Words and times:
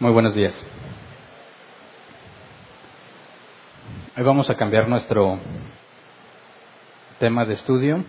Muy 0.00 0.12
buenos 0.12 0.34
días. 0.34 0.54
Hoy 4.16 4.22
vamos 4.24 4.48
a 4.48 4.56
cambiar 4.56 4.88
nuestro 4.88 5.38
tema 7.18 7.44
de 7.44 7.52
estudio. 7.52 8.02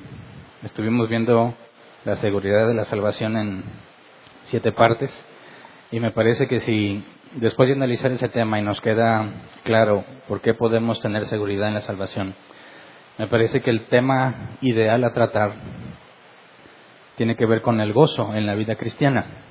Estuvimos 0.63 1.09
viendo 1.09 1.53
la 2.05 2.15
seguridad 2.15 2.65
de 2.69 2.75
la 2.75 2.85
salvación 2.85 3.35
en 3.35 3.63
siete 4.43 4.71
partes 4.71 5.11
y 5.91 5.99
me 5.99 6.11
parece 6.11 6.47
que 6.47 6.61
si 6.61 7.03
después 7.35 7.67
de 7.67 7.75
analizar 7.75 8.09
ese 8.13 8.29
tema 8.29 8.57
y 8.57 8.63
nos 8.63 8.79
queda 8.79 9.29
claro 9.65 10.05
por 10.29 10.39
qué 10.39 10.53
podemos 10.53 11.01
tener 11.01 11.25
seguridad 11.25 11.67
en 11.67 11.73
la 11.73 11.81
salvación, 11.81 12.35
me 13.17 13.27
parece 13.27 13.59
que 13.59 13.69
el 13.69 13.87
tema 13.87 14.51
ideal 14.61 15.03
a 15.03 15.11
tratar 15.11 15.55
tiene 17.17 17.35
que 17.35 17.45
ver 17.45 17.61
con 17.61 17.81
el 17.81 17.91
gozo 17.91 18.33
en 18.33 18.45
la 18.45 18.55
vida 18.55 18.77
cristiana. 18.77 19.50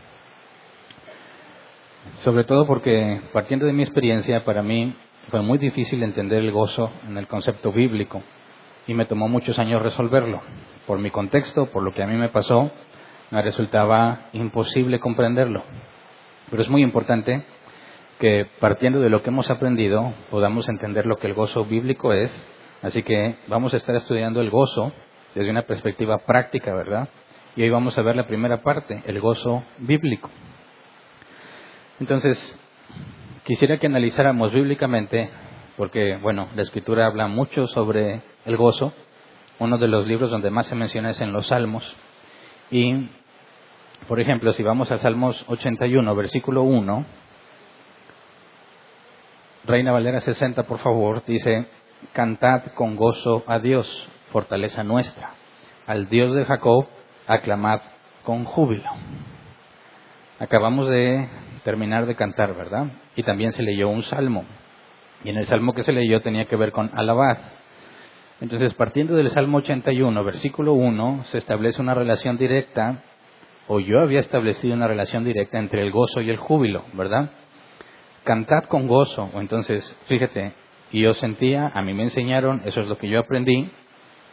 Sobre 2.21 2.45
todo 2.45 2.67
porque, 2.67 3.19
partiendo 3.33 3.65
de 3.65 3.73
mi 3.73 3.83
experiencia, 3.83 4.45
para 4.45 4.63
mí 4.63 4.95
fue 5.31 5.41
muy 5.41 5.57
difícil 5.57 6.03
entender 6.03 6.41
el 6.41 6.53
gozo 6.53 6.93
en 7.09 7.17
el 7.17 7.27
concepto 7.27 7.73
bíblico 7.73 8.23
y 8.87 8.93
me 8.93 9.07
tomó 9.07 9.27
muchos 9.27 9.59
años 9.59 9.81
resolverlo. 9.81 10.43
Por 10.87 10.99
mi 10.99 11.11
contexto, 11.11 11.67
por 11.73 11.83
lo 11.83 11.95
que 11.95 12.03
a 12.03 12.07
mí 12.07 12.17
me 12.17 12.29
pasó, 12.29 12.71
me 13.31 13.41
resultaba 13.41 14.29
imposible 14.35 15.01
comprenderlo. 15.01 15.63
Pero 16.51 16.63
es 16.63 16.69
muy 16.69 16.83
importante 16.83 17.43
que 18.19 18.47
partiendo 18.61 19.01
de 19.01 19.09
lo 19.09 19.23
que 19.23 19.31
hemos 19.31 19.49
aprendido 19.49 20.13
podamos 20.31 20.69
entender 20.69 21.07
lo 21.07 21.17
que 21.17 21.27
el 21.27 21.33
gozo 21.33 21.65
bíblico 21.65 22.13
es. 22.13 22.31
Así 22.83 23.03
que 23.03 23.37
vamos 23.47 23.73
a 23.73 23.79
estar 23.79 23.97
estudiando 23.97 24.43
el 24.43 24.51
gozo 24.51 24.93
desde 25.35 25.51
una 25.51 25.63
perspectiva 25.63 26.19
práctica, 26.19 26.75
¿verdad? 26.75 27.09
Y 27.57 27.63
hoy 27.63 27.71
vamos 27.71 27.97
a 27.97 28.03
ver 28.03 28.15
la 28.15 28.27
primera 28.27 28.59
parte, 28.59 29.03
el 29.07 29.21
gozo 29.21 29.63
bíblico. 29.79 30.29
Entonces, 32.01 32.59
quisiera 33.45 33.77
que 33.79 33.87
analizáramos 33.87 34.53
bíblicamente, 34.53 35.29
porque, 35.77 36.17
bueno, 36.17 36.49
la 36.57 36.63
escritura 36.63 37.07
habla 37.07 37.29
mucho 37.29 37.67
sobre 37.69 38.23
el 38.47 38.57
gozo. 38.57 38.95
Uno 39.59 39.77
de 39.77 39.87
los 39.87 40.07
libros 40.07 40.31
donde 40.31 40.51
más 40.51 40.67
se 40.67 40.75
menciona 40.75 41.11
es 41.11 41.21
en 41.21 41.33
los 41.33 41.49
Salmos. 41.49 41.85
Y, 42.71 43.11
por 44.09 44.19
ejemplo, 44.19 44.55
si 44.55 44.63
vamos 44.63 44.91
a 44.91 44.99
Salmos 44.99 45.45
81, 45.49 46.15
versículo 46.15 46.63
1, 46.63 47.05
Reina 49.65 49.93
Valera 49.93 50.21
60, 50.21 50.63
por 50.63 50.79
favor, 50.79 51.23
dice, 51.27 51.67
cantad 52.15 52.73
con 52.75 52.97
gozo 52.97 53.45
a 53.47 53.59
Dios, 53.59 53.87
fortaleza 54.33 54.83
nuestra. 54.85 55.35
Al 55.87 56.09
Dios 56.09 56.35
de 56.35 56.47
Jacob, 56.47 56.87
aclamad 57.27 57.83
con 58.25 58.47
júbilo. 58.47 58.89
Acabamos 60.39 60.89
de 60.89 61.29
terminar 61.65 62.07
de 62.07 62.15
cantar, 62.15 62.55
¿verdad? 62.55 62.87
Y 63.17 63.23
también 63.23 63.53
se 63.53 63.63
leyó 63.63 63.89
un 63.89 64.03
salmo. 64.03 64.45
Y 65.25 65.31
en 65.31 65.37
el 65.37 65.47
salmo 65.47 65.75
que 65.75 65.83
se 65.83 65.93
leyó 65.93 66.23
tenía 66.23 66.47
que 66.47 66.57
ver 66.57 66.73
con 66.73 66.91
alabaz. 66.95 67.39
Entonces, 68.41 68.73
partiendo 68.73 69.15
del 69.17 69.31
Salmo 69.31 69.59
81, 69.59 70.25
versículo 70.25 70.73
1, 70.73 71.25
se 71.25 71.39
establece 71.39 71.83
una 71.83 71.93
relación 71.93 72.39
directa, 72.39 73.03
o 73.69 73.81
yo 73.81 74.01
había 74.01 74.21
establecido 74.21 74.75
una 74.75 74.89
relación 74.89 75.25
directa 75.25 75.59
entre 75.59 75.83
el 75.83 75.91
gozo 75.91 76.23
y 76.23 76.31
el 76.31 76.39
júbilo, 76.39 76.85
¿verdad? 76.95 77.31
Cantad 78.25 78.65
con 78.65 78.89
gozo, 78.89 79.31
o 79.35 79.41
entonces, 79.41 79.95
fíjate, 80.07 80.55
yo 80.91 81.13
sentía, 81.15 81.71
a 81.75 81.83
mí 81.83 81.93
me 81.93 82.05
enseñaron, 82.05 82.63
eso 82.65 82.81
es 82.81 82.89
lo 82.89 82.97
que 82.97 83.09
yo 83.09 83.21
aprendí, 83.21 83.71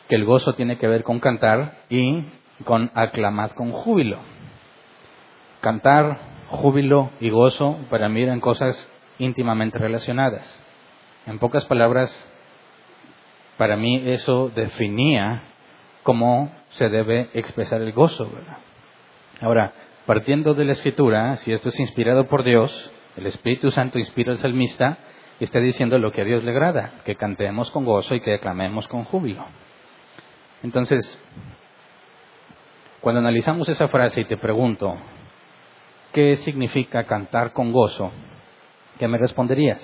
que 0.07 0.15
el 0.15 0.23
gozo 0.23 0.53
tiene 0.53 0.77
que 0.77 0.88
ver 0.88 1.03
con 1.03 1.19
cantar 1.19 1.79
y 1.89 2.23
con 2.63 2.89
aclamad 2.95 3.51
con 3.51 3.71
júbilo. 3.71 4.19
Cantar, 5.59 6.36
júbilo 6.49 7.11
y 7.19 7.29
gozo 7.29 7.77
para 7.89 8.09
mí 8.09 8.21
eran 8.21 8.39
cosas 8.39 8.75
íntimamente 9.19 9.77
relacionadas. 9.77 10.45
En 11.25 11.39
pocas 11.39 11.65
palabras, 11.65 12.11
para 13.57 13.75
mí 13.75 14.03
eso 14.05 14.49
definía 14.55 15.43
cómo 16.03 16.51
se 16.71 16.89
debe 16.89 17.29
expresar 17.33 17.81
el 17.81 17.91
gozo. 17.91 18.29
¿verdad? 18.29 18.57
Ahora, 19.41 19.73
partiendo 20.05 20.53
de 20.53 20.65
la 20.65 20.73
escritura, 20.73 21.35
si 21.37 21.51
esto 21.51 21.69
es 21.69 21.79
inspirado 21.79 22.27
por 22.27 22.43
Dios, 22.43 22.91
el 23.17 23.25
Espíritu 23.25 23.71
Santo 23.71 23.99
inspira 23.99 24.31
al 24.31 24.39
salmista 24.39 24.97
y 25.39 25.43
está 25.43 25.59
diciendo 25.59 25.99
lo 25.99 26.11
que 26.11 26.21
a 26.21 26.25
Dios 26.25 26.43
le 26.43 26.51
agrada, 26.51 26.93
que 27.03 27.15
cantemos 27.15 27.71
con 27.71 27.85
gozo 27.85 28.15
y 28.15 28.21
que 28.21 28.35
aclamemos 28.35 28.87
con 28.87 29.03
júbilo. 29.03 29.45
Entonces, 30.63 31.21
cuando 33.01 33.19
analizamos 33.19 33.69
esa 33.69 33.87
frase 33.89 34.21
y 34.21 34.25
te 34.25 34.37
pregunto, 34.37 34.97
¿qué 36.17 36.35
significa 36.38 37.03
cantar 37.03 37.53
con 37.53 37.72
gozo? 37.72 38.11
¿Qué 38.97 39.07
me 39.07 39.19
responderías? 39.19 39.79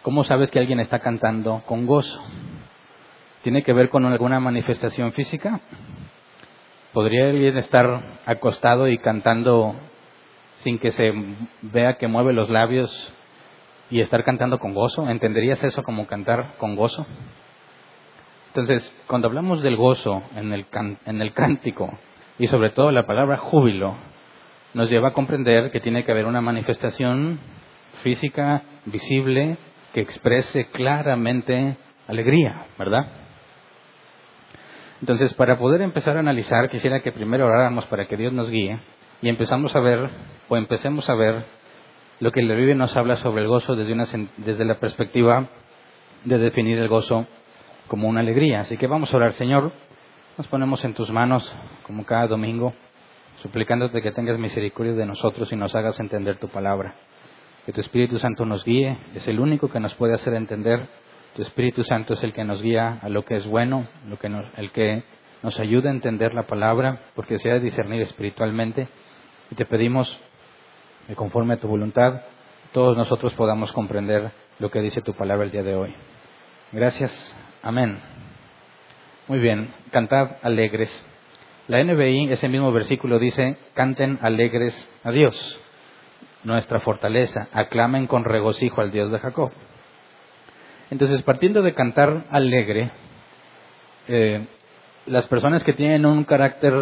¿Cómo 0.00 0.24
sabes 0.24 0.50
que 0.50 0.58
alguien 0.58 0.80
está 0.80 1.00
cantando 1.00 1.62
con 1.66 1.84
gozo? 1.84 2.18
¿Tiene 3.42 3.62
que 3.62 3.74
ver 3.74 3.90
con 3.90 4.06
alguna 4.06 4.40
manifestación 4.40 5.12
física? 5.12 5.60
¿Podría 6.94 7.28
alguien 7.28 7.58
estar 7.58 8.20
acostado 8.24 8.88
y 8.88 8.96
cantando 8.96 9.74
sin 10.60 10.78
que 10.78 10.92
se 10.92 11.12
vea 11.60 11.98
que 11.98 12.08
mueve 12.08 12.32
los 12.32 12.48
labios 12.48 13.12
y 13.90 14.00
estar 14.00 14.24
cantando 14.24 14.58
con 14.58 14.72
gozo? 14.72 15.10
¿Entenderías 15.10 15.62
eso 15.62 15.82
como 15.82 16.06
cantar 16.06 16.54
con 16.56 16.74
gozo? 16.74 17.06
Entonces, 18.46 18.90
cuando 19.06 19.28
hablamos 19.28 19.62
del 19.62 19.76
gozo 19.76 20.22
en 20.36 20.54
el, 20.54 20.64
en 21.04 21.20
el 21.20 21.34
cántico 21.34 21.98
y 22.38 22.46
sobre 22.46 22.70
todo 22.70 22.90
la 22.90 23.04
palabra 23.04 23.36
júbilo, 23.36 23.94
nos 24.74 24.88
lleva 24.88 25.08
a 25.08 25.12
comprender 25.12 25.70
que 25.70 25.80
tiene 25.80 26.04
que 26.04 26.12
haber 26.12 26.26
una 26.26 26.40
manifestación 26.40 27.40
física, 28.02 28.62
visible, 28.86 29.56
que 29.92 30.00
exprese 30.00 30.66
claramente 30.66 31.76
alegría, 32.06 32.66
¿verdad? 32.78 33.06
Entonces, 35.00 35.32
para 35.34 35.58
poder 35.58 35.80
empezar 35.80 36.16
a 36.16 36.20
analizar, 36.20 36.68
quisiera 36.70 37.00
que 37.00 37.12
primero 37.12 37.46
oráramos 37.46 37.86
para 37.86 38.06
que 38.06 38.16
Dios 38.16 38.32
nos 38.32 38.50
guíe 38.50 38.78
y 39.22 39.28
empezamos 39.28 39.74
a 39.74 39.80
ver, 39.80 40.10
o 40.48 40.56
empecemos 40.56 41.08
a 41.08 41.14
ver, 41.14 41.44
lo 42.20 42.32
que 42.32 42.42
la 42.42 42.54
Biblia 42.54 42.74
nos 42.74 42.94
habla 42.96 43.16
sobre 43.16 43.42
el 43.42 43.48
gozo 43.48 43.76
desde, 43.76 43.94
una, 43.94 44.06
desde 44.36 44.64
la 44.66 44.78
perspectiva 44.78 45.48
de 46.24 46.38
definir 46.38 46.78
el 46.78 46.88
gozo 46.88 47.26
como 47.88 48.08
una 48.08 48.20
alegría. 48.20 48.60
Así 48.60 48.76
que 48.76 48.86
vamos 48.86 49.12
a 49.12 49.16
orar, 49.16 49.32
Señor, 49.32 49.72
nos 50.36 50.46
ponemos 50.48 50.84
en 50.84 50.92
tus 50.92 51.10
manos, 51.10 51.50
como 51.82 52.04
cada 52.04 52.26
domingo, 52.26 52.74
suplicándote 53.42 54.02
que 54.02 54.12
tengas 54.12 54.38
misericordia 54.38 54.94
de 54.94 55.06
nosotros 55.06 55.52
y 55.52 55.56
nos 55.56 55.74
hagas 55.74 55.98
entender 56.00 56.38
tu 56.38 56.48
palabra. 56.48 56.94
Que 57.66 57.72
tu 57.72 57.80
Espíritu 57.80 58.18
Santo 58.18 58.44
nos 58.44 58.64
guíe, 58.64 58.98
es 59.14 59.26
el 59.28 59.40
único 59.40 59.68
que 59.68 59.80
nos 59.80 59.94
puede 59.94 60.14
hacer 60.14 60.34
entender. 60.34 60.86
Tu 61.34 61.42
Espíritu 61.42 61.84
Santo 61.84 62.14
es 62.14 62.22
el 62.22 62.32
que 62.32 62.44
nos 62.44 62.62
guía 62.62 62.98
a 63.02 63.08
lo 63.08 63.24
que 63.24 63.36
es 63.36 63.46
bueno, 63.46 63.86
lo 64.08 64.18
que 64.18 64.28
el 64.56 64.72
que 64.72 65.04
nos 65.42 65.58
ayuda 65.58 65.90
a 65.90 65.92
entender 65.92 66.34
la 66.34 66.46
palabra, 66.46 67.00
porque 67.14 67.38
se 67.38 67.50
ha 67.50 67.54
de 67.54 67.60
discernir 67.60 68.02
espiritualmente. 68.02 68.88
Y 69.50 69.54
te 69.54 69.64
pedimos 69.64 70.18
que 71.06 71.14
conforme 71.14 71.54
a 71.54 71.60
tu 71.60 71.68
voluntad, 71.68 72.22
todos 72.72 72.96
nosotros 72.96 73.32
podamos 73.34 73.72
comprender 73.72 74.30
lo 74.58 74.70
que 74.70 74.80
dice 74.80 75.00
tu 75.02 75.14
palabra 75.14 75.44
el 75.44 75.50
día 75.50 75.62
de 75.62 75.74
hoy. 75.74 75.94
Gracias. 76.72 77.34
Amén. 77.62 77.98
Muy 79.26 79.38
bien. 79.38 79.72
Cantad 79.90 80.36
alegres. 80.42 81.04
La 81.70 81.84
NBI, 81.84 82.32
ese 82.32 82.48
mismo 82.48 82.72
versículo 82.72 83.20
dice, 83.20 83.56
canten 83.74 84.18
alegres 84.22 84.74
a 85.04 85.12
Dios 85.12 85.56
nuestra 86.42 86.80
fortaleza, 86.80 87.46
aclamen 87.52 88.08
con 88.08 88.24
regocijo 88.24 88.80
al 88.80 88.90
Dios 88.90 89.12
de 89.12 89.20
Jacob. 89.20 89.52
Entonces, 90.90 91.22
partiendo 91.22 91.62
de 91.62 91.72
cantar 91.72 92.24
alegre, 92.32 92.90
eh, 94.08 94.48
las 95.06 95.28
personas 95.28 95.62
que 95.62 95.72
tienen 95.72 96.06
un 96.06 96.24
carácter 96.24 96.74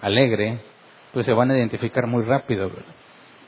alegre, 0.00 0.58
pues 1.12 1.26
se 1.26 1.34
van 1.34 1.50
a 1.50 1.58
identificar 1.58 2.06
muy 2.06 2.24
rápido. 2.24 2.70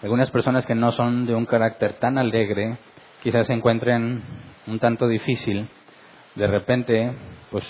Algunas 0.03 0.31
personas 0.31 0.67
que 0.67 0.75
no 0.75 0.93
son 0.93 1.25
de 1.25 1.35
un 1.35 1.47
carácter 1.47 1.95
tan 1.95 2.19
alegre, 2.19 2.77
quizás 3.23 3.47
se 3.47 3.55
encuentren 3.55 4.23
un 4.67 4.79
tanto 4.79 5.09
difícil, 5.09 5.71
de 6.35 6.47
repente, 6.47 7.15
pues 7.51 7.65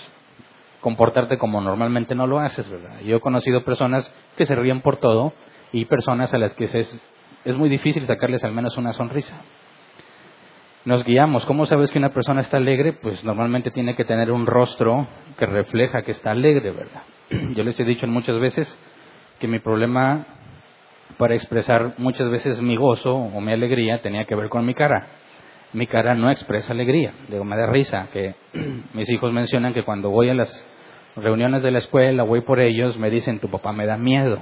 comportarte 0.81 1.39
como 1.39 1.61
normalmente 1.61 2.15
no 2.15 2.27
lo 2.27 2.39
haces, 2.39 2.69
¿verdad? 2.69 3.01
Yo 3.01 3.17
he 3.17 3.21
conocido 3.21 3.65
personas 3.65 4.11
que 4.37 4.47
se 4.47 4.55
ríen 4.55 4.81
por 4.81 4.99
todo 4.99 5.33
y 5.73 5.85
personas 5.87 6.33
a 6.33 6.39
las 6.39 6.55
que 6.55 6.69
se 6.69 6.87
es 7.47 7.57
muy 7.57 7.69
difícil 7.69 8.05
sacarles 8.07 8.43
al 8.43 8.53
menos 8.53 8.77
una 8.77 8.93
sonrisa. 8.93 9.37
Nos 10.85 11.05
guiamos. 11.05 11.45
¿Cómo 11.47 11.67
sabes 11.67 11.91
que 11.91 11.99
una 11.99 12.11
persona 12.11 12.41
está 12.41 12.57
alegre? 12.57 12.93
Pues 12.93 13.25
normalmente 13.25 13.71
tiene 13.71 13.95
que 13.95 14.05
tener 14.05 14.31
un 14.31 14.47
rostro 14.47 15.07
que 15.39 15.47
refleja 15.47 16.03
que 16.03 16.13
está 16.13 16.33
alegre, 16.33 16.71
¿verdad? 16.71 17.03
Yo 17.55 17.65
les 17.65 17.79
he 17.79 17.85
dicho 17.85 18.07
muchas 18.07 18.39
veces 18.41 18.79
que 19.39 19.49
mi 19.49 19.59
problema 19.59 20.27
para 21.19 21.35
expresar 21.35 21.95
muchas 21.99 22.31
veces 22.31 22.61
mi 22.61 22.77
gozo 22.77 23.15
o 23.17 23.41
mi 23.41 23.53
alegría 23.53 24.03
tenía 24.03 24.25
que 24.25 24.35
ver 24.35 24.49
con 24.49 24.67
mi 24.67 24.75
cara. 24.75 25.07
Mi 25.73 25.87
cara 25.87 26.15
no 26.15 26.31
expresa 26.31 26.73
alegría. 26.73 27.13
Digo, 27.29 27.45
me 27.45 27.57
da 27.57 27.67
risa 27.67 28.09
que 28.13 28.35
mis 28.95 29.09
hijos 29.11 29.33
mencionan 29.33 29.75
que 29.75 29.83
cuando 29.83 30.11
voy 30.11 30.31
a 30.31 30.35
las 30.35 30.67
reuniones 31.17 31.63
de 31.63 31.71
la 31.71 31.79
escuela, 31.79 32.23
voy 32.23 32.43
por 32.43 32.61
ellos, 32.61 32.99
me 32.99 33.11
dicen, 33.11 33.41
tu 33.41 33.51
papá 33.51 33.73
me 33.73 33.87
da 33.87 33.97
miedo 33.97 34.39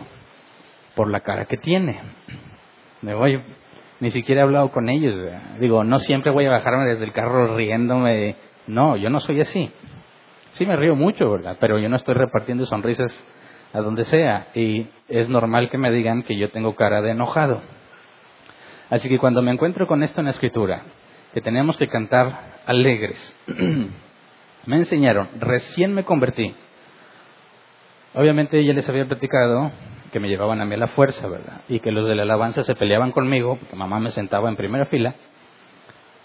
por 0.95 1.11
la 1.11 1.21
cara 1.21 1.47
que 1.47 1.57
tiene. 1.57 2.01
Me 3.03 3.15
voy, 3.15 3.41
ni 4.01 4.11
siquiera 4.11 4.41
he 4.41 4.45
hablado 4.45 4.71
con 4.71 4.89
ellos. 4.89 5.15
Digo, 5.61 5.85
no 5.85 5.99
siempre 6.01 6.31
voy 6.31 6.47
a 6.47 6.51
bajarme 6.51 6.87
desde 6.87 7.05
el 7.05 7.13
carro 7.13 7.57
riéndome. 7.57 8.37
No, 8.67 8.97
yo 8.97 9.11
no 9.11 9.21
soy 9.21 9.41
así. 9.41 9.71
Sí 10.53 10.67
me 10.67 10.77
río 10.77 10.95
mucho, 10.95 11.31
¿verdad? 11.31 11.57
Pero 11.61 11.79
yo 11.79 11.89
no 11.89 11.97
estoy 11.97 12.15
repartiendo 12.15 12.65
sonrisas 12.65 13.13
a 13.73 13.81
donde 13.81 14.05
sea. 14.05 14.49
Y 14.55 14.87
es 15.09 15.29
normal 15.29 15.69
que 15.69 15.79
me 15.79 15.91
digan 15.91 16.23
que 16.23 16.37
yo 16.37 16.51
tengo 16.51 16.75
cara 16.77 17.03
de 17.03 17.11
enojado. 17.11 17.61
Así 18.91 19.09
que 19.09 19.19
cuando 19.19 19.43
me 19.43 19.51
encuentro 19.51 19.87
con 19.87 20.03
esto 20.03 20.21
en 20.21 20.27
la 20.27 20.31
escritura, 20.31 20.83
que 21.35 21.41
tenemos 21.41 21.77
que 21.77 21.89
cantar 21.89 22.61
alegres, 22.65 23.37
me 24.67 24.77
enseñaron, 24.77 25.29
recién 25.41 25.93
me 25.93 26.05
convertí. 26.05 26.55
Obviamente 28.15 28.65
ya 28.65 28.73
les 28.73 28.89
había 28.89 29.07
platicado 29.07 29.73
que 30.13 30.21
me 30.21 30.29
llevaban 30.29 30.61
a 30.61 30.65
mí 30.65 30.77
a 30.77 30.79
la 30.79 30.87
fuerza, 30.87 31.27
¿verdad? 31.27 31.63
Y 31.69 31.81
que 31.81 31.91
los 31.91 32.09
de 32.09 32.15
la 32.15 32.23
alabanza 32.23 32.63
se 32.63 32.77
peleaban 32.77 33.11
conmigo, 33.11 33.57
porque 33.59 33.75
mamá 33.75 33.99
me 33.99 34.13
sentaba 34.13 34.49
en 34.49 34.55
primera 34.55 34.87
fila, 34.87 35.17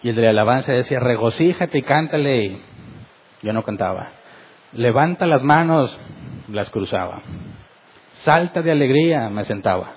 y 0.03 0.09
el 0.09 0.15
de 0.15 0.21
la 0.21 0.29
alabanza 0.29 0.73
decía, 0.73 0.99
regocíjate 0.99 1.79
y 1.79 1.81
cántale, 1.81 2.43
y 2.45 2.61
yo 3.41 3.51
no 3.51 3.63
cantaba. 3.63 4.11
Levanta 4.73 5.25
las 5.25 5.41
manos, 5.41 5.97
las 6.49 6.69
cruzaba. 6.69 7.23
Salta 8.13 8.61
de 8.61 8.71
alegría, 8.71 9.27
me 9.29 9.43
sentaba. 9.43 9.95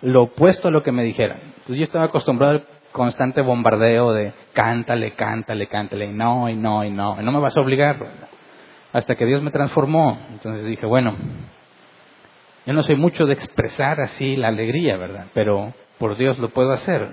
Lo 0.00 0.22
opuesto 0.24 0.68
a 0.68 0.70
lo 0.70 0.84
que 0.84 0.92
me 0.92 1.02
dijeran. 1.02 1.40
Entonces 1.40 1.76
yo 1.76 1.82
estaba 1.82 2.04
acostumbrado 2.04 2.62
constante 2.94 3.40
bombardeo 3.40 4.12
de 4.12 4.32
cántale, 4.52 5.14
cántale, 5.14 5.66
cántale, 5.66 6.04
y 6.04 6.12
no, 6.12 6.48
y 6.48 6.54
no, 6.54 6.84
y 6.84 6.92
no, 6.92 7.20
y 7.20 7.24
no 7.24 7.32
me 7.32 7.40
vas 7.40 7.56
a 7.56 7.60
obligar. 7.60 7.96
Hasta 8.92 9.16
que 9.16 9.26
Dios 9.26 9.42
me 9.42 9.50
transformó. 9.50 10.16
Entonces 10.30 10.64
dije, 10.64 10.86
bueno, 10.86 11.16
yo 12.64 12.72
no 12.72 12.84
soy 12.84 12.94
mucho 12.94 13.26
de 13.26 13.32
expresar 13.32 14.00
así 14.00 14.36
la 14.36 14.46
alegría, 14.46 14.96
¿verdad? 14.96 15.26
Pero 15.34 15.74
por 15.98 16.16
Dios 16.16 16.38
lo 16.38 16.50
puedo 16.50 16.70
hacer. 16.70 17.08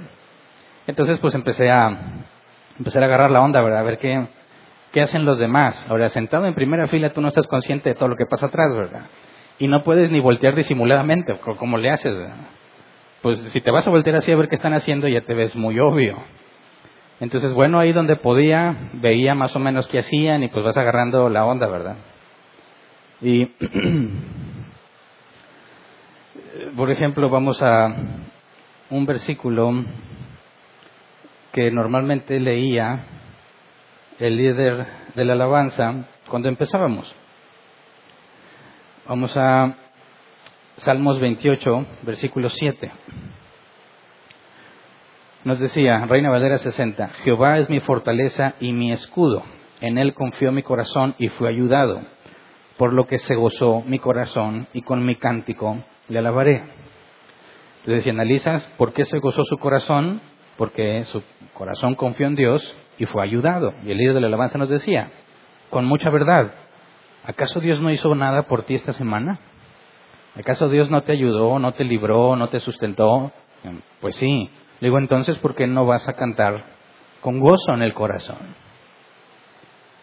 Entonces 0.85 1.17
pues 1.19 1.33
empecé 1.33 1.71
a, 1.71 1.89
empezar 2.77 3.01
a 3.01 3.07
agarrar 3.07 3.31
la 3.31 3.41
onda, 3.41 3.59
¿verdad? 3.63 3.79
A 3.79 3.83
ver 3.83 3.97
qué, 3.97 4.27
qué 4.91 5.01
hacen 5.01 5.25
los 5.25 5.39
demás. 5.39 5.83
Ahora, 5.89 6.09
sentado 6.09 6.45
en 6.45 6.53
primera 6.53 6.85
fila 6.89 7.09
tú 7.09 7.21
no 7.21 7.29
estás 7.29 7.47
consciente 7.47 7.89
de 7.89 7.95
todo 7.95 8.07
lo 8.07 8.15
que 8.15 8.27
pasa 8.27 8.45
atrás, 8.45 8.71
¿verdad? 8.75 9.07
Y 9.57 9.67
no 9.67 9.83
puedes 9.83 10.11
ni 10.11 10.19
voltear 10.19 10.53
disimuladamente, 10.53 11.39
como 11.57 11.79
le 11.79 11.89
haces, 11.89 12.15
¿verdad? 12.15 12.60
Pues 13.21 13.39
si 13.39 13.61
te 13.61 13.69
vas 13.71 13.87
a 13.87 13.91
voltear 13.91 14.15
así 14.15 14.31
a 14.31 14.35
ver 14.35 14.49
qué 14.49 14.55
están 14.55 14.73
haciendo, 14.73 15.07
ya 15.07 15.21
te 15.21 15.33
ves 15.33 15.55
muy 15.55 15.79
obvio. 15.79 16.17
Entonces, 17.19 17.53
bueno, 17.53 17.77
ahí 17.77 17.93
donde 17.93 18.15
podía, 18.15 18.89
veía 18.93 19.35
más 19.35 19.55
o 19.55 19.59
menos 19.59 19.87
qué 19.87 19.99
hacían 19.99 20.41
y 20.41 20.47
pues 20.47 20.65
vas 20.65 20.75
agarrando 20.75 21.29
la 21.29 21.45
onda, 21.45 21.67
¿verdad? 21.67 21.97
Y 23.21 23.45
por 26.75 26.89
ejemplo, 26.89 27.29
vamos 27.29 27.61
a 27.61 27.95
un 28.89 29.05
versículo 29.05 29.71
que 31.51 31.69
normalmente 31.69 32.39
leía 32.39 33.05
el 34.17 34.37
líder 34.37 34.87
de 35.13 35.25
la 35.25 35.33
alabanza 35.33 36.07
cuando 36.27 36.49
empezábamos. 36.49 37.13
Vamos 39.07 39.31
a 39.35 39.75
Salmos 40.77 41.19
28, 41.19 41.85
versículo 42.03 42.49
7. 42.49 42.91
Nos 45.43 45.59
decía, 45.59 46.05
Reina 46.05 46.29
Valera 46.29 46.57
60, 46.57 47.09
Jehová 47.23 47.59
es 47.59 47.69
mi 47.69 47.79
fortaleza 47.79 48.53
y 48.59 48.73
mi 48.73 48.91
escudo, 48.91 49.43
en 49.79 49.97
él 49.97 50.13
confió 50.13 50.51
mi 50.51 50.63
corazón 50.63 51.15
y 51.17 51.29
fue 51.29 51.49
ayudado, 51.49 52.01
por 52.77 52.93
lo 52.93 53.05
que 53.05 53.17
se 53.19 53.35
gozó 53.35 53.81
mi 53.85 53.99
corazón 53.99 54.67
y 54.73 54.81
con 54.81 55.05
mi 55.05 55.15
cántico 55.15 55.83
le 56.07 56.19
alabaré. 56.19 56.63
Entonces, 57.79 58.03
si 58.03 58.09
analizas 58.09 58.63
por 58.77 58.93
qué 58.93 59.05
se 59.05 59.19
gozó 59.19 59.43
su 59.45 59.57
corazón, 59.57 60.21
porque 60.57 61.03
su 61.05 61.23
corazón 61.53 61.95
confió 61.95 62.27
en 62.27 62.35
Dios 62.35 62.75
y 62.99 63.05
fue 63.05 63.23
ayudado. 63.23 63.73
Y 63.83 63.91
el 63.91 63.97
líder 63.97 64.13
de 64.15 64.21
la 64.21 64.27
alabanza 64.27 64.59
nos 64.59 64.69
decía, 64.69 65.09
con 65.71 65.85
mucha 65.85 66.11
verdad, 66.11 66.53
¿acaso 67.23 67.59
Dios 67.59 67.81
no 67.81 67.89
hizo 67.89 68.13
nada 68.13 68.43
por 68.43 68.63
ti 68.63 68.75
esta 68.75 68.93
semana? 68.93 69.39
¿Acaso 70.35 70.69
Dios 70.69 70.89
no 70.89 71.01
te 71.01 71.11
ayudó, 71.11 71.59
no 71.59 71.73
te 71.73 71.83
libró, 71.83 72.35
no 72.35 72.47
te 72.47 72.59
sustentó? 72.59 73.31
Pues 73.99 74.15
sí. 74.15 74.49
Le 74.79 74.87
digo, 74.87 74.97
entonces, 74.97 75.37
¿por 75.37 75.55
qué 75.55 75.67
no 75.67 75.85
vas 75.85 76.07
a 76.07 76.13
cantar 76.13 76.63
con 77.21 77.39
gozo 77.39 77.73
en 77.73 77.81
el 77.81 77.93
corazón? 77.93 78.37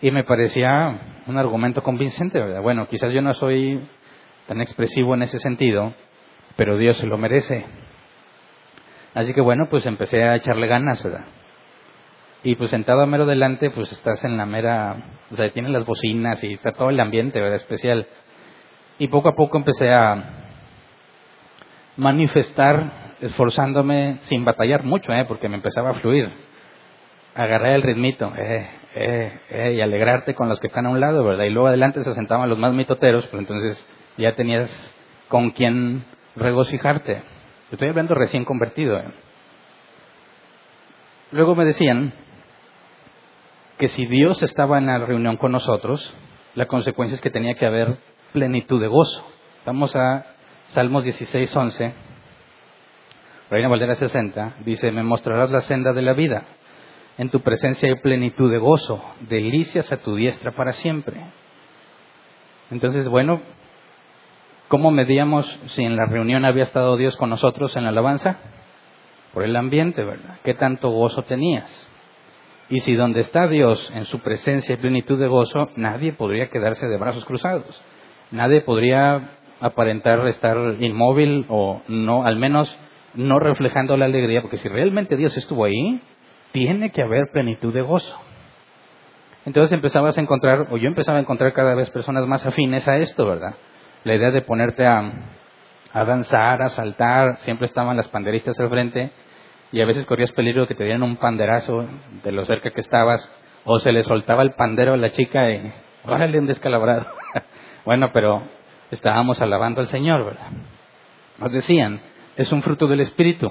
Y 0.00 0.10
me 0.10 0.25
parecía 0.25 1.22
un 1.26 1.38
argumento 1.38 1.82
convincente, 1.82 2.38
¿verdad? 2.38 2.62
Bueno, 2.62 2.86
quizás 2.86 3.12
yo 3.12 3.20
no 3.20 3.34
soy 3.34 3.80
tan 4.46 4.60
expresivo 4.60 5.14
en 5.14 5.22
ese 5.22 5.40
sentido, 5.40 5.94
pero 6.56 6.76
Dios 6.76 6.96
se 6.98 7.06
lo 7.06 7.19
merece. 7.19 7.64
Así 9.14 9.34
que 9.34 9.40
bueno, 9.40 9.66
pues 9.69 9.84
empecé 9.86 10.22
a 10.22 10.36
echarle 10.36 10.69
ganas, 10.69 11.02
¿verdad? 11.02 11.25
Y 12.44 12.54
pues 12.54 12.70
sentado 12.70 13.02
a 13.02 13.06
mero 13.06 13.26
delante, 13.26 13.70
pues 13.70 13.90
estás 13.90 14.25
en 14.25 14.36
la 14.36 14.46
mera, 14.46 14.96
o 15.32 15.36
sea, 15.36 15.50
tienen 15.50 15.72
las 15.72 15.84
bocinas 15.84 16.44
y 16.44 16.52
está 16.54 16.70
todo 16.72 16.90
el 16.90 17.00
ambiente, 17.00 17.40
¿verdad? 17.40 17.56
Especial. 17.56 18.06
Y 18.99 19.09
poco 19.09 19.29
a 19.29 19.35
poco 19.35 19.59
empecé 19.59 19.93
a 19.93 20.25
manifestar, 21.97 23.15
esforzándome 23.21 24.19
sin 24.23 24.45
batallar 24.45 24.83
mucho, 24.85 25.12
¿eh? 25.12 25.25
Porque 25.27 25.49
me 25.49 25.56
empezaba 25.56 25.91
a 25.91 25.95
fluir. 25.95 26.31
Agarrar 27.35 27.75
el 27.75 27.83
ritmito, 27.83 28.33
eh, 28.37 28.69
eh, 28.95 29.41
eh, 29.50 29.73
y 29.75 29.81
alegrarte 29.81 30.35
con 30.35 30.49
los 30.49 30.59
que 30.59 30.67
están 30.67 30.87
a 30.87 30.91
un 30.91 30.99
lado, 30.99 31.23
¿verdad? 31.23 31.45
Y 31.45 31.50
luego 31.50 31.69
adelante 31.69 32.03
se 32.03 32.15
sentaban 32.15 32.49
los 32.49 32.59
más 32.59 32.73
mitoteros, 32.73 33.27
pero 33.27 33.39
entonces 33.39 33.87
ya 34.17 34.35
tenías 34.35 34.69
con 35.29 35.50
quien 35.50 36.05
regocijarte. 36.35 37.23
Estoy 37.71 37.89
hablando 37.89 38.15
recién 38.15 38.45
convertido. 38.45 38.99
¿eh? 38.99 39.05
Luego 41.31 41.55
me 41.55 41.64
decían 41.64 42.12
que 43.76 43.88
si 43.88 44.07
Dios 44.07 44.43
estaba 44.43 44.78
en 44.78 44.87
la 44.87 44.99
reunión 44.99 45.37
con 45.37 45.52
nosotros, 45.52 46.14
la 46.57 46.67
consecuencia 46.67 47.14
es 47.14 47.21
que 47.21 47.31
tenía 47.31 47.55
que 47.55 47.67
haber 47.67 47.99
plenitud 48.32 48.80
de 48.80 48.88
gozo. 48.88 49.25
Vamos 49.64 49.94
a 49.97 50.26
Salmos 50.68 51.04
16, 51.04 51.54
11. 51.54 51.94
Reina 53.50 53.68
Valdera 53.68 53.94
60 53.94 54.56
dice, 54.64 54.90
me 54.90 55.02
mostrarás 55.02 55.50
la 55.50 55.61
senda 55.61 55.92
de 55.92 56.02
la 56.02 56.12
vida. 56.12 56.44
En 57.16 57.30
tu 57.30 57.40
presencia 57.40 57.88
hay 57.88 57.97
plenitud 57.97 58.50
de 58.50 58.58
gozo, 58.58 59.02
delicias 59.20 59.90
a 59.90 59.97
tu 59.97 60.14
diestra 60.14 60.52
para 60.52 60.73
siempre. 60.73 61.20
Entonces, 62.70 63.08
bueno, 63.08 63.40
¿Cómo 64.68 64.90
medíamos 64.90 65.47
si 65.68 65.82
en 65.82 65.97
la 65.97 66.04
reunión 66.04 66.44
había 66.44 66.64
estado 66.64 66.99
Dios 66.99 67.16
con 67.16 67.30
nosotros 67.30 67.75
en 67.75 67.85
la 67.85 67.88
alabanza? 67.88 68.37
Por 69.32 69.44
el 69.44 69.56
ambiente, 69.56 70.04
¿verdad? 70.04 70.40
¿Qué 70.44 70.52
tanto 70.52 70.90
gozo 70.90 71.23
tenías? 71.23 71.90
Y 72.68 72.80
si 72.80 72.94
donde 72.94 73.20
está 73.20 73.49
Dios 73.49 73.90
en 73.94 74.04
su 74.04 74.18
presencia 74.18 74.75
y 74.75 74.76
plenitud 74.78 75.18
de 75.18 75.26
gozo, 75.26 75.70
nadie 75.76 76.12
podría 76.12 76.50
quedarse 76.50 76.87
de 76.87 76.99
brazos 76.99 77.25
cruzados. 77.25 77.82
Nadie 78.30 78.61
podría 78.61 79.30
aparentar 79.61 80.26
estar 80.28 80.56
inmóvil 80.80 81.47
o 81.49 81.82
no, 81.88 82.25
al 82.25 82.37
menos 82.37 82.76
no 83.14 83.38
reflejando 83.38 83.97
la 83.97 84.04
alegría, 84.04 84.42
porque 84.42 84.58
si 84.58 84.68
realmente 84.68 85.16
Dios 85.16 85.37
estuvo 85.37 85.64
ahí, 85.64 86.00
tiene 86.52 86.90
que 86.90 87.02
haber 87.02 87.30
plenitud 87.32 87.73
de 87.73 87.82
gozo. 87.82 88.16
Entonces 89.47 89.73
empezabas 89.73 90.18
a 90.18 90.20
encontrar, 90.20 90.66
o 90.70 90.76
yo 90.76 90.88
empezaba 90.88 91.18
a 91.18 91.23
encontrar 91.23 91.52
cada 91.52 91.75
vez 91.75 91.90
personas 91.90 92.26
más 92.26 92.44
afines 92.44 92.87
a 92.87 92.99
esto, 92.99 93.26
¿verdad? 93.26 93.54
la 94.04 94.14
idea 94.14 94.30
de 94.30 94.42
ponerte 94.42 94.85
a, 94.85 95.12
a 95.92 96.04
danzar, 96.04 96.62
a 96.62 96.68
saltar, 96.68 97.38
siempre 97.40 97.66
estaban 97.66 97.97
las 97.97 98.08
panderistas 98.08 98.58
al 98.58 98.70
frente 98.70 99.11
y 99.73 99.80
a 99.80 99.87
veces 99.87 100.06
corrías 100.06 100.32
peligro 100.32 100.62
de 100.62 100.68
que 100.68 100.75
te 100.75 100.85
dieran 100.85 101.02
un 101.02 101.16
panderazo 101.16 101.87
de 102.23 102.32
lo 102.32 102.44
cerca 102.44 102.70
que 102.70 102.80
estabas 102.80 103.30
o 103.64 103.78
se 103.78 103.92
le 103.92 104.02
soltaba 104.02 104.42
el 104.42 104.52
pandero 104.52 104.94
a 104.94 104.97
la 104.97 105.11
chica 105.11 105.50
y 105.50 105.73
órale 106.04 106.38
un 106.38 106.47
descalabrado. 106.47 107.17
Bueno, 107.88 108.11
pero 108.12 108.42
estábamos 108.90 109.40
alabando 109.40 109.80
al 109.80 109.87
Señor, 109.87 110.23
¿verdad? 110.23 110.50
Nos 111.38 111.50
decían, 111.50 112.02
es 112.37 112.52
un 112.52 112.61
fruto 112.61 112.87
del 112.87 113.00
Espíritu. 113.00 113.50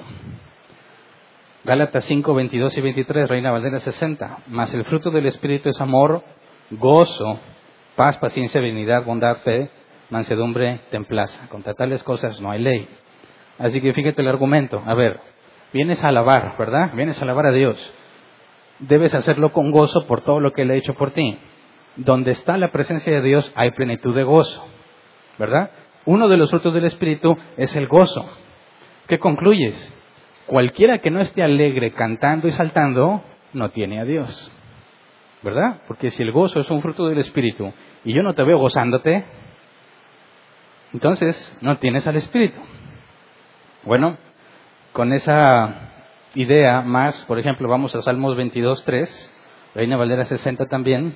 Gálatas 1.64 2.04
5, 2.04 2.34
22 2.34 2.78
y 2.78 2.80
23, 2.80 3.28
Reina 3.28 3.50
Valdera 3.50 3.80
60. 3.80 4.38
Mas 4.46 4.72
el 4.74 4.84
fruto 4.84 5.10
del 5.10 5.26
Espíritu 5.26 5.70
es 5.70 5.80
amor, 5.80 6.22
gozo, 6.70 7.40
paz, 7.96 8.16
paciencia, 8.18 8.60
benignidad, 8.60 9.04
bondad, 9.04 9.38
fe, 9.38 9.70
mansedumbre, 10.08 10.82
templaza. 10.92 11.48
Contra 11.48 11.74
tales 11.74 12.04
cosas 12.04 12.40
no 12.40 12.52
hay 12.52 12.60
ley. 12.60 12.88
Así 13.58 13.80
que 13.80 13.92
fíjate 13.92 14.22
el 14.22 14.28
argumento. 14.28 14.80
A 14.86 14.94
ver, 14.94 15.18
vienes 15.72 16.00
a 16.04 16.10
alabar, 16.10 16.54
¿verdad? 16.56 16.92
Vienes 16.94 17.18
a 17.18 17.24
alabar 17.24 17.46
a 17.46 17.50
Dios. 17.50 17.92
Debes 18.78 19.16
hacerlo 19.16 19.50
con 19.50 19.72
gozo 19.72 20.06
por 20.06 20.20
todo 20.20 20.38
lo 20.38 20.52
que 20.52 20.62
Él 20.62 20.70
ha 20.70 20.76
hecho 20.76 20.94
por 20.94 21.10
ti. 21.10 21.36
Donde 21.98 22.30
está 22.30 22.56
la 22.56 22.68
presencia 22.68 23.12
de 23.12 23.22
Dios 23.22 23.52
hay 23.54 23.72
plenitud 23.72 24.14
de 24.14 24.22
gozo, 24.22 24.66
¿verdad? 25.38 25.70
Uno 26.04 26.28
de 26.28 26.36
los 26.36 26.48
frutos 26.48 26.72
del 26.72 26.84
Espíritu 26.84 27.36
es 27.56 27.74
el 27.76 27.86
gozo. 27.86 28.24
¿Qué 29.08 29.18
concluyes? 29.18 29.92
Cualquiera 30.46 30.98
que 30.98 31.10
no 31.10 31.20
esté 31.20 31.42
alegre 31.42 31.92
cantando 31.92 32.48
y 32.48 32.52
saltando, 32.52 33.22
no 33.52 33.70
tiene 33.70 34.00
a 34.00 34.04
Dios. 34.04 34.50
¿Verdad? 35.42 35.82
Porque 35.86 36.10
si 36.10 36.22
el 36.22 36.32
gozo 36.32 36.60
es 36.60 36.70
un 36.70 36.82
fruto 36.82 37.06
del 37.08 37.18
Espíritu 37.18 37.72
y 38.04 38.14
yo 38.14 38.22
no 38.22 38.34
te 38.34 38.42
veo 38.42 38.58
gozándote, 38.58 39.24
entonces 40.92 41.58
no 41.60 41.78
tienes 41.78 42.06
al 42.06 42.16
Espíritu. 42.16 42.58
Bueno, 43.84 44.16
con 44.92 45.12
esa 45.12 45.90
idea 46.34 46.80
más, 46.80 47.24
por 47.26 47.38
ejemplo, 47.38 47.68
vamos 47.68 47.94
a 47.94 48.02
Salmos 48.02 48.36
22.3, 48.36 49.30
Reina 49.74 49.96
Valera 49.96 50.24
60 50.24 50.66
también. 50.66 51.14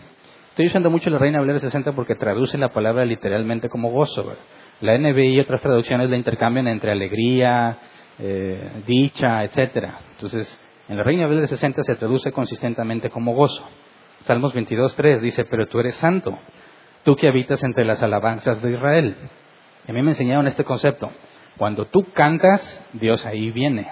Estoy 0.52 0.66
usando 0.66 0.90
mucho 0.90 1.09
la 1.09 1.16
Reina 1.16 1.40
Valera 1.40 1.61
60 1.61 1.92
porque 1.92 2.14
traduce 2.14 2.59
la 2.59 2.75
palabra 2.75 3.06
literalmente 3.06 3.71
como 3.71 3.90
gozo. 3.90 4.37
La 4.82 4.99
NBI 4.99 5.37
y 5.37 5.40
otras 5.40 5.62
traducciones 5.62 6.11
la 6.11 6.16
intercambian 6.18 6.68
entre 6.68 6.92
alegría, 6.92 7.78
eh, 8.18 8.82
dicha, 8.87 9.44
etcétera. 9.44 10.00
Entonces, 10.11 10.61
en 10.90 10.99
la 10.99 11.04
Reina 11.04 11.26
Valera 11.26 11.47
60 11.47 11.82
se 11.85 11.94
traduce 11.94 12.32
consistentemente 12.32 13.09
como 13.09 13.32
gozo. 13.32 13.66
Salmos 14.25 14.54
22.3 14.54 15.21
dice, 15.21 15.47
pero 15.47 15.68
tú 15.68 15.80
eres 15.80 15.97
santo, 15.97 16.38
tú 17.02 17.16
que 17.16 17.28
habitas 17.28 17.64
entre 17.64 17.87
las 17.87 18.02
alabanzas 18.02 18.61
de 18.61 18.73
Israel. 18.73 19.16
a 19.88 19.92
mí 19.94 20.02
me 20.02 20.11
enseñaron 20.11 20.47
este 20.49 20.64
concepto. 20.64 21.11
Cuando 21.56 21.87
tú 21.87 22.12
cantas, 22.12 22.87
Dios 22.92 23.25
ahí 23.25 23.50
viene. 23.52 23.88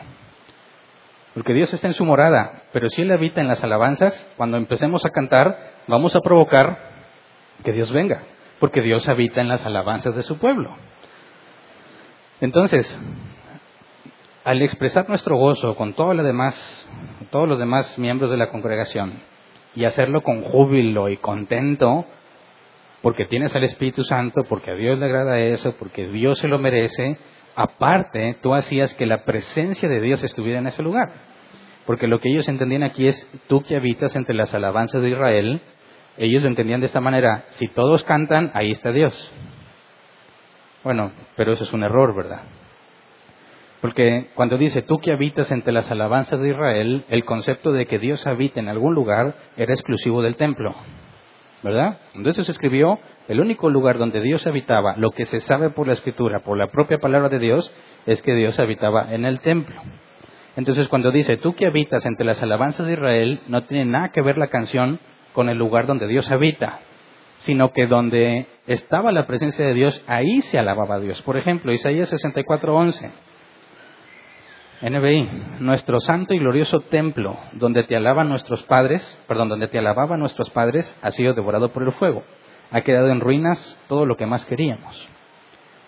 Porque 1.32 1.54
Dios 1.54 1.72
está 1.72 1.86
en 1.86 1.94
su 1.94 2.04
morada, 2.04 2.64
pero 2.74 2.90
si 2.90 3.00
Él 3.00 3.12
habita 3.12 3.40
en 3.40 3.48
las 3.48 3.64
alabanzas, 3.64 4.30
cuando 4.36 4.58
empecemos 4.58 5.06
a 5.06 5.10
cantar, 5.10 5.69
vamos 5.87 6.14
a 6.16 6.20
provocar 6.20 6.78
que 7.64 7.72
Dios 7.72 7.92
venga, 7.92 8.22
porque 8.58 8.80
Dios 8.80 9.08
habita 9.08 9.40
en 9.40 9.49
las 9.49 9.64
alabanzas 9.64 10.14
de 10.16 10.22
su 10.22 10.38
pueblo. 10.38 10.76
Entonces, 12.40 12.99
al 14.44 14.62
expresar 14.62 15.08
nuestro 15.08 15.37
gozo 15.37 15.76
con 15.76 15.94
demás, 15.94 16.87
todos 17.30 17.49
los 17.49 17.58
demás 17.58 17.99
miembros 17.99 18.30
de 18.30 18.37
la 18.37 18.50
congregación, 18.50 19.20
y 19.75 19.84
hacerlo 19.84 20.22
con 20.22 20.42
júbilo 20.42 21.08
y 21.08 21.16
contento, 21.18 22.06
porque 23.02 23.26
tienes 23.26 23.54
al 23.54 23.64
Espíritu 23.64 24.02
Santo, 24.04 24.44
porque 24.49 24.72
a 24.72 24.75
Dios 24.75 24.99
le 24.99 25.06
agrada 25.06 25.38
eso, 25.38 25.75
porque 25.78 26.08
Dios 26.08 26.38
se 26.38 26.49
lo 26.49 26.58
merece, 26.58 27.18
aparte 27.54 28.37
tú 28.42 28.54
hacías 28.54 28.94
que 28.94 29.06
la 29.06 29.25
presencia 29.25 29.88
de 29.88 30.00
Dios 30.00 30.22
estuviera 30.22 30.58
en 30.58 30.66
ese 30.66 30.82
lugar. 30.82 31.29
Porque 31.90 32.06
lo 32.06 32.20
que 32.20 32.28
ellos 32.28 32.49
entendían 32.49 32.85
aquí 32.85 33.09
es, 33.09 33.28
tú 33.49 33.62
que 33.62 33.75
habitas 33.75 34.14
entre 34.14 34.32
las 34.32 34.54
alabanzas 34.54 35.02
de 35.02 35.11
Israel, 35.11 35.61
ellos 36.18 36.40
lo 36.40 36.47
entendían 36.47 36.78
de 36.78 36.87
esta 36.87 37.00
manera, 37.00 37.47
si 37.49 37.66
todos 37.66 38.04
cantan, 38.04 38.52
ahí 38.54 38.70
está 38.70 38.92
Dios. 38.92 39.32
Bueno, 40.85 41.11
pero 41.35 41.52
eso 41.52 41.64
es 41.64 41.73
un 41.73 41.82
error, 41.82 42.14
¿verdad? 42.14 42.42
Porque 43.80 44.28
cuando 44.37 44.56
dice 44.56 44.82
tú 44.82 45.00
que 45.00 45.11
habitas 45.11 45.50
entre 45.50 45.73
las 45.73 45.90
alabanzas 45.90 46.40
de 46.40 46.50
Israel, 46.50 47.06
el 47.09 47.25
concepto 47.25 47.73
de 47.73 47.87
que 47.87 47.99
Dios 47.99 48.25
habita 48.25 48.61
en 48.61 48.68
algún 48.68 48.94
lugar 48.94 49.35
era 49.56 49.75
exclusivo 49.75 50.23
del 50.23 50.37
templo. 50.37 50.73
¿Verdad? 51.64 51.99
Entonces 52.14 52.47
se 52.47 52.52
escribió, 52.52 53.00
el 53.26 53.40
único 53.40 53.68
lugar 53.68 53.99
donde 53.99 54.20
Dios 54.20 54.47
habitaba, 54.47 54.94
lo 54.97 55.11
que 55.11 55.25
se 55.25 55.40
sabe 55.40 55.70
por 55.70 55.88
la 55.88 55.94
escritura, 55.94 56.38
por 56.38 56.56
la 56.56 56.68
propia 56.68 56.99
palabra 56.99 57.30
de 57.30 57.40
Dios, 57.40 57.75
es 58.06 58.23
que 58.23 58.37
Dios 58.37 58.61
habitaba 58.61 59.12
en 59.12 59.25
el 59.25 59.40
templo. 59.40 59.82
Entonces 60.57 60.88
cuando 60.88 61.11
dice 61.11 61.37
tú 61.37 61.54
que 61.54 61.66
habitas 61.66 62.04
entre 62.04 62.26
las 62.26 62.42
alabanzas 62.42 62.87
de 62.87 62.95
Israel, 62.95 63.40
no 63.47 63.64
tiene 63.64 63.85
nada 63.85 64.11
que 64.11 64.23
ver 64.23 64.37
la 64.37 64.49
canción 64.49 64.99
con 65.33 65.49
el 65.49 65.59
lugar 65.59 65.87
donde 65.87 66.07
Dios 66.07 66.30
habita, 66.30 66.80
sino 67.38 67.73
que 67.73 67.87
donde 67.87 68.47
estaba 68.66 69.12
la 69.12 69.26
presencia 69.26 69.66
de 69.66 69.75
Dios, 69.75 70.04
ahí 70.07 70.42
se 70.42 70.59
alababa 70.59 70.97
a 70.97 71.00
Dios. 71.00 71.23
Por 71.23 71.37
ejemplo, 71.37 71.73
Isaías 71.73 72.11
64:11. 72.12 73.11
NBI, 74.83 75.28
nuestro 75.61 76.00
santo 76.00 76.33
y 76.33 76.38
glorioso 76.38 76.80
templo, 76.80 77.37
donde 77.52 77.85
te 77.85 77.97
alaban 77.97 78.30
nuestros 78.30 78.62
padres, 78.62 79.02
perdón, 79.28 79.50
donde 79.50 79.69
te 79.69 79.78
alababan 79.78 80.21
nuestros 80.21 80.49
padres, 80.50 80.97
ha 81.02 81.11
sido 81.11 81.35
devorado 81.35 81.71
por 81.71 81.83
el 81.83 81.92
fuego. 81.92 82.25
Ha 82.71 82.80
quedado 82.80 83.11
en 83.11 83.21
ruinas 83.21 83.78
todo 83.88 84.07
lo 84.07 84.16
que 84.16 84.25
más 84.25 84.47
queríamos. 84.47 85.09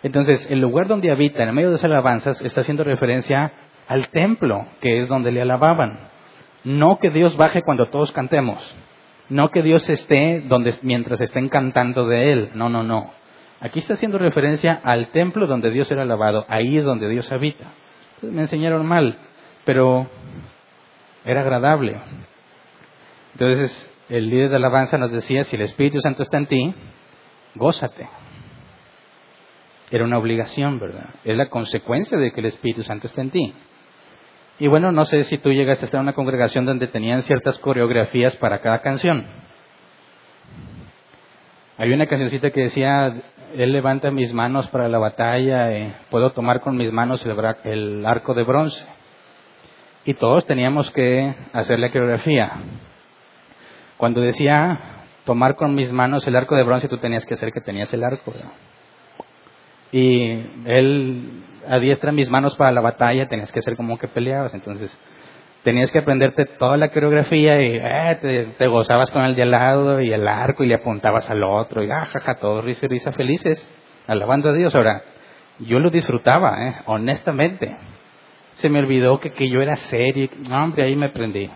Entonces, 0.02 0.50
el 0.50 0.60
lugar 0.60 0.88
donde 0.88 1.10
habita, 1.10 1.42
en 1.42 1.54
medio 1.54 1.70
de 1.70 1.76
esas 1.76 1.86
alabanzas, 1.86 2.42
está 2.42 2.60
haciendo 2.60 2.84
referencia 2.84 3.52
al 3.88 4.08
templo, 4.08 4.66
que 4.80 5.02
es 5.02 5.08
donde 5.08 5.32
le 5.32 5.42
alababan. 5.42 5.98
No 6.64 6.98
que 6.98 7.10
Dios 7.10 7.36
baje 7.36 7.62
cuando 7.62 7.86
todos 7.86 8.12
cantemos. 8.12 8.58
No 9.28 9.50
que 9.50 9.62
Dios 9.62 9.88
esté 9.88 10.42
donde, 10.46 10.74
mientras 10.82 11.20
estén 11.20 11.48
cantando 11.48 12.06
de 12.06 12.32
Él. 12.32 12.50
No, 12.54 12.68
no, 12.68 12.82
no. 12.82 13.10
Aquí 13.60 13.78
está 13.78 13.94
haciendo 13.94 14.18
referencia 14.18 14.80
al 14.82 15.08
templo 15.08 15.46
donde 15.46 15.70
Dios 15.70 15.90
era 15.90 16.02
alabado. 16.02 16.44
Ahí 16.48 16.76
es 16.76 16.84
donde 16.84 17.08
Dios 17.08 17.30
habita 17.32 17.66
me 18.30 18.42
enseñaron 18.42 18.86
mal, 18.86 19.16
pero 19.64 20.08
era 21.24 21.40
agradable. 21.40 22.00
Entonces 23.32 23.90
el 24.08 24.28
líder 24.28 24.50
de 24.50 24.56
alabanza 24.56 24.98
nos 24.98 25.10
decía, 25.10 25.44
si 25.44 25.56
el 25.56 25.62
Espíritu 25.62 26.00
Santo 26.00 26.22
está 26.22 26.36
en 26.38 26.46
ti, 26.46 26.74
gózate. 27.54 28.08
Era 29.90 30.04
una 30.04 30.18
obligación, 30.18 30.78
¿verdad? 30.78 31.10
Es 31.24 31.36
la 31.36 31.48
consecuencia 31.48 32.16
de 32.16 32.32
que 32.32 32.40
el 32.40 32.46
Espíritu 32.46 32.82
Santo 32.82 33.06
está 33.06 33.20
en 33.22 33.30
ti. 33.30 33.54
Y 34.62 34.68
bueno, 34.68 34.92
no 34.92 35.04
sé 35.04 35.24
si 35.24 35.38
tú 35.38 35.50
llegaste 35.50 35.84
a 35.84 35.86
estar 35.86 35.98
en 35.98 36.04
una 36.04 36.12
congregación 36.12 36.64
donde 36.64 36.86
tenían 36.86 37.22
ciertas 37.22 37.58
coreografías 37.58 38.36
para 38.36 38.60
cada 38.60 38.80
canción. 38.80 39.26
Hay 41.78 41.92
una 41.92 42.06
cancioncita 42.06 42.52
que 42.52 42.60
decía, 42.60 43.12
él 43.56 43.72
levanta 43.72 44.12
mis 44.12 44.32
manos 44.32 44.68
para 44.68 44.88
la 44.88 44.98
batalla, 44.98 45.76
y 45.76 45.92
puedo 46.10 46.30
tomar 46.30 46.60
con 46.60 46.76
mis 46.76 46.92
manos 46.92 47.26
el, 47.64 48.06
arco 48.06 48.34
de 48.34 48.44
bronce. 48.44 48.80
Y 50.04 50.14
todos 50.14 50.46
teníamos 50.46 50.92
que 50.92 51.34
hacer 51.52 51.80
la 51.80 51.90
coreografía. 51.90 52.52
Cuando 53.96 54.20
decía 54.20 54.78
tomar 55.24 55.56
con 55.56 55.74
mis 55.74 55.90
manos 55.90 56.24
el 56.28 56.36
arco 56.36 56.54
de 56.54 56.62
bronce, 56.62 56.86
tú 56.86 56.98
tenías 56.98 57.26
que 57.26 57.34
hacer 57.34 57.50
que 57.50 57.62
tenías 57.62 57.92
el 57.92 58.04
arco. 58.04 58.32
Y 59.90 60.34
él 60.66 61.42
adiestra 61.68 62.12
mis 62.12 62.30
manos 62.30 62.56
para 62.56 62.72
la 62.72 62.80
batalla, 62.80 63.28
tenías 63.28 63.52
que 63.52 63.58
hacer 63.58 63.76
como 63.76 63.98
que 63.98 64.08
peleabas. 64.08 64.54
Entonces, 64.54 64.96
tenías 65.62 65.90
que 65.90 65.98
aprenderte 65.98 66.44
toda 66.44 66.76
la 66.76 66.90
coreografía 66.90 67.60
y 67.62 67.78
eh, 67.80 68.54
te, 68.58 68.66
gozabas 68.66 69.10
con 69.10 69.24
el 69.24 69.34
de 69.34 69.42
al 69.42 69.50
lado 69.50 70.00
y 70.00 70.12
el 70.12 70.26
arco 70.26 70.64
y 70.64 70.68
le 70.68 70.74
apuntabas 70.74 71.30
al 71.30 71.42
otro 71.44 71.82
y 71.82 71.90
ah, 71.90 72.06
jaja, 72.06 72.36
todos 72.36 72.64
risa 72.64 72.86
y 72.86 72.88
risa 72.88 73.12
felices, 73.12 73.72
alabando 74.06 74.50
a 74.50 74.52
Dios. 74.52 74.74
Ahora, 74.74 75.02
yo 75.58 75.78
lo 75.78 75.90
disfrutaba, 75.90 76.68
eh, 76.68 76.74
honestamente. 76.86 77.76
Se 78.54 78.68
me 78.68 78.80
olvidó 78.80 79.18
que, 79.18 79.30
que 79.30 79.48
yo 79.48 79.62
era 79.62 79.76
serio. 79.76 80.28
No, 80.48 80.62
hombre, 80.62 80.84
ahí 80.84 80.94
me 80.94 81.08
prendí. 81.08 81.50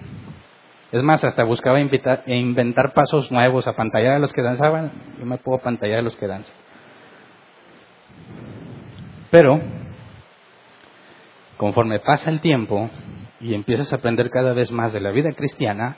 Es 0.92 1.02
más, 1.02 1.22
hasta 1.24 1.44
buscaba 1.44 1.80
invitar, 1.80 2.22
inventar 2.26 2.94
pasos 2.94 3.30
nuevos 3.30 3.66
a 3.66 3.74
pantallar 3.74 4.14
a 4.14 4.18
los 4.18 4.32
que 4.32 4.40
danzaban. 4.40 4.92
Yo 5.18 5.26
me 5.26 5.36
puedo 5.36 5.58
pantallar 5.58 5.98
a 5.98 6.02
los 6.02 6.16
que 6.16 6.26
danzan. 6.26 6.54
Pero, 9.30 9.60
conforme 11.56 12.00
pasa 12.00 12.30
el 12.30 12.40
tiempo, 12.40 12.90
y 13.40 13.54
empiezas 13.54 13.92
a 13.92 13.96
aprender 13.96 14.30
cada 14.30 14.52
vez 14.52 14.70
más 14.72 14.92
de 14.92 15.00
la 15.00 15.10
vida 15.10 15.32
cristiana, 15.32 15.96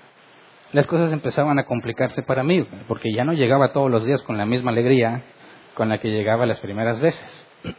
las 0.73 0.87
cosas 0.87 1.13
empezaban 1.13 1.59
a 1.59 1.65
complicarse 1.65 2.23
para 2.23 2.43
mí, 2.43 2.67
porque 2.87 3.13
ya 3.15 3.25
no 3.25 3.33
llegaba 3.33 3.73
todos 3.73 3.91
los 3.91 4.05
días 4.05 4.23
con 4.23 4.37
la 4.37 4.47
misma 4.47 4.71
alegría 4.71 5.23
con 5.75 5.89
la 5.89 5.99
que 5.99 6.11
llegaba 6.11 6.45
las 6.45 6.61
primeras 6.61 7.01
veces. 7.01 7.47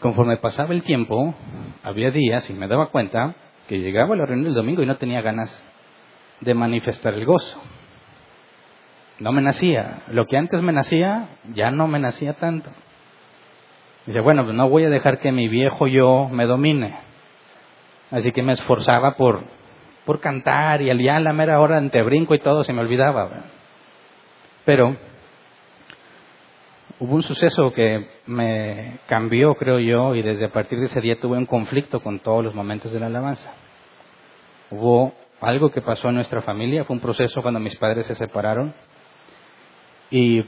Conforme 0.00 0.38
pasaba 0.38 0.72
el 0.72 0.82
tiempo, 0.82 1.34
había 1.84 2.10
días 2.10 2.48
y 2.50 2.54
me 2.54 2.66
daba 2.66 2.86
cuenta 2.86 3.36
que 3.68 3.78
llegaba 3.78 4.14
a 4.14 4.16
la 4.16 4.26
reunión 4.26 4.46
del 4.46 4.54
domingo 4.54 4.82
y 4.82 4.86
no 4.86 4.96
tenía 4.96 5.20
ganas 5.20 5.62
de 6.40 6.54
manifestar 6.54 7.14
el 7.14 7.24
gozo. 7.24 7.60
No 9.20 9.30
me 9.30 9.42
nacía. 9.42 10.02
Lo 10.08 10.26
que 10.26 10.36
antes 10.36 10.60
me 10.62 10.72
nacía, 10.72 11.28
ya 11.54 11.70
no 11.70 11.86
me 11.86 12.00
nacía 12.00 12.32
tanto. 12.32 12.70
Dice, 14.06 14.20
bueno, 14.20 14.44
pues 14.44 14.56
no 14.56 14.68
voy 14.68 14.84
a 14.84 14.90
dejar 14.90 15.20
que 15.20 15.30
mi 15.30 15.48
viejo 15.48 15.86
yo 15.86 16.28
me 16.28 16.46
domine. 16.46 16.96
Así 18.10 18.32
que 18.32 18.42
me 18.42 18.52
esforzaba 18.52 19.16
por, 19.16 19.42
por 20.04 20.20
cantar 20.20 20.82
y 20.82 20.90
al 20.90 20.98
día 20.98 21.16
a 21.16 21.20
la 21.20 21.32
mera 21.32 21.60
hora 21.60 21.78
ante 21.78 22.02
brinco 22.02 22.34
y 22.34 22.40
todo 22.40 22.64
se 22.64 22.72
me 22.72 22.80
olvidaba. 22.80 23.30
Pero 24.64 24.96
hubo 26.98 27.14
un 27.14 27.22
suceso 27.22 27.72
que 27.72 28.08
me 28.26 28.98
cambió, 29.06 29.54
creo 29.54 29.78
yo, 29.78 30.14
y 30.14 30.22
desde 30.22 30.46
a 30.46 30.52
partir 30.52 30.78
de 30.78 30.86
ese 30.86 31.00
día 31.00 31.18
tuve 31.18 31.38
un 31.38 31.46
conflicto 31.46 32.00
con 32.00 32.18
todos 32.18 32.44
los 32.44 32.54
momentos 32.54 32.92
de 32.92 33.00
la 33.00 33.06
alabanza. 33.06 33.52
Hubo 34.70 35.14
algo 35.40 35.70
que 35.70 35.80
pasó 35.80 36.08
en 36.08 36.16
nuestra 36.16 36.42
familia, 36.42 36.84
fue 36.84 36.94
un 36.94 37.02
proceso 37.02 37.42
cuando 37.42 37.60
mis 37.60 37.76
padres 37.76 38.06
se 38.06 38.14
separaron 38.14 38.74
y 40.10 40.44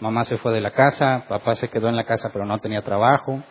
Mamá 0.00 0.24
se 0.24 0.38
fue 0.38 0.52
de 0.54 0.62
la 0.62 0.70
casa, 0.70 1.24
papá 1.28 1.54
se 1.56 1.68
quedó 1.68 1.88
en 1.88 1.96
la 1.96 2.04
casa 2.04 2.30
pero 2.32 2.46
no 2.46 2.58
tenía 2.58 2.82
trabajo. 2.82 3.42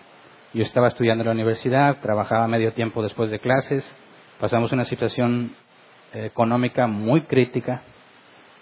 Yo 0.54 0.64
estaba 0.64 0.88
estudiando 0.88 1.22
en 1.22 1.28
la 1.28 1.34
universidad, 1.34 2.02
trabajaba 2.02 2.48
medio 2.48 2.74
tiempo 2.74 3.04
después 3.04 3.30
de 3.30 3.40
clases, 3.40 3.96
pasamos 4.40 4.72
una 4.72 4.86
situación 4.86 5.56
eh, 6.14 6.26
económica 6.26 6.88
muy 6.88 7.22
crítica. 7.22 7.84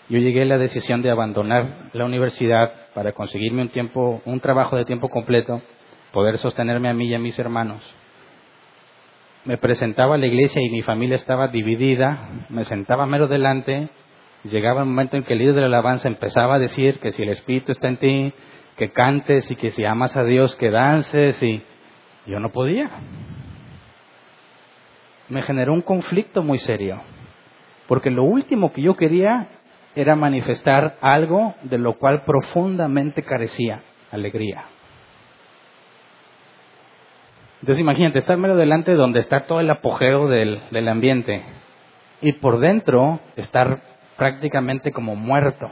Yo 0.10 0.20
llegué 0.20 0.42
a 0.42 0.46
la 0.46 0.58
decisión 0.58 1.02
de 1.02 1.12
abandonar 1.12 1.90
la 1.94 2.04
universidad 2.04 2.72
para 2.94 3.14
conseguirme 3.14 3.62
un 3.62 3.70
tiempo, 3.70 4.22
un 4.26 4.42
trabajo 4.42 4.76
de 4.76 4.84
tiempo 4.84 5.08
completo, 5.08 5.62
poder 6.12 6.38
sostenerme 6.40 6.90
a 6.90 6.94
mí 6.94 7.08
y 7.08 7.14
a 7.14 7.20
mis 7.20 7.40
hermanos. 7.40 7.82
Me 9.46 9.58
presentaba 9.58 10.16
a 10.16 10.18
la 10.18 10.28
iglesia 10.28 10.62
y 10.62 10.70
mi 10.70 10.82
familia 10.82 11.16
estaba 11.16 11.48
dividida, 11.48 12.30
me 12.50 12.66
sentaba 12.66 13.06
mero 13.06 13.28
delante, 13.28 13.88
llegaba 14.50 14.82
el 14.82 14.88
momento 14.88 15.18
en 15.18 15.24
que 15.24 15.34
el 15.34 15.40
líder 15.40 15.56
de 15.56 15.62
la 15.62 15.68
alabanza 15.68 16.08
empezaba 16.08 16.56
a 16.56 16.60
decir 16.60 17.00
que 17.00 17.12
si 17.12 17.24
el 17.24 17.30
Espíritu 17.30 17.72
está 17.72 17.88
en 17.88 17.98
ti, 17.98 18.34
que 18.76 18.92
cantes 18.92 19.50
y 19.50 19.56
que 19.56 19.72
si 19.72 19.86
amas 19.86 20.16
a 20.16 20.24
Dios, 20.24 20.56
que 20.56 20.70
dances 20.70 21.42
y 21.42 21.64
yo 22.26 22.40
no 22.40 22.50
podía. 22.52 22.90
Me 25.30 25.42
generó 25.42 25.74
un 25.74 25.82
conflicto 25.82 26.44
muy 26.44 26.60
serio, 26.60 27.02
porque 27.88 28.12
lo 28.12 28.24
último 28.24 28.72
que 28.72 28.82
yo 28.82 28.96
quería 28.96 29.50
era 29.96 30.16
manifestar 30.16 30.98
algo 31.02 31.56
de 31.64 31.80
lo 31.80 31.94
cual 31.98 32.22
profundamente 32.24 33.24
carecía, 33.24 33.82
alegría. 34.12 34.66
Entonces 37.62 37.82
imagínate, 37.82 38.20
estar 38.20 38.38
medio 38.38 38.56
delante 38.56 38.94
donde 38.94 39.20
está 39.20 39.48
todo 39.48 39.60
el 39.60 39.70
apogeo 39.70 40.28
del, 40.28 40.62
del 40.70 40.88
ambiente 40.88 41.44
y 42.22 42.34
por 42.34 42.60
dentro 42.60 43.20
estar 43.36 43.82
prácticamente 44.18 44.92
como 44.92 45.16
muerto. 45.16 45.72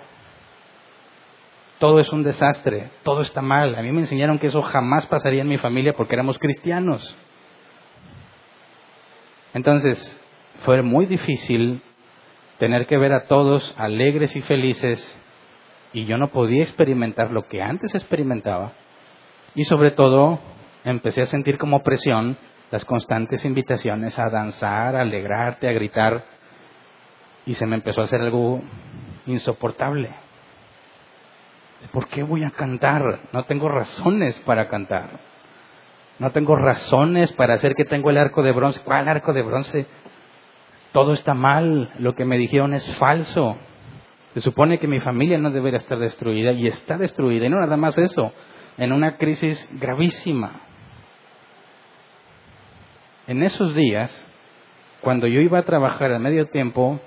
Todo 1.79 1.99
es 1.99 2.09
un 2.11 2.23
desastre, 2.23 2.89
todo 3.03 3.21
está 3.21 3.41
mal. 3.41 3.75
A 3.75 3.81
mí 3.81 3.91
me 3.91 4.01
enseñaron 4.01 4.39
que 4.39 4.47
eso 4.47 4.61
jamás 4.61 5.05
pasaría 5.07 5.41
en 5.41 5.49
mi 5.49 5.57
familia 5.57 5.93
porque 5.93 6.15
éramos 6.15 6.39
cristianos. 6.39 7.17
Entonces, 9.53 10.21
fue 10.63 10.81
muy 10.81 11.05
difícil 11.05 11.81
tener 12.59 12.87
que 12.87 12.97
ver 12.97 13.11
a 13.11 13.25
todos 13.25 13.75
alegres 13.77 14.35
y 14.35 14.41
felices 14.41 15.21
y 15.91 16.05
yo 16.05 16.17
no 16.17 16.29
podía 16.29 16.63
experimentar 16.63 17.31
lo 17.31 17.47
que 17.47 17.61
antes 17.61 17.93
experimentaba. 17.95 18.73
Y 19.53 19.63
sobre 19.65 19.91
todo, 19.91 20.39
empecé 20.83 21.21
a 21.21 21.25
sentir 21.25 21.57
como 21.57 21.83
presión 21.83 22.37
las 22.71 22.85
constantes 22.85 23.45
invitaciones 23.45 24.17
a 24.19 24.29
danzar, 24.29 24.95
a 24.95 25.01
alegrarte, 25.01 25.67
a 25.67 25.73
gritar 25.73 26.25
y 27.45 27.53
se 27.53 27.65
me 27.65 27.75
empezó 27.75 28.01
a 28.01 28.05
hacer 28.05 28.21
algo 28.21 28.61
insoportable. 29.25 30.09
¿Por 31.91 32.07
qué 32.07 32.23
voy 32.23 32.43
a 32.43 32.49
cantar? 32.49 33.19
No 33.31 33.43
tengo 33.45 33.69
razones 33.69 34.37
para 34.39 34.67
cantar. 34.67 35.19
No 36.17 36.31
tengo 36.31 36.55
razones 36.55 37.31
para 37.33 37.55
hacer 37.55 37.75
que 37.75 37.85
tengo 37.85 38.09
el 38.09 38.17
arco 38.17 38.41
de 38.41 38.51
bronce. 38.51 38.81
¿Cuál 38.81 39.07
arco 39.07 39.33
de 39.33 39.43
bronce? 39.43 39.85
Todo 40.91 41.13
está 41.13 41.33
mal. 41.33 41.91
Lo 41.99 42.15
que 42.15 42.25
me 42.25 42.37
dijeron 42.37 42.73
es 42.73 42.89
falso. 42.95 43.57
Se 44.33 44.41
supone 44.41 44.79
que 44.79 44.87
mi 44.87 44.99
familia 44.99 45.37
no 45.37 45.51
debería 45.51 45.77
estar 45.77 45.99
destruida 45.99 46.53
y 46.53 46.67
está 46.67 46.97
destruida. 46.97 47.45
Y 47.45 47.49
no 47.49 47.59
nada 47.59 47.77
más 47.77 47.97
eso, 47.97 48.31
en 48.77 48.91
una 48.91 49.17
crisis 49.17 49.69
gravísima. 49.73 50.61
En 53.27 53.43
esos 53.43 53.75
días, 53.75 54.27
cuando 55.01 55.27
yo 55.27 55.41
iba 55.41 55.59
a 55.59 55.63
trabajar 55.63 56.11
a 56.13 56.19
medio 56.19 56.47
tiempo, 56.47 56.99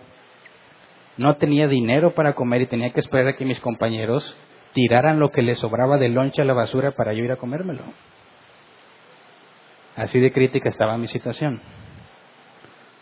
no 1.18 1.36
tenía 1.36 1.68
dinero 1.68 2.14
para 2.14 2.34
comer 2.34 2.62
y 2.62 2.66
tenía 2.66 2.90
que 2.90 3.00
esperar 3.00 3.28
a 3.28 3.36
que 3.36 3.44
mis 3.44 3.60
compañeros 3.60 4.36
tiraran 4.72 5.18
lo 5.18 5.30
que 5.30 5.42
les 5.42 5.58
sobraba 5.58 5.98
de 5.98 6.08
loncha 6.08 6.42
a 6.42 6.44
la 6.44 6.54
basura 6.54 6.92
para 6.92 7.12
yo 7.12 7.24
ir 7.24 7.32
a 7.32 7.36
comérmelo. 7.36 7.82
Así 9.96 10.20
de 10.20 10.32
crítica 10.32 10.68
estaba 10.68 10.96
mi 10.96 11.08
situación. 11.08 11.60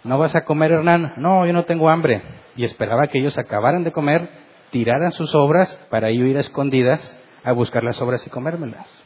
¿No 0.03 0.19
vas 0.19 0.35
a 0.35 0.45
comer, 0.45 0.73
Hernán? 0.73 1.13
No, 1.19 1.47
yo 1.47 1.53
no 1.53 1.65
tengo 1.65 1.91
hambre. 1.91 2.23
Y 2.57 2.65
esperaba 2.65 3.09
que 3.09 3.19
ellos 3.19 3.37
acabaran 3.37 3.85
de 3.85 3.93
comer, 3.93 4.31
tiraran 4.71 5.13
sus 5.13 5.35
obras 5.35 5.79
para 5.91 6.11
yo 6.11 6.25
ir 6.25 6.39
a 6.39 6.41
escondidas 6.41 7.21
a 7.45 7.53
buscar 7.53 7.85
las 7.85 8.01
obras 8.01 8.27
y 8.27 8.31
comérmelas. 8.31 9.05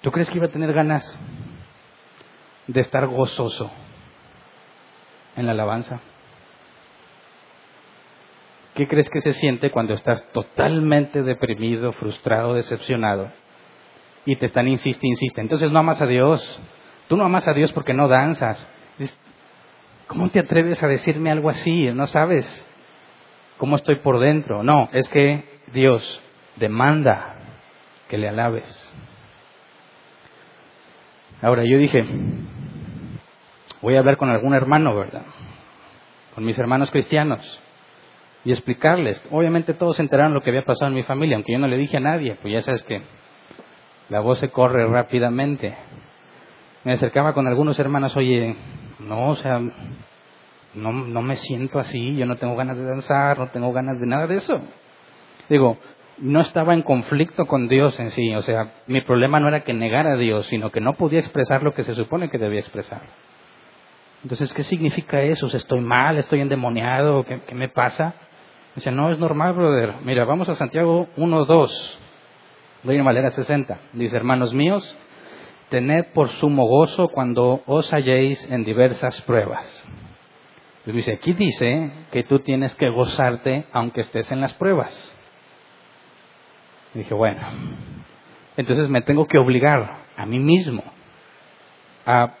¿Tú 0.00 0.12
crees 0.12 0.30
que 0.30 0.36
iba 0.36 0.46
a 0.46 0.50
tener 0.50 0.72
ganas 0.72 1.18
de 2.68 2.80
estar 2.80 3.06
gozoso 3.06 3.70
en 5.36 5.46
la 5.46 5.52
alabanza? 5.52 6.00
¿Qué 8.80 8.88
crees 8.88 9.10
que 9.10 9.20
se 9.20 9.34
siente 9.34 9.70
cuando 9.70 9.92
estás 9.92 10.26
totalmente 10.32 11.22
deprimido, 11.22 11.92
frustrado, 11.92 12.54
decepcionado? 12.54 13.30
Y 14.24 14.36
te 14.36 14.46
están 14.46 14.68
insiste, 14.68 15.06
insiste. 15.06 15.42
Entonces 15.42 15.70
no 15.70 15.80
amas 15.80 16.00
a 16.00 16.06
Dios. 16.06 16.58
Tú 17.06 17.18
no 17.18 17.26
amas 17.26 17.46
a 17.46 17.52
Dios 17.52 17.70
porque 17.72 17.92
no 17.92 18.08
danzas. 18.08 18.66
¿Cómo 20.06 20.30
te 20.30 20.40
atreves 20.40 20.82
a 20.82 20.88
decirme 20.88 21.30
algo 21.30 21.50
así? 21.50 21.92
No 21.92 22.06
sabes 22.06 22.48
cómo 23.58 23.76
estoy 23.76 23.96
por 23.96 24.18
dentro. 24.18 24.62
No, 24.62 24.88
es 24.92 25.06
que 25.10 25.44
Dios 25.74 26.22
demanda 26.56 27.34
que 28.08 28.16
le 28.16 28.30
alabes. 28.30 28.94
Ahora 31.42 31.64
yo 31.66 31.76
dije, 31.76 32.02
voy 33.82 33.96
a 33.96 33.98
hablar 33.98 34.16
con 34.16 34.30
algún 34.30 34.54
hermano, 34.54 34.96
¿verdad? 34.96 35.26
Con 36.34 36.46
mis 36.46 36.58
hermanos 36.58 36.90
cristianos 36.90 37.62
y 38.44 38.52
explicarles. 38.52 39.22
Obviamente 39.30 39.74
todos 39.74 39.96
se 39.96 40.02
enteraron 40.02 40.34
lo 40.34 40.42
que 40.42 40.50
había 40.50 40.64
pasado 40.64 40.88
en 40.88 40.94
mi 40.94 41.02
familia, 41.02 41.36
aunque 41.36 41.52
yo 41.52 41.58
no 41.58 41.68
le 41.68 41.76
dije 41.76 41.98
a 41.98 42.00
nadie, 42.00 42.36
pues 42.40 42.52
ya 42.52 42.62
sabes 42.62 42.82
que 42.84 43.02
la 44.08 44.20
voz 44.20 44.38
se 44.38 44.50
corre 44.50 44.86
rápidamente. 44.86 45.76
Me 46.84 46.92
acercaba 46.92 47.34
con 47.34 47.46
algunos 47.46 47.78
hermanos, 47.78 48.16
oye, 48.16 48.56
no, 48.98 49.30
o 49.30 49.36
sea, 49.36 49.60
no, 50.74 50.92
no 50.92 51.22
me 51.22 51.36
siento 51.36 51.78
así, 51.78 52.16
yo 52.16 52.26
no 52.26 52.36
tengo 52.36 52.56
ganas 52.56 52.78
de 52.78 52.84
danzar, 52.84 53.38
no 53.38 53.48
tengo 53.48 53.72
ganas 53.72 54.00
de 54.00 54.06
nada 54.06 54.26
de 54.26 54.36
eso. 54.36 54.60
Digo, 55.48 55.76
no 56.18 56.40
estaba 56.40 56.74
en 56.74 56.82
conflicto 56.82 57.46
con 57.46 57.68
Dios 57.68 57.98
en 58.00 58.10
sí, 58.10 58.34
o 58.34 58.42
sea, 58.42 58.72
mi 58.86 59.02
problema 59.02 59.40
no 59.40 59.48
era 59.48 59.60
que 59.60 59.74
negara 59.74 60.14
a 60.14 60.16
Dios, 60.16 60.46
sino 60.46 60.70
que 60.70 60.80
no 60.80 60.94
podía 60.94 61.18
expresar 61.18 61.62
lo 61.62 61.74
que 61.74 61.82
se 61.82 61.94
supone 61.94 62.30
que 62.30 62.38
debía 62.38 62.60
expresar. 62.60 63.02
Entonces, 64.22 64.52
¿qué 64.52 64.64
significa 64.64 65.22
eso? 65.22 65.46
¿Estoy 65.46 65.80
mal? 65.80 66.18
¿Estoy 66.18 66.40
endemoniado? 66.40 67.24
¿Qué, 67.24 67.40
qué 67.46 67.54
me 67.54 67.68
pasa? 67.68 68.14
Dice, 68.74 68.90
no, 68.92 69.10
es 69.10 69.18
normal, 69.18 69.54
brother. 69.54 69.96
Mira, 70.04 70.24
vamos 70.24 70.48
a 70.48 70.54
Santiago 70.54 71.08
1, 71.16 71.44
2, 71.44 71.98
Reina 72.84 73.02
Valera 73.02 73.30
60. 73.30 73.78
Dice, 73.92 74.16
hermanos 74.16 74.54
míos, 74.54 74.96
tened 75.70 76.12
por 76.12 76.28
sumo 76.28 76.66
gozo 76.66 77.08
cuando 77.08 77.62
os 77.66 77.92
halléis 77.92 78.48
en 78.50 78.64
diversas 78.64 79.20
pruebas. 79.22 79.66
dice, 80.84 81.14
aquí 81.14 81.32
dice 81.32 81.90
que 82.10 82.24
tú 82.24 82.40
tienes 82.40 82.74
que 82.74 82.90
gozarte 82.90 83.64
aunque 83.72 84.02
estés 84.02 84.30
en 84.32 84.40
las 84.40 84.54
pruebas. 84.54 84.92
dije, 86.94 87.14
bueno, 87.14 87.40
entonces 88.56 88.88
me 88.88 89.02
tengo 89.02 89.26
que 89.26 89.38
obligar 89.38 89.98
a 90.16 90.26
mí 90.26 90.38
mismo 90.38 90.82
a 92.04 92.34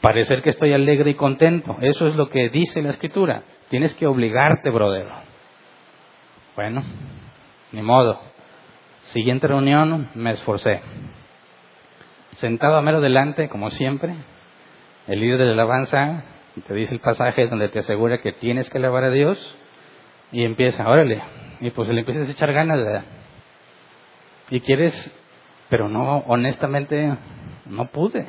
parecer 0.00 0.42
que 0.42 0.50
estoy 0.50 0.72
alegre 0.72 1.12
y 1.12 1.14
contento. 1.14 1.76
Eso 1.80 2.06
es 2.06 2.16
lo 2.16 2.28
que 2.28 2.50
dice 2.50 2.82
la 2.82 2.90
escritura. 2.90 3.42
Tienes 3.70 3.94
que 3.94 4.06
obligarte, 4.06 4.68
brother. 4.68 5.23
Bueno, 6.56 6.84
ni 7.72 7.82
modo. 7.82 8.20
Siguiente 9.06 9.48
reunión, 9.48 10.08
me 10.14 10.30
esforcé. 10.30 10.82
Sentado 12.36 12.76
a 12.76 12.82
mero 12.82 13.00
delante, 13.00 13.48
como 13.48 13.70
siempre, 13.70 14.14
el 15.08 15.18
líder 15.18 15.38
de 15.38 15.46
la 15.46 15.52
alabanza 15.52 16.22
te 16.66 16.74
dice 16.74 16.94
el 16.94 17.00
pasaje 17.00 17.48
donde 17.48 17.68
te 17.70 17.80
asegura 17.80 18.22
que 18.22 18.32
tienes 18.32 18.70
que 18.70 18.78
alabar 18.78 19.02
a 19.02 19.10
Dios 19.10 19.56
y 20.30 20.44
empieza, 20.44 20.88
órale, 20.88 21.22
y 21.60 21.70
pues 21.70 21.88
le 21.88 22.00
empiezas 22.00 22.28
a 22.28 22.32
echar 22.32 22.52
ganas. 22.52 23.04
Y 24.50 24.60
quieres, 24.60 24.94
pero 25.68 25.88
no, 25.88 26.18
honestamente, 26.28 27.16
no 27.66 27.88
pude. 27.88 28.28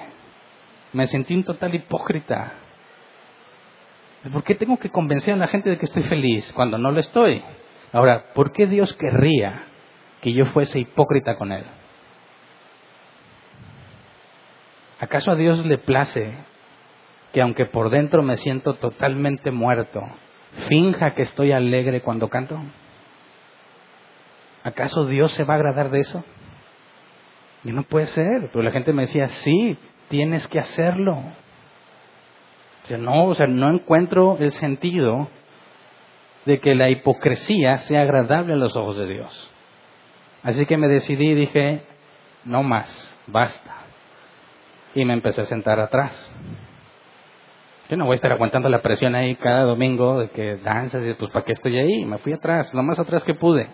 Me 0.93 1.05
sentí 1.05 1.35
un 1.35 1.43
total 1.43 1.75
hipócrita. 1.75 2.53
¿Por 4.33 4.43
qué 4.43 4.55
tengo 4.55 4.77
que 4.77 4.89
convencer 4.89 5.35
a 5.35 5.37
la 5.37 5.47
gente 5.47 5.69
de 5.69 5.77
que 5.77 5.85
estoy 5.85 6.03
feliz 6.03 6.51
cuando 6.53 6.79
no 6.79 6.91
lo 6.91 6.99
estoy? 6.99 7.43
Ahora, 7.95 8.25
¿por 8.33 8.51
qué 8.51 8.67
Dios 8.67 8.93
querría 8.95 9.67
que 10.19 10.33
yo 10.33 10.47
fuese 10.47 10.79
hipócrita 10.79 11.37
con 11.37 11.53
Él? 11.53 11.63
¿Acaso 14.99 15.31
a 15.31 15.35
Dios 15.35 15.65
le 15.65 15.77
place 15.77 16.33
que 17.31 17.41
aunque 17.41 17.65
por 17.65 17.89
dentro 17.89 18.21
me 18.21 18.35
siento 18.35 18.73
totalmente 18.73 19.49
muerto, 19.49 20.01
finja 20.67 21.15
que 21.15 21.21
estoy 21.21 21.53
alegre 21.53 22.01
cuando 22.01 22.27
canto? 22.27 22.59
¿Acaso 24.63 25.05
Dios 25.05 25.31
se 25.31 25.45
va 25.45 25.53
a 25.53 25.57
agradar 25.57 25.89
de 25.89 26.01
eso? 26.01 26.21
Y 27.63 27.71
no 27.71 27.83
puede 27.83 28.07
ser. 28.07 28.49
Pero 28.51 28.61
la 28.61 28.71
gente 28.71 28.91
me 28.91 29.03
decía, 29.03 29.29
sí, 29.29 29.77
tienes 30.09 30.49
que 30.49 30.59
hacerlo. 30.59 31.13
O 32.83 32.87
sea, 32.87 32.97
no, 32.97 33.27
o 33.27 33.35
sea, 33.35 33.47
no 33.47 33.73
encuentro 33.73 34.35
el 34.41 34.51
sentido 34.51 35.29
de 36.45 36.59
que 36.59 36.75
la 36.75 36.89
hipocresía 36.89 37.77
sea 37.77 38.01
agradable 38.01 38.53
a 38.53 38.57
los 38.57 38.75
ojos 38.75 38.97
de 38.97 39.07
Dios. 39.07 39.51
Así 40.43 40.65
que 40.65 40.77
me 40.77 40.87
decidí 40.87 41.31
y 41.31 41.35
dije, 41.35 41.81
no 42.43 42.63
más. 42.63 43.11
basta. 43.27 43.73
Y 44.93 45.03
me 45.03 45.13
empecé 45.13 45.41
a 45.41 45.45
sentar 45.45 45.79
atrás. 45.79 46.31
Yo 47.89 47.97
no 47.97 48.05
voy 48.05 48.13
a 48.13 48.15
estar 48.15 48.31
aguantando 48.31 48.69
la 48.69 48.81
presión 48.81 49.15
ahí 49.15 49.35
cada 49.35 49.63
domingo 49.63 50.19
de 50.19 50.29
que 50.29 50.57
danzas 50.57 51.03
y 51.05 51.13
pues 51.15 51.31
para 51.31 51.45
qué 51.45 51.51
estoy 51.51 51.77
ahí. 51.77 52.05
Me 52.05 52.19
fui 52.19 52.33
atrás, 52.33 52.73
lo 52.73 52.81
más 52.83 52.97
atrás 52.99 53.23
que 53.23 53.33
pude. 53.33 53.67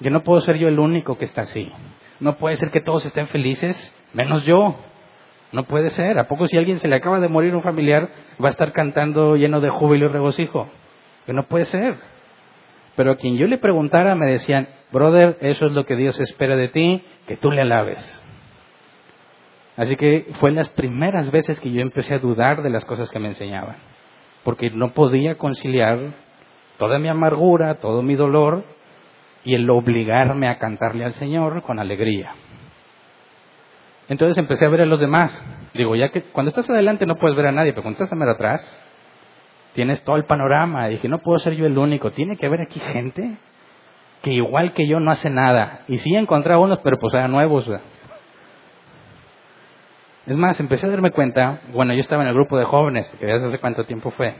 Yo 0.00 0.10
no 0.10 0.22
puedo 0.22 0.40
ser 0.40 0.56
yo 0.56 0.68
el 0.68 0.78
único 0.78 1.16
que 1.16 1.24
está 1.24 1.42
así. 1.42 1.70
No 2.20 2.36
puede 2.36 2.56
ser 2.56 2.70
que 2.70 2.80
todos 2.80 3.06
estén 3.06 3.28
felices, 3.28 3.76
menos 4.12 4.44
yo. 4.44 4.76
No 5.52 5.64
puede 5.64 5.90
ser. 5.90 6.18
¿A 6.18 6.28
poco 6.28 6.46
si 6.46 6.56
alguien 6.56 6.78
se 6.78 6.88
le 6.88 6.96
acaba 6.96 7.20
de 7.20 7.28
morir 7.28 7.54
un 7.54 7.62
familiar 7.62 8.08
va 8.42 8.48
a 8.48 8.52
estar 8.52 8.72
cantando 8.72 9.36
lleno 9.36 9.60
de 9.60 9.70
júbilo 9.70 10.06
y 10.06 10.08
regocijo? 10.08 10.68
Que 11.26 11.32
no 11.32 11.44
puede 11.44 11.64
ser. 11.66 11.96
Pero 12.96 13.12
a 13.12 13.16
quien 13.16 13.36
yo 13.36 13.46
le 13.46 13.58
preguntara 13.58 14.14
me 14.14 14.30
decían, 14.30 14.68
brother, 14.92 15.38
eso 15.40 15.66
es 15.66 15.72
lo 15.72 15.86
que 15.86 15.96
Dios 15.96 16.18
espera 16.20 16.56
de 16.56 16.68
ti, 16.68 17.04
que 17.26 17.36
tú 17.36 17.50
le 17.50 17.62
alabes. 17.62 18.22
Así 19.76 19.96
que 19.96 20.26
fue 20.38 20.50
las 20.50 20.68
primeras 20.70 21.30
veces 21.30 21.58
que 21.58 21.72
yo 21.72 21.80
empecé 21.80 22.14
a 22.14 22.18
dudar 22.18 22.62
de 22.62 22.70
las 22.70 22.84
cosas 22.84 23.10
que 23.10 23.18
me 23.18 23.28
enseñaban, 23.28 23.76
porque 24.44 24.70
no 24.70 24.92
podía 24.92 25.38
conciliar 25.38 25.98
toda 26.76 26.98
mi 26.98 27.08
amargura, 27.08 27.76
todo 27.76 28.02
mi 28.02 28.14
dolor 28.14 28.64
y 29.44 29.54
el 29.54 29.68
obligarme 29.70 30.48
a 30.48 30.58
cantarle 30.58 31.04
al 31.04 31.12
Señor 31.14 31.62
con 31.62 31.78
alegría. 31.78 32.34
Entonces 34.08 34.36
empecé 34.36 34.66
a 34.66 34.68
ver 34.68 34.82
a 34.82 34.86
los 34.86 35.00
demás. 35.00 35.42
Digo, 35.72 35.96
ya 35.96 36.10
que 36.10 36.22
cuando 36.22 36.50
estás 36.50 36.68
adelante 36.68 37.06
no 37.06 37.16
puedes 37.16 37.36
ver 37.36 37.46
a 37.46 37.52
nadie, 37.52 37.72
pero 37.72 37.82
cuando 37.82 37.96
estás 37.96 38.12
a 38.12 38.16
mero 38.16 38.32
atrás, 38.32 38.60
tienes 39.74 40.02
todo 40.04 40.16
el 40.16 40.24
panorama. 40.24 40.88
Y 40.88 40.92
dije, 40.92 41.08
no 41.08 41.18
puedo 41.18 41.38
ser 41.38 41.54
yo 41.54 41.66
el 41.66 41.76
único, 41.76 42.10
tiene 42.12 42.36
que 42.36 42.46
haber 42.46 42.60
aquí 42.62 42.80
gente 42.80 43.36
que 44.22 44.32
igual 44.32 44.72
que 44.72 44.86
yo 44.86 45.00
no 45.00 45.10
hace 45.10 45.30
nada. 45.30 45.80
Y 45.88 45.98
sí 45.98 46.14
encontraba 46.14 46.60
unos, 46.62 46.78
pero 46.80 46.98
pues 46.98 47.12
eran 47.14 47.32
nuevos. 47.32 47.68
Es 50.26 50.36
más, 50.36 50.60
empecé 50.60 50.86
a 50.86 50.90
darme 50.90 51.10
cuenta, 51.10 51.60
bueno, 51.72 51.92
yo 51.94 52.00
estaba 52.00 52.22
en 52.22 52.28
el 52.28 52.34
grupo 52.34 52.56
de 52.56 52.64
jóvenes, 52.64 53.08
que 53.18 53.26
sé 53.26 53.58
cuánto 53.58 53.84
tiempo 53.84 54.12
fue. 54.12 54.34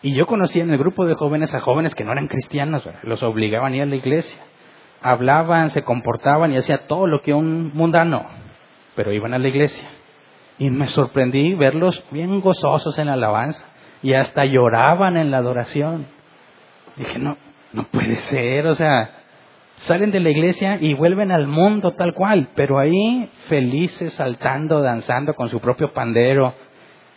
Y 0.00 0.14
yo 0.14 0.26
conocía 0.26 0.62
en 0.62 0.70
el 0.70 0.78
grupo 0.78 1.04
de 1.04 1.14
jóvenes 1.14 1.54
a 1.54 1.60
jóvenes 1.60 1.94
que 1.94 2.04
no 2.04 2.12
eran 2.12 2.28
cristianos, 2.28 2.88
los 3.02 3.22
obligaban 3.22 3.72
a 3.72 3.76
ir 3.76 3.82
a 3.82 3.86
la 3.86 3.96
iglesia. 3.96 4.40
Hablaban, 5.02 5.70
se 5.70 5.82
comportaban 5.82 6.52
y 6.52 6.56
hacían 6.56 6.80
todo 6.88 7.06
lo 7.06 7.20
que 7.20 7.34
un 7.34 7.72
mundano, 7.74 8.26
pero 8.96 9.12
iban 9.12 9.34
a 9.34 9.38
la 9.38 9.48
iglesia. 9.48 9.88
Y 10.58 10.70
me 10.70 10.88
sorprendí 10.88 11.54
verlos 11.54 12.02
bien 12.10 12.40
gozosos 12.40 12.98
en 12.98 13.06
la 13.06 13.12
alabanza 13.12 13.64
y 14.02 14.14
hasta 14.14 14.44
lloraban 14.44 15.16
en 15.16 15.30
la 15.30 15.38
adoración. 15.38 16.06
Dije, 16.96 17.18
no, 17.18 17.36
no 17.72 17.84
puede 17.84 18.16
ser, 18.16 18.66
o 18.66 18.74
sea, 18.74 19.10
salen 19.76 20.10
de 20.10 20.20
la 20.20 20.30
iglesia 20.30 20.78
y 20.80 20.94
vuelven 20.94 21.30
al 21.30 21.46
mundo 21.46 21.94
tal 21.94 22.14
cual, 22.14 22.48
pero 22.54 22.78
ahí 22.78 23.30
felices, 23.48 24.14
saltando, 24.14 24.80
danzando 24.80 25.34
con 25.34 25.48
su 25.48 25.60
propio 25.60 25.92
pandero. 25.92 26.54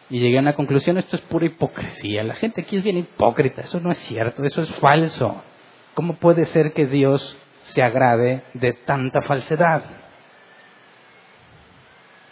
Y 0.10 0.20
llegué 0.20 0.38
a 0.38 0.42
una 0.42 0.56
conclusión, 0.56 0.98
esto 0.98 1.16
es 1.16 1.22
pura 1.24 1.46
hipocresía. 1.46 2.24
La 2.24 2.36
gente 2.36 2.62
aquí 2.62 2.78
es 2.78 2.84
bien 2.84 2.98
hipócrita, 2.98 3.62
eso 3.62 3.80
no 3.80 3.92
es 3.92 3.98
cierto, 4.00 4.44
eso 4.44 4.62
es 4.62 4.70
falso. 4.76 5.42
¿Cómo 5.94 6.16
puede 6.16 6.46
ser 6.46 6.74
que 6.74 6.86
Dios 6.86 7.38
se 7.62 7.82
agrade 7.82 8.44
de 8.54 8.74
tanta 8.74 9.22
falsedad? 9.22 9.84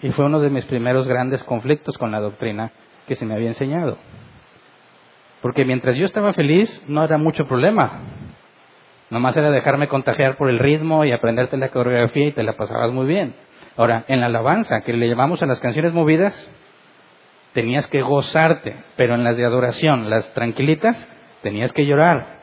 Y 0.02 0.10
fue 0.10 0.26
uno 0.26 0.40
de 0.40 0.50
mis 0.50 0.66
primeros 0.66 1.08
grandes 1.08 1.44
conflictos 1.44 1.98
con 1.98 2.12
la 2.12 2.20
doctrina 2.20 2.72
que 3.08 3.16
se 3.16 3.26
me 3.26 3.34
había 3.34 3.50
enseñado. 3.50 3.98
Porque 5.42 5.66
mientras 5.66 5.96
yo 5.96 6.06
estaba 6.06 6.34
feliz, 6.34 6.84
no 6.88 7.04
era 7.04 7.18
mucho 7.18 7.48
problema. 7.48 8.02
Nomás 9.10 9.36
era 9.36 9.50
dejarme 9.50 9.88
contagiar 9.88 10.38
por 10.38 10.50
el 10.50 10.60
ritmo 10.60 11.06
y 11.06 11.12
aprenderte 11.12 11.58
la 11.58 11.70
coreografía 11.70 12.28
y 12.28 12.32
te 12.32 12.44
la 12.44 12.54
pasabas 12.54 12.92
muy 12.92 13.08
bien. 13.08 13.34
Ahora, 13.78 14.04
en 14.08 14.20
la 14.20 14.28
alabanza, 14.28 14.82
que 14.82 14.94
le 14.94 15.08
llamamos 15.08 15.42
a 15.42 15.46
las 15.46 15.60
canciones 15.62 15.94
movidas, 15.94 16.52
tenías 17.54 17.88
que 17.88 18.02
gozarte, 18.02 18.76
pero 18.98 19.16
en 19.16 19.24
las 19.24 19.38
de 19.38 19.46
adoración, 19.46 20.10
las 20.10 20.32
tranquilitas, 20.34 21.10
tenías 21.42 21.74
que 21.74 21.86
llorar. 21.86 22.40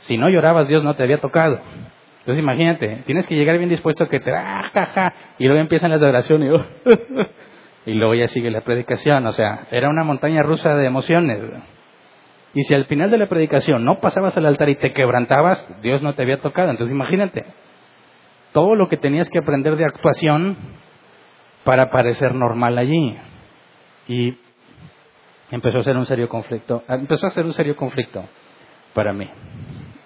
Si 0.00 0.16
no 0.16 0.30
llorabas, 0.30 0.68
Dios 0.68 0.82
no 0.82 0.94
te 0.94 1.02
había 1.02 1.18
tocado. 1.18 1.60
Entonces 2.20 2.42
imagínate, 2.42 3.02
tienes 3.06 3.26
que 3.26 3.34
llegar 3.34 3.58
bien 3.58 3.68
dispuesto 3.68 4.04
a 4.04 4.08
que 4.08 4.20
te... 4.20 4.32
Ah, 4.32 5.12
y 5.38 5.44
luego 5.46 5.60
empiezan 5.60 5.90
las 5.90 6.00
de 6.00 6.06
adoración 6.06 6.42
y, 6.44 6.50
y 7.90 7.94
luego 7.94 8.14
ya 8.14 8.28
sigue 8.28 8.50
la 8.50 8.60
predicación. 8.60 9.26
O 9.26 9.32
sea, 9.32 9.66
era 9.70 9.90
una 9.90 10.04
montaña 10.04 10.42
rusa 10.42 10.74
de 10.76 10.86
emociones. 10.86 11.40
Y 12.54 12.62
si 12.64 12.74
al 12.74 12.86
final 12.86 13.10
de 13.10 13.18
la 13.18 13.26
predicación 13.26 13.84
no 13.84 14.00
pasabas 14.00 14.36
al 14.36 14.46
altar 14.46 14.68
y 14.68 14.76
te 14.76 14.92
quebrantabas, 14.92 15.64
Dios 15.82 16.02
no 16.02 16.14
te 16.14 16.22
había 16.22 16.40
tocado. 16.40 16.70
Entonces 16.70 16.94
imagínate, 16.94 17.44
todo 18.52 18.74
lo 18.74 18.88
que 18.88 18.96
tenías 18.96 19.28
que 19.30 19.38
aprender 19.38 19.76
de 19.76 19.84
actuación 19.84 20.56
para 21.64 21.90
parecer 21.90 22.34
normal 22.34 22.78
allí. 22.78 23.16
Y 24.08 24.36
empezó 25.50 25.78
a 25.78 25.84
ser 25.84 25.96
un 25.96 26.06
serio 26.06 26.28
conflicto, 26.28 26.82
empezó 26.88 27.26
a 27.26 27.30
ser 27.30 27.44
un 27.44 27.52
serio 27.52 27.76
conflicto 27.76 28.24
para 28.94 29.12
mí. 29.12 29.30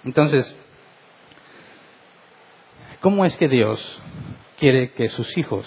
Entonces, 0.05 0.55
¿cómo 3.01 3.25
es 3.25 3.37
que 3.39 3.49
Dios 3.49 4.03
quiere 4.59 4.91
que 4.93 5.09
sus 5.09 5.37
hijos, 5.39 5.67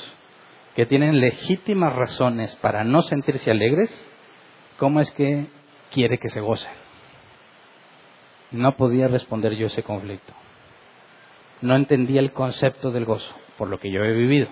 que 0.76 0.86
tienen 0.86 1.20
legítimas 1.20 1.96
razones 1.96 2.56
para 2.58 2.84
no 2.84 3.02
sentirse 3.02 3.50
alegres, 3.50 4.12
cómo 4.78 5.00
es 5.00 5.10
que 5.12 5.48
quiere 5.98 6.20
que 6.20 6.30
se 6.30 6.42
goce. 6.42 6.68
No 8.52 8.78
podía 8.78 9.08
responder 9.08 9.56
yo 9.56 9.66
ese 9.66 9.82
conflicto. 9.82 10.32
No 11.62 11.76
entendía 11.76 12.20
el 12.20 12.34
concepto 12.34 12.92
del 12.92 13.04
gozo, 13.04 13.34
por 13.58 13.68
lo 13.68 13.80
que 13.80 13.92
yo 13.92 14.04
he 14.04 14.14
vivido. 14.14 14.48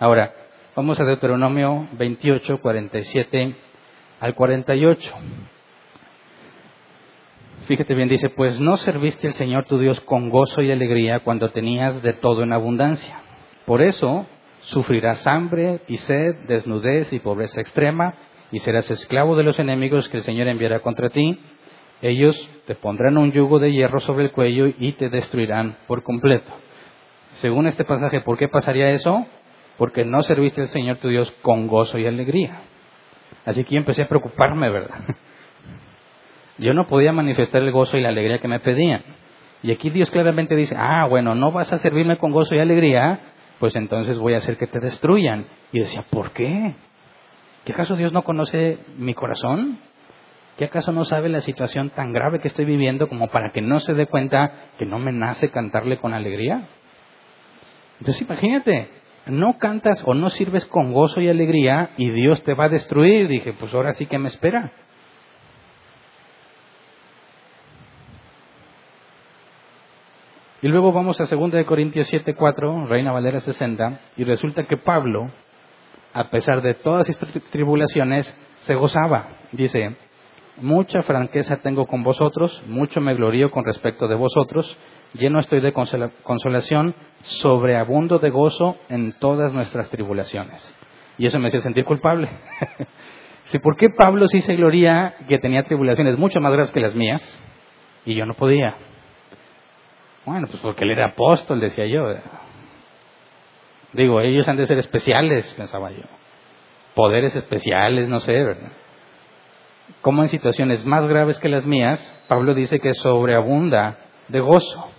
Ahora, 0.00 0.34
vamos 0.74 0.98
a 0.98 1.04
Deuteronomio 1.04 1.86
28, 1.92 2.58
47 2.60 3.54
al 4.18 4.34
48. 4.34 5.14
Fíjate 7.68 7.94
bien, 7.94 8.08
dice, 8.08 8.30
pues 8.30 8.58
no 8.58 8.76
serviste 8.76 9.28
al 9.28 9.34
Señor 9.34 9.66
tu 9.66 9.78
Dios 9.78 10.00
con 10.00 10.30
gozo 10.30 10.62
y 10.62 10.72
alegría 10.72 11.20
cuando 11.20 11.50
tenías 11.50 12.02
de 12.02 12.14
todo 12.14 12.42
en 12.42 12.52
abundancia. 12.52 13.20
Por 13.66 13.82
eso 13.82 14.26
sufrirás 14.62 15.24
hambre 15.28 15.80
y 15.86 15.98
sed, 15.98 16.34
desnudez 16.48 17.12
y 17.12 17.20
pobreza 17.20 17.60
extrema 17.60 18.16
y 18.50 18.60
serás 18.60 18.90
esclavo 18.90 19.36
de 19.36 19.42
los 19.42 19.58
enemigos 19.58 20.08
que 20.08 20.18
el 20.18 20.22
Señor 20.22 20.48
enviará 20.48 20.80
contra 20.80 21.10
ti. 21.10 21.38
Ellos 22.00 22.36
te 22.66 22.74
pondrán 22.74 23.18
un 23.18 23.32
yugo 23.32 23.58
de 23.58 23.72
hierro 23.72 24.00
sobre 24.00 24.24
el 24.24 24.32
cuello 24.32 24.72
y 24.78 24.92
te 24.92 25.08
destruirán 25.08 25.76
por 25.86 26.02
completo. 26.02 26.50
Según 27.36 27.66
este 27.66 27.84
pasaje, 27.84 28.20
¿por 28.20 28.38
qué 28.38 28.48
pasaría 28.48 28.90
eso? 28.90 29.26
Porque 29.76 30.04
no 30.04 30.22
serviste 30.22 30.62
al 30.62 30.68
Señor 30.68 30.96
tu 30.98 31.08
Dios 31.08 31.30
con 31.42 31.66
gozo 31.66 31.98
y 31.98 32.06
alegría. 32.06 32.60
Así 33.44 33.64
que 33.64 33.74
yo 33.74 33.78
empecé 33.78 34.02
a 34.02 34.08
preocuparme, 34.08 34.70
¿verdad? 34.70 34.98
Yo 36.58 36.74
no 36.74 36.88
podía 36.88 37.12
manifestar 37.12 37.62
el 37.62 37.70
gozo 37.70 37.96
y 37.96 38.00
la 38.00 38.08
alegría 38.08 38.40
que 38.40 38.48
me 38.48 38.58
pedían. 38.58 39.04
Y 39.62 39.70
aquí 39.70 39.90
Dios 39.90 40.10
claramente 40.10 40.56
dice, 40.56 40.74
ah, 40.76 41.06
bueno, 41.08 41.36
no 41.36 41.52
vas 41.52 41.72
a 41.72 41.78
servirme 41.78 42.16
con 42.18 42.32
gozo 42.32 42.52
y 42.52 42.58
alegría, 42.58 43.20
pues 43.60 43.76
entonces 43.76 44.18
voy 44.18 44.34
a 44.34 44.38
hacer 44.38 44.56
que 44.56 44.66
te 44.66 44.80
destruyan. 44.80 45.46
Y 45.70 45.78
decía, 45.78 46.04
¿por 46.10 46.32
qué? 46.32 46.74
¿Qué 47.68 47.74
acaso 47.74 47.96
Dios 47.96 48.14
no 48.14 48.22
conoce 48.22 48.78
mi 48.96 49.12
corazón? 49.12 49.78
¿Qué 50.56 50.64
acaso 50.64 50.90
no 50.90 51.04
sabe 51.04 51.28
la 51.28 51.42
situación 51.42 51.90
tan 51.90 52.14
grave 52.14 52.38
que 52.38 52.48
estoy 52.48 52.64
viviendo 52.64 53.10
como 53.10 53.28
para 53.28 53.52
que 53.52 53.60
no 53.60 53.78
se 53.78 53.92
dé 53.92 54.06
cuenta 54.06 54.70
que 54.78 54.86
no 54.86 54.98
me 54.98 55.12
nace 55.12 55.50
cantarle 55.50 55.98
con 55.98 56.14
alegría? 56.14 56.66
Entonces 58.00 58.22
imagínate, 58.22 58.88
no 59.26 59.58
cantas 59.58 60.02
o 60.06 60.14
no 60.14 60.30
sirves 60.30 60.64
con 60.64 60.94
gozo 60.94 61.20
y 61.20 61.28
alegría 61.28 61.90
y 61.98 62.10
Dios 62.10 62.42
te 62.42 62.54
va 62.54 62.64
a 62.64 62.68
destruir. 62.70 63.28
Dije, 63.28 63.52
pues 63.52 63.74
ahora 63.74 63.92
sí 63.92 64.06
que 64.06 64.18
me 64.18 64.28
espera. 64.28 64.72
Y 70.62 70.68
luego 70.68 70.90
vamos 70.90 71.20
a 71.20 71.26
2 71.26 71.66
Corintios 71.66 72.06
7, 72.08 72.32
4, 72.32 72.86
Reina 72.86 73.12
Valera 73.12 73.40
60, 73.40 74.00
y 74.16 74.24
resulta 74.24 74.64
que 74.64 74.78
Pablo 74.78 75.30
a 76.18 76.30
pesar 76.30 76.62
de 76.62 76.74
todas 76.74 77.08
estas 77.08 77.30
tribulaciones, 77.52 78.36
se 78.62 78.74
gozaba. 78.74 79.28
Dice, 79.52 79.94
mucha 80.56 81.02
franqueza 81.02 81.58
tengo 81.58 81.86
con 81.86 82.02
vosotros, 82.02 82.60
mucho 82.66 83.00
me 83.00 83.14
glorío 83.14 83.52
con 83.52 83.64
respecto 83.64 84.08
de 84.08 84.16
vosotros, 84.16 84.76
lleno 85.14 85.38
estoy 85.38 85.60
de 85.60 85.72
consolación, 85.72 86.96
sobreabundo 87.22 88.18
de 88.18 88.30
gozo 88.30 88.78
en 88.88 89.12
todas 89.20 89.52
nuestras 89.52 89.90
tribulaciones. 89.90 90.60
Y 91.18 91.26
eso 91.26 91.38
me 91.38 91.48
hacía 91.48 91.60
sentir 91.60 91.84
culpable. 91.84 92.28
sí, 93.44 93.60
¿Por 93.60 93.76
qué 93.76 93.86
Pablo 93.88 94.26
sí 94.26 94.40
se 94.40 94.56
gloría 94.56 95.14
que 95.28 95.38
tenía 95.38 95.62
tribulaciones 95.62 96.18
mucho 96.18 96.40
más 96.40 96.52
graves 96.52 96.72
que 96.72 96.80
las 96.80 96.96
mías 96.96 97.22
y 98.04 98.16
yo 98.16 98.26
no 98.26 98.34
podía? 98.34 98.74
Bueno, 100.26 100.48
pues 100.48 100.60
porque 100.62 100.82
él 100.82 100.90
era 100.90 101.06
apóstol, 101.06 101.60
decía 101.60 101.86
yo. 101.86 102.12
Digo, 103.92 104.20
ellos 104.20 104.46
han 104.48 104.56
de 104.56 104.66
ser 104.66 104.78
especiales, 104.78 105.52
pensaba 105.54 105.90
yo. 105.90 106.04
Poderes 106.94 107.34
especiales, 107.34 108.08
no 108.08 108.20
sé, 108.20 108.32
¿verdad? 108.32 108.72
Como 110.02 110.22
en 110.22 110.28
situaciones 110.28 110.84
más 110.84 111.06
graves 111.06 111.38
que 111.38 111.48
las 111.48 111.64
mías, 111.64 112.00
Pablo 112.28 112.54
dice 112.54 112.80
que 112.80 112.92
sobreabunda 112.94 113.98
de 114.28 114.40
gozo. 114.40 114.90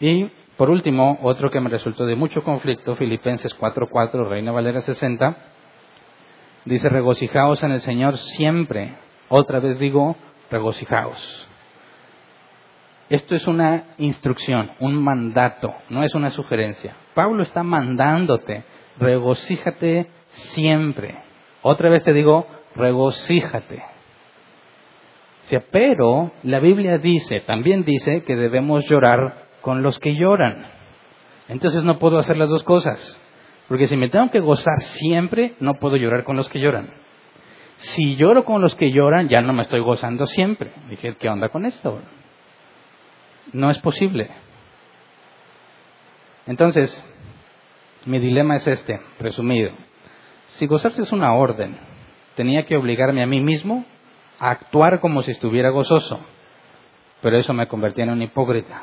Y 0.00 0.30
Por 0.56 0.70
último, 0.70 1.18
otro 1.22 1.50
que 1.50 1.60
me 1.60 1.68
resultó 1.68 2.06
de 2.06 2.14
mucho 2.14 2.44
conflicto, 2.44 2.94
Filipenses 2.94 3.58
4.4, 3.58 4.28
Reina 4.28 4.52
Valera 4.52 4.80
60, 4.80 5.36
dice, 6.64 6.88
regocijaos 6.88 7.60
en 7.64 7.72
el 7.72 7.80
Señor 7.80 8.16
siempre. 8.18 8.94
Otra 9.28 9.58
vez 9.58 9.80
digo, 9.80 10.14
regocijaos. 10.52 11.48
Esto 13.08 13.34
es 13.34 13.48
una 13.48 13.94
instrucción, 13.98 14.70
un 14.78 15.02
mandato, 15.02 15.74
no 15.90 16.04
es 16.04 16.14
una 16.14 16.30
sugerencia. 16.30 16.94
Pablo 17.14 17.42
está 17.42 17.62
mandándote, 17.62 18.64
regocíjate 18.98 20.08
siempre. 20.30 21.16
Otra 21.62 21.88
vez 21.88 22.02
te 22.04 22.12
digo, 22.12 22.46
regocíjate. 22.74 23.82
pero 25.70 26.32
la 26.42 26.60
Biblia 26.60 26.98
dice, 26.98 27.40
también 27.40 27.84
dice 27.84 28.22
que 28.24 28.36
debemos 28.36 28.84
llorar 28.88 29.46
con 29.60 29.82
los 29.82 29.98
que 29.98 30.14
lloran. 30.14 30.66
Entonces 31.48 31.84
no 31.84 31.98
puedo 31.98 32.18
hacer 32.18 32.36
las 32.36 32.48
dos 32.48 32.64
cosas. 32.64 33.20
Porque 33.68 33.86
si 33.86 33.96
me 33.96 34.08
tengo 34.08 34.30
que 34.30 34.40
gozar 34.40 34.80
siempre, 34.80 35.54
no 35.60 35.74
puedo 35.74 35.96
llorar 35.96 36.24
con 36.24 36.36
los 36.36 36.48
que 36.48 36.60
lloran. 36.60 36.90
Si 37.76 38.16
lloro 38.16 38.44
con 38.44 38.60
los 38.60 38.74
que 38.74 38.92
lloran, 38.92 39.28
ya 39.28 39.40
no 39.40 39.52
me 39.52 39.62
estoy 39.62 39.80
gozando 39.80 40.26
siempre. 40.26 40.72
Dije, 40.88 41.16
¿qué 41.18 41.28
onda 41.28 41.48
con 41.48 41.64
esto? 41.64 42.00
No 43.52 43.70
es 43.70 43.78
posible. 43.78 44.30
Entonces, 46.46 47.02
mi 48.04 48.18
dilema 48.18 48.56
es 48.56 48.66
este, 48.66 49.00
resumido. 49.18 49.72
Si 50.48 50.66
gozarse 50.66 51.02
es 51.02 51.12
una 51.12 51.34
orden, 51.34 51.78
tenía 52.36 52.66
que 52.66 52.76
obligarme 52.76 53.22
a 53.22 53.26
mí 53.26 53.40
mismo 53.40 53.84
a 54.38 54.50
actuar 54.50 55.00
como 55.00 55.22
si 55.22 55.30
estuviera 55.30 55.70
gozoso, 55.70 56.20
pero 57.22 57.38
eso 57.38 57.54
me 57.54 57.66
convertía 57.66 58.04
en 58.04 58.10
un 58.10 58.22
hipócrita. 58.22 58.82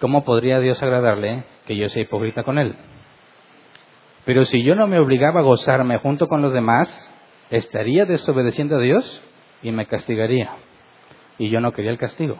¿Cómo 0.00 0.24
podría 0.24 0.58
Dios 0.58 0.82
agradarle 0.82 1.44
que 1.66 1.76
yo 1.76 1.88
sea 1.88 2.02
hipócrita 2.02 2.42
con 2.42 2.58
Él? 2.58 2.74
Pero 4.24 4.44
si 4.44 4.62
yo 4.64 4.74
no 4.74 4.86
me 4.88 4.98
obligaba 4.98 5.40
a 5.40 5.44
gozarme 5.44 5.98
junto 5.98 6.28
con 6.28 6.42
los 6.42 6.52
demás, 6.52 6.88
estaría 7.50 8.04
desobedeciendo 8.04 8.76
a 8.76 8.80
Dios 8.80 9.22
y 9.62 9.70
me 9.70 9.86
castigaría. 9.86 10.56
Y 11.38 11.50
yo 11.50 11.60
no 11.60 11.72
quería 11.72 11.92
el 11.92 11.98
castigo. 11.98 12.36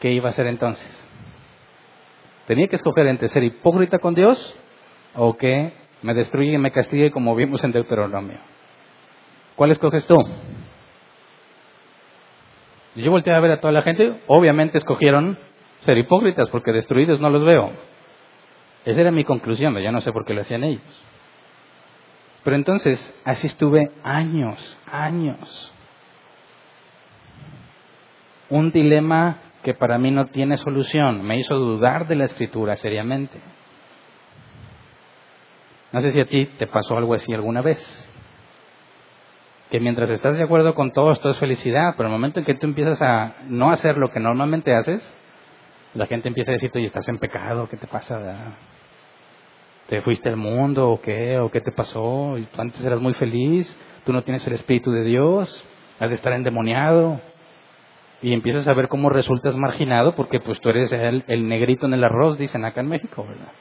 ¿Qué 0.00 0.12
iba 0.12 0.28
a 0.28 0.32
hacer 0.32 0.46
entonces? 0.46 1.11
Tenía 2.46 2.68
que 2.68 2.76
escoger 2.76 3.06
entre 3.06 3.28
ser 3.28 3.44
hipócrita 3.44 3.98
con 3.98 4.14
Dios 4.14 4.54
o 5.14 5.36
que 5.36 5.72
me 6.02 6.14
destruye 6.14 6.52
y 6.52 6.58
me 6.58 6.72
castigue 6.72 7.10
como 7.10 7.34
vimos 7.34 7.62
en 7.64 7.72
Deuteronomio. 7.72 8.38
¿Cuál 9.56 9.70
escoges 9.70 10.06
tú? 10.06 10.16
Yo 12.96 13.10
volteé 13.10 13.32
a 13.32 13.40
ver 13.40 13.52
a 13.52 13.60
toda 13.60 13.72
la 13.72 13.82
gente, 13.82 14.20
obviamente 14.26 14.78
escogieron 14.78 15.38
ser 15.84 15.96
hipócritas 15.98 16.48
porque 16.50 16.72
destruidos 16.72 17.20
no 17.20 17.30
los 17.30 17.44
veo. 17.44 17.70
Esa 18.84 19.00
era 19.00 19.10
mi 19.10 19.24
conclusión, 19.24 19.78
ya 19.78 19.92
no 19.92 20.00
sé 20.00 20.12
por 20.12 20.24
qué 20.24 20.34
lo 20.34 20.42
hacían 20.42 20.64
ellos. 20.64 20.82
Pero 22.42 22.56
entonces, 22.56 23.14
así 23.24 23.46
estuve 23.46 23.92
años, 24.02 24.76
años. 24.90 25.72
Un 28.50 28.72
dilema 28.72 29.38
que 29.62 29.74
para 29.74 29.98
mí 29.98 30.10
no 30.10 30.26
tiene 30.26 30.56
solución. 30.56 31.22
Me 31.22 31.38
hizo 31.38 31.54
dudar 31.54 32.08
de 32.08 32.16
la 32.16 32.24
escritura 32.24 32.76
seriamente. 32.76 33.38
No 35.92 36.00
sé 36.00 36.12
si 36.12 36.20
a 36.20 36.26
ti 36.26 36.46
te 36.58 36.66
pasó 36.66 36.96
algo 36.96 37.14
así 37.14 37.32
alguna 37.32 37.62
vez. 37.62 37.80
Que 39.70 39.78
mientras 39.78 40.10
estás 40.10 40.36
de 40.36 40.42
acuerdo 40.42 40.74
con 40.74 40.92
todo, 40.92 41.12
esto 41.12 41.30
es 41.30 41.38
felicidad, 41.38 41.94
pero 41.96 42.08
el 42.08 42.12
momento 42.12 42.40
en 42.40 42.44
que 42.44 42.54
tú 42.54 42.66
empiezas 42.66 43.00
a 43.00 43.36
no 43.46 43.70
hacer 43.70 43.96
lo 43.96 44.10
que 44.10 44.20
normalmente 44.20 44.74
haces, 44.74 45.02
la 45.94 46.06
gente 46.06 46.28
empieza 46.28 46.50
a 46.50 46.54
decirte, 46.54 46.78
oye, 46.78 46.88
estás 46.88 47.08
en 47.08 47.18
pecado, 47.18 47.68
¿qué 47.68 47.76
te 47.76 47.86
pasa? 47.86 48.20
¿Te 49.86 50.00
fuiste 50.02 50.28
al 50.28 50.36
mundo 50.36 50.90
o 50.90 51.00
qué? 51.00 51.38
¿O 51.38 51.50
qué 51.50 51.60
te 51.60 51.72
pasó? 51.72 52.36
Antes 52.56 52.84
eras 52.84 53.00
muy 53.00 53.14
feliz, 53.14 53.78
tú 54.04 54.12
no 54.12 54.22
tienes 54.22 54.46
el 54.46 54.54
Espíritu 54.54 54.90
de 54.90 55.04
Dios, 55.04 55.64
has 56.00 56.08
de 56.08 56.16
estar 56.16 56.32
endemoniado 56.32 57.20
y 58.22 58.32
empiezas 58.32 58.68
a 58.68 58.74
ver 58.74 58.86
cómo 58.86 59.10
resultas 59.10 59.56
marginado 59.56 60.14
porque 60.14 60.38
pues 60.38 60.60
tú 60.60 60.68
eres 60.68 60.92
el, 60.92 61.48
negrito 61.48 61.86
en 61.86 61.94
el 61.94 62.04
arroz, 62.04 62.38
dicen 62.38 62.64
acá 62.64 62.80
en 62.80 62.88
México, 62.88 63.26
¿verdad? 63.26 63.52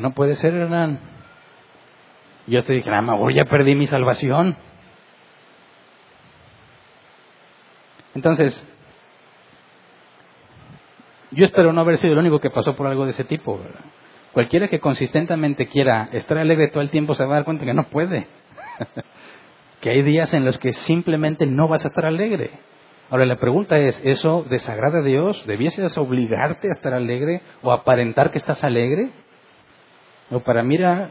no 0.00 0.12
puede 0.12 0.36
ser, 0.36 0.54
Hernán. 0.54 0.98
Yo 2.46 2.64
te 2.64 2.72
dije, 2.72 2.88
ah, 2.90 3.02
voy 3.02 3.34
ya 3.34 3.44
perdí 3.44 3.74
mi 3.74 3.86
salvación. 3.86 4.56
Entonces, 8.14 8.66
yo 11.30 11.44
espero 11.44 11.74
no 11.74 11.82
haber 11.82 11.98
sido 11.98 12.14
el 12.14 12.20
único 12.20 12.40
que 12.40 12.48
pasó 12.48 12.74
por 12.74 12.86
algo 12.86 13.04
de 13.04 13.10
ese 13.10 13.24
tipo. 13.24 13.60
Cualquiera 14.32 14.68
que 14.68 14.80
consistentemente 14.80 15.66
quiera 15.66 16.08
estar 16.12 16.38
alegre 16.38 16.68
todo 16.68 16.82
el 16.82 16.88
tiempo 16.88 17.14
se 17.14 17.24
va 17.24 17.32
a 17.32 17.36
dar 17.36 17.44
cuenta 17.44 17.66
que 17.66 17.74
no 17.74 17.84
puede. 17.84 18.26
que 19.82 19.90
hay 19.90 20.02
días 20.02 20.32
en 20.32 20.46
los 20.46 20.56
que 20.56 20.72
simplemente 20.72 21.44
no 21.44 21.68
vas 21.68 21.84
a 21.84 21.88
estar 21.88 22.06
alegre. 22.06 22.50
Ahora 23.12 23.26
la 23.26 23.36
pregunta 23.36 23.78
es, 23.78 24.00
¿eso 24.06 24.46
desagrada 24.48 25.00
a 25.00 25.02
Dios? 25.02 25.44
¿Debieses 25.44 25.98
obligarte 25.98 26.70
a 26.70 26.72
estar 26.72 26.94
alegre 26.94 27.42
o 27.60 27.70
aparentar 27.70 28.30
que 28.30 28.38
estás 28.38 28.64
alegre? 28.64 29.10
O 30.30 30.40
para 30.40 30.62
mí 30.62 30.76
era 30.76 31.10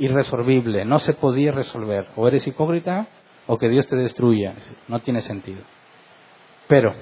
irresolvible, 0.00 0.84
no 0.84 0.98
se 0.98 1.12
podía 1.12 1.52
resolver. 1.52 2.08
O 2.16 2.26
eres 2.26 2.44
hipócrita 2.48 3.06
o 3.46 3.56
que 3.56 3.68
Dios 3.68 3.86
te 3.86 3.94
destruya. 3.94 4.54
No 4.88 4.98
tiene 5.02 5.20
sentido. 5.20 5.62
Pero 6.66 6.92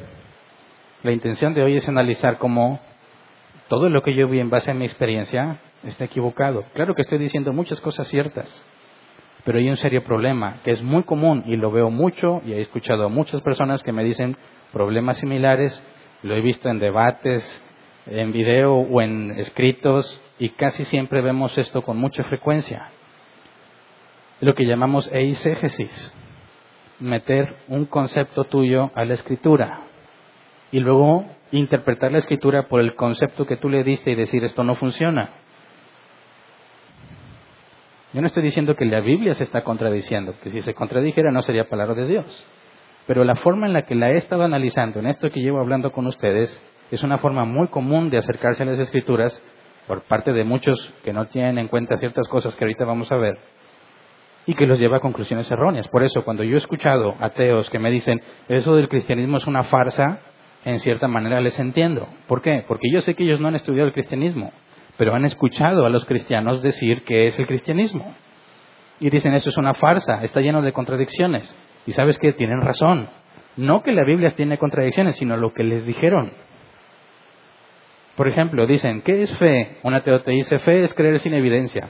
la 1.03 1.13
intención 1.13 1.55
de 1.55 1.63
hoy 1.63 1.77
es 1.77 1.89
analizar 1.89 2.37
cómo 2.37 2.81
todo 3.69 3.89
lo 3.89 4.03
que 4.03 4.15
yo 4.15 4.29
vi 4.29 4.41
en 4.41 4.51
base 4.51 4.71
a 4.71 4.75
mi 4.75 4.85
experiencia 4.85 5.57
está 5.85 6.05
equivocado. 6.05 6.67
Claro 6.75 6.95
que 6.95 7.01
estoy 7.01 7.17
diciendo 7.17 7.55
muchas 7.55 7.81
cosas 7.81 8.09
ciertas, 8.09 8.63
pero 9.45 9.59
hay 9.59 9.69
un 9.69 9.77
serio 9.77 10.05
problema 10.05 10.59
que 10.65 10.71
es 10.71 10.83
muy 10.83 11.03
común 11.03 11.45
y 11.47 11.57
lo 11.57 11.71
veo 11.71 11.91
mucho 11.91 12.43
y 12.45 12.53
he 12.53 12.61
escuchado 12.61 13.07
a 13.07 13.09
muchas 13.09 13.41
personas 13.41 13.83
que 13.83 13.93
me 13.93 14.05
dicen 14.05 14.37
problemas 14.73 15.19
similares, 15.19 15.83
lo 16.23 16.35
he 16.35 16.41
visto 16.41 16.69
en 16.69 16.79
debates, 16.79 17.65
en 18.07 18.33
video 18.33 18.75
o 18.75 19.01
en 19.01 19.33
escritos 19.33 20.21
y 20.39 20.51
casi 20.51 20.85
siempre 20.85 21.21
vemos 21.21 21.57
esto 21.59 21.83
con 21.83 21.99
mucha 21.99 22.23
frecuencia. 22.25 22.91
Lo 24.41 24.55
que 24.55 24.67
llamamos 24.67 25.11
eisegesis, 25.13 26.15
meter 26.99 27.57
un 27.69 27.87
concepto 27.87 28.45
tuyo 28.45 28.91
a 28.95 29.05
la 29.05 29.15
escritura 29.15 29.83
y 30.71 30.81
luego 30.81 31.27
interpretar 31.53 32.13
la 32.13 32.19
escritura 32.19 32.69
por 32.69 32.81
el 32.81 32.95
concepto 32.95 33.47
que 33.47 33.57
tú 33.57 33.69
le 33.69 33.85
diste 33.85 34.11
y 34.11 34.15
decir 34.15 34.43
esto 34.45 34.65
no 34.65 34.75
funciona. 34.75 35.31
Yo 38.13 38.21
no 38.21 38.27
estoy 38.27 38.43
diciendo 38.43 38.77
que 38.77 38.85
la 38.85 39.01
Biblia 39.01 39.33
se 39.33 39.45
está 39.45 39.63
contradiciendo, 39.65 40.35
que 40.43 40.51
si 40.51 40.61
se 40.61 40.75
contradijera 40.75 41.31
no 41.33 41.41
sería 41.41 41.69
palabra 41.69 41.95
de 41.95 42.07
Dios. 42.07 42.47
Pero 43.07 43.25
la 43.25 43.37
forma 43.37 43.67
en 43.67 43.73
la 43.73 43.83
que 43.83 43.95
la 43.95 44.11
he 44.11 44.17
estado 44.17 44.45
analizando 44.45 45.01
en 45.01 45.07
esto 45.07 45.31
que 45.31 45.41
llevo 45.41 45.61
hablando 45.61 45.93
con 45.93 46.07
ustedes 46.07 46.63
es 46.91 47.03
una 47.03 47.19
forma 47.19 47.45
muy 47.45 47.69
común 47.69 48.11
de 48.11 48.19
acercarse 48.19 48.63
a 48.63 48.67
las 48.67 48.79
escrituras 48.79 49.43
por 49.87 50.03
parte 50.03 50.33
de 50.33 50.45
muchos 50.45 50.93
que 51.03 51.13
no 51.15 51.27
tienen 51.27 51.59
en 51.59 51.69
cuenta 51.69 51.99
ciertas 51.99 52.29
cosas 52.29 52.55
que 52.55 52.65
ahorita 52.65 52.85
vamos 52.85 53.11
a 53.11 53.17
ver 53.17 53.39
y 54.45 54.55
que 54.55 54.67
los 54.67 54.79
lleva 54.79 54.99
a 54.99 55.01
conclusiones 55.01 55.51
erróneas. 55.51 55.89
Por 55.89 56.03
eso, 56.03 56.23
cuando 56.23 56.43
yo 56.43 56.57
he 56.57 56.59
escuchado 56.59 57.15
ateos 57.19 57.71
que 57.71 57.79
me 57.79 57.91
dicen 57.91 58.21
eso 58.49 58.77
del 58.77 58.89
cristianismo 58.89 59.39
es 59.39 59.47
una 59.47 59.65
farsa, 59.65 60.19
en 60.65 60.81
cierta 60.81 61.09
manera 61.09 61.41
les 61.41 61.59
entiendo. 61.59 62.07
¿Por 62.29 62.43
qué? 62.43 62.63
Porque 62.69 62.91
yo 62.93 63.01
sé 63.01 63.15
que 63.15 63.25
ellos 63.25 63.41
no 63.41 63.49
han 63.49 63.55
estudiado 63.55 63.87
el 63.87 63.95
cristianismo 63.95 64.53
pero 64.97 65.15
han 65.15 65.25
escuchado 65.25 65.87
a 65.87 65.91
los 65.91 66.05
cristianos 66.05 66.63
decir 66.63 67.03
que 67.05 67.27
es 67.27 67.39
el 67.39 67.47
cristianismo. 67.47 68.15
Y 69.01 69.11
dicen, 69.11 69.35
esto 69.35 69.51
es 69.51 69.57
una 69.57 69.75
farsa, 69.75 70.23
está 70.23 70.41
lleno 70.41 70.63
de 70.63 70.73
contradicciones. 70.73 71.57
Y 71.87 71.93
sabes 71.93 72.19
que 72.19 72.33
tienen 72.33 72.61
razón. 72.61 73.09
No 73.57 73.83
que 73.83 73.93
la 73.93 74.05
Biblia 74.05 74.31
tiene 74.37 74.59
contradicciones, 74.59 75.17
sino 75.17 75.37
lo 75.37 75.53
que 75.53 75.65
les 75.65 75.85
dijeron. 75.85 76.33
Por 78.17 78.29
ejemplo, 78.29 78.67
dicen, 78.67 79.03
¿qué 79.03 79.23
es 79.23 79.37
fe? 79.39 79.79
Un 79.83 79.95
ateo 79.95 80.23
te 80.23 80.33
dice, 80.33 80.59
fe 80.59 80.85
es 80.85 80.95
creer 80.95 81.19
sin 81.19 81.35
evidencia. 81.35 81.89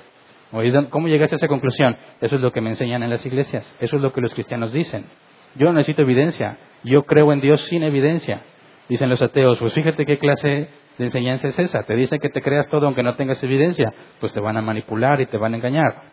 ¿Cómo 0.91 1.09
llegaste 1.09 1.37
a 1.37 1.39
esa 1.39 1.49
conclusión? 1.49 1.97
Eso 2.21 2.37
es 2.37 2.41
lo 2.41 2.53
que 2.53 2.61
me 2.61 2.71
enseñan 2.71 3.03
en 3.03 3.11
las 3.11 3.25
iglesias. 3.25 3.75
Eso 3.81 3.97
es 3.97 4.03
lo 4.03 4.13
que 4.13 4.21
los 4.21 4.35
cristianos 4.35 4.73
dicen. 4.73 5.07
Yo 5.55 5.73
necesito 5.73 6.03
evidencia. 6.03 6.59
Yo 6.85 7.05
creo 7.05 7.33
en 7.33 7.41
Dios 7.41 7.61
sin 7.69 7.83
evidencia. 7.83 8.43
Dicen 8.89 9.09
los 9.09 9.23
ateos, 9.23 9.59
pues 9.59 9.73
fíjate 9.73 10.05
qué 10.05 10.19
clase 10.19 10.69
de 10.99 11.05
enseñanza 11.05 11.49
es 11.49 11.59
esa. 11.59 11.83
Te 11.83 11.95
dicen 11.95 12.21
que 12.21 12.29
te 12.29 12.43
creas 12.43 12.69
todo 12.69 12.87
aunque 12.87 13.03
no 13.03 13.15
tengas 13.17 13.43
evidencia, 13.43 13.93
pues 14.21 14.33
te 14.33 14.41
van 14.41 14.57
a 14.57 14.63
manipular 14.63 15.21
y 15.21 15.27
te 15.27 15.37
van 15.37 15.55
a 15.55 15.57
engañar. 15.57 16.13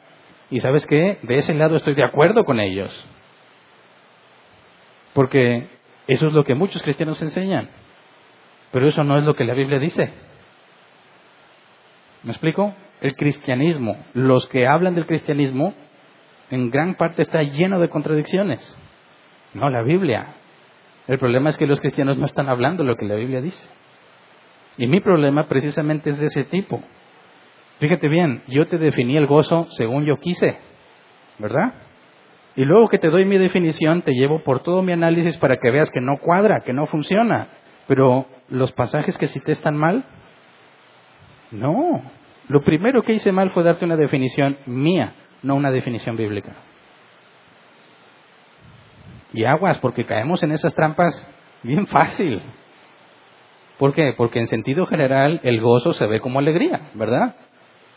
Y 0.50 0.60
sabes 0.60 0.86
qué, 0.88 1.20
de 1.22 1.36
ese 1.36 1.54
lado 1.54 1.76
estoy 1.76 1.94
de 1.94 2.04
acuerdo 2.04 2.44
con 2.44 2.60
ellos. 2.60 2.92
Porque 5.14 5.68
eso 6.08 6.28
es 6.28 6.34
lo 6.34 6.44
que 6.44 6.56
muchos 6.56 6.82
cristianos 6.82 7.22
enseñan. 7.22 7.70
Pero 8.72 8.88
eso 8.88 9.04
no 9.04 9.18
es 9.18 9.26
lo 9.26 9.36
que 9.36 9.46
la 9.46 9.54
Biblia 9.54 9.80
dice. 9.80 10.12
¿Me 12.24 12.32
explico? 12.32 12.74
El 13.02 13.16
cristianismo, 13.16 13.98
los 14.14 14.48
que 14.50 14.68
hablan 14.68 14.96
del 14.96 15.06
cristianismo, 15.06 15.74
en 16.50 16.70
gran 16.70 16.96
parte 16.96 17.22
está 17.22 17.42
lleno 17.44 17.80
de 17.80 17.90
contradicciones. 17.90 18.78
No 19.54 19.70
la 19.70 19.84
Biblia. 19.84 20.36
El 21.08 21.18
problema 21.18 21.50
es 21.50 21.58
que 21.58 21.66
los 21.66 21.80
cristianos 21.80 22.18
no 22.18 22.26
están 22.26 22.50
hablando 22.50 22.84
lo 22.84 22.96
que 22.96 23.06
la 23.06 23.16
Biblia 23.16 23.42
dice. 23.42 23.68
Y 24.80 24.88
mi 24.88 25.02
problema 25.02 25.46
precisamente 25.48 26.10
es 26.10 26.20
de 26.20 26.28
ese 26.28 26.46
tipo. 26.46 26.82
Fíjate 27.80 28.08
bien, 28.08 28.44
yo 28.48 28.66
te 28.66 28.78
definí 28.78 29.18
el 29.18 29.28
gozo 29.28 29.68
según 29.72 30.06
yo 30.06 30.18
quise, 30.18 30.58
¿verdad? 31.38 31.74
Y 32.56 32.64
luego 32.64 32.88
que 32.88 32.98
te 32.98 33.10
doy 33.10 33.26
mi 33.26 33.38
definición, 33.38 34.04
te 34.04 34.14
llevo 34.14 34.40
por 34.40 34.64
todo 34.64 34.82
mi 34.82 34.94
análisis 34.94 35.38
para 35.38 35.58
que 35.58 35.70
veas 35.70 35.92
que 35.92 36.00
no 36.00 36.18
cuadra, 36.18 36.62
que 36.62 36.72
no 36.72 36.86
funciona. 36.86 37.50
Pero 37.88 38.26
los 38.48 38.72
pasajes 38.72 39.18
que 39.18 39.28
cité 39.28 39.52
están 39.52 39.76
mal. 39.76 40.06
No. 41.52 42.02
Lo 42.48 42.62
primero 42.62 43.04
que 43.04 43.14
hice 43.14 43.34
mal 43.34 43.52
fue 43.52 43.64
darte 43.64 43.84
una 43.84 43.98
definición 43.98 44.58
mía, 44.66 45.14
no 45.44 45.56
una 45.56 45.72
definición 45.72 46.16
bíblica. 46.16 46.54
Y 49.34 49.44
aguas, 49.44 49.78
porque 49.80 50.06
caemos 50.06 50.42
en 50.42 50.54
esas 50.54 50.74
trampas 50.74 51.28
bien 51.64 51.86
fácil. 51.88 52.42
¿Por 53.80 53.94
qué? 53.94 54.14
Porque 54.16 54.40
en 54.40 54.48
sentido 54.48 54.86
general 54.86 55.40
el 55.42 55.62
gozo 55.62 55.94
se 55.94 56.06
ve 56.06 56.20
como 56.20 56.40
alegría, 56.40 56.90
¿verdad? 56.96 57.36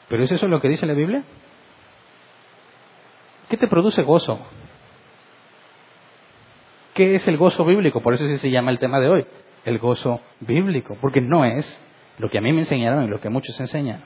¿Pero 0.08 0.22
es 0.22 0.30
eso 0.30 0.46
lo 0.46 0.60
que 0.60 0.68
dice 0.68 0.86
la 0.86 0.94
Biblia? 0.94 1.24
¿Qué 3.50 3.56
te 3.56 3.66
produce 3.66 4.02
gozo? 4.02 4.38
¿Qué 6.94 7.16
es 7.16 7.26
el 7.26 7.36
gozo 7.36 7.64
bíblico? 7.64 8.00
Por 8.00 8.14
eso 8.14 8.24
se 8.36 8.50
llama 8.50 8.70
el 8.70 8.78
tema 8.78 9.00
de 9.00 9.08
hoy, 9.08 9.26
el 9.64 9.80
gozo 9.80 10.20
bíblico, 10.38 10.96
porque 11.00 11.20
no 11.20 11.44
es 11.44 11.80
lo 12.18 12.30
que 12.30 12.38
a 12.38 12.42
mí 12.42 12.52
me 12.52 12.60
enseñaron 12.60 13.04
y 13.04 13.08
lo 13.08 13.20
que 13.20 13.28
muchos 13.28 13.58
enseñan. 13.58 14.04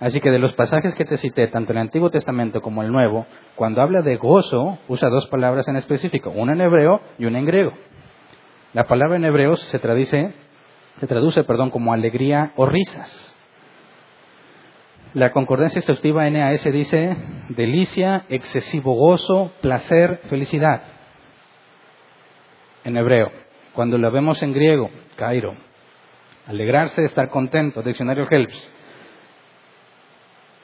Así 0.00 0.20
que 0.20 0.30
de 0.30 0.40
los 0.40 0.54
pasajes 0.54 0.96
que 0.96 1.04
te 1.04 1.18
cité, 1.18 1.46
tanto 1.46 1.70
el 1.70 1.78
Antiguo 1.78 2.10
Testamento 2.10 2.60
como 2.60 2.82
el 2.82 2.90
Nuevo, 2.90 3.26
cuando 3.54 3.80
habla 3.80 4.02
de 4.02 4.16
gozo, 4.16 4.78
usa 4.88 5.08
dos 5.08 5.28
palabras 5.28 5.68
en 5.68 5.76
específico, 5.76 6.30
una 6.30 6.52
en 6.52 6.62
hebreo 6.62 7.00
y 7.16 7.26
una 7.26 7.38
en 7.38 7.46
griego. 7.46 7.72
La 8.76 8.84
palabra 8.84 9.16
en 9.16 9.24
hebreo 9.24 9.56
se 9.56 9.78
traduce, 9.78 10.34
se 11.00 11.06
traduce 11.06 11.44
perdón, 11.44 11.70
como 11.70 11.94
alegría 11.94 12.52
o 12.56 12.66
risas. 12.66 13.34
La 15.14 15.32
concordancia 15.32 15.78
exhaustiva 15.78 16.28
NAS 16.28 16.62
dice 16.64 17.16
delicia, 17.48 18.26
excesivo 18.28 18.92
gozo, 18.92 19.50
placer, 19.62 20.20
felicidad. 20.28 20.82
En 22.84 22.98
hebreo. 22.98 23.32
Cuando 23.72 23.96
la 23.96 24.10
vemos 24.10 24.42
en 24.42 24.52
griego, 24.52 24.90
Cairo, 25.16 25.56
alegrarse, 26.46 27.02
estar 27.02 27.30
contento, 27.30 27.80
diccionario 27.80 28.28
Helps, 28.30 28.72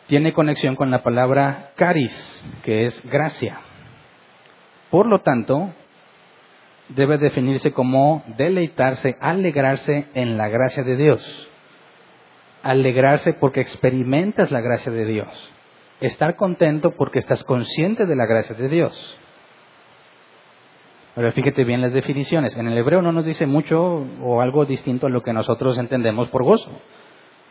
tiene 0.08 0.34
conexión 0.34 0.76
con 0.76 0.90
la 0.90 1.02
palabra 1.02 1.72
caris, 1.76 2.44
que 2.62 2.84
es 2.84 3.10
gracia. 3.10 3.58
Por 4.90 5.06
lo 5.06 5.20
tanto, 5.20 5.72
debe 6.94 7.18
definirse 7.18 7.72
como 7.72 8.22
deleitarse, 8.36 9.16
alegrarse 9.20 10.06
en 10.14 10.36
la 10.36 10.48
gracia 10.48 10.82
de 10.82 10.96
Dios. 10.96 11.48
Alegrarse 12.62 13.32
porque 13.32 13.60
experimentas 13.60 14.50
la 14.50 14.60
gracia 14.60 14.92
de 14.92 15.04
Dios. 15.04 15.52
Estar 16.00 16.36
contento 16.36 16.92
porque 16.92 17.18
estás 17.18 17.44
consciente 17.44 18.06
de 18.06 18.16
la 18.16 18.26
gracia 18.26 18.54
de 18.54 18.68
Dios. 18.68 19.18
Ahora 21.14 21.32
fíjate 21.32 21.64
bien 21.64 21.82
las 21.82 21.92
definiciones. 21.92 22.56
En 22.56 22.68
el 22.68 22.78
hebreo 22.78 23.02
no 23.02 23.12
nos 23.12 23.24
dice 23.24 23.46
mucho 23.46 24.06
o 24.22 24.40
algo 24.40 24.64
distinto 24.64 25.06
a 25.06 25.10
lo 25.10 25.22
que 25.22 25.32
nosotros 25.32 25.76
entendemos 25.78 26.28
por 26.28 26.42
gozo. 26.42 26.70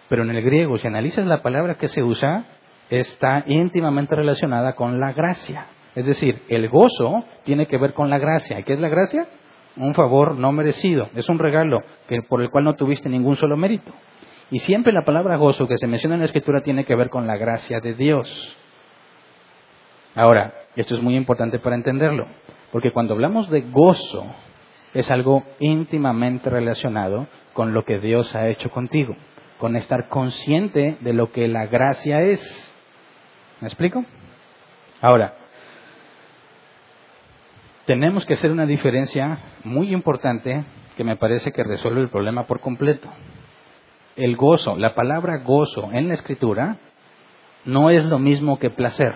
Pero 0.09 0.23
en 0.23 0.31
el 0.31 0.43
griego, 0.43 0.77
si 0.77 0.87
analizas 0.87 1.25
la 1.27 1.41
palabra 1.41 1.75
que 1.75 1.87
se 1.87 2.03
usa, 2.03 2.45
está 2.89 3.43
íntimamente 3.45 4.15
relacionada 4.15 4.73
con 4.73 4.99
la 4.99 5.13
gracia. 5.13 5.67
Es 5.95 6.05
decir, 6.05 6.41
el 6.47 6.69
gozo 6.69 7.25
tiene 7.43 7.67
que 7.67 7.77
ver 7.77 7.93
con 7.93 8.09
la 8.09 8.17
gracia. 8.17 8.59
¿Y 8.59 8.63
qué 8.63 8.73
es 8.73 8.79
la 8.79 8.89
gracia? 8.89 9.27
Un 9.75 9.93
favor 9.93 10.35
no 10.35 10.51
merecido. 10.51 11.09
Es 11.15 11.27
un 11.29 11.39
regalo 11.39 11.81
que, 12.07 12.21
por 12.21 12.41
el 12.41 12.49
cual 12.49 12.63
no 12.63 12.75
tuviste 12.75 13.09
ningún 13.09 13.35
solo 13.35 13.57
mérito. 13.57 13.91
Y 14.49 14.59
siempre 14.59 14.93
la 14.93 15.05
palabra 15.05 15.37
gozo 15.37 15.67
que 15.67 15.77
se 15.77 15.87
menciona 15.87 16.15
en 16.15 16.21
la 16.21 16.27
escritura 16.27 16.61
tiene 16.61 16.85
que 16.85 16.95
ver 16.95 17.09
con 17.09 17.27
la 17.27 17.37
gracia 17.37 17.79
de 17.79 17.93
Dios. 17.93 18.57
Ahora, 20.15 20.53
esto 20.75 20.95
es 20.95 21.01
muy 21.01 21.15
importante 21.15 21.59
para 21.59 21.75
entenderlo, 21.75 22.27
porque 22.71 22.91
cuando 22.91 23.13
hablamos 23.13 23.49
de 23.49 23.61
gozo 23.61 24.25
es 24.93 25.09
algo 25.09 25.43
íntimamente 25.59 26.49
relacionado 26.49 27.27
con 27.53 27.73
lo 27.73 27.85
que 27.85 27.99
Dios 27.99 28.35
ha 28.35 28.49
hecho 28.49 28.69
contigo, 28.69 29.15
con 29.57 29.77
estar 29.77 30.09
consciente 30.09 30.97
de 30.99 31.13
lo 31.13 31.31
que 31.31 31.47
la 31.47 31.67
gracia 31.67 32.21
es. 32.23 32.41
¿Me 33.61 33.67
explico? 33.67 34.03
Ahora, 35.01 35.35
tenemos 37.91 38.25
que 38.25 38.35
hacer 38.35 38.51
una 38.51 38.65
diferencia 38.65 39.39
muy 39.65 39.91
importante 39.91 40.63
que 40.95 41.03
me 41.03 41.17
parece 41.17 41.51
que 41.51 41.61
resuelve 41.61 41.99
el 41.99 42.07
problema 42.07 42.47
por 42.47 42.61
completo. 42.61 43.09
El 44.15 44.37
gozo, 44.37 44.77
la 44.77 44.95
palabra 44.95 45.39
gozo 45.39 45.89
en 45.91 46.07
la 46.07 46.13
escritura 46.13 46.77
no 47.65 47.89
es 47.89 48.05
lo 48.05 48.17
mismo 48.17 48.59
que 48.59 48.69
placer. 48.69 49.13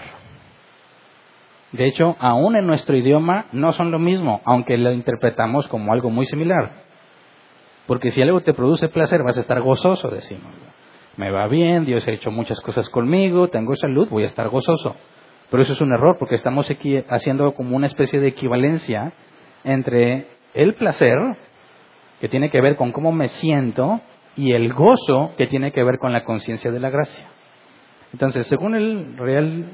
De 1.71 1.85
hecho, 1.85 2.17
aún 2.19 2.57
en 2.57 2.67
nuestro 2.67 2.97
idioma 2.97 3.45
no 3.53 3.71
son 3.71 3.91
lo 3.91 3.97
mismo, 3.97 4.41
aunque 4.43 4.77
lo 4.77 4.91
interpretamos 4.91 5.69
como 5.69 5.93
algo 5.93 6.09
muy 6.09 6.25
similar. 6.25 6.73
Porque 7.87 8.11
si 8.11 8.21
algo 8.21 8.41
te 8.41 8.53
produce 8.53 8.89
placer, 8.89 9.23
vas 9.23 9.37
a 9.37 9.41
estar 9.41 9.61
gozoso, 9.61 10.09
decimos. 10.09 10.51
Me 11.15 11.31
va 11.31 11.47
bien, 11.47 11.85
Dios 11.85 12.05
ha 12.09 12.11
hecho 12.11 12.29
muchas 12.29 12.59
cosas 12.59 12.89
conmigo, 12.89 13.47
tengo 13.47 13.73
salud, 13.77 14.09
voy 14.09 14.23
a 14.23 14.27
estar 14.27 14.49
gozoso. 14.49 14.97
Pero 15.49 15.63
eso 15.63 15.73
es 15.73 15.81
un 15.81 15.93
error 15.93 16.17
porque 16.17 16.35
estamos 16.35 16.69
aquí 16.69 16.97
haciendo 17.09 17.53
como 17.53 17.75
una 17.75 17.87
especie 17.87 18.19
de 18.19 18.27
equivalencia 18.27 19.13
entre 19.63 20.27
el 20.53 20.73
placer, 20.75 21.19
que 22.19 22.29
tiene 22.29 22.49
que 22.49 22.61
ver 22.61 22.75
con 22.75 22.91
cómo 22.91 23.11
me 23.11 23.27
siento, 23.27 24.01
y 24.35 24.53
el 24.53 24.73
gozo, 24.73 25.33
que 25.37 25.47
tiene 25.47 25.71
que 25.71 25.83
ver 25.83 25.97
con 25.97 26.13
la 26.13 26.23
conciencia 26.23 26.71
de 26.71 26.79
la 26.79 26.89
gracia. 26.89 27.25
Entonces, 28.11 28.47
según 28.47 28.75
el 28.75 29.17
Real 29.17 29.65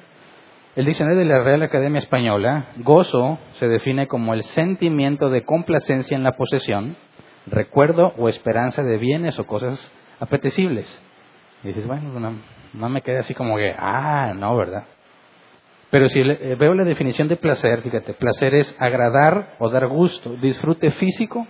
el 0.73 0.85
diccionario 0.85 1.19
de 1.19 1.25
la 1.25 1.43
Real 1.43 1.63
Academia 1.63 1.99
Española, 1.99 2.67
gozo 2.77 3.39
se 3.59 3.67
define 3.67 4.07
como 4.07 4.33
el 4.33 4.43
sentimiento 4.43 5.29
de 5.29 5.43
complacencia 5.43 6.15
en 6.15 6.23
la 6.23 6.31
posesión, 6.31 6.95
recuerdo 7.45 8.13
o 8.17 8.29
esperanza 8.29 8.81
de 8.81 8.97
bienes 8.97 9.37
o 9.37 9.45
cosas 9.45 9.91
apetecibles. 10.21 11.01
Y 11.65 11.67
dices, 11.67 11.87
bueno, 11.87 12.17
no, 12.17 12.35
no 12.73 12.87
me 12.87 13.01
quedé 13.01 13.17
así 13.17 13.33
como 13.33 13.57
que, 13.57 13.75
ah, 13.77 14.33
no, 14.33 14.55
¿verdad? 14.55 14.85
Pero 15.91 16.07
si 16.07 16.21
eh, 16.21 16.55
veo 16.57 16.73
la 16.73 16.85
definición 16.85 17.27
de 17.27 17.35
placer, 17.35 17.81
fíjate, 17.81 18.13
placer 18.13 18.55
es 18.55 18.75
agradar 18.79 19.55
o 19.59 19.69
dar 19.69 19.87
gusto, 19.87 20.35
disfrute 20.37 20.89
físico 20.91 21.45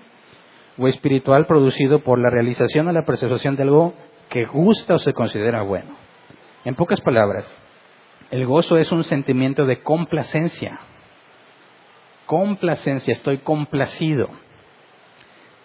o 0.77 0.88
espiritual 0.88 1.45
producido 1.45 1.99
por 1.99 2.19
la 2.19 2.32
realización 2.32 2.88
o 2.88 2.91
la 2.91 3.06
preservación 3.06 3.56
de 3.56 3.63
algo 3.63 3.93
que 4.30 4.45
gusta 4.45 4.95
o 4.95 4.99
se 4.99 5.13
considera 5.13 5.62
bueno. 5.62 5.95
En 6.65 6.73
pocas 6.73 7.01
palabras, 7.01 7.56
el 8.32 8.45
gozo 8.47 8.77
es 8.77 8.91
un 8.91 9.04
sentimiento 9.04 9.65
de 9.65 9.82
complacencia. 9.84 10.80
Complacencia, 12.25 13.12
estoy 13.12 13.39
complacido. 13.39 14.30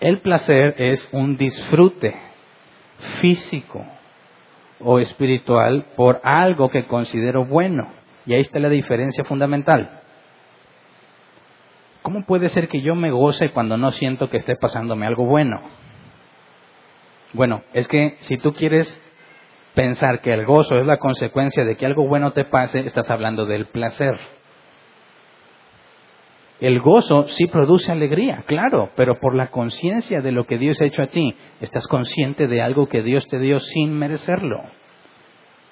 El 0.00 0.20
placer 0.20 0.74
es 0.76 1.08
un 1.12 1.38
disfrute 1.38 2.14
físico 3.20 3.86
o 4.80 4.98
espiritual 4.98 5.86
por 5.96 6.20
algo 6.22 6.68
que 6.68 6.86
considero 6.86 7.46
bueno. 7.46 7.88
Y 8.26 8.34
ahí 8.34 8.40
está 8.40 8.58
la 8.58 8.68
diferencia 8.68 9.24
fundamental. 9.24 10.02
¿Cómo 12.02 12.24
puede 12.24 12.48
ser 12.48 12.68
que 12.68 12.82
yo 12.82 12.94
me 12.94 13.10
goce 13.10 13.50
cuando 13.50 13.76
no 13.76 13.92
siento 13.92 14.30
que 14.30 14.36
esté 14.36 14.56
pasándome 14.56 15.06
algo 15.06 15.24
bueno? 15.24 15.60
Bueno, 17.32 17.62
es 17.72 17.88
que 17.88 18.16
si 18.20 18.36
tú 18.36 18.52
quieres 18.52 19.00
pensar 19.74 20.20
que 20.20 20.32
el 20.32 20.44
gozo 20.44 20.78
es 20.78 20.86
la 20.86 20.98
consecuencia 20.98 21.64
de 21.64 21.76
que 21.76 21.86
algo 21.86 22.06
bueno 22.06 22.32
te 22.32 22.44
pase, 22.44 22.80
estás 22.80 23.10
hablando 23.10 23.44
del 23.44 23.66
placer. 23.66 24.18
El 26.60 26.80
gozo 26.80 27.28
sí 27.28 27.46
produce 27.46 27.92
alegría, 27.92 28.44
claro, 28.46 28.90
pero 28.96 29.20
por 29.20 29.34
la 29.34 29.48
conciencia 29.48 30.22
de 30.22 30.32
lo 30.32 30.46
que 30.46 30.56
Dios 30.56 30.80
ha 30.80 30.86
hecho 30.86 31.02
a 31.02 31.08
ti, 31.08 31.36
estás 31.60 31.86
consciente 31.86 32.46
de 32.46 32.62
algo 32.62 32.88
que 32.88 33.02
Dios 33.02 33.26
te 33.26 33.38
dio 33.38 33.58
sin 33.60 33.92
merecerlo. 33.92 34.62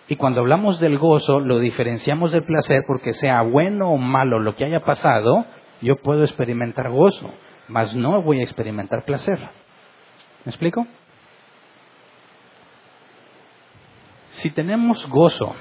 Y 0.09 0.17
cuando 0.17 0.41
hablamos 0.41 0.81
del 0.81 0.99
gozo, 0.99 1.41
lo 1.41 1.59
diferenciamos 1.59 2.33
del 2.33 2.45
placer 2.45 2.83
porque 2.87 3.15
sea 3.15 3.43
bueno 3.43 3.91
o 3.91 3.97
malo 3.97 4.39
lo 4.39 4.55
que 4.55 4.65
haya 4.65 4.81
pasado, 4.81 5.47
yo 5.81 5.97
puedo 5.97 6.25
experimentar 6.25 6.91
gozo, 6.91 7.31
mas 7.69 7.95
no 7.95 8.21
voy 8.23 8.41
a 8.41 8.45
experimentar 8.45 9.05
placer. 9.05 9.39
¿Me 10.45 10.51
explico? 10.51 10.87
Si 14.31 14.51
tenemos 14.51 15.09
gozo, 15.09 15.55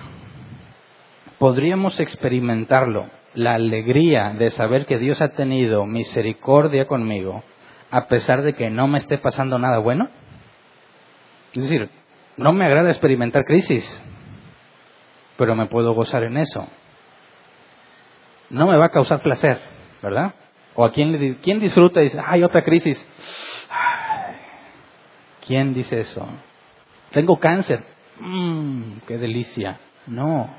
podríamos 1.38 2.00
experimentarlo, 2.00 3.08
la 3.34 3.56
alegría 3.56 4.36
de 4.38 4.50
saber 4.50 4.86
que 4.86 5.00
Dios 5.00 5.22
ha 5.22 5.30
tenido 5.30 5.86
misericordia 5.86 6.86
conmigo, 6.86 7.44
a 7.92 8.08
pesar 8.08 8.42
de 8.44 8.54
que 8.54 8.70
no 8.70 8.88
me 8.88 9.00
esté 9.00 9.18
pasando 9.18 9.58
nada 9.58 9.80
bueno. 9.80 10.10
Es 11.54 11.64
decir, 11.64 11.90
no 12.38 12.52
me 12.52 12.66
agrada 12.66 12.90
experimentar 12.90 13.46
crisis, 13.46 14.04
pero 15.38 15.56
me 15.56 15.68
puedo 15.68 15.94
gozar 15.94 16.24
en 16.24 16.38
eso. 16.38 16.68
No 18.50 18.68
me 18.68 18.78
va 18.78 18.86
a 18.86 18.90
causar 18.90 19.22
placer, 19.22 19.60
¿verdad? 20.02 20.34
O 20.76 20.86
a 20.86 20.92
quién, 20.92 21.40
quién 21.42 21.60
disfruta 21.60 22.02
y 22.02 22.06
dice, 22.06 22.22
hay 22.26 22.44
otra 22.44 22.64
crisis. 22.64 23.06
¿Quién 25.46 25.74
dice 25.74 26.00
eso? 26.00 26.26
Tengo 27.12 27.38
cáncer. 27.40 27.84
Mmm, 28.20 29.00
qué 29.08 29.18
delicia. 29.18 29.80
No. 30.08 30.50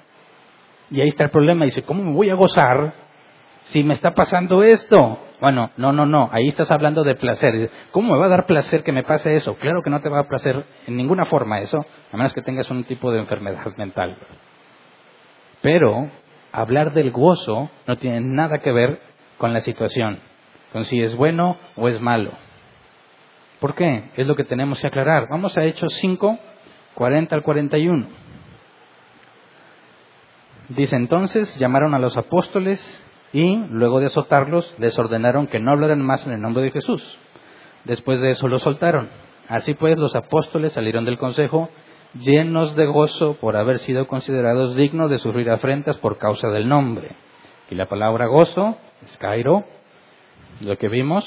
Y 0.90 1.00
ahí 1.00 1.08
está 1.08 1.24
el 1.24 1.30
problema. 1.30 1.64
Dice, 1.64 1.82
¿cómo 1.82 2.02
me 2.02 2.12
voy 2.12 2.30
a 2.30 2.34
gozar 2.34 2.94
si 3.64 3.82
me 3.82 3.94
está 3.94 4.14
pasando 4.14 4.62
esto? 4.62 5.18
Bueno, 5.40 5.70
no, 5.76 5.92
no, 5.92 6.06
no. 6.06 6.28
Ahí 6.32 6.48
estás 6.48 6.70
hablando 6.70 7.02
de 7.02 7.14
placer. 7.14 7.70
¿Cómo 7.90 8.12
me 8.12 8.18
va 8.18 8.26
a 8.26 8.30
dar 8.30 8.46
placer 8.46 8.82
que 8.82 8.92
me 8.92 9.02
pase 9.02 9.36
eso? 9.36 9.56
Claro 9.56 9.82
que 9.82 9.90
no 9.90 10.00
te 10.00 10.08
va 10.08 10.20
a 10.20 10.28
placer 10.28 10.64
en 10.86 10.96
ninguna 10.96 11.24
forma 11.24 11.60
eso, 11.60 11.84
a 12.12 12.16
menos 12.16 12.32
que 12.32 12.42
tengas 12.42 12.70
un 12.70 12.84
tipo 12.84 13.10
de 13.10 13.20
enfermedad 13.20 13.74
mental. 13.76 14.16
Pero 15.64 16.10
hablar 16.52 16.92
del 16.92 17.10
gozo 17.10 17.70
no 17.86 17.96
tiene 17.96 18.20
nada 18.20 18.58
que 18.58 18.70
ver 18.70 19.00
con 19.38 19.54
la 19.54 19.62
situación, 19.62 20.18
con 20.74 20.84
si 20.84 21.00
es 21.00 21.16
bueno 21.16 21.56
o 21.74 21.88
es 21.88 22.02
malo. 22.02 22.32
¿Por 23.60 23.74
qué? 23.74 24.10
Es 24.14 24.26
lo 24.26 24.36
que 24.36 24.44
tenemos 24.44 24.78
que 24.78 24.88
aclarar. 24.88 25.26
Vamos 25.30 25.56
a 25.56 25.64
Hechos 25.64 25.90
5, 25.94 26.38
40 26.92 27.34
al 27.34 27.42
41. 27.42 28.06
Dice 30.68 30.96
entonces, 30.96 31.58
llamaron 31.58 31.94
a 31.94 31.98
los 31.98 32.14
apóstoles 32.18 32.78
y, 33.32 33.56
luego 33.70 34.00
de 34.00 34.06
azotarlos, 34.08 34.74
les 34.78 34.98
ordenaron 34.98 35.46
que 35.46 35.60
no 35.60 35.70
hablaran 35.72 36.02
más 36.02 36.26
en 36.26 36.32
el 36.32 36.42
nombre 36.42 36.62
de 36.62 36.72
Jesús. 36.72 37.02
Después 37.84 38.20
de 38.20 38.32
eso 38.32 38.48
los 38.48 38.60
soltaron. 38.60 39.08
Así 39.48 39.72
pues, 39.72 39.96
los 39.96 40.14
apóstoles 40.14 40.74
salieron 40.74 41.06
del 41.06 41.16
consejo 41.16 41.70
llenos 42.20 42.76
de 42.76 42.86
gozo 42.86 43.34
por 43.34 43.56
haber 43.56 43.78
sido 43.80 44.06
considerados 44.06 44.76
dignos 44.76 45.10
de 45.10 45.18
sufrir 45.18 45.50
afrentas 45.50 45.96
por 45.98 46.18
causa 46.18 46.48
del 46.48 46.68
nombre. 46.68 47.16
Y 47.70 47.74
la 47.74 47.88
palabra 47.88 48.26
gozo 48.26 48.76
es 49.04 49.16
cairo, 49.18 49.64
lo 50.60 50.76
que 50.78 50.88
vimos, 50.88 51.24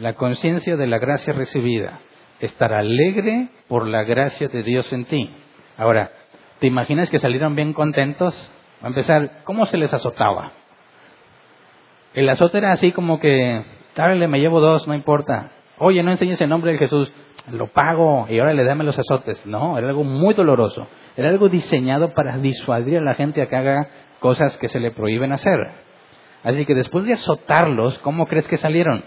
la 0.00 0.14
conciencia 0.14 0.76
de 0.76 0.86
la 0.86 0.98
gracia 0.98 1.32
recibida, 1.32 2.00
estar 2.40 2.72
alegre 2.72 3.48
por 3.68 3.86
la 3.86 4.04
gracia 4.04 4.48
de 4.48 4.62
Dios 4.62 4.92
en 4.92 5.04
ti. 5.04 5.30
Ahora, 5.76 6.12
¿te 6.60 6.66
imaginas 6.66 7.10
que 7.10 7.18
salieron 7.18 7.54
bien 7.54 7.72
contentos? 7.72 8.34
A 8.82 8.86
empezar, 8.86 9.42
¿cómo 9.44 9.66
se 9.66 9.76
les 9.76 9.92
azotaba? 9.92 10.52
El 12.14 12.28
azote 12.28 12.58
era 12.58 12.72
así 12.72 12.92
como 12.92 13.20
que, 13.20 13.64
dale, 13.94 14.28
me 14.28 14.40
llevo 14.40 14.60
dos, 14.60 14.86
no 14.86 14.94
importa. 14.94 15.50
Oye, 15.78 16.02
no 16.02 16.10
enseñes 16.10 16.40
el 16.40 16.48
nombre 16.48 16.72
de 16.72 16.78
Jesús, 16.78 17.12
lo 17.50 17.68
pago 17.68 18.26
y 18.28 18.38
ahora 18.38 18.52
le 18.52 18.64
dame 18.64 18.84
los 18.84 18.98
azotes. 18.98 19.44
No, 19.46 19.78
era 19.78 19.88
algo 19.88 20.04
muy 20.04 20.34
doloroso. 20.34 20.86
Era 21.16 21.28
algo 21.28 21.48
diseñado 21.48 22.14
para 22.14 22.38
disuadir 22.38 22.98
a 22.98 23.02
la 23.02 23.14
gente 23.14 23.42
a 23.42 23.48
que 23.48 23.56
haga 23.56 23.88
cosas 24.20 24.56
que 24.58 24.68
se 24.68 24.80
le 24.80 24.90
prohíben 24.90 25.32
hacer. 25.32 25.70
Así 26.44 26.64
que 26.66 26.74
después 26.74 27.04
de 27.04 27.14
azotarlos, 27.14 27.98
¿cómo 27.98 28.26
crees 28.26 28.46
que 28.46 28.56
salieron? 28.56 29.02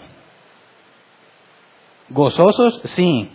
Gozosos, 2.09 2.81
sí, 2.85 3.31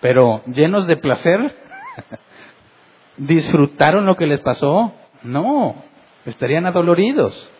pero 0.00 0.42
llenos 0.46 0.86
de 0.86 0.96
placer. 0.96 1.56
¿Disfrutaron 3.16 4.06
lo 4.06 4.16
que 4.16 4.26
les 4.26 4.40
pasó? 4.40 4.92
No, 5.22 5.76
estarían 6.24 6.66
adoloridos, 6.66 7.50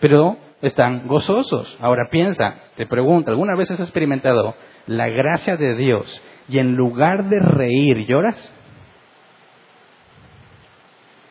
pero 0.00 0.36
están 0.62 1.06
gozosos. 1.06 1.76
Ahora 1.80 2.08
piensa, 2.10 2.56
te 2.76 2.86
pregunto, 2.86 3.30
¿alguna 3.30 3.54
vez 3.54 3.70
has 3.70 3.80
experimentado 3.80 4.54
la 4.88 5.08
gracia 5.08 5.56
de 5.56 5.76
Dios 5.76 6.22
y 6.48 6.58
en 6.58 6.74
lugar 6.74 7.28
de 7.28 7.38
reír 7.38 8.06
lloras? 8.06 8.54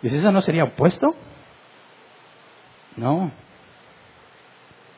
¿Dices 0.02 0.20
eso 0.20 0.32
no 0.32 0.42
sería 0.42 0.64
opuesto? 0.64 1.16
No. 2.96 3.32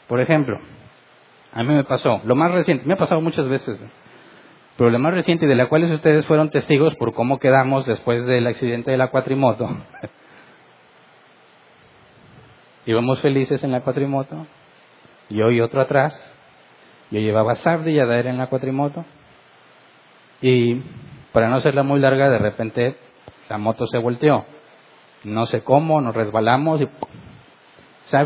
Por 0.07 0.20
ejemplo, 0.20 0.60
a 1.53 1.64
mí 1.64 1.74
me 1.74 1.84
pasó, 1.84 2.22
lo 2.26 2.36
más 2.36 2.51
reciente, 2.51 2.86
me 2.86 2.93
ha 2.93 2.97
pasado 2.97 3.22
muchas 3.22 3.47
veces, 3.47 3.80
pero 4.78 4.89
lo 4.89 4.99
más 4.99 5.14
reciente 5.14 5.45
de 5.47 5.55
la 5.55 5.68
cual 5.68 5.91
ustedes 5.91 6.26
fueron 6.26 6.49
testigos 6.49 6.95
por 6.95 7.14
cómo 7.14 7.39
quedamos 7.39 7.86
después 7.86 8.26
del 8.26 8.45
accidente 8.47 8.91
de 8.91 8.97
la 8.97 9.10
cuatrimoto. 9.10 9.70
Íbamos 12.86 13.22
felices 13.22 13.64
en 13.64 13.72
la 13.72 13.82
cuatrimoto, 13.82 14.47
yo 15.30 15.51
y 15.51 15.62
otro 15.62 15.82
atrás. 15.82 16.14
Yo 17.12 17.20
llevaba 17.20 17.55
Sabdi 17.55 17.91
y 17.91 17.99
a 17.99 18.05
Daer 18.05 18.28
en 18.28 18.38
la 18.38 18.47
cuatrimoto. 18.47 19.05
Y 20.41 20.82
para 21.32 21.49
no 21.49 21.55
hacerla 21.55 21.84
muy 21.84 21.99
larga, 21.99 22.30
de 22.30 22.39
repente 22.39 22.95
la 23.49 23.57
moto 23.57 23.88
se 23.88 23.97
volteó. 23.97 24.45
No 25.24 25.45
sé 25.47 25.62
cómo, 25.64 26.01
nos 26.01 26.16
resbalamos 26.16 26.82
y 26.82 26.88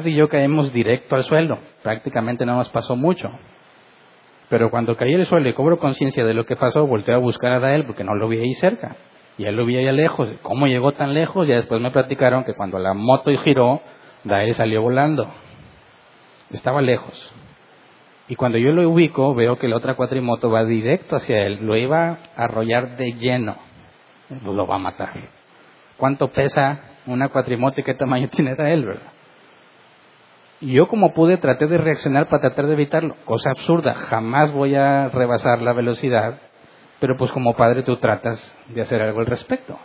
y 0.06 0.16
yo 0.16 0.30
caímos 0.30 0.72
directo 0.72 1.16
al 1.16 1.26
suelo. 1.26 1.60
Prácticamente 1.82 2.46
no 2.46 2.56
nos 2.56 2.70
pasó 2.70 2.96
mucho. 2.96 3.30
Pero 4.50 4.70
cuando 4.70 4.96
caí 4.96 5.14
al 5.14 5.26
suelo 5.26 5.50
y 5.50 5.54
cobro 5.54 5.78
conciencia 5.78 6.24
de 6.24 6.34
lo 6.34 6.46
que 6.46 6.56
pasó, 6.56 6.88
volteé 6.88 7.16
a 7.16 7.18
buscar 7.18 7.52
a 7.52 7.60
Dael 7.60 7.86
porque 7.86 8.04
no 8.04 8.16
lo 8.16 8.30
vi 8.30 8.38
ahí 8.38 8.54
cerca. 8.54 8.96
Y 9.38 9.46
él 9.46 9.56
lo 9.56 9.66
vi 9.66 9.78
allá 9.78 9.92
lejos. 9.92 10.30
¿Cómo 10.42 10.68
llegó 10.68 10.94
tan 10.94 11.14
lejos? 11.14 11.48
Ya 11.48 11.56
después 11.56 11.82
me 11.82 11.92
platicaron 11.92 12.46
que 12.46 12.54
cuando 12.54 12.80
la 12.80 12.94
moto 12.94 13.32
giró, 13.40 13.82
Dael 14.24 14.54
salió 14.54 14.82
volando. 14.82 15.28
Estaba 16.52 16.82
lejos. 16.82 17.34
Y 18.28 18.36
cuando 18.36 18.58
yo 18.58 18.72
lo 18.72 18.90
ubico, 18.90 19.36
veo 19.36 19.58
que 19.58 19.68
la 19.68 19.78
otra 19.78 19.96
cuatrimoto 19.96 20.50
va 20.50 20.64
directo 20.64 21.18
hacia 21.18 21.46
él. 21.46 21.60
Lo 21.66 21.76
iba 21.76 22.20
a 22.36 22.44
arrollar 22.44 22.96
de 22.96 23.14
lleno. 23.14 23.58
Lo 24.46 24.66
va 24.66 24.76
a 24.76 24.80
matar. 24.80 25.12
¿Cuánto 25.98 26.30
pesa 26.30 26.80
una 27.06 27.30
cuatrimoto 27.30 27.82
y 27.82 27.84
qué 27.84 27.94
tamaño 27.94 28.30
tiene 28.32 28.56
Dael, 28.56 28.86
verdad? 28.86 29.12
Y 30.62 30.72
yo 30.74 30.88
como 30.88 31.14
pude 31.14 31.38
traté 31.38 31.68
de 31.68 31.78
reaccionar 31.78 32.30
para 32.30 32.42
tratar 32.42 32.68
de 32.68 32.74
evitarlo. 32.74 33.16
Cosa 33.26 33.52
absurda. 33.52 33.94
Jamás 33.94 34.54
voy 34.54 34.76
a 34.76 35.10
rebasar 35.10 35.62
la 35.62 35.74
velocidad. 35.74 36.40
Pero 37.02 37.18
pues 37.18 37.32
como 37.32 37.54
padre 37.56 37.84
tú 37.84 37.98
tratas 37.98 38.58
de 38.70 38.80
hacer 38.80 39.02
algo 39.02 39.20
al 39.20 39.26
respecto. 39.26 39.78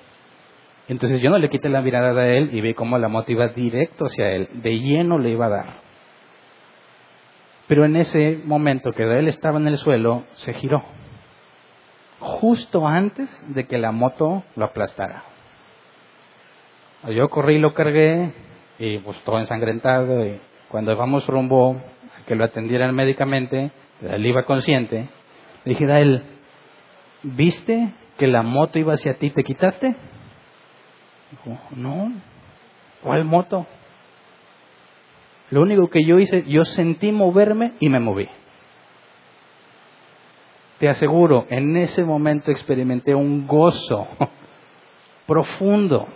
Entonces 0.89 1.21
yo 1.21 1.31
no 1.31 1.39
le 1.39 1.51
quité 1.51 1.69
la 1.69 1.83
mirada 1.83 2.19
a 2.19 2.29
él 2.29 2.51
y 2.53 2.61
vi 2.61 2.75
cómo 2.75 2.97
la 2.97 3.09
moto 3.09 3.31
iba 3.31 3.49
directo 3.49 4.07
hacia 4.07 4.31
él, 4.31 4.49
de 4.55 4.79
lleno 4.79 5.19
le 5.19 5.31
iba 5.31 5.47
a 5.47 5.51
dar. 5.51 5.88
Pero 7.69 7.85
en 7.85 7.97
ese 7.97 8.41
momento 8.45 8.93
que 8.93 9.03
él 9.03 9.29
estaba 9.29 9.59
en 9.59 9.69
el 9.69 9.77
suelo, 9.77 10.25
se 10.37 10.55
giró, 10.55 10.83
justo 12.19 12.87
antes 12.87 13.29
de 13.55 13.67
que 13.67 13.77
la 13.77 13.93
moto 13.93 14.43
lo 14.57 14.65
aplastara. 14.65 15.23
Yo 17.11 17.29
corrí 17.29 17.57
y 17.57 17.59
lo 17.59 17.75
cargué, 17.75 18.33
y 18.79 18.99
pues 18.99 19.19
todo 19.23 19.39
ensangrentado, 19.39 20.27
y 20.27 20.41
cuando 20.69 20.97
vamos 20.97 21.27
rumbo 21.27 21.77
a 22.19 22.25
que 22.27 22.35
lo 22.35 22.45
atendieran 22.45 22.95
médicamente, 22.95 23.71
él 24.01 24.27
iba 24.27 24.45
consciente, 24.45 25.09
le 25.65 25.73
dije 25.75 25.93
a 25.93 26.01
él, 26.01 26.23
¿viste 27.23 27.93
que 28.17 28.27
la 28.27 28.43
moto 28.43 28.79
iba 28.79 28.95
hacia 28.95 29.19
ti, 29.19 29.31
te 29.31 29.45
quitaste? 29.45 29.95
Dijo, 31.31 31.59
no, 31.77 32.13
¿cuál 33.03 33.25
moto? 33.25 33.67
Lo 35.51 35.63
único 35.63 35.89
que 35.89 36.05
yo 36.05 36.19
hice, 36.19 36.45
yo 36.47 36.65
sentí 36.65 37.13
moverme 37.13 37.73
y 37.81 37.89
me 37.89 38.01
moví. 38.01 38.29
Te 40.79 40.89
aseguro, 40.89 41.47
en 41.49 41.77
ese 41.77 42.05
momento 42.05 42.51
experimenté 42.51 43.15
un 43.15 43.47
gozo 43.47 44.07
profundo. 45.27 46.07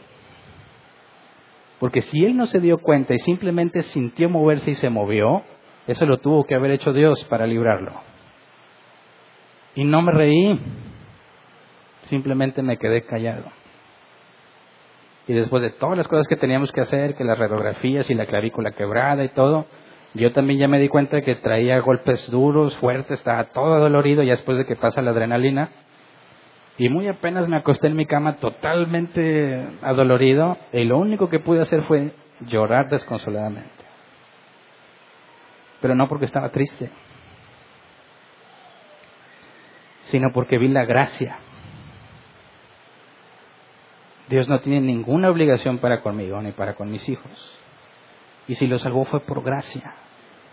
Porque 1.80 2.00
si 2.02 2.24
él 2.24 2.36
no 2.36 2.46
se 2.46 2.60
dio 2.60 2.78
cuenta 2.78 3.14
y 3.14 3.18
simplemente 3.18 3.82
sintió 3.82 4.28
moverse 4.28 4.70
y 4.70 4.74
se 4.76 4.88
movió, 4.88 5.42
eso 5.86 6.06
lo 6.06 6.18
tuvo 6.18 6.44
que 6.44 6.54
haber 6.54 6.70
hecho 6.70 6.92
Dios 6.92 7.24
para 7.24 7.46
librarlo. 7.46 7.92
Y 9.74 9.84
no 9.84 10.00
me 10.02 10.12
reí, 10.12 10.60
simplemente 12.02 12.62
me 12.62 12.76
quedé 12.76 13.02
callado. 13.02 13.61
Y 15.28 15.34
después 15.34 15.62
de 15.62 15.70
todas 15.70 15.96
las 15.96 16.08
cosas 16.08 16.26
que 16.26 16.36
teníamos 16.36 16.72
que 16.72 16.80
hacer, 16.80 17.14
que 17.14 17.24
las 17.24 17.38
radiografías 17.38 18.10
y 18.10 18.14
la 18.14 18.26
clavícula 18.26 18.72
quebrada 18.72 19.22
y 19.22 19.28
todo, 19.28 19.66
yo 20.14 20.32
también 20.32 20.58
ya 20.58 20.68
me 20.68 20.78
di 20.78 20.88
cuenta 20.88 21.22
que 21.22 21.36
traía 21.36 21.78
golpes 21.80 22.30
duros, 22.30 22.76
fuertes, 22.76 23.18
estaba 23.18 23.44
todo 23.44 23.78
dolorido 23.78 24.22
ya 24.22 24.32
después 24.32 24.58
de 24.58 24.66
que 24.66 24.76
pasa 24.76 25.00
la 25.00 25.12
adrenalina. 25.12 25.70
Y 26.76 26.88
muy 26.88 27.06
apenas 27.06 27.48
me 27.48 27.56
acosté 27.56 27.86
en 27.86 27.96
mi 27.96 28.06
cama 28.06 28.36
totalmente 28.36 29.64
adolorido 29.82 30.58
y 30.72 30.84
lo 30.84 30.98
único 30.98 31.28
que 31.28 31.38
pude 31.38 31.60
hacer 31.60 31.84
fue 31.84 32.12
llorar 32.40 32.88
desconsoladamente. 32.88 33.70
Pero 35.80 35.94
no 35.94 36.08
porque 36.08 36.24
estaba 36.24 36.48
triste, 36.48 36.90
sino 40.04 40.32
porque 40.32 40.58
vi 40.58 40.68
la 40.68 40.84
gracia 40.84 41.36
Dios 44.32 44.48
no 44.48 44.60
tiene 44.60 44.80
ninguna 44.80 45.28
obligación 45.28 45.76
para 45.76 46.00
conmigo 46.00 46.40
ni 46.40 46.52
para 46.52 46.72
con 46.72 46.90
mis 46.90 47.06
hijos. 47.10 47.30
Y 48.48 48.54
si 48.54 48.66
lo 48.66 48.78
salvó 48.78 49.04
fue 49.04 49.20
por 49.20 49.42
gracia. 49.42 49.92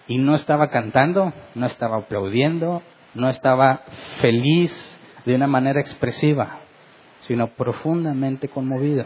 Y 0.06 0.18
no 0.18 0.36
estaba 0.36 0.70
cantando, 0.70 1.32
no 1.56 1.66
estaba 1.66 1.96
aplaudiendo, 1.96 2.82
no 3.16 3.30
estaba 3.30 3.84
feliz 4.20 5.00
de 5.26 5.34
una 5.34 5.48
manera 5.48 5.80
expresiva, 5.80 6.60
sino 7.22 7.48
profundamente 7.48 8.50
conmovido. 8.50 9.06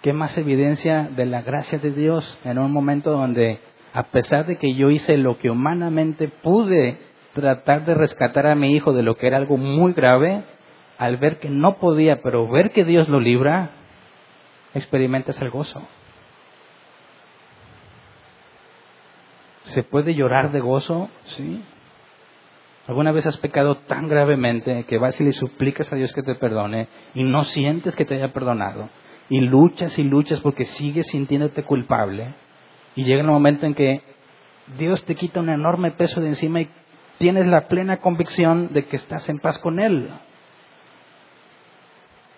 ¿Qué 0.00 0.14
más 0.14 0.38
evidencia 0.38 1.10
de 1.14 1.26
la 1.26 1.42
gracia 1.42 1.78
de 1.78 1.90
Dios 1.90 2.38
en 2.42 2.58
un 2.58 2.72
momento 2.72 3.10
donde 3.10 3.60
a 3.92 4.04
pesar 4.04 4.46
de 4.46 4.56
que 4.56 4.74
yo 4.74 4.88
hice 4.88 5.18
lo 5.18 5.36
que 5.36 5.50
humanamente 5.50 6.28
pude 6.28 6.96
tratar 7.34 7.84
de 7.84 7.92
rescatar 7.92 8.46
a 8.46 8.54
mi 8.54 8.74
hijo 8.74 8.94
de 8.94 9.02
lo 9.02 9.18
que 9.18 9.26
era 9.26 9.36
algo 9.36 9.58
muy 9.58 9.92
grave, 9.92 10.44
al 11.02 11.16
ver 11.16 11.40
que 11.40 11.50
no 11.50 11.78
podía, 11.78 12.22
pero 12.22 12.46
ver 12.46 12.70
que 12.70 12.84
Dios 12.84 13.08
lo 13.08 13.18
libra, 13.18 13.70
experimentas 14.72 15.40
el 15.42 15.50
gozo. 15.50 15.82
¿Se 19.64 19.82
puede 19.82 20.14
llorar 20.14 20.52
de 20.52 20.60
gozo? 20.60 21.10
Sí. 21.24 21.60
¿Alguna 22.86 23.10
vez 23.10 23.26
has 23.26 23.36
pecado 23.38 23.78
tan 23.78 24.06
gravemente 24.06 24.84
que 24.84 24.98
vas 24.98 25.20
y 25.20 25.24
le 25.24 25.32
suplicas 25.32 25.92
a 25.92 25.96
Dios 25.96 26.12
que 26.12 26.22
te 26.22 26.36
perdone 26.36 26.86
y 27.16 27.24
no 27.24 27.42
sientes 27.42 27.96
que 27.96 28.04
te 28.04 28.14
haya 28.14 28.32
perdonado? 28.32 28.88
Y 29.28 29.40
luchas 29.40 29.98
y 29.98 30.04
luchas 30.04 30.38
porque 30.38 30.66
sigues 30.66 31.08
sintiéndote 31.08 31.64
culpable. 31.64 32.32
Y 32.94 33.02
llega 33.02 33.22
el 33.22 33.26
momento 33.26 33.66
en 33.66 33.74
que 33.74 34.02
Dios 34.78 35.04
te 35.04 35.16
quita 35.16 35.40
un 35.40 35.48
enorme 35.48 35.90
peso 35.90 36.20
de 36.20 36.28
encima 36.28 36.60
y 36.60 36.70
tienes 37.18 37.48
la 37.48 37.66
plena 37.66 37.96
convicción 37.96 38.72
de 38.72 38.84
que 38.84 38.94
estás 38.94 39.28
en 39.28 39.40
paz 39.40 39.58
con 39.58 39.80
Él. 39.80 40.08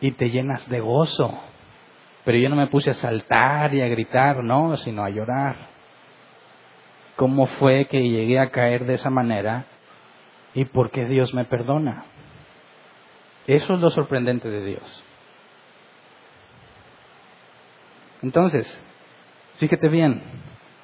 Y 0.00 0.12
te 0.12 0.30
llenas 0.30 0.68
de 0.68 0.80
gozo. 0.80 1.38
Pero 2.24 2.38
yo 2.38 2.48
no 2.48 2.56
me 2.56 2.68
puse 2.68 2.90
a 2.90 2.94
saltar 2.94 3.74
y 3.74 3.82
a 3.82 3.88
gritar, 3.88 4.42
no, 4.42 4.76
sino 4.78 5.04
a 5.04 5.10
llorar. 5.10 5.56
¿Cómo 7.16 7.46
fue 7.46 7.86
que 7.86 8.02
llegué 8.08 8.38
a 8.38 8.50
caer 8.50 8.86
de 8.86 8.94
esa 8.94 9.10
manera? 9.10 9.66
¿Y 10.54 10.64
por 10.64 10.90
qué 10.90 11.04
Dios 11.04 11.34
me 11.34 11.44
perdona? 11.44 12.04
Eso 13.46 13.74
es 13.74 13.80
lo 13.80 13.90
sorprendente 13.90 14.48
de 14.48 14.64
Dios. 14.64 15.04
Entonces, 18.22 18.82
fíjate 19.56 19.88
bien, 19.88 20.22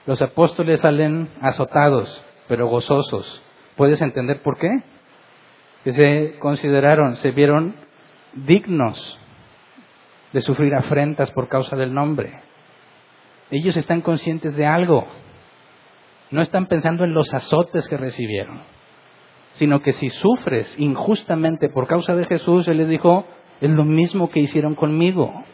los 0.07 0.21
apóstoles 0.21 0.81
salen 0.81 1.31
azotados, 1.41 2.23
pero 2.49 2.69
gozosos. 2.69 3.43
¿Puedes 3.77 4.03
entender 4.03 4.43
por 4.43 4.59
qué? 4.59 4.83
Que 5.85 5.93
se 5.93 6.39
consideraron, 6.39 7.17
se 7.17 7.31
vieron 7.31 7.75
dignos 8.35 9.19
de 10.33 10.41
sufrir 10.41 10.75
afrentas 10.75 11.31
por 11.33 11.49
causa 11.49 11.77
del 11.77 11.93
nombre. 11.93 12.41
Ellos 13.51 13.77
están 13.77 14.01
conscientes 14.01 14.57
de 14.57 14.67
algo. 14.67 15.07
No 16.31 16.41
están 16.41 16.67
pensando 16.67 17.05
en 17.05 17.13
los 17.13 17.35
azotes 17.35 17.89
que 17.89 17.97
recibieron, 17.97 18.63
sino 19.55 19.81
que 19.83 19.93
si 19.93 20.09
sufres 20.11 20.79
injustamente 20.79 21.69
por 21.69 21.89
causa 21.89 22.15
de 22.15 22.27
Jesús, 22.27 22.69
Él 22.69 22.79
les 22.79 22.89
dijo, 22.89 23.27
es 23.61 23.71
lo 23.71 23.85
mismo 23.85 24.31
que 24.31 24.41
hicieron 24.41 24.75
conmigo 24.75 25.45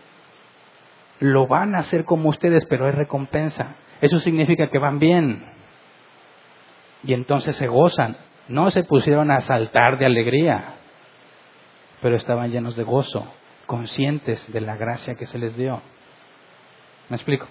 lo 1.21 1.47
van 1.47 1.75
a 1.75 1.79
hacer 1.79 2.05
como 2.05 2.29
ustedes, 2.29 2.67
pero 2.67 2.87
hay 2.87 2.93
recompensa. 2.93 3.77
Eso 4.01 4.19
significa 4.19 4.69
que 4.69 4.79
van 4.79 4.99
bien. 4.99 5.45
Y 7.05 7.15
entonces 7.15 7.57
se 7.57 7.69
gozan. 7.69 8.17
No 8.49 8.71
se 8.71 8.85
pusieron 8.85 9.31
a 9.31 9.41
saltar 9.41 9.99
de 9.99 10.07
alegría, 10.07 10.75
pero 12.01 12.17
estaban 12.17 12.51
llenos 12.51 12.77
de 12.77 12.85
gozo, 12.85 13.27
conscientes 13.67 14.53
de 14.53 14.61
la 14.61 14.77
gracia 14.77 15.15
que 15.15 15.27
se 15.27 15.39
les 15.39 15.57
dio. 15.57 15.81
¿Me 17.09 17.17
explico? 17.17 17.47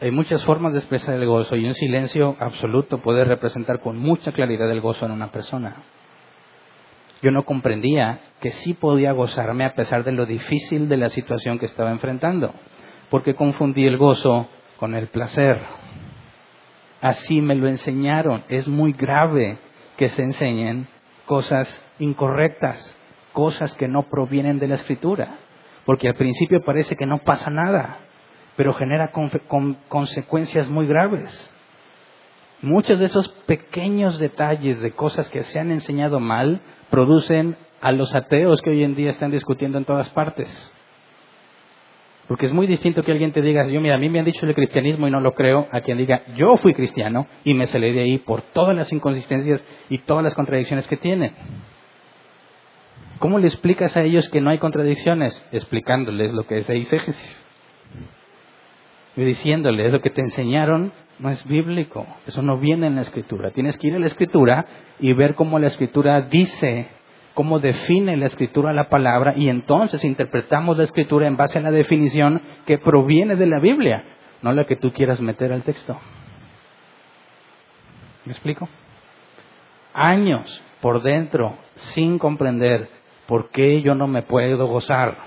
Hay 0.00 0.10
muchas 0.10 0.44
formas 0.44 0.72
de 0.72 0.80
expresar 0.80 1.14
el 1.14 1.26
gozo 1.26 1.56
y 1.56 1.64
un 1.64 1.74
silencio 1.74 2.36
absoluto 2.38 2.98
puede 2.98 3.24
representar 3.24 3.80
con 3.80 3.98
mucha 3.98 4.32
claridad 4.32 4.70
el 4.70 4.80
gozo 4.80 5.06
en 5.06 5.12
una 5.12 5.30
persona 5.30 5.76
yo 7.22 7.30
no 7.30 7.44
comprendía 7.44 8.20
que 8.40 8.50
sí 8.50 8.74
podía 8.74 9.12
gozarme 9.12 9.64
a 9.64 9.74
pesar 9.74 10.04
de 10.04 10.12
lo 10.12 10.26
difícil 10.26 10.88
de 10.88 10.96
la 10.96 11.08
situación 11.08 11.58
que 11.58 11.66
estaba 11.66 11.90
enfrentando, 11.90 12.52
porque 13.10 13.34
confundí 13.34 13.86
el 13.86 13.96
gozo 13.96 14.48
con 14.76 14.94
el 14.94 15.08
placer. 15.08 15.60
Así 17.00 17.40
me 17.40 17.54
lo 17.54 17.66
enseñaron. 17.68 18.44
Es 18.48 18.68
muy 18.68 18.92
grave 18.92 19.58
que 19.96 20.08
se 20.08 20.22
enseñen 20.22 20.88
cosas 21.26 21.68
incorrectas, 21.98 22.96
cosas 23.32 23.74
que 23.74 23.88
no 23.88 24.08
provienen 24.08 24.58
de 24.58 24.68
la 24.68 24.76
escritura, 24.76 25.36
porque 25.84 26.08
al 26.08 26.14
principio 26.14 26.64
parece 26.64 26.96
que 26.96 27.06
no 27.06 27.18
pasa 27.18 27.50
nada, 27.50 27.98
pero 28.56 28.72
genera 28.72 29.12
consecuencias 29.88 30.68
muy 30.70 30.86
graves. 30.86 31.52
Muchos 32.62 32.98
de 32.98 33.04
esos 33.04 33.28
pequeños 33.46 34.18
detalles 34.18 34.80
de 34.80 34.92
cosas 34.92 35.28
que 35.28 35.44
se 35.44 35.58
han 35.58 35.70
enseñado 35.70 36.20
mal 36.20 36.62
producen 36.90 37.56
a 37.82 37.92
los 37.92 38.14
ateos 38.14 38.62
que 38.62 38.70
hoy 38.70 38.82
en 38.82 38.94
día 38.94 39.10
están 39.10 39.30
discutiendo 39.30 39.76
en 39.76 39.84
todas 39.84 40.08
partes. 40.10 40.72
Porque 42.28 42.46
es 42.46 42.52
muy 42.52 42.66
distinto 42.66 43.04
que 43.04 43.12
alguien 43.12 43.32
te 43.32 43.40
diga, 43.40 43.66
yo 43.68 43.80
mira, 43.80 43.94
a 43.94 43.98
mí 43.98 44.08
me 44.08 44.18
han 44.18 44.24
dicho 44.24 44.44
el 44.46 44.54
cristianismo 44.54 45.06
y 45.06 45.10
no 45.10 45.20
lo 45.20 45.34
creo, 45.34 45.68
a 45.70 45.80
quien 45.80 45.98
diga, 45.98 46.22
yo 46.36 46.56
fui 46.56 46.74
cristiano 46.74 47.26
y 47.44 47.54
me 47.54 47.66
salí 47.66 47.92
de 47.92 48.00
ahí 48.00 48.18
por 48.18 48.42
todas 48.42 48.74
las 48.74 48.92
inconsistencias 48.92 49.64
y 49.88 49.98
todas 49.98 50.24
las 50.24 50.34
contradicciones 50.34 50.88
que 50.88 50.96
tienen. 50.96 51.32
¿Cómo 53.20 53.38
le 53.38 53.46
explicas 53.46 53.96
a 53.96 54.02
ellos 54.02 54.28
que 54.28 54.40
no 54.40 54.50
hay 54.50 54.58
contradicciones? 54.58 55.42
Explicándoles 55.52 56.34
lo 56.34 56.46
que 56.46 56.58
es 56.58 56.68
eisegesis. 56.68 57.46
Y 59.16 59.24
diciéndoles 59.24 59.92
lo 59.92 60.00
que 60.00 60.10
te 60.10 60.20
enseñaron 60.20 60.92
no 61.18 61.30
es 61.30 61.46
bíblico, 61.46 62.06
eso 62.26 62.42
no 62.42 62.58
viene 62.58 62.88
en 62.88 62.96
la 62.96 63.00
escritura. 63.00 63.50
Tienes 63.52 63.78
que 63.78 63.88
ir 63.88 63.94
a 63.94 63.98
la 63.98 64.06
escritura 64.06 64.66
y 65.00 65.14
ver 65.14 65.34
cómo 65.34 65.58
la 65.58 65.68
escritura 65.68 66.20
dice, 66.22 66.88
cómo 67.36 67.58
define 67.58 68.16
la 68.16 68.24
escritura 68.24 68.72
la 68.72 68.88
palabra 68.88 69.34
y 69.36 69.50
entonces 69.50 70.02
interpretamos 70.04 70.78
la 70.78 70.84
escritura 70.84 71.26
en 71.26 71.36
base 71.36 71.58
a 71.58 71.62
la 71.62 71.70
definición 71.70 72.40
que 72.64 72.78
proviene 72.78 73.36
de 73.36 73.46
la 73.46 73.58
Biblia, 73.58 74.04
no 74.40 74.52
la 74.52 74.64
que 74.64 74.76
tú 74.76 74.90
quieras 74.90 75.20
meter 75.20 75.52
al 75.52 75.62
texto. 75.62 76.00
¿Me 78.24 78.32
explico? 78.32 78.66
Años 79.92 80.64
por 80.80 81.02
dentro 81.02 81.58
sin 81.74 82.18
comprender 82.18 82.88
por 83.26 83.50
qué 83.50 83.82
yo 83.82 83.94
no 83.94 84.06
me 84.06 84.22
puedo 84.22 84.66
gozar. 84.66 85.18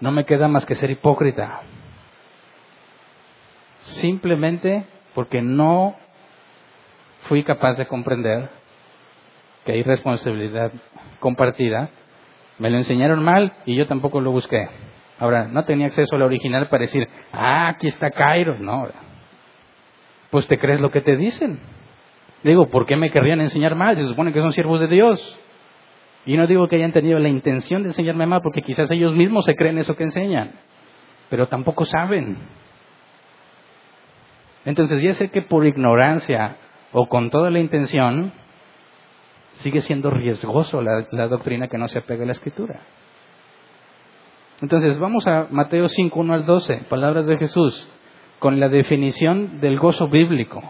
No 0.00 0.10
me 0.10 0.24
queda 0.24 0.48
más 0.48 0.66
que 0.66 0.74
ser 0.74 0.90
hipócrita 0.90 1.60
simplemente 3.78 4.86
porque 5.14 5.40
no 5.40 5.94
fui 7.28 7.44
capaz 7.44 7.76
de 7.76 7.86
comprender 7.86 8.57
que 9.68 9.72
hay 9.74 9.82
responsabilidad 9.82 10.72
compartida. 11.20 11.90
Me 12.58 12.70
lo 12.70 12.78
enseñaron 12.78 13.22
mal 13.22 13.52
y 13.66 13.76
yo 13.76 13.86
tampoco 13.86 14.18
lo 14.18 14.30
busqué. 14.30 14.66
Ahora, 15.18 15.46
no 15.46 15.62
tenía 15.66 15.88
acceso 15.88 16.16
al 16.16 16.22
original 16.22 16.70
para 16.70 16.84
decir, 16.84 17.06
ah, 17.32 17.68
aquí 17.68 17.86
está 17.86 18.10
Cairo. 18.10 18.58
No. 18.58 18.88
Pues 20.30 20.46
te 20.46 20.58
crees 20.58 20.80
lo 20.80 20.90
que 20.90 21.02
te 21.02 21.18
dicen. 21.18 21.60
Digo, 22.42 22.70
¿por 22.70 22.86
qué 22.86 22.96
me 22.96 23.10
querrían 23.10 23.42
enseñar 23.42 23.74
mal? 23.74 23.94
Se 23.94 24.06
supone 24.06 24.32
que 24.32 24.40
son 24.40 24.54
siervos 24.54 24.80
de 24.80 24.86
Dios. 24.86 25.38
Y 26.24 26.38
no 26.38 26.46
digo 26.46 26.66
que 26.66 26.76
hayan 26.76 26.92
tenido 26.92 27.18
la 27.18 27.28
intención 27.28 27.82
de 27.82 27.90
enseñarme 27.90 28.24
mal, 28.24 28.40
porque 28.42 28.62
quizás 28.62 28.90
ellos 28.90 29.14
mismos 29.14 29.44
se 29.44 29.54
creen 29.54 29.76
eso 29.76 29.96
que 29.96 30.04
enseñan. 30.04 30.52
Pero 31.28 31.46
tampoco 31.48 31.84
saben. 31.84 32.38
Entonces 34.64 35.02
ya 35.02 35.12
sé 35.12 35.30
que 35.30 35.42
por 35.42 35.66
ignorancia 35.66 36.56
o 36.90 37.06
con 37.06 37.28
toda 37.28 37.50
la 37.50 37.58
intención, 37.58 38.32
sigue 39.58 39.80
siendo 39.80 40.10
riesgoso 40.10 40.80
la, 40.82 41.28
doctrina 41.28 41.68
que 41.68 41.78
no 41.78 41.88
se 41.88 41.98
apega 41.98 42.22
a 42.22 42.26
la 42.26 42.32
escritura. 42.32 42.80
Entonces 44.60 44.98
vamos 44.98 45.26
a 45.26 45.46
Mateo 45.50 45.88
5, 45.88 46.18
1 46.18 46.34
al 46.34 46.46
12, 46.46 46.86
palabras 46.88 47.26
de 47.26 47.36
Jesús, 47.36 47.88
con 48.38 48.58
la 48.58 48.68
definición 48.68 49.60
del 49.60 49.78
gozo 49.78 50.08
bíblico. 50.08 50.62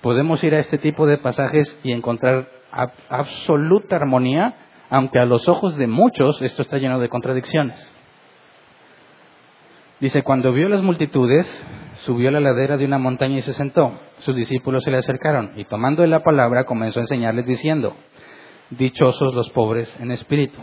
Podemos 0.00 0.42
ir 0.44 0.54
a 0.54 0.60
este 0.60 0.78
tipo 0.78 1.06
de 1.06 1.18
pasajes 1.18 1.78
y 1.82 1.92
encontrar 1.92 2.48
absoluta 3.08 3.96
armonía, 3.96 4.54
aunque 4.90 5.18
a 5.18 5.26
los 5.26 5.48
ojos 5.48 5.76
de 5.76 5.86
muchos 5.86 6.40
esto 6.40 6.62
está 6.62 6.78
lleno 6.78 6.98
de 6.98 7.08
contradicciones. 7.08 7.94
Dice, 10.00 10.22
cuando 10.22 10.52
vio 10.52 10.68
las 10.68 10.82
multitudes, 10.82 11.46
subió 11.96 12.28
a 12.28 12.32
la 12.32 12.40
ladera 12.40 12.76
de 12.76 12.84
una 12.84 12.98
montaña 12.98 13.38
y 13.38 13.40
se 13.40 13.52
sentó. 13.52 13.98
Sus 14.20 14.36
discípulos 14.36 14.84
se 14.84 14.92
le 14.92 14.98
acercaron 14.98 15.52
y 15.56 15.64
tomando 15.64 16.06
la 16.06 16.22
palabra 16.22 16.64
comenzó 16.64 17.00
a 17.00 17.02
enseñarles 17.02 17.46
diciendo, 17.46 17.96
Dichosos 18.70 19.34
los 19.34 19.50
pobres 19.50 19.94
en 19.98 20.10
espíritu, 20.10 20.58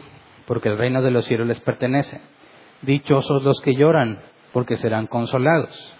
porque 0.46 0.70
el 0.70 0.78
reino 0.78 1.02
de 1.02 1.12
los 1.12 1.26
cielos 1.26 1.48
les 1.48 1.60
pertenece. 1.60 2.22
Dichosos 2.82 3.44
los 3.44 3.60
que 3.62 3.74
lloran, 3.74 4.20
porque 4.54 4.76
serán 4.76 5.08
consolados. 5.08 5.96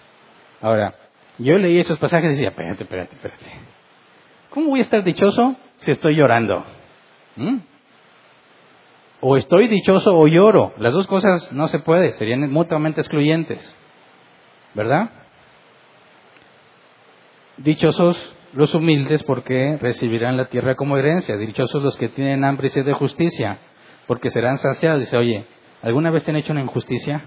Ahora, 0.60 0.94
yo 1.38 1.58
leí 1.58 1.78
esos 1.78 1.98
pasajes 1.98 2.32
y 2.32 2.36
decía, 2.36 2.48
espérate, 2.50 2.84
espérate, 2.84 3.14
espérate. 3.14 3.44
¿Cómo 4.50 4.70
voy 4.70 4.80
a 4.80 4.84
estar 4.84 5.02
dichoso 5.04 5.56
si 5.78 5.90
estoy 5.90 6.16
llorando? 6.16 6.64
¿Mm? 7.36 7.56
O 9.20 9.36
estoy 9.36 9.68
dichoso 9.68 10.16
o 10.16 10.26
lloro. 10.28 10.72
Las 10.78 10.92
dos 10.92 11.06
cosas 11.06 11.52
no 11.52 11.68
se 11.68 11.80
puede, 11.80 12.14
serían 12.14 12.50
mutuamente 12.50 13.00
excluyentes. 13.00 13.76
¿Verdad? 14.74 15.10
Dichosos 17.56 18.16
los 18.52 18.74
humildes 18.74 19.22
porque 19.22 19.76
recibirán 19.80 20.36
la 20.36 20.46
tierra 20.46 20.74
como 20.74 20.96
herencia. 20.96 21.36
Dichosos 21.36 21.82
los 21.82 21.96
que 21.96 22.08
tienen 22.08 22.44
hambre 22.44 22.68
y 22.68 22.70
sed 22.70 22.84
de 22.84 22.92
justicia 22.92 23.58
porque 24.06 24.30
serán 24.30 24.58
saciados. 24.58 25.00
Dice, 25.00 25.16
oye, 25.16 25.44
¿alguna 25.82 26.10
vez 26.10 26.24
te 26.24 26.30
han 26.30 26.36
hecho 26.36 26.52
una 26.52 26.62
injusticia? 26.62 27.22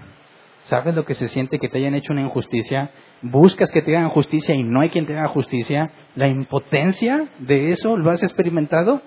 ¿Sabes 0.64 0.94
lo 0.94 1.04
que 1.04 1.14
se 1.14 1.28
siente 1.28 1.58
que 1.58 1.68
te 1.68 1.78
hayan 1.78 1.94
hecho 1.94 2.12
una 2.12 2.22
injusticia? 2.22 2.90
Buscas 3.22 3.70
que 3.70 3.82
te 3.82 3.96
hagan 3.96 4.10
justicia 4.10 4.54
y 4.54 4.62
no 4.62 4.80
hay 4.80 4.90
quien 4.90 5.06
te 5.06 5.16
haga 5.16 5.28
justicia. 5.28 5.90
La 6.14 6.28
impotencia 6.28 7.28
de 7.38 7.70
eso, 7.70 7.96
¿lo 7.96 8.10
has 8.10 8.22
experimentado? 8.22 9.00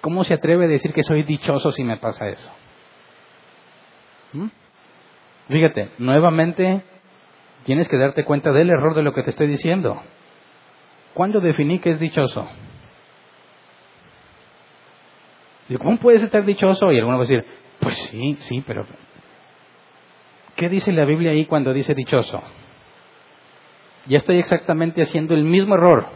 ¿Cómo 0.00 0.24
se 0.24 0.34
atreve 0.34 0.64
a 0.64 0.68
decir 0.68 0.92
que 0.92 1.02
soy 1.02 1.24
dichoso 1.24 1.72
si 1.72 1.84
me 1.84 1.98
pasa 1.98 2.28
eso? 2.28 2.50
¿Mm? 4.32 4.46
Fíjate, 5.48 5.90
nuevamente 5.98 6.82
tienes 7.64 7.88
que 7.88 7.98
darte 7.98 8.24
cuenta 8.24 8.52
del 8.52 8.70
error 8.70 8.94
de 8.94 9.02
lo 9.02 9.12
que 9.12 9.22
te 9.22 9.30
estoy 9.30 9.48
diciendo. 9.48 10.00
¿Cuándo 11.20 11.42
definí 11.42 11.80
que 11.80 11.90
es 11.90 12.00
dichoso? 12.00 12.48
¿Cómo 15.78 15.98
puedes 15.98 16.22
estar 16.22 16.46
dichoso? 16.46 16.90
Y 16.90 16.96
alguno 16.96 17.18
va 17.18 17.24
a 17.24 17.26
decir, 17.26 17.44
pues 17.78 17.98
sí, 17.98 18.36
sí, 18.38 18.64
pero 18.66 18.86
¿qué 20.56 20.70
dice 20.70 20.94
la 20.94 21.04
Biblia 21.04 21.32
ahí 21.32 21.44
cuando 21.44 21.74
dice 21.74 21.94
dichoso? 21.94 22.42
Ya 24.06 24.16
estoy 24.16 24.38
exactamente 24.38 25.02
haciendo 25.02 25.34
el 25.34 25.44
mismo 25.44 25.74
error, 25.74 26.06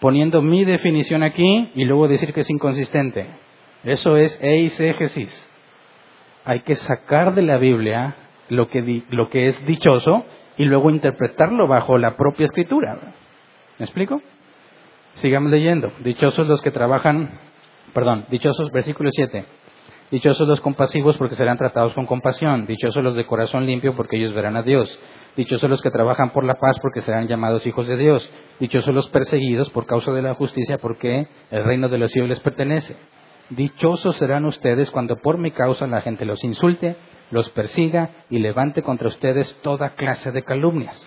poniendo 0.00 0.40
mi 0.40 0.64
definición 0.64 1.22
aquí 1.22 1.70
y 1.74 1.84
luego 1.84 2.08
decir 2.08 2.32
que 2.32 2.40
es 2.40 2.48
inconsistente. 2.48 3.26
Eso 3.84 4.16
es 4.16 4.40
eisegesis. 4.42 5.50
Hay 6.46 6.60
que 6.60 6.76
sacar 6.76 7.34
de 7.34 7.42
la 7.42 7.58
Biblia 7.58 8.16
lo 8.48 8.68
que, 8.68 9.02
lo 9.10 9.28
que 9.28 9.48
es 9.48 9.66
dichoso 9.66 10.24
y 10.56 10.64
luego 10.64 10.88
interpretarlo 10.88 11.68
bajo 11.68 11.98
la 11.98 12.16
propia 12.16 12.46
escritura. 12.46 13.16
¿Me 13.80 13.86
explico? 13.86 14.20
Sigamos 15.22 15.50
leyendo. 15.50 15.90
Dichosos 16.00 16.46
los 16.46 16.60
que 16.60 16.70
trabajan, 16.70 17.40
perdón, 17.94 18.26
dichosos, 18.28 18.70
versículo 18.70 19.08
7. 19.10 19.46
Dichosos 20.10 20.46
los 20.46 20.60
compasivos 20.60 21.16
porque 21.16 21.34
serán 21.34 21.56
tratados 21.56 21.94
con 21.94 22.04
compasión. 22.04 22.66
Dichosos 22.66 23.02
los 23.02 23.16
de 23.16 23.24
corazón 23.24 23.64
limpio 23.64 23.96
porque 23.96 24.18
ellos 24.18 24.34
verán 24.34 24.56
a 24.56 24.62
Dios. 24.62 24.86
Dichosos 25.34 25.70
los 25.70 25.80
que 25.80 25.90
trabajan 25.90 26.28
por 26.28 26.44
la 26.44 26.56
paz 26.56 26.76
porque 26.82 27.00
serán 27.00 27.26
llamados 27.26 27.66
hijos 27.66 27.86
de 27.86 27.96
Dios. 27.96 28.30
Dichosos 28.58 28.94
los 28.94 29.08
perseguidos 29.08 29.70
por 29.70 29.86
causa 29.86 30.12
de 30.12 30.20
la 30.20 30.34
justicia 30.34 30.76
porque 30.76 31.28
el 31.50 31.64
reino 31.64 31.88
de 31.88 31.96
los 31.96 32.10
cielos 32.10 32.28
les 32.28 32.40
pertenece. 32.40 32.96
Dichosos 33.48 34.14
serán 34.16 34.44
ustedes 34.44 34.90
cuando 34.90 35.16
por 35.16 35.38
mi 35.38 35.52
causa 35.52 35.86
la 35.86 36.02
gente 36.02 36.26
los 36.26 36.44
insulte, 36.44 36.96
los 37.30 37.48
persiga 37.48 38.10
y 38.28 38.40
levante 38.40 38.82
contra 38.82 39.08
ustedes 39.08 39.58
toda 39.62 39.94
clase 39.94 40.32
de 40.32 40.42
calumnias. 40.42 41.02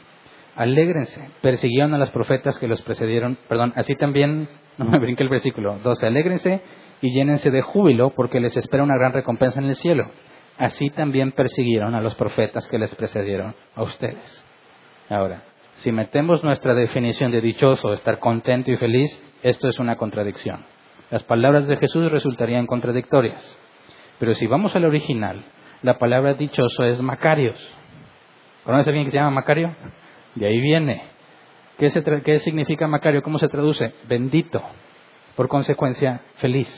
Alégrense, 0.55 1.29
persiguieron 1.41 1.93
a 1.93 1.97
los 1.97 2.11
profetas 2.11 2.59
que 2.59 2.67
los 2.67 2.81
precedieron, 2.83 3.37
perdón, 3.49 3.73
así 3.75 3.95
también, 3.95 4.47
no 4.77 4.85
me 4.85 4.99
brinque 4.99 5.23
el 5.23 5.29
versículo 5.29 5.79
12, 5.79 6.05
alégrense 6.05 6.61
y 7.01 7.11
llénense 7.11 7.49
de 7.49 7.61
júbilo 7.61 8.11
porque 8.11 8.39
les 8.39 8.55
espera 8.55 8.83
una 8.83 8.95
gran 8.95 9.13
recompensa 9.13 9.59
en 9.59 9.65
el 9.65 9.75
cielo. 9.75 10.09
Así 10.57 10.89
también 10.91 11.31
persiguieron 11.31 11.95
a 11.95 12.01
los 12.01 12.13
profetas 12.15 12.67
que 12.67 12.77
les 12.77 12.93
precedieron 12.93 13.55
a 13.75 13.81
ustedes. 13.81 14.45
Ahora, 15.09 15.43
si 15.77 15.91
metemos 15.91 16.43
nuestra 16.43 16.75
definición 16.75 17.31
de 17.31 17.41
dichoso, 17.41 17.91
estar 17.93 18.19
contento 18.19 18.71
y 18.71 18.77
feliz, 18.77 19.09
esto 19.41 19.67
es 19.67 19.79
una 19.79 19.95
contradicción. 19.95 20.63
Las 21.09 21.23
palabras 21.23 21.67
de 21.67 21.77
Jesús 21.77 22.11
resultarían 22.11 22.67
contradictorias. 22.67 23.59
Pero 24.19 24.35
si 24.35 24.45
vamos 24.45 24.75
al 24.75 24.85
original, 24.85 25.43
la 25.81 25.97
palabra 25.97 26.35
dichoso 26.35 26.83
es 26.85 27.01
Macarios. 27.01 27.59
¿Conoce 28.63 28.91
bien 28.91 29.05
que 29.05 29.11
se 29.11 29.17
llama 29.17 29.31
Macario? 29.31 29.75
De 30.35 30.47
ahí 30.47 30.59
viene. 30.59 31.03
¿Qué, 31.77 31.89
¿Qué 32.23 32.39
significa 32.39 32.87
Macario? 32.87 33.21
¿Cómo 33.21 33.39
se 33.39 33.49
traduce? 33.49 33.93
Bendito. 34.07 34.61
Por 35.35 35.47
consecuencia, 35.47 36.21
feliz. 36.35 36.69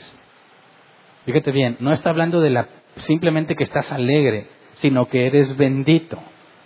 Fíjate 1.26 1.50
bien, 1.50 1.76
no 1.80 1.92
está 1.92 2.10
hablando 2.10 2.40
de 2.40 2.50
la 2.50 2.68
simplemente 2.96 3.56
que 3.56 3.64
estás 3.64 3.92
alegre, 3.92 4.48
sino 4.74 5.08
que 5.08 5.26
eres 5.26 5.56
bendito, 5.56 6.18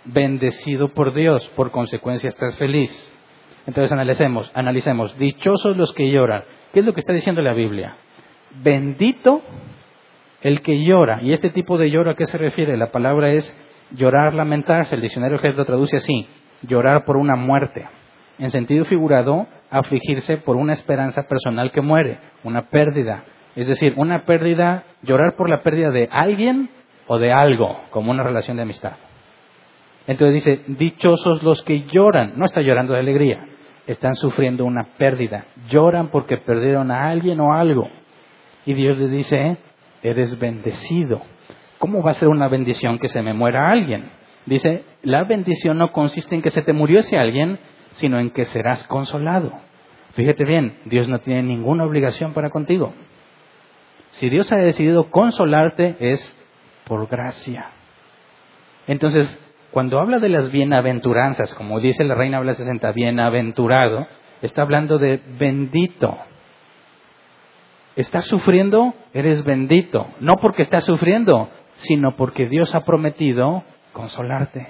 bendecido 0.05 0.89
por 0.89 1.13
Dios, 1.13 1.45
por 1.55 1.71
consecuencia 1.71 2.29
estás 2.29 2.57
feliz. 2.57 2.91
Entonces 3.67 3.91
analicemos, 3.91 4.49
analicemos, 4.53 5.17
dichosos 5.17 5.77
los 5.77 5.93
que 5.93 6.09
lloran. 6.09 6.43
¿Qué 6.73 6.79
es 6.79 6.85
lo 6.85 6.93
que 6.93 7.01
está 7.01 7.13
diciendo 7.13 7.41
la 7.41 7.53
Biblia? 7.53 7.97
Bendito 8.63 9.41
el 10.41 10.61
que 10.61 10.83
llora. 10.83 11.19
¿Y 11.21 11.33
este 11.33 11.49
tipo 11.49 11.77
de 11.77 11.91
lloro 11.91 12.11
a 12.11 12.15
qué 12.15 12.25
se 12.25 12.37
refiere? 12.37 12.77
La 12.77 12.91
palabra 12.91 13.31
es 13.31 13.55
llorar, 13.91 14.33
lamentarse. 14.33 14.95
El 14.95 15.01
diccionario 15.01 15.37
Jesús 15.37 15.57
lo 15.57 15.65
traduce 15.65 15.97
así, 15.97 16.27
llorar 16.61 17.05
por 17.05 17.17
una 17.17 17.35
muerte. 17.35 17.87
En 18.39 18.51
sentido 18.51 18.85
figurado, 18.85 19.47
afligirse 19.69 20.37
por 20.37 20.55
una 20.55 20.73
esperanza 20.73 21.23
personal 21.23 21.71
que 21.71 21.81
muere, 21.81 22.19
una 22.43 22.63
pérdida, 22.69 23.23
es 23.55 23.67
decir, 23.67 23.93
una 23.97 24.19
pérdida, 24.19 24.83
llorar 25.01 25.35
por 25.35 25.49
la 25.49 25.61
pérdida 25.61 25.91
de 25.91 26.07
alguien 26.11 26.69
o 27.07 27.17
de 27.17 27.31
algo, 27.33 27.79
como 27.89 28.11
una 28.11 28.23
relación 28.23 28.57
de 28.57 28.63
amistad. 28.63 28.93
Entonces 30.07 30.33
dice, 30.35 30.63
dichosos 30.67 31.43
los 31.43 31.61
que 31.63 31.83
lloran, 31.83 32.33
no 32.35 32.45
está 32.45 32.61
llorando 32.61 32.93
de 32.93 32.99
alegría, 32.99 33.45
están 33.87 34.15
sufriendo 34.15 34.65
una 34.65 34.85
pérdida, 34.97 35.45
lloran 35.69 36.07
porque 36.07 36.37
perdieron 36.37 36.91
a 36.91 37.09
alguien 37.09 37.39
o 37.39 37.53
algo. 37.53 37.89
Y 38.65 38.73
Dios 38.73 38.97
les 38.97 39.11
dice, 39.11 39.57
eres 40.01 40.39
bendecido. 40.39 41.21
¿Cómo 41.77 42.01
va 42.03 42.11
a 42.11 42.15
ser 42.15 42.29
una 42.29 42.47
bendición 42.47 42.99
que 42.99 43.07
se 43.07 43.21
me 43.21 43.33
muera 43.33 43.69
alguien? 43.69 44.09
Dice, 44.45 44.83
la 45.03 45.23
bendición 45.23 45.77
no 45.77 45.91
consiste 45.91 46.35
en 46.35 46.41
que 46.41 46.51
se 46.51 46.61
te 46.61 46.73
murió 46.73 46.99
ese 46.99 47.17
alguien, 47.17 47.59
sino 47.93 48.19
en 48.19 48.31
que 48.31 48.45
serás 48.45 48.83
consolado. 48.85 49.51
Fíjate 50.13 50.43
bien, 50.45 50.77
Dios 50.85 51.07
no 51.07 51.19
tiene 51.19 51.43
ninguna 51.43 51.85
obligación 51.85 52.33
para 52.33 52.49
contigo. 52.49 52.93
Si 54.11 54.29
Dios 54.29 54.51
ha 54.51 54.57
decidido 54.57 55.09
consolarte 55.09 55.95
es 55.99 56.37
por 56.85 57.07
gracia. 57.07 57.69
Entonces, 58.87 59.39
cuando 59.71 59.99
habla 59.99 60.19
de 60.19 60.29
las 60.29 60.51
bienaventuranzas, 60.51 61.53
como 61.55 61.79
dice 61.79 62.03
la 62.03 62.15
Reina 62.15 62.37
Habla 62.37 62.55
60, 62.55 62.91
bienaventurado, 62.91 64.07
está 64.41 64.63
hablando 64.63 64.97
de 64.97 65.21
bendito. 65.39 66.17
¿Estás 67.95 68.25
sufriendo? 68.25 68.93
Eres 69.13 69.43
bendito. 69.45 70.07
No 70.19 70.37
porque 70.37 70.63
estás 70.63 70.83
sufriendo, 70.83 71.49
sino 71.75 72.15
porque 72.17 72.47
Dios 72.47 72.75
ha 72.75 72.83
prometido 72.83 73.63
consolarte. 73.93 74.67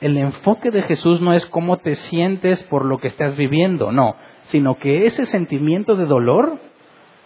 El 0.00 0.16
enfoque 0.16 0.70
de 0.70 0.82
Jesús 0.82 1.20
no 1.20 1.34
es 1.34 1.44
cómo 1.46 1.76
te 1.78 1.94
sientes 1.94 2.62
por 2.64 2.84
lo 2.84 2.98
que 2.98 3.08
estás 3.08 3.36
viviendo, 3.36 3.92
no, 3.92 4.16
sino 4.44 4.78
que 4.78 5.06
ese 5.06 5.26
sentimiento 5.26 5.94
de 5.94 6.06
dolor 6.06 6.58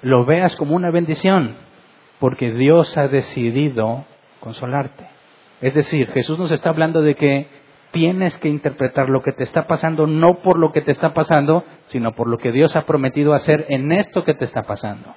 lo 0.03 0.25
veas 0.25 0.57
como 0.57 0.75
una 0.75 0.91
bendición, 0.91 1.57
porque 2.18 2.53
Dios 2.53 2.97
ha 2.97 3.09
decidido 3.09 4.05
consolarte. 4.41 5.07
Es 5.61 5.75
decir, 5.75 6.11
Jesús 6.11 6.39
nos 6.39 6.51
está 6.51 6.70
hablando 6.70 7.01
de 7.01 7.14
que 7.14 7.47
tienes 7.93 8.37
que 8.39 8.49
interpretar 8.49 9.09
lo 9.09 9.22
que 9.22 9.33
te 9.33 9.45
está 9.45 9.68
pasando 9.68 10.09
no 10.09 10.43
por 10.43 10.59
lo 10.59 10.72
que 10.72 10.81
te 10.81 10.91
está 10.91 11.14
pasando, 11.14 11.64
sino 11.87 12.12
por 12.12 12.29
lo 12.29 12.39
que 12.39 12.51
Dios 12.51 12.75
ha 12.75 12.87
prometido 12.87 13.35
hacer 13.35 13.66
en 13.68 13.93
esto 13.93 14.25
que 14.25 14.35
te 14.35 14.45
está 14.45 14.62
pasando. 14.62 15.14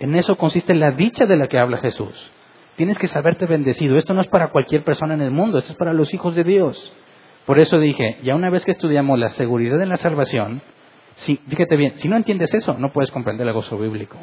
En 0.00 0.14
eso 0.14 0.36
consiste 0.36 0.74
la 0.74 0.90
dicha 0.90 1.24
de 1.24 1.36
la 1.36 1.48
que 1.48 1.58
habla 1.58 1.78
Jesús. 1.78 2.30
Tienes 2.76 2.98
que 2.98 3.06
saberte 3.06 3.46
bendecido. 3.46 3.96
Esto 3.96 4.14
no 4.14 4.20
es 4.20 4.28
para 4.28 4.48
cualquier 4.48 4.84
persona 4.84 5.14
en 5.14 5.22
el 5.22 5.30
mundo, 5.30 5.58
esto 5.58 5.72
es 5.72 5.78
para 5.78 5.92
los 5.92 6.12
hijos 6.12 6.34
de 6.34 6.44
Dios. 6.44 6.92
Por 7.46 7.58
eso 7.58 7.78
dije, 7.78 8.18
ya 8.22 8.34
una 8.34 8.50
vez 8.50 8.64
que 8.64 8.72
estudiamos 8.72 9.18
la 9.18 9.28
seguridad 9.28 9.78
de 9.78 9.86
la 9.86 9.96
salvación, 9.96 10.62
si, 11.16 11.36
fíjate 11.36 11.76
bien, 11.76 11.92
si 11.98 12.08
no 12.08 12.16
entiendes 12.16 12.52
eso, 12.54 12.74
no 12.78 12.90
puedes 12.90 13.10
comprender 13.10 13.46
el 13.46 13.52
gozo 13.52 13.78
bíblico. 13.78 14.18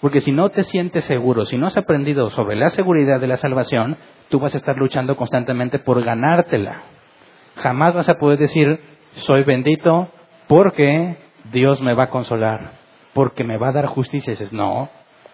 Porque 0.00 0.20
si 0.20 0.32
no 0.32 0.48
te 0.50 0.62
sientes 0.62 1.04
seguro, 1.04 1.44
si 1.44 1.58
no 1.58 1.66
has 1.66 1.76
aprendido 1.76 2.30
sobre 2.30 2.56
la 2.56 2.68
seguridad 2.68 3.20
de 3.20 3.26
la 3.26 3.36
salvación, 3.36 3.96
tú 4.28 4.38
vas 4.38 4.54
a 4.54 4.56
estar 4.56 4.76
luchando 4.76 5.16
constantemente 5.16 5.80
por 5.80 6.02
ganártela. 6.02 6.82
Jamás 7.56 7.94
vas 7.94 8.08
a 8.08 8.14
poder 8.14 8.38
decir, 8.38 8.80
soy 9.12 9.42
bendito 9.42 10.08
porque 10.46 11.16
Dios 11.52 11.80
me 11.82 11.94
va 11.94 12.04
a 12.04 12.10
consolar, 12.10 12.72
porque 13.12 13.44
me 13.44 13.58
va 13.58 13.68
a 13.68 13.72
dar 13.72 13.86
justicia. 13.86 14.32
Y 14.32 14.36
dices, 14.36 14.52
no, 14.52 14.88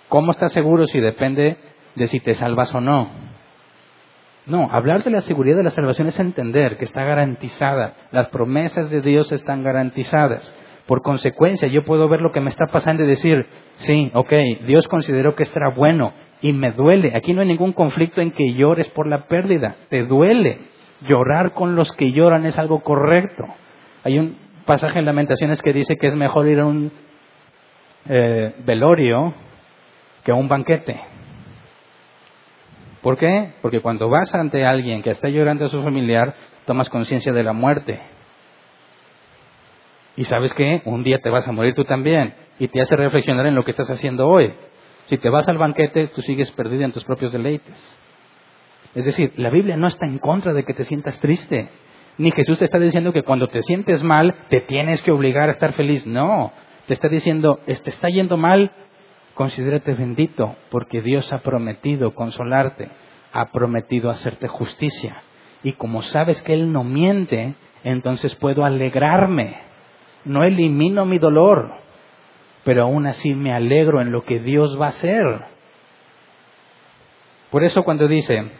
¿cómo 0.08 0.32
estás 0.32 0.52
seguro 0.52 0.86
si 0.86 0.98
depende 0.98 1.56
de 1.94 2.06
si 2.08 2.20
te 2.20 2.34
salvas 2.34 2.74
o 2.74 2.80
no? 2.80 3.10
No, 4.46 4.68
hablar 4.70 5.02
de 5.02 5.10
la 5.10 5.22
seguridad 5.22 5.56
de 5.56 5.62
la 5.62 5.70
salvación 5.70 6.08
es 6.08 6.18
entender 6.18 6.76
que 6.76 6.84
está 6.84 7.02
garantizada, 7.04 7.94
las 8.10 8.28
promesas 8.28 8.90
de 8.90 9.00
Dios 9.00 9.32
están 9.32 9.62
garantizadas. 9.62 10.54
Por 10.86 11.00
consecuencia, 11.00 11.66
yo 11.68 11.84
puedo 11.86 12.08
ver 12.08 12.20
lo 12.20 12.30
que 12.30 12.42
me 12.42 12.50
está 12.50 12.66
pasando 12.70 13.04
y 13.04 13.06
decir, 13.06 13.46
sí, 13.76 14.10
ok, 14.12 14.32
Dios 14.66 14.86
consideró 14.88 15.34
que 15.34 15.44
esto 15.44 15.58
bueno 15.74 16.12
y 16.42 16.52
me 16.52 16.72
duele. 16.72 17.12
Aquí 17.16 17.32
no 17.32 17.40
hay 17.40 17.48
ningún 17.48 17.72
conflicto 17.72 18.20
en 18.20 18.32
que 18.32 18.52
llores 18.52 18.88
por 18.90 19.06
la 19.06 19.26
pérdida, 19.28 19.76
te 19.88 20.04
duele. 20.04 20.58
Llorar 21.08 21.52
con 21.52 21.74
los 21.74 21.90
que 21.92 22.12
lloran 22.12 22.44
es 22.44 22.58
algo 22.58 22.80
correcto. 22.80 23.44
Hay 24.04 24.18
un 24.18 24.36
pasaje 24.66 24.98
en 24.98 25.06
Lamentaciones 25.06 25.62
que 25.62 25.72
dice 25.72 25.96
que 25.96 26.08
es 26.08 26.14
mejor 26.14 26.46
ir 26.48 26.60
a 26.60 26.66
un 26.66 26.92
eh, 28.06 28.54
velorio 28.66 29.32
que 30.22 30.32
a 30.32 30.34
un 30.34 30.48
banquete. 30.48 31.13
¿Por 33.04 33.18
qué? 33.18 33.52
Porque 33.60 33.80
cuando 33.80 34.08
vas 34.08 34.34
ante 34.34 34.64
alguien 34.64 35.02
que 35.02 35.10
está 35.10 35.28
llorando 35.28 35.66
a 35.66 35.68
su 35.68 35.82
familiar, 35.82 36.34
tomas 36.64 36.88
conciencia 36.88 37.34
de 37.34 37.42
la 37.42 37.52
muerte. 37.52 38.00
Y 40.16 40.24
sabes 40.24 40.54
que 40.54 40.80
un 40.86 41.04
día 41.04 41.18
te 41.18 41.28
vas 41.28 41.46
a 41.46 41.52
morir 41.52 41.74
tú 41.74 41.84
también. 41.84 42.34
Y 42.58 42.68
te 42.68 42.80
hace 42.80 42.96
reflexionar 42.96 43.44
en 43.44 43.54
lo 43.54 43.62
que 43.62 43.72
estás 43.72 43.90
haciendo 43.90 44.26
hoy. 44.26 44.54
Si 45.08 45.18
te 45.18 45.28
vas 45.28 45.46
al 45.48 45.58
banquete, 45.58 46.06
tú 46.14 46.22
sigues 46.22 46.50
perdida 46.52 46.86
en 46.86 46.92
tus 46.92 47.04
propios 47.04 47.30
deleites. 47.30 47.76
Es 48.94 49.04
decir, 49.04 49.34
la 49.36 49.50
Biblia 49.50 49.76
no 49.76 49.88
está 49.88 50.06
en 50.06 50.16
contra 50.16 50.54
de 50.54 50.64
que 50.64 50.72
te 50.72 50.84
sientas 50.84 51.20
triste. 51.20 51.68
Ni 52.16 52.30
Jesús 52.30 52.58
te 52.58 52.64
está 52.64 52.78
diciendo 52.78 53.12
que 53.12 53.22
cuando 53.22 53.48
te 53.48 53.60
sientes 53.60 54.02
mal 54.02 54.34
te 54.48 54.62
tienes 54.62 55.02
que 55.02 55.12
obligar 55.12 55.48
a 55.48 55.52
estar 55.52 55.74
feliz. 55.74 56.06
No, 56.06 56.52
te 56.86 56.94
está 56.94 57.08
diciendo, 57.08 57.60
te 57.66 57.90
está 57.90 58.08
yendo 58.08 58.38
mal, 58.38 58.72
considérate 59.34 59.94
bendito, 59.94 60.56
porque 60.70 61.02
Dios 61.02 61.32
ha 61.32 61.38
prometido 61.38 62.14
consolarte, 62.14 62.88
ha 63.32 63.52
prometido 63.52 64.10
hacerte 64.10 64.48
justicia. 64.48 65.22
Y 65.62 65.72
como 65.72 66.02
sabes 66.02 66.42
que 66.42 66.54
Él 66.54 66.72
no 66.72 66.84
miente, 66.84 67.54
entonces 67.82 68.34
puedo 68.36 68.64
alegrarme. 68.64 69.58
No 70.24 70.44
elimino 70.44 71.04
mi 71.04 71.18
dolor, 71.18 71.72
pero 72.64 72.82
aún 72.82 73.06
así 73.06 73.34
me 73.34 73.52
alegro 73.52 74.00
en 74.00 74.12
lo 74.12 74.22
que 74.22 74.38
Dios 74.38 74.80
va 74.80 74.86
a 74.86 74.88
hacer. 74.88 75.44
Por 77.50 77.62
eso 77.62 77.82
cuando 77.82 78.08
dice, 78.08 78.50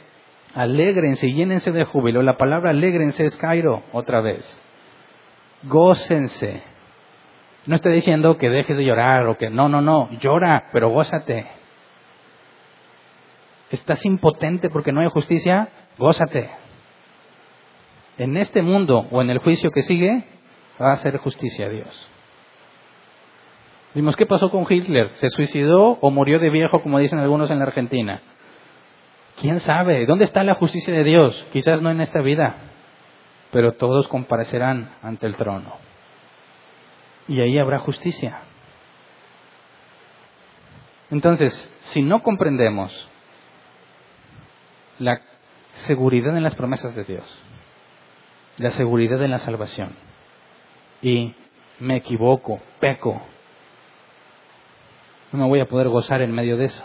Alégrense, 0.55 1.33
llénense 1.33 1.72
de 1.72 1.85
júbilo. 1.85 2.22
La 2.22 2.39
palabra 2.39 2.70
alégrense 2.70 3.25
es 3.25 3.37
Cairo, 3.37 3.83
otra 3.93 4.20
vez. 4.20 4.45
Gócense. 5.64 6.62
No 7.67 7.77
estoy 7.77 7.95
diciendo 7.95 8.37
que 8.37 8.51
dejes 8.51 8.77
de 8.77 8.85
llorar 8.85 9.27
o 9.27 9.39
que 9.39 9.49
no, 9.49 9.69
no, 9.69 9.81
no, 9.81 10.11
llora, 10.21 10.69
pero 10.73 10.91
gózate. 10.91 11.47
¿Estás 13.71 14.05
impotente 14.05 14.69
porque 14.69 14.93
no 14.93 15.01
hay 15.01 15.09
justicia? 15.09 15.69
Gózate. 15.99 16.51
En 18.19 18.37
este 18.37 18.62
mundo 18.62 19.07
o 19.11 19.23
en 19.23 19.31
el 19.31 19.39
juicio 19.39 19.71
que 19.71 19.83
sigue, 19.83 20.25
va 20.81 20.91
a 20.91 20.95
hacer 20.95 21.17
justicia 21.19 21.67
a 21.67 21.71
Dios. 21.71 22.11
Decimos, 23.89 24.17
¿qué 24.17 24.27
pasó 24.27 24.51
con 24.51 24.67
Hitler? 24.69 25.11
¿Se 25.15 25.31
suicidó 25.31 25.99
o 26.01 26.11
murió 26.11 26.39
de 26.39 26.51
viejo, 26.51 26.83
como 26.83 26.99
dicen 26.99 27.19
algunos 27.19 27.51
en 27.51 27.61
la 27.61 27.65
Argentina? 27.65 28.21
¿Quién 29.41 29.61
sabe? 29.61 30.05
¿Dónde 30.07 30.25
está 30.25 30.45
la 30.45 30.55
justicia 30.55 30.93
de 30.93 31.05
Dios? 31.05 31.47
Quizás 31.53 31.81
no 31.81 31.91
en 31.91 32.01
esta 32.01 32.21
vida, 32.21 32.57
pero 33.51 33.73
todos 33.73 34.07
comparecerán 34.09 34.91
ante 35.03 35.27
el 35.27 35.37
trono. 35.37 35.75
Y 37.29 37.41
ahí 37.41 37.59
habrá 37.59 37.79
justicia. 37.79 38.41
Entonces, 41.11 41.53
si 41.81 42.03
no 42.03 42.22
comprendemos 42.22 43.09
la 44.99 45.20
seguridad 45.87 46.37
en 46.37 46.43
las 46.43 46.55
promesas 46.55 46.95
de 46.95 47.05
Dios, 47.05 47.43
la 48.59 48.70
seguridad 48.70 49.22
en 49.22 49.31
la 49.31 49.39
salvación, 49.39 49.95
y 51.03 51.35
me 51.81 51.97
equivoco, 51.97 52.61
peco, 52.81 53.20
no 55.33 55.39
me 55.41 55.49
voy 55.49 55.61
a 55.61 55.68
poder 55.68 55.89
gozar 55.89 56.22
en 56.22 56.33
medio 56.33 56.57
de 56.57 56.66
eso 56.66 56.85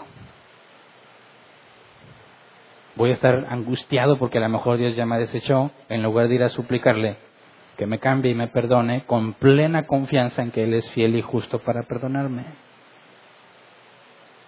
voy 2.99 3.11
a 3.11 3.13
estar 3.13 3.47
angustiado 3.49 4.17
porque 4.17 4.39
a 4.39 4.41
lo 4.41 4.49
mejor 4.49 4.77
Dios 4.77 4.93
ya 4.93 5.05
me 5.05 5.17
desechó, 5.17 5.71
en 5.87 6.03
lugar 6.03 6.27
de 6.27 6.35
ir 6.35 6.43
a 6.43 6.49
suplicarle 6.49 7.15
que 7.79 7.87
me 7.87 7.99
cambie 7.99 8.31
y 8.33 8.35
me 8.35 8.49
perdone, 8.49 9.05
con 9.05 9.31
plena 9.35 9.87
confianza 9.87 10.41
en 10.41 10.51
que 10.51 10.65
Él 10.65 10.73
es 10.73 10.91
fiel 10.91 11.15
y 11.15 11.21
justo 11.21 11.59
para 11.59 11.83
perdonarme. 11.83 12.43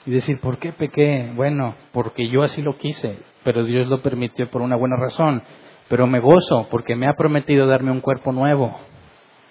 Y 0.06 0.12
decir, 0.12 0.42
¿por 0.42 0.58
qué 0.58 0.74
pequé? 0.74 1.32
Bueno, 1.34 1.76
porque 1.94 2.28
yo 2.28 2.44
así 2.44 2.62
lo 2.62 2.78
quise, 2.78 3.20
pero 3.46 3.64
Dios 3.64 3.88
lo 3.88 4.02
permitió 4.02 4.52
por 4.52 4.62
una 4.62 4.76
buena 4.76 4.98
razón. 4.98 5.44
Pero 5.88 6.08
me 6.08 6.20
gozo 6.20 6.68
porque 6.70 6.98
me 6.98 7.08
ha 7.08 7.14
prometido 7.14 7.68
darme 7.68 7.92
un 7.92 8.02
cuerpo 8.02 8.34
nuevo, 8.34 8.78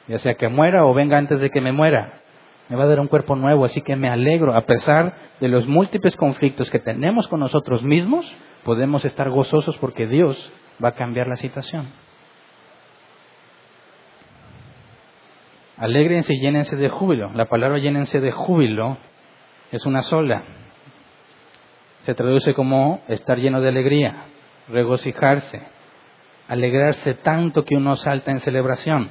ya 0.08 0.18
sea 0.18 0.34
que 0.34 0.48
muera 0.48 0.84
o 0.84 0.92
venga 0.92 1.16
antes 1.16 1.40
de 1.40 1.48
que 1.48 1.62
me 1.62 1.72
muera. 1.72 2.20
Me 2.68 2.76
va 2.76 2.84
a 2.84 2.88
dar 2.88 3.00
un 3.00 3.08
cuerpo 3.08 3.34
nuevo, 3.34 3.64
así 3.64 3.80
que 3.80 3.96
me 3.96 4.10
alegro, 4.10 4.54
a 4.54 4.66
pesar 4.66 5.14
de 5.40 5.48
los 5.48 5.66
múltiples 5.66 6.16
conflictos 6.16 6.70
que 6.70 6.80
tenemos 6.80 7.28
con 7.28 7.40
nosotros 7.40 7.82
mismos, 7.82 8.30
podemos 8.62 9.06
estar 9.06 9.30
gozosos 9.30 9.78
porque 9.78 10.06
Dios 10.06 10.52
va 10.84 10.90
a 10.90 10.94
cambiar 10.94 11.28
la 11.28 11.36
situación. 11.36 12.09
Alégrense 15.80 16.34
y 16.34 16.40
llénense 16.40 16.76
de 16.76 16.90
júbilo. 16.90 17.32
La 17.32 17.46
palabra 17.46 17.78
llénense 17.78 18.20
de 18.20 18.32
júbilo 18.32 18.98
es 19.72 19.86
una 19.86 20.02
sola. 20.02 20.42
Se 22.02 22.14
traduce 22.14 22.52
como 22.52 23.00
estar 23.08 23.38
lleno 23.38 23.62
de 23.62 23.70
alegría, 23.70 24.26
regocijarse, 24.68 25.62
alegrarse 26.48 27.14
tanto 27.14 27.64
que 27.64 27.76
uno 27.76 27.96
salta 27.96 28.30
en 28.30 28.40
celebración. 28.40 29.08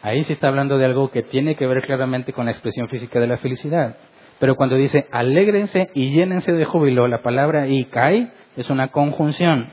Ahí 0.00 0.24
se 0.24 0.32
está 0.32 0.48
hablando 0.48 0.78
de 0.78 0.86
algo 0.86 1.10
que 1.10 1.22
tiene 1.22 1.54
que 1.54 1.66
ver 1.66 1.82
claramente 1.82 2.32
con 2.32 2.46
la 2.46 2.52
expresión 2.52 2.88
física 2.88 3.20
de 3.20 3.26
la 3.26 3.36
felicidad. 3.36 3.96
Pero 4.38 4.56
cuando 4.56 4.76
dice 4.76 5.06
alégrense 5.12 5.90
y 5.92 6.14
llénense 6.14 6.52
de 6.52 6.64
júbilo, 6.64 7.08
la 7.08 7.20
palabra 7.20 7.68
ikai 7.68 8.32
es 8.56 8.70
una 8.70 8.88
conjunción. 8.88 9.68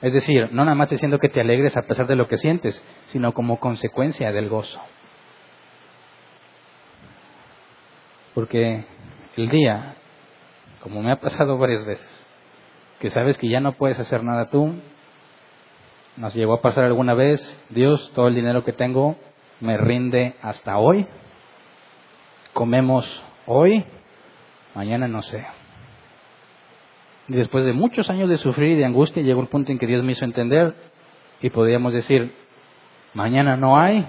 Es 0.00 0.14
decir, 0.14 0.48
no 0.50 0.64
nada 0.64 0.74
más 0.74 0.88
diciendo 0.88 1.18
que 1.18 1.28
te 1.28 1.42
alegres 1.42 1.76
a 1.76 1.82
pesar 1.82 2.06
de 2.06 2.16
lo 2.16 2.26
que 2.26 2.38
sientes, 2.38 2.82
sino 3.08 3.34
como 3.34 3.60
consecuencia 3.60 4.32
del 4.32 4.48
gozo. 4.48 4.80
Porque 8.40 8.84
el 9.36 9.50
día, 9.50 9.96
como 10.82 11.02
me 11.02 11.12
ha 11.12 11.20
pasado 11.20 11.58
varias 11.58 11.84
veces, 11.84 12.26
que 12.98 13.10
sabes 13.10 13.36
que 13.36 13.50
ya 13.50 13.60
no 13.60 13.72
puedes 13.72 13.98
hacer 13.98 14.24
nada 14.24 14.48
tú, 14.48 14.76
nos 16.16 16.34
llegó 16.34 16.54
a 16.54 16.62
pasar 16.62 16.84
alguna 16.84 17.12
vez, 17.12 17.38
Dios, 17.68 18.10
todo 18.14 18.28
el 18.28 18.34
dinero 18.34 18.64
que 18.64 18.72
tengo 18.72 19.16
me 19.60 19.76
rinde 19.76 20.36
hasta 20.40 20.78
hoy, 20.78 21.06
comemos 22.54 23.22
hoy, 23.44 23.84
mañana 24.74 25.06
no 25.06 25.20
sé. 25.20 25.46
Y 27.28 27.34
después 27.34 27.66
de 27.66 27.74
muchos 27.74 28.08
años 28.08 28.30
de 28.30 28.38
sufrir 28.38 28.70
y 28.70 28.76
de 28.76 28.86
angustia, 28.86 29.22
llegó 29.22 29.42
el 29.42 29.48
punto 29.48 29.70
en 29.70 29.78
que 29.78 29.86
Dios 29.86 30.02
me 30.02 30.12
hizo 30.12 30.24
entender 30.24 30.74
y 31.42 31.50
podríamos 31.50 31.92
decir, 31.92 32.34
mañana 33.12 33.58
no 33.58 33.78
hay, 33.78 34.06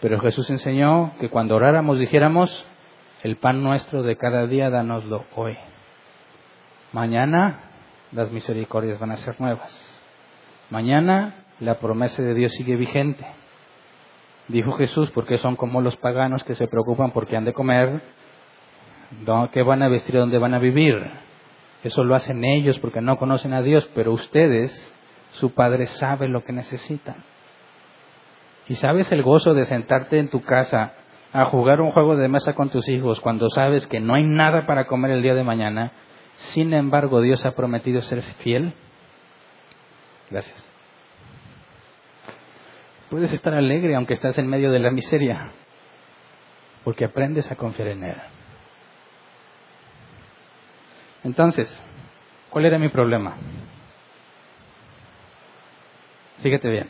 pero 0.00 0.20
Jesús 0.20 0.48
enseñó 0.48 1.14
que 1.18 1.28
cuando 1.28 1.56
oráramos 1.56 1.98
dijéramos, 1.98 2.68
el 3.22 3.36
pan 3.36 3.62
nuestro 3.62 4.02
de 4.02 4.16
cada 4.16 4.46
día, 4.46 4.70
danoslo 4.70 5.24
hoy. 5.34 5.56
Mañana 6.92 7.60
las 8.12 8.30
misericordias 8.30 8.98
van 8.98 9.12
a 9.12 9.16
ser 9.16 9.40
nuevas. 9.40 10.00
Mañana 10.70 11.44
la 11.60 11.78
promesa 11.78 12.22
de 12.22 12.34
Dios 12.34 12.52
sigue 12.52 12.76
vigente. 12.76 13.26
Dijo 14.48 14.72
Jesús, 14.72 15.10
porque 15.10 15.38
son 15.38 15.56
como 15.56 15.80
los 15.82 15.96
paganos 15.96 16.44
que 16.44 16.54
se 16.54 16.68
preocupan 16.68 17.10
porque 17.10 17.36
han 17.36 17.44
de 17.44 17.52
comer, 17.52 18.00
¿Qué 19.52 19.62
van 19.62 19.82
a 19.82 19.88
vestir? 19.88 20.14
¿Dónde 20.16 20.38
van 20.38 20.54
a 20.54 20.58
vivir? 20.58 20.94
Eso 21.82 22.04
lo 22.04 22.14
hacen 22.14 22.44
ellos 22.44 22.78
porque 22.78 23.00
no 23.00 23.16
conocen 23.16 23.54
a 23.54 23.62
Dios, 23.62 23.88
pero 23.94 24.12
ustedes, 24.12 24.70
su 25.30 25.54
Padre 25.54 25.86
sabe 25.86 26.28
lo 26.28 26.44
que 26.44 26.52
necesitan. 26.52 27.16
¿Y 28.68 28.74
sabes 28.74 29.10
el 29.10 29.22
gozo 29.22 29.54
de 29.54 29.64
sentarte 29.64 30.18
en 30.18 30.28
tu 30.28 30.42
casa 30.42 30.92
a 31.32 31.44
jugar 31.46 31.80
un 31.80 31.92
juego 31.92 32.16
de 32.16 32.28
mesa 32.28 32.54
con 32.54 32.70
tus 32.70 32.88
hijos 32.88 33.20
cuando 33.20 33.50
sabes 33.50 33.86
que 33.86 34.00
no 34.00 34.14
hay 34.14 34.24
nada 34.24 34.66
para 34.66 34.86
comer 34.86 35.10
el 35.12 35.22
día 35.22 35.34
de 35.34 35.44
mañana? 35.44 35.92
Sin 36.36 36.72
embargo, 36.72 37.20
Dios 37.20 37.44
ha 37.44 37.54
prometido 37.54 38.00
ser 38.02 38.22
fiel. 38.22 38.72
Gracias. 40.30 40.68
Puedes 43.10 43.32
estar 43.32 43.54
alegre 43.54 43.94
aunque 43.94 44.14
estás 44.14 44.36
en 44.38 44.48
medio 44.48 44.70
de 44.70 44.78
la 44.78 44.90
miseria, 44.90 45.52
porque 46.84 47.04
aprendes 47.04 47.50
a 47.50 47.56
confiar 47.56 47.88
en 47.88 48.04
Él. 48.04 48.16
Entonces, 51.24 51.68
¿cuál 52.50 52.66
era 52.66 52.78
mi 52.78 52.88
problema? 52.88 53.36
Fíjate 56.42 56.68
bien. 56.68 56.88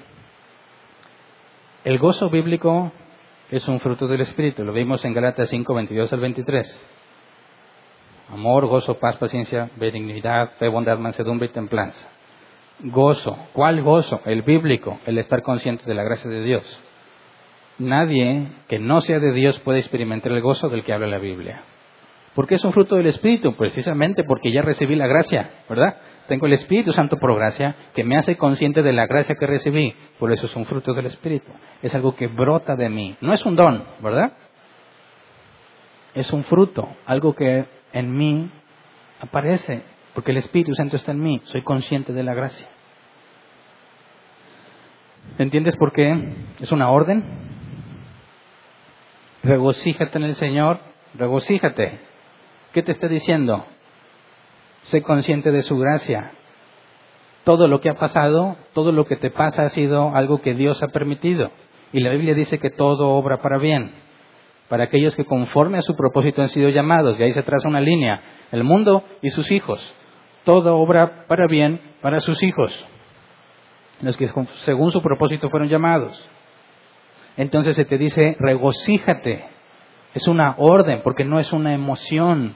El 1.85 1.99
gozo 1.99 2.29
bíblico 2.29 2.93
es 3.51 3.67
un 3.67 3.81
fruto 3.81 4.07
del 4.07 4.21
Espíritu. 4.21 4.65
Lo 4.65 4.73
vimos 4.73 5.05
en 5.05 5.15
Galatas 5.15 5.49
5, 5.49 5.75
22 5.75 6.13
al 6.13 6.21
23. 6.21 6.81
Amor, 8.31 8.67
gozo, 8.67 8.99
paz, 8.99 9.17
paciencia, 9.17 9.71
benignidad, 9.77 10.51
fe, 10.59 10.69
bondad, 10.69 10.99
mansedumbre 10.99 11.47
y 11.47 11.51
templanza. 11.51 12.09
Gozo. 12.81 13.37
¿Cuál 13.55 13.83
gozo? 13.83 14.21
El 14.27 14.43
bíblico, 14.43 15.01
el 15.07 15.19
estar 15.19 15.43
consciente 15.43 15.85
de 15.87 15.95
la 15.95 16.05
gracia 16.05 16.31
de 16.31 16.43
Dios. 16.43 16.81
Nadie 17.79 18.49
que 18.69 18.79
no 18.79 19.01
sea 19.01 19.19
de 19.19 19.33
Dios 19.33 19.59
puede 19.61 19.79
experimentar 19.79 20.33
el 20.33 20.43
gozo 20.43 20.69
del 20.69 20.85
que 20.85 20.93
habla 20.93 21.07
la 21.07 21.19
Biblia. 21.19 21.63
¿Por 22.35 22.47
qué 22.47 22.57
es 22.57 22.65
un 22.65 22.73
fruto 22.73 22.97
del 22.97 23.07
Espíritu? 23.07 23.55
Precisamente 23.55 24.25
porque 24.25 24.53
ya 24.53 24.63
recibí 24.63 24.95
la 24.95 25.07
gracia, 25.07 25.51
¿verdad? 25.69 25.97
Tengo 26.29 26.45
el 26.45 26.53
Espíritu 26.53 26.93
Santo 26.93 27.17
por 27.19 27.35
gracia 27.35 27.75
que 27.95 28.05
me 28.05 28.19
hace 28.19 28.37
consciente 28.37 28.83
de 28.83 28.93
la 28.93 29.07
gracia 29.07 29.37
que 29.37 29.47
recibí. 29.47 29.95
Por 30.19 30.31
eso 30.31 30.45
es 30.45 30.55
un 30.57 30.67
fruto 30.67 30.93
del 30.93 31.07
Espíritu. 31.07 31.49
Es 31.83 31.95
algo 31.95 32.15
que 32.15 32.27
brota 32.27 32.77
de 32.77 32.91
mí. 32.91 33.17
No 33.23 33.33
es 33.33 33.47
un 33.47 33.57
don, 33.57 33.83
¿verdad? 34.01 34.35
Es 36.15 36.31
un 36.31 36.45
fruto, 36.45 36.87
algo 37.07 37.35
que 37.35 37.65
en 37.95 38.15
mí 38.15 38.51
aparece, 39.21 39.83
porque 40.15 40.33
el 40.33 40.37
Espíritu 40.37 40.75
Santo 40.75 40.97
está 40.97 41.13
en 41.13 41.23
mí. 41.23 41.41
Soy 41.45 41.63
consciente 41.63 42.13
de 42.13 42.23
la 42.23 42.35
gracia. 42.35 42.69
¿Entiendes 45.39 45.77
por 45.77 45.93
qué? 45.93 46.35
Es 46.61 46.71
una 46.73 46.91
orden. 46.91 47.25
Regocíjate 49.43 50.19
en 50.19 50.25
el 50.25 50.35
Señor, 50.35 50.81
regocíjate. 51.15 52.01
¿Qué 52.75 52.83
te 52.83 52.93
está 52.93 53.09
diciendo? 53.09 53.65
Sé 54.91 55.03
consciente 55.03 55.51
de 55.51 55.63
su 55.63 55.79
gracia. 55.79 56.33
Todo 57.45 57.69
lo 57.69 57.81
que 57.81 57.91
ha 57.91 57.95
pasado, 57.95 58.57
todo 58.73 58.93
lo 58.93 59.05
que 59.05 59.17
te 59.17 59.31
pasa 59.31 59.63
ha 59.63 59.69
sido 59.69 60.15
algo 60.15 60.41
que 60.41 60.55
Dios 60.55 60.83
ha 60.83 60.89
permitido. 60.89 61.51
Y 61.93 62.01
la 62.01 62.11
Biblia 62.11 62.35
dice 62.35 62.59
que 62.59 62.71
todo 62.71 63.11
obra 63.11 63.39
para 63.39 63.59
bien. 63.59 63.93
Para 64.69 64.85
aquellos 64.85 65.17
que 65.17 65.25
conforme 65.25 65.79
a 65.79 65.83
su 65.83 65.95
propósito 65.95 66.43
han 66.43 66.49
sido 66.49 66.69
llamados. 66.71 67.19
Y 67.19 67.23
ahí 67.23 67.33
se 67.33 67.43
traza 67.43 67.69
una 67.69 67.81
línea. 67.81 68.21
El 68.51 68.65
mundo 68.65 69.05
y 69.23 69.31
sus 69.31 69.51
hijos. 69.51 69.95
Todo 70.45 70.77
obra 70.77 71.27
para 71.27 71.47
bien 71.47 71.81
para 72.01 72.21
sus 72.21 72.43
hijos. 72.43 72.73
Los 74.01 74.17
que 74.17 74.29
según 74.65 74.93
su 74.93 75.03
propósito 75.03 75.51
fueron 75.51 75.69
llamados. 75.69 76.23
Entonces 77.37 77.77
se 77.77 77.85
te 77.85 77.99
dice, 77.99 78.37
regocíjate. 78.39 79.45
Es 80.15 80.27
una 80.29 80.55
orden 80.57 81.03
porque 81.03 81.25
no 81.25 81.39
es 81.39 81.53
una 81.53 81.75
emoción, 81.75 82.55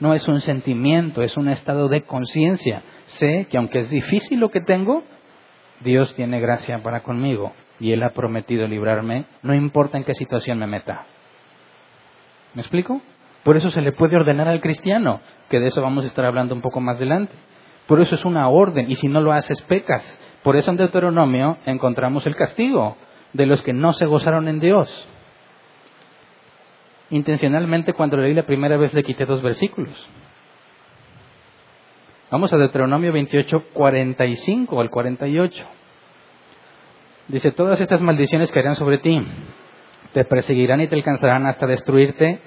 no 0.00 0.14
es 0.14 0.28
un 0.28 0.40
sentimiento, 0.40 1.22
es 1.22 1.36
un 1.36 1.48
estado 1.48 1.88
de 1.88 2.02
conciencia. 2.02 2.82
Sé 3.06 3.46
que 3.50 3.58
aunque 3.58 3.80
es 3.80 3.90
difícil 3.90 4.38
lo 4.38 4.50
que 4.50 4.60
tengo, 4.60 5.02
Dios 5.80 6.14
tiene 6.14 6.40
gracia 6.40 6.82
para 6.82 7.02
conmigo 7.02 7.52
y 7.80 7.92
Él 7.92 8.02
ha 8.02 8.10
prometido 8.10 8.66
librarme, 8.66 9.26
no 9.42 9.54
importa 9.54 9.98
en 9.98 10.04
qué 10.04 10.14
situación 10.14 10.58
me 10.58 10.66
meta. 10.66 11.06
¿Me 12.54 12.62
explico? 12.62 13.00
Por 13.44 13.56
eso 13.56 13.70
se 13.70 13.80
le 13.80 13.92
puede 13.92 14.16
ordenar 14.16 14.48
al 14.48 14.60
cristiano, 14.60 15.20
que 15.48 15.60
de 15.60 15.68
eso 15.68 15.80
vamos 15.80 16.04
a 16.04 16.08
estar 16.08 16.24
hablando 16.24 16.54
un 16.54 16.60
poco 16.60 16.80
más 16.80 16.96
adelante. 16.96 17.32
Por 17.86 18.00
eso 18.00 18.14
es 18.14 18.24
una 18.24 18.48
orden, 18.48 18.90
y 18.90 18.96
si 18.96 19.06
no 19.06 19.20
lo 19.20 19.32
haces, 19.32 19.62
pecas. 19.62 20.20
Por 20.42 20.56
eso 20.56 20.70
en 20.70 20.76
Deuteronomio 20.76 21.56
encontramos 21.64 22.26
el 22.26 22.36
castigo 22.36 22.96
de 23.32 23.46
los 23.46 23.62
que 23.62 23.72
no 23.72 23.92
se 23.92 24.06
gozaron 24.06 24.48
en 24.48 24.60
Dios. 24.60 25.08
Intencionalmente, 27.10 27.94
cuando 27.94 28.16
leí 28.18 28.34
la 28.34 28.44
primera 28.44 28.76
vez, 28.76 28.92
le 28.92 29.02
quité 29.02 29.24
dos 29.24 29.42
versículos. 29.42 29.96
Vamos 32.30 32.52
a 32.52 32.58
Deuteronomio 32.58 33.12
28, 33.12 33.64
45 33.72 34.80
al 34.80 34.90
48. 34.90 35.66
Dice, 37.28 37.52
todas 37.52 37.80
estas 37.80 38.02
maldiciones 38.02 38.52
caerán 38.52 38.76
sobre 38.76 38.98
ti, 38.98 39.18
te 40.12 40.24
perseguirán 40.24 40.80
y 40.82 40.88
te 40.88 40.96
alcanzarán 40.96 41.46
hasta 41.46 41.66
destruirte, 41.66 42.40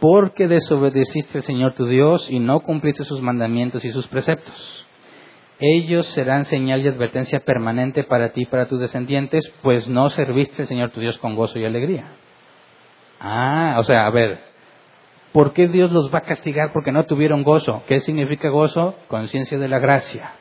porque 0.00 0.48
desobedeciste 0.48 1.38
al 1.38 1.44
Señor 1.44 1.74
tu 1.74 1.86
Dios 1.86 2.28
y 2.30 2.40
no 2.40 2.60
cumpliste 2.60 3.04
sus 3.04 3.20
mandamientos 3.20 3.84
y 3.84 3.92
sus 3.92 4.08
preceptos. 4.08 4.86
Ellos 5.60 6.06
serán 6.06 6.44
señal 6.44 6.82
y 6.82 6.88
advertencia 6.88 7.40
permanente 7.40 8.04
para 8.04 8.30
ti 8.30 8.42
y 8.42 8.46
para 8.46 8.66
tus 8.66 8.80
descendientes, 8.80 9.52
pues 9.62 9.88
no 9.88 10.10
serviste 10.10 10.62
al 10.62 10.68
Señor 10.68 10.90
tu 10.90 11.00
Dios 11.00 11.18
con 11.18 11.34
gozo 11.34 11.58
y 11.58 11.64
alegría. 11.64 12.12
Ah, 13.20 13.76
o 13.78 13.84
sea, 13.84 14.06
a 14.06 14.10
ver, 14.10 14.40
¿por 15.32 15.52
qué 15.52 15.68
Dios 15.68 15.90
los 15.92 16.12
va 16.12 16.18
a 16.18 16.22
castigar 16.22 16.72
porque 16.72 16.92
no 16.92 17.04
tuvieron 17.04 17.42
gozo? 17.42 17.82
¿Qué 17.88 18.00
significa 18.00 18.48
gozo? 18.48 18.94
Conciencia 19.08 19.58
de 19.58 19.68
la 19.68 19.78
gracia. 19.78 20.32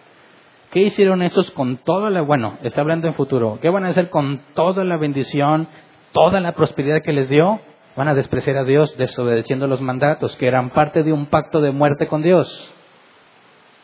¿Qué 0.72 0.82
hicieron 0.82 1.22
esos 1.22 1.50
con 1.52 1.78
toda 1.78 2.10
la, 2.10 2.22
bueno, 2.22 2.58
está 2.62 2.82
hablando 2.82 3.08
en 3.08 3.14
futuro, 3.14 3.58
¿qué 3.62 3.70
van 3.70 3.86
a 3.86 3.90
hacer 3.90 4.10
con 4.10 4.42
toda 4.54 4.84
la 4.84 4.98
bendición, 4.98 5.68
toda 6.12 6.40
la 6.42 6.54
prosperidad 6.54 7.02
que 7.02 7.14
les 7.14 7.30
dio? 7.30 7.62
Van 7.96 8.10
a 8.10 8.14
despreciar 8.14 8.58
a 8.58 8.64
Dios 8.64 8.96
desobedeciendo 8.98 9.66
los 9.68 9.82
mandatos, 9.82 10.36
que 10.36 10.48
eran 10.48 10.70
parte 10.72 11.04
de 11.04 11.14
un 11.14 11.28
pacto 11.28 11.62
de 11.62 11.72
muerte 11.72 12.08
con 12.08 12.22
Dios. 12.22 12.74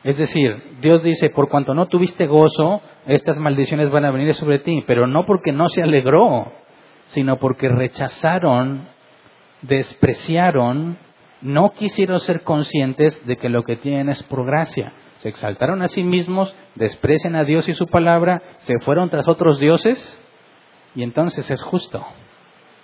Es 0.03 0.17
decir, 0.17 0.61
Dios 0.81 1.01
dice, 1.01 1.29
por 1.29 1.47
cuanto 1.47 1.73
no 1.73 1.87
tuviste 1.87 2.27
gozo, 2.27 2.81
estas 3.07 3.37
maldiciones 3.37 3.89
van 3.89 4.03
a 4.03 4.11
venir 4.11 4.33
sobre 4.35 4.59
ti, 4.59 4.83
pero 4.85 5.07
no 5.07 5.25
porque 5.25 5.53
no 5.53 5.69
se 5.69 5.81
alegró, 5.81 6.51
sino 7.13 7.37
porque 7.37 7.69
rechazaron, 7.69 8.87
despreciaron, 9.61 10.97
no 11.41 11.71
quisieron 11.71 12.19
ser 12.19 12.43
conscientes 12.43 13.25
de 13.25 13.37
que 13.37 13.49
lo 13.49 13.63
que 13.63 13.75
tienen 13.75 14.09
es 14.09 14.21
por 14.23 14.45
gracia 14.45 14.93
se 15.23 15.29
exaltaron 15.29 15.81
a 15.81 15.87
sí 15.87 16.03
mismos, 16.03 16.53
desprecian 16.75 17.37
a 17.37 17.45
Dios 17.45 17.69
y 17.69 17.73
su 17.75 17.87
palabra, 17.87 18.41
se 18.59 18.73
fueron 18.79 19.09
tras 19.09 19.25
otros 19.25 19.57
dioses, 19.57 20.21
y 20.95 21.01
entonces 21.01 21.49
es 21.49 21.63
justo 21.63 22.05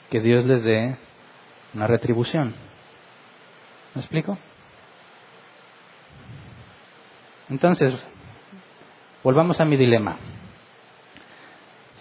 que 0.10 0.22
Dios 0.22 0.46
les 0.46 0.64
dé 0.64 0.96
una 1.74 1.86
retribución. 1.86 2.56
¿Me 3.94 4.00
explico? 4.00 4.38
Entonces, 7.50 7.94
volvamos 9.22 9.60
a 9.60 9.66
mi 9.66 9.76
dilema. 9.76 10.16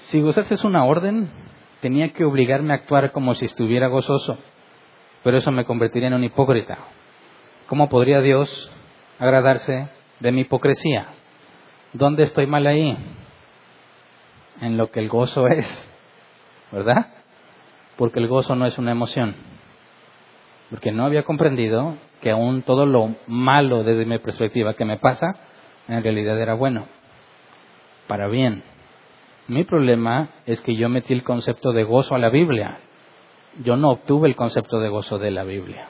Si 0.03 0.21
gozarse 0.21 0.55
es 0.55 0.63
una 0.63 0.85
orden, 0.85 1.33
tenía 1.81 2.13
que 2.13 2.25
obligarme 2.25 2.73
a 2.73 2.77
actuar 2.77 3.13
como 3.13 3.35
si 3.35 3.47
estuviera 3.47 3.89
gozoso, 3.89 4.39
pero 5.23 5.39
eso 5.39 5.51
me 5.53 5.65
convertiría 5.65 6.09
en 6.09 6.15
un 6.15 6.25
hipócrita. 6.25 6.79
¿Cómo 7.67 7.89
podría 7.89 8.21
Dios 8.21 8.71
agradarse 9.19 9.89
de 10.21 10.33
mi 10.33 10.43
hipocresía. 10.43 11.09
¿Dónde 11.93 12.25
estoy 12.25 12.47
mal 12.47 12.67
ahí? 12.67 12.97
En 14.61 14.77
lo 14.77 14.91
que 14.91 15.01
el 15.01 15.09
gozo 15.09 15.47
es, 15.49 15.67
¿verdad? 16.73 17.07
Porque 17.97 18.21
el 18.21 18.29
gozo 18.29 18.55
no 18.55 18.67
es 18.67 18.79
una 18.79 18.93
emoción. 18.93 19.35
Porque 20.71 20.93
no 20.93 21.07
había 21.07 21.23
comprendido 21.23 21.97
que 22.21 22.31
aún 22.31 22.63
todo 22.63 22.85
lo 22.85 23.15
malo 23.27 23.85
desde 23.85 24.05
mi 24.05 24.19
perspectiva 24.19 24.75
que 24.75 24.85
me 24.85 24.99
pasa, 24.99 25.37
en 25.89 26.03
realidad 26.03 26.39
era 26.41 26.55
bueno, 26.55 26.87
para 28.07 28.29
bien. 28.29 28.63
Mi 29.49 29.65
problema 29.65 30.31
es 30.47 30.61
que 30.61 30.77
yo 30.77 30.89
metí 30.89 31.13
el 31.13 31.25
concepto 31.25 31.73
de 31.73 31.85
gozo 31.85 32.15
a 32.15 32.19
la 32.19 32.29
Biblia. 32.29 32.79
Yo 33.65 33.77
no 33.77 33.91
obtuve 33.91 34.29
el 34.29 34.37
concepto 34.37 34.79
de 34.79 34.89
gozo 34.89 35.19
de 35.19 35.31
la 35.31 35.45
Biblia. 35.45 35.89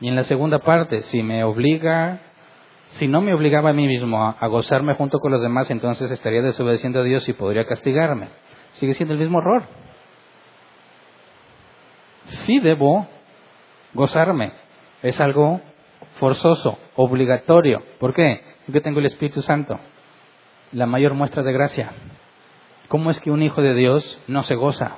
Y 0.00 0.08
en 0.08 0.16
la 0.16 0.24
segunda 0.24 0.58
parte, 0.58 1.02
si 1.02 1.22
me 1.22 1.44
obliga 1.44 2.20
si 2.92 3.08
no 3.08 3.20
me 3.22 3.32
obligaba 3.32 3.70
a 3.70 3.72
mí 3.72 3.86
mismo 3.86 4.22
a, 4.38 4.46
gozarme 4.48 4.94
junto 4.94 5.18
con 5.18 5.32
los 5.32 5.40
demás, 5.40 5.70
entonces 5.70 6.10
estaría 6.10 6.42
desobedeciendo 6.42 7.00
a 7.00 7.04
Dios 7.04 7.26
y 7.28 7.32
podría 7.32 7.66
castigarme. 7.66 8.28
Sigue 8.74 8.94
siendo 8.94 9.14
el 9.14 9.20
mismo 9.20 9.38
error. 9.38 9.64
Sí 12.26 12.58
debo 12.60 13.06
gozarme. 13.94 14.52
Es 15.02 15.20
algo 15.20 15.60
forzoso, 16.18 16.78
obligatorio. 16.96 17.82
¿Por 17.98 18.12
qué? 18.12 18.42
Porque 18.66 18.80
tengo 18.80 19.00
el 19.00 19.06
Espíritu 19.06 19.42
Santo, 19.42 19.78
la 20.72 20.86
mayor 20.86 21.14
muestra 21.14 21.42
de 21.42 21.52
gracia. 21.52 21.92
¿Cómo 22.92 23.10
es 23.10 23.18
que 23.20 23.30
un 23.30 23.42
hijo 23.42 23.62
de 23.62 23.72
Dios 23.72 24.20
no 24.28 24.42
se 24.42 24.54
goza? 24.54 24.96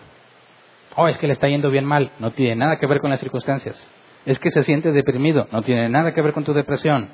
Oh, 0.96 1.06
es 1.06 1.16
que 1.18 1.28
le 1.28 1.32
está 1.32 1.46
yendo 1.46 1.70
bien 1.70 1.84
mal. 1.84 2.10
No 2.18 2.32
tiene 2.32 2.56
nada 2.56 2.80
que 2.80 2.88
ver 2.88 2.98
con 2.98 3.10
las 3.10 3.20
circunstancias. 3.20 3.90
Es 4.26 4.40
que 4.40 4.50
se 4.50 4.64
siente 4.64 4.90
deprimido. 4.90 5.46
No 5.52 5.62
tiene 5.62 5.88
nada 5.88 6.12
que 6.12 6.20
ver 6.20 6.32
con 6.32 6.42
tu 6.42 6.52
depresión 6.52 7.08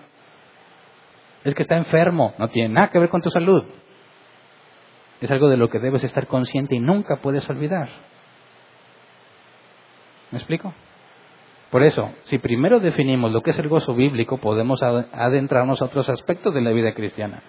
es 1.44 1.54
que 1.54 1.62
está 1.62 1.76
enfermo, 1.76 2.34
no 2.38 2.48
tiene 2.48 2.74
nada 2.74 2.90
que 2.90 2.98
ver 2.98 3.08
con 3.08 3.22
tu 3.22 3.30
salud. 3.30 3.64
Es 5.20 5.30
algo 5.30 5.48
de 5.48 5.56
lo 5.56 5.68
que 5.68 5.78
debes 5.78 6.04
estar 6.04 6.26
consciente 6.26 6.74
y 6.74 6.78
nunca 6.78 7.16
puedes 7.16 7.48
olvidar. 7.48 7.88
¿Me 10.30 10.38
explico? 10.38 10.72
Por 11.70 11.82
eso, 11.82 12.10
si 12.24 12.38
primero 12.38 12.80
definimos 12.80 13.32
lo 13.32 13.42
que 13.42 13.50
es 13.50 13.58
el 13.58 13.68
gozo 13.68 13.94
bíblico, 13.94 14.38
podemos 14.38 14.82
adentrarnos 14.82 15.80
a 15.80 15.84
otros 15.84 16.08
aspectos 16.08 16.54
de 16.54 16.62
la 16.62 16.70
vida 16.70 16.94
cristiana. 16.94 17.42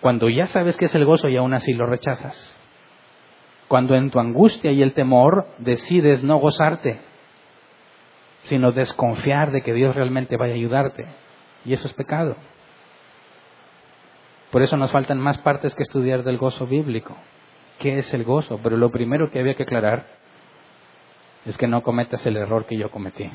Cuando 0.00 0.28
ya 0.28 0.46
sabes 0.46 0.76
qué 0.76 0.86
es 0.86 0.94
el 0.94 1.04
gozo 1.04 1.28
y 1.28 1.36
aún 1.36 1.54
así 1.54 1.74
lo 1.74 1.86
rechazas. 1.86 2.57
Cuando 3.68 3.94
en 3.94 4.10
tu 4.10 4.18
angustia 4.18 4.72
y 4.72 4.82
el 4.82 4.94
temor 4.94 5.46
decides 5.58 6.24
no 6.24 6.38
gozarte, 6.38 6.98
sino 8.44 8.72
desconfiar 8.72 9.50
de 9.50 9.62
que 9.62 9.74
Dios 9.74 9.94
realmente 9.94 10.36
vaya 10.36 10.54
a 10.54 10.56
ayudarte. 10.56 11.06
Y 11.64 11.74
eso 11.74 11.86
es 11.86 11.92
pecado. 11.92 12.34
Por 14.50 14.62
eso 14.62 14.76
nos 14.76 14.90
faltan 14.90 15.18
más 15.18 15.38
partes 15.38 15.74
que 15.74 15.82
estudiar 15.82 16.22
del 16.22 16.38
gozo 16.38 16.66
bíblico. 16.66 17.14
¿Qué 17.78 17.98
es 17.98 18.12
el 18.14 18.24
gozo? 18.24 18.58
Pero 18.62 18.76
lo 18.76 18.90
primero 18.90 19.30
que 19.30 19.38
había 19.38 19.54
que 19.54 19.64
aclarar 19.64 20.06
es 21.44 21.56
que 21.58 21.68
no 21.68 21.82
cometas 21.82 22.24
el 22.26 22.36
error 22.36 22.64
que 22.64 22.78
yo 22.78 22.90
cometí. 22.90 23.30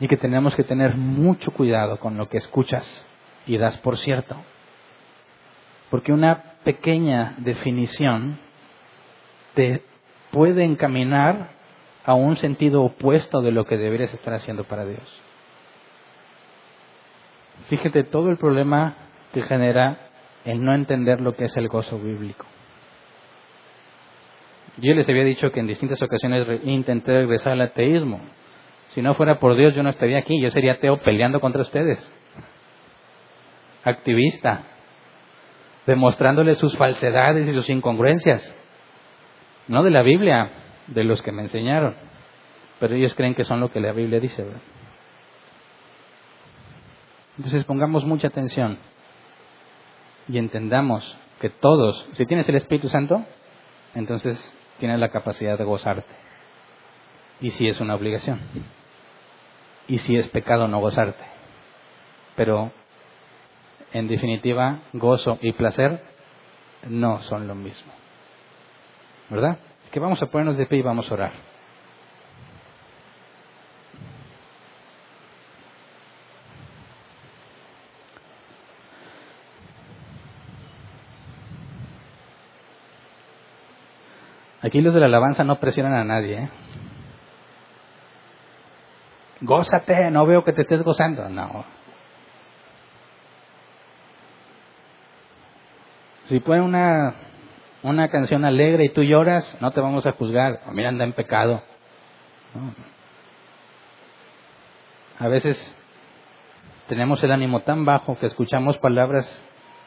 Y 0.00 0.08
que 0.08 0.16
tenemos 0.16 0.56
que 0.56 0.64
tener 0.64 0.96
mucho 0.96 1.52
cuidado 1.52 1.98
con 1.98 2.16
lo 2.16 2.28
que 2.28 2.38
escuchas 2.38 3.06
y 3.46 3.56
das 3.56 3.78
por 3.78 3.98
cierto. 3.98 4.36
Porque 5.90 6.12
una 6.12 6.51
pequeña 6.64 7.34
definición 7.38 8.38
te 9.54 9.82
puede 10.30 10.64
encaminar 10.64 11.50
a 12.04 12.14
un 12.14 12.36
sentido 12.36 12.82
opuesto 12.82 13.42
de 13.42 13.52
lo 13.52 13.64
que 13.64 13.76
deberías 13.76 14.12
estar 14.12 14.34
haciendo 14.34 14.64
para 14.64 14.84
Dios. 14.84 15.22
Fíjate 17.68 18.04
todo 18.04 18.30
el 18.30 18.38
problema 18.38 18.96
que 19.32 19.42
genera 19.42 20.10
el 20.44 20.62
no 20.62 20.74
entender 20.74 21.20
lo 21.20 21.34
que 21.34 21.44
es 21.44 21.56
el 21.56 21.68
gozo 21.68 21.98
bíblico. 21.98 22.46
Yo 24.78 24.94
les 24.94 25.08
había 25.08 25.24
dicho 25.24 25.52
que 25.52 25.60
en 25.60 25.66
distintas 25.66 26.00
ocasiones 26.02 26.46
intenté 26.64 27.12
regresar 27.12 27.52
al 27.52 27.60
ateísmo. 27.60 28.20
Si 28.94 29.02
no 29.02 29.14
fuera 29.14 29.38
por 29.38 29.54
Dios, 29.56 29.74
yo 29.74 29.82
no 29.82 29.90
estaría 29.90 30.18
aquí, 30.18 30.40
yo 30.40 30.50
sería 30.50 30.72
ateo 30.72 30.98
peleando 30.98 31.40
contra 31.40 31.62
ustedes. 31.62 32.12
Activista, 33.84 34.64
demostrándoles 35.86 36.58
sus 36.58 36.76
falsedades 36.76 37.48
y 37.48 37.52
sus 37.52 37.68
incongruencias. 37.70 38.54
No 39.68 39.82
de 39.82 39.90
la 39.90 40.02
Biblia, 40.02 40.50
de 40.86 41.04
los 41.04 41.22
que 41.22 41.32
me 41.32 41.42
enseñaron. 41.42 41.94
pero 42.80 42.94
ellos 42.94 43.14
creen 43.14 43.34
que 43.34 43.44
son 43.44 43.60
lo 43.60 43.70
que 43.70 43.80
la 43.80 43.92
Biblia 43.92 44.18
dice. 44.18 44.42
¿verdad? 44.42 44.60
Entonces 47.36 47.64
pongamos 47.64 48.04
mucha 48.04 48.28
atención 48.28 48.78
y 50.28 50.38
entendamos 50.38 51.16
que 51.40 51.50
todos, 51.50 52.06
si 52.12 52.26
tienes 52.26 52.48
el 52.48 52.56
Espíritu 52.56 52.88
Santo, 52.88 53.24
entonces 53.94 54.38
tienes 54.78 54.98
la 54.98 55.10
capacidad 55.10 55.58
de 55.58 55.64
gozarte. 55.64 56.14
Y 57.40 57.50
si 57.50 57.68
es 57.68 57.80
una 57.80 57.94
obligación. 57.94 58.40
Y 59.88 59.98
si 59.98 60.16
es 60.16 60.28
pecado 60.28 60.68
no 60.68 60.80
gozarte. 60.80 61.24
Pero, 62.36 62.70
en 63.92 64.08
definitiva, 64.08 64.80
gozo 64.92 65.38
y 65.40 65.52
placer 65.52 66.02
no 66.88 67.20
son 67.22 67.46
lo 67.46 67.54
mismo. 67.54 67.92
¿Verdad? 69.30 69.58
Es 69.84 69.90
que 69.90 70.00
vamos 70.00 70.22
a 70.22 70.26
ponernos 70.26 70.56
de 70.56 70.66
pie 70.66 70.78
y 70.78 70.82
vamos 70.82 71.10
a 71.10 71.14
orar. 71.14 71.32
Aquí 84.62 84.80
los 84.80 84.94
de 84.94 85.00
la 85.00 85.06
alabanza 85.06 85.42
no 85.42 85.58
presionan 85.58 85.94
a 85.94 86.04
nadie. 86.04 86.44
¿eh? 86.44 86.48
Gózate, 89.40 90.10
no 90.12 90.24
veo 90.24 90.44
que 90.44 90.52
te 90.52 90.62
estés 90.62 90.82
gozando. 90.84 91.28
No. 91.28 91.81
Si 96.26 96.40
ponen 96.40 96.62
una, 96.62 97.14
una 97.82 98.08
canción 98.08 98.44
alegre 98.44 98.84
y 98.84 98.88
tú 98.90 99.02
lloras, 99.02 99.56
no 99.60 99.70
te 99.72 99.80
vamos 99.80 100.06
a 100.06 100.12
juzgar. 100.12 100.60
Mira, 100.72 100.88
anda 100.88 101.04
en 101.04 101.12
pecado. 101.12 101.62
A 105.18 105.28
veces 105.28 105.76
tenemos 106.88 107.22
el 107.22 107.32
ánimo 107.32 107.60
tan 107.60 107.84
bajo 107.84 108.18
que 108.18 108.26
escuchamos 108.26 108.78
palabras 108.78 109.26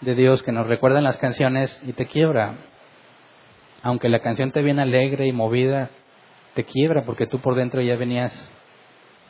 de 0.02 0.16
Dios 0.16 0.44
que 0.44 0.52
nos 0.52 0.68
recuerdan 0.68 1.04
las 1.04 1.18
canciones 1.18 1.78
y 1.86 1.94
te 1.94 2.08
quiebra 2.08 2.56
aunque 3.86 4.10
la 4.10 4.20
canción 4.20 4.52
te 4.52 4.64
viene 4.64 4.82
alegre 4.82 5.28
y 5.28 5.32
movida, 5.32 5.92
te 6.56 6.64
quiebra 6.64 7.04
porque 7.04 7.28
tú 7.28 7.38
por 7.38 7.54
dentro 7.54 7.82
ya 7.82 7.96
venías 7.96 8.34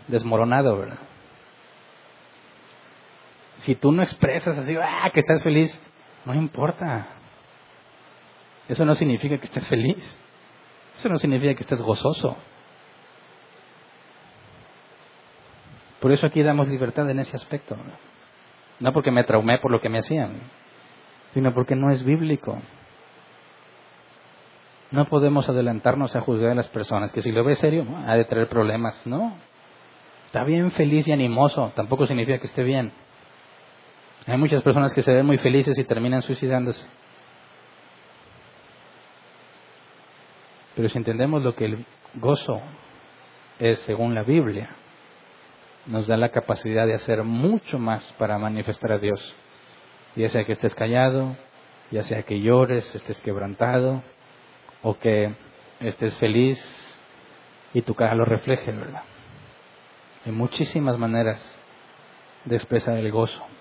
desmoronado, 0.08 0.78
¿verdad? 0.78 0.98
Si 3.58 3.76
tú 3.76 3.92
no 3.92 4.02
expresas 4.02 4.58
así, 4.58 4.74
ah, 4.82 5.12
que 5.14 5.20
estás 5.20 5.44
feliz, 5.44 5.78
no 6.26 6.34
importa. 6.34 7.08
Eso 8.68 8.84
no 8.84 8.96
significa 8.96 9.38
que 9.38 9.46
estés 9.46 9.68
feliz. 9.68 10.18
Eso 10.98 11.10
no 11.10 11.18
significa 11.18 11.54
que 11.54 11.62
estés 11.62 11.82
gozoso. 11.82 12.36
Por 16.00 16.12
eso 16.12 16.26
aquí 16.26 16.42
damos 16.44 16.68
libertad 16.68 17.10
en 17.10 17.20
ese 17.20 17.36
aspecto. 17.36 17.78
No 18.80 18.92
porque 18.92 19.12
me 19.12 19.24
traumé 19.24 19.60
por 19.60 19.72
lo 19.72 19.82
que 19.82 19.90
me 19.90 20.00
hacían, 20.00 20.40
sino 21.34 21.54
porque 21.54 21.76
no 21.76 21.92
es 21.92 22.04
bíblico. 22.04 22.60
No 24.92 25.06
podemos 25.06 25.50
adelantarnos 25.50 26.16
a 26.16 26.22
juzgar 26.22 26.52
a 26.52 26.56
las 26.56 26.68
personas, 26.70 27.12
que 27.12 27.22
si 27.22 27.32
lo 27.32 27.44
ve 27.44 27.56
serio, 27.56 27.86
ha 28.06 28.16
de 28.16 28.26
traer 28.26 28.48
problemas. 28.50 29.00
No. 29.06 29.36
Está 30.28 30.44
bien 30.44 30.72
feliz 30.72 31.08
y 31.08 31.12
animoso, 31.12 31.72
tampoco 31.76 32.08
significa 32.08 32.40
que 32.40 32.48
esté 32.48 32.64
bien. 32.64 32.92
Hay 34.28 34.38
muchas 34.38 34.64
personas 34.64 34.94
que 34.94 35.04
se 35.04 35.14
ven 35.14 35.26
muy 35.26 35.38
felices 35.38 35.78
y 35.78 35.84
terminan 35.84 36.22
suicidándose. 36.22 36.86
Pero 40.76 40.90
si 40.90 40.98
entendemos 40.98 41.44
lo 41.44 41.56
que 41.56 41.66
el 41.66 41.86
gozo 42.16 42.62
es 43.60 43.80
según 43.80 44.16
la 44.16 44.24
Biblia, 44.24 44.70
nos 45.86 46.08
da 46.08 46.18
la 46.18 46.30
capacidad 46.30 46.88
de 46.88 46.96
hacer 46.96 47.24
mucho 47.24 47.78
más 47.78 48.04
para 48.14 48.38
manifestar 48.38 48.92
a 48.94 48.98
Dios. 48.98 49.36
Ya 50.16 50.30
sea 50.30 50.44
que 50.44 50.54
estés 50.54 50.74
callado, 50.74 51.36
ya 51.92 52.02
sea 52.02 52.24
que 52.24 52.42
llores, 52.42 52.94
estés 52.96 53.20
quebrantado, 53.22 54.02
o 54.82 54.98
que 54.98 55.34
estés 55.80 56.16
feliz 56.18 56.60
y 57.74 57.82
tu 57.82 57.94
cara 57.94 58.16
lo 58.16 58.26
refleje, 58.26 58.72
¿verdad? 58.72 59.04
Hay 60.26 60.32
muchísimas 60.32 60.98
maneras 60.98 61.40
de 62.46 62.56
expresar 62.56 62.98
el 62.98 63.12
gozo. 63.12 63.55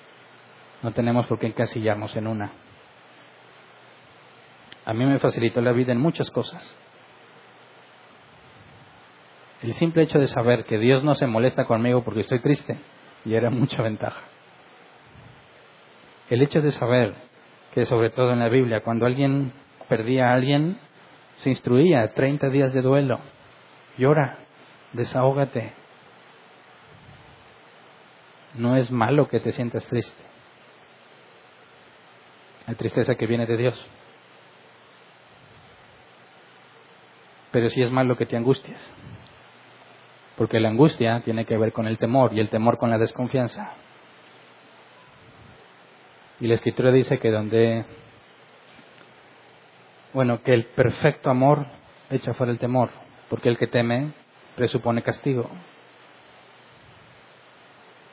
No 0.84 0.92
tenemos 0.92 1.26
por 1.26 1.38
qué 1.38 1.46
encasillarnos 1.46 2.14
en 2.14 2.26
una. 2.26 2.52
A 4.84 4.92
mí 4.92 5.06
me 5.06 5.18
facilitó 5.18 5.62
la 5.62 5.72
vida 5.72 5.92
en 5.92 5.98
muchas 5.98 6.30
cosas. 6.30 6.76
El 9.62 9.72
simple 9.72 10.02
hecho 10.02 10.18
de 10.18 10.28
saber 10.28 10.66
que 10.66 10.76
Dios 10.76 11.02
no 11.02 11.14
se 11.14 11.26
molesta 11.26 11.64
conmigo 11.64 12.04
porque 12.04 12.20
estoy 12.20 12.40
triste 12.40 12.76
y 13.24 13.32
era 13.32 13.48
mucha 13.48 13.80
ventaja. 13.80 14.20
El 16.28 16.42
hecho 16.42 16.60
de 16.60 16.70
saber 16.70 17.14
que 17.72 17.86
sobre 17.86 18.10
todo 18.10 18.32
en 18.32 18.40
la 18.40 18.50
Biblia, 18.50 18.82
cuando 18.82 19.06
alguien 19.06 19.54
perdía 19.88 20.28
a 20.28 20.34
alguien, 20.34 20.76
se 21.36 21.48
instruía, 21.48 22.12
30 22.12 22.50
días 22.50 22.74
de 22.74 22.82
duelo. 22.82 23.20
Llora, 23.96 24.36
desahógate. 24.92 25.72
No 28.52 28.76
es 28.76 28.90
malo 28.90 29.28
que 29.28 29.40
te 29.40 29.50
sientas 29.50 29.86
triste. 29.86 30.33
Hay 32.66 32.74
tristeza 32.76 33.14
que 33.14 33.26
viene 33.26 33.46
de 33.46 33.56
Dios. 33.56 33.86
Pero 37.50 37.70
sí 37.70 37.82
es 37.82 37.90
malo 37.90 38.16
que 38.16 38.26
te 38.26 38.36
angusties. 38.36 38.92
Porque 40.36 40.58
la 40.58 40.70
angustia 40.70 41.20
tiene 41.24 41.44
que 41.44 41.56
ver 41.56 41.72
con 41.72 41.86
el 41.86 41.98
temor 41.98 42.32
y 42.32 42.40
el 42.40 42.48
temor 42.48 42.78
con 42.78 42.90
la 42.90 42.98
desconfianza. 42.98 43.72
Y 46.40 46.48
la 46.48 46.54
escritura 46.54 46.90
dice 46.90 47.18
que 47.18 47.30
donde 47.30 47.84
bueno, 50.14 50.42
que 50.42 50.54
el 50.54 50.64
perfecto 50.66 51.28
amor 51.28 51.66
echa 52.08 52.34
fuera 52.34 52.52
el 52.52 52.60
temor, 52.60 52.90
porque 53.28 53.48
el 53.48 53.58
que 53.58 53.66
teme 53.66 54.12
presupone 54.54 55.02
castigo. 55.02 55.50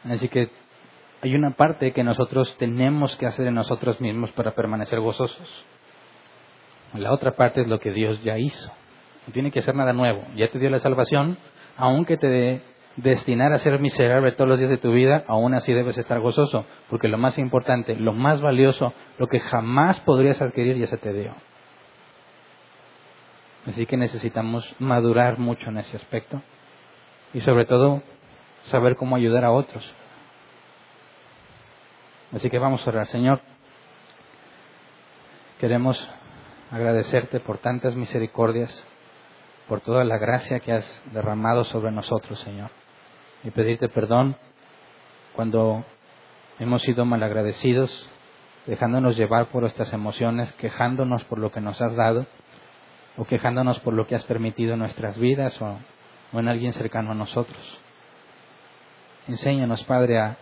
Así 0.09 0.27
que 0.27 0.49
hay 1.21 1.35
una 1.35 1.51
parte 1.51 1.91
que 1.93 2.03
nosotros 2.03 2.55
tenemos 2.57 3.15
que 3.17 3.27
hacer 3.27 3.47
en 3.47 3.55
nosotros 3.55 4.01
mismos 4.01 4.31
para 4.31 4.51
permanecer 4.51 4.99
gozosos. 4.99 5.65
La 6.93 7.13
otra 7.13 7.31
parte 7.31 7.61
es 7.61 7.67
lo 7.67 7.79
que 7.79 7.91
Dios 7.91 8.23
ya 8.23 8.37
hizo. 8.37 8.71
No 9.27 9.33
tiene 9.33 9.51
que 9.51 9.59
hacer 9.59 9.75
nada 9.75 9.93
nuevo. 9.93 10.23
Ya 10.35 10.49
te 10.49 10.59
dio 10.59 10.69
la 10.69 10.79
salvación, 10.79 11.37
aunque 11.77 12.17
te 12.17 12.61
destinar 12.95 13.53
a 13.53 13.59
ser 13.59 13.79
miserable 13.79 14.33
todos 14.33 14.49
los 14.49 14.57
días 14.57 14.69
de 14.69 14.77
tu 14.77 14.91
vida, 14.91 15.23
aún 15.27 15.53
así 15.53 15.73
debes 15.73 15.97
estar 15.97 16.19
gozoso, 16.19 16.65
porque 16.89 17.07
lo 17.07 17.17
más 17.17 17.37
importante, 17.37 17.95
lo 17.95 18.13
más 18.13 18.41
valioso, 18.41 18.93
lo 19.17 19.27
que 19.27 19.39
jamás 19.39 19.99
podrías 20.01 20.41
adquirir 20.41 20.77
ya 20.77 20.87
se 20.87 20.97
te 20.97 21.13
dio. 21.13 21.33
Así 23.67 23.85
que 23.85 23.95
necesitamos 23.95 24.75
madurar 24.79 25.37
mucho 25.37 25.69
en 25.69 25.77
ese 25.77 25.95
aspecto 25.95 26.41
y 27.33 27.41
sobre 27.41 27.65
todo 27.65 28.01
saber 28.63 28.95
cómo 28.95 29.15
ayudar 29.15 29.45
a 29.45 29.51
otros. 29.51 29.93
Así 32.33 32.49
que 32.49 32.59
vamos 32.59 32.85
a 32.85 32.89
orar, 32.89 33.07
Señor. 33.07 33.41
Queremos 35.59 36.09
agradecerte 36.71 37.41
por 37.41 37.57
tantas 37.57 37.95
misericordias, 37.95 38.85
por 39.67 39.81
toda 39.81 40.05
la 40.05 40.17
gracia 40.17 40.61
que 40.61 40.71
has 40.71 41.03
derramado 41.11 41.65
sobre 41.65 41.91
nosotros, 41.91 42.39
Señor. 42.39 42.71
Y 43.43 43.51
pedirte 43.51 43.89
perdón 43.89 44.37
cuando 45.35 45.83
hemos 46.59 46.81
sido 46.83 47.03
malagradecidos, 47.03 48.09
dejándonos 48.65 49.17
llevar 49.17 49.47
por 49.47 49.63
nuestras 49.63 49.91
emociones, 49.91 50.53
quejándonos 50.53 51.25
por 51.25 51.37
lo 51.37 51.51
que 51.51 51.59
nos 51.59 51.81
has 51.81 51.95
dado 51.95 52.25
o 53.17 53.25
quejándonos 53.25 53.79
por 53.81 53.93
lo 53.93 54.07
que 54.07 54.15
has 54.15 54.23
permitido 54.23 54.73
en 54.73 54.79
nuestras 54.79 55.17
vidas 55.17 55.61
o, 55.61 55.77
en 56.31 56.47
alguien 56.47 56.71
cercano 56.71 57.11
a 57.11 57.15
nosotros. 57.15 57.59
Enséñanos, 59.27 59.83
Padre, 59.83 60.19
a, 60.19 60.37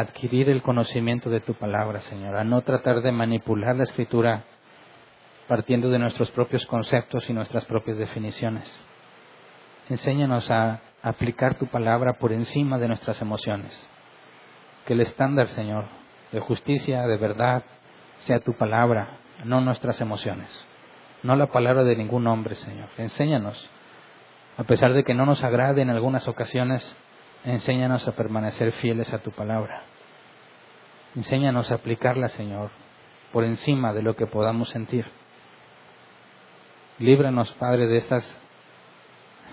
adquirir 0.00 0.48
el 0.48 0.62
conocimiento 0.62 1.30
de 1.30 1.40
tu 1.40 1.54
palabra, 1.54 2.00
Señor, 2.02 2.36
a 2.36 2.44
no 2.44 2.62
tratar 2.62 3.02
de 3.02 3.12
manipular 3.12 3.76
la 3.76 3.84
escritura 3.84 4.44
partiendo 5.46 5.90
de 5.90 5.98
nuestros 5.98 6.30
propios 6.30 6.64
conceptos 6.66 7.28
y 7.28 7.32
nuestras 7.32 7.64
propias 7.66 7.98
definiciones. 7.98 8.64
Enséñanos 9.88 10.50
a 10.50 10.80
aplicar 11.02 11.56
tu 11.56 11.66
palabra 11.66 12.14
por 12.14 12.32
encima 12.32 12.78
de 12.78 12.88
nuestras 12.88 13.20
emociones. 13.20 13.88
Que 14.86 14.94
el 14.94 15.00
estándar, 15.00 15.48
Señor, 15.48 15.84
de 16.32 16.40
justicia, 16.40 17.06
de 17.06 17.16
verdad, 17.16 17.62
sea 18.20 18.40
tu 18.40 18.54
palabra, 18.54 19.18
no 19.44 19.60
nuestras 19.60 20.00
emociones 20.00 20.66
no 21.24 21.34
la 21.36 21.46
palabra 21.46 21.84
de 21.84 21.96
ningún 21.96 22.26
hombre, 22.26 22.54
Señor. 22.54 22.90
Enséñanos, 22.98 23.70
a 24.58 24.64
pesar 24.64 24.92
de 24.92 25.04
que 25.04 25.14
no 25.14 25.24
nos 25.24 25.42
agrade 25.42 25.80
en 25.80 25.88
algunas 25.88 26.28
ocasiones, 26.28 26.96
enséñanos 27.44 28.06
a 28.08 28.12
permanecer 28.12 28.72
fieles 28.72 29.12
a 29.12 29.18
tu 29.18 29.30
palabra. 29.30 29.82
Enséñanos 31.14 31.70
a 31.70 31.76
aplicarla, 31.76 32.28
Señor, 32.28 32.70
por 33.32 33.44
encima 33.44 33.92
de 33.92 34.02
lo 34.02 34.16
que 34.16 34.26
podamos 34.26 34.68
sentir. 34.70 35.06
Líbranos, 36.98 37.52
Padre, 37.54 37.86
de 37.86 37.98
estas 37.98 38.40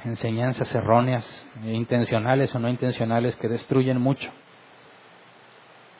enseñanzas 0.06 0.74
erróneas, 0.74 1.26
intencionales 1.64 2.54
o 2.56 2.60
no 2.60 2.70
intencionales, 2.70 3.36
que 3.36 3.48
destruyen 3.48 4.00
mucho. 4.00 4.32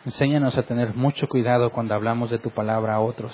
Enséñanos 0.06 0.58
a 0.58 0.64
tener 0.64 0.96
mucho 0.96 1.28
cuidado 1.28 1.72
cuando 1.72 1.94
hablamos 1.94 2.32
de 2.32 2.40
tu 2.40 2.50
palabra 2.50 2.96
a 2.96 3.00
otros. 3.02 3.34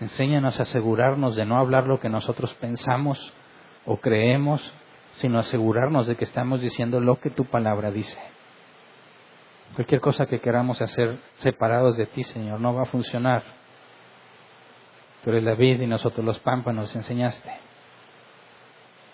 Enséñanos 0.00 0.58
a 0.60 0.62
asegurarnos 0.62 1.34
de 1.34 1.44
no 1.44 1.58
hablar 1.58 1.86
lo 1.86 1.98
que 1.98 2.08
nosotros 2.08 2.54
pensamos 2.54 3.32
o 3.84 3.96
creemos, 3.96 4.62
sino 5.20 5.38
asegurarnos 5.38 6.06
de 6.06 6.16
que 6.16 6.24
estamos 6.24 6.62
diciendo 6.62 6.98
lo 6.98 7.20
que 7.20 7.28
tu 7.28 7.44
palabra 7.44 7.90
dice. 7.90 8.18
Cualquier 9.74 10.00
cosa 10.00 10.26
que 10.26 10.40
queramos 10.40 10.80
hacer 10.80 11.18
separados 11.34 11.98
de 11.98 12.06
ti, 12.06 12.24
Señor, 12.24 12.58
no 12.58 12.74
va 12.74 12.82
a 12.82 12.86
funcionar. 12.86 13.42
Tú 15.22 15.30
eres 15.30 15.44
la 15.44 15.54
vid 15.54 15.80
y 15.80 15.86
nosotros 15.86 16.24
los 16.24 16.38
pámpanos 16.40 16.96
enseñaste. 16.96 17.52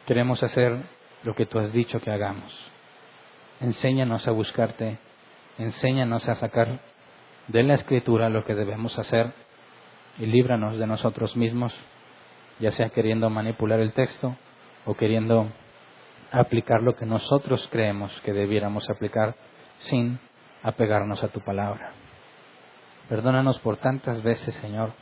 Queremos 0.07 0.43
hacer 0.45 0.79
lo 1.25 1.35
que 1.35 1.47
tú 1.47 1.59
has 1.59 1.73
dicho 1.73 1.99
que 1.99 2.13
hagamos. 2.13 2.57
Enséñanos 3.61 4.29
a 4.29 4.31
buscarte, 4.31 4.99
enséñanos 5.59 6.29
a 6.29 6.37
sacar 6.37 6.81
de 7.49 7.63
la 7.65 7.75
escritura 7.75 8.31
lo 8.31 8.45
que 8.45 8.55
debemos 8.55 8.97
hacer 8.97 9.33
y 10.21 10.27
líbranos 10.27 10.79
de 10.79 10.87
nosotros 10.87 11.37
mismos, 11.37 11.75
ya 12.61 12.71
sea 12.71 12.91
queriendo 12.91 13.29
manipular 13.29 13.81
el 13.81 13.93
texto 13.93 14.37
o 14.85 14.95
queriendo 14.95 15.51
aplicar 16.33 16.83
lo 16.83 16.97
que 16.97 17.07
nosotros 17.07 17.69
creemos 17.71 18.13
que 18.23 18.33
debiéramos 18.33 18.89
aplicar 18.91 19.35
sin 19.79 20.19
apegarnos 20.63 21.23
a 21.23 21.29
tu 21.29 21.41
palabra. 21.41 21.93
Perdónanos 23.09 23.59
por 23.61 23.77
tantas 23.77 24.23
veces, 24.23 24.55
Señor, 24.57 24.93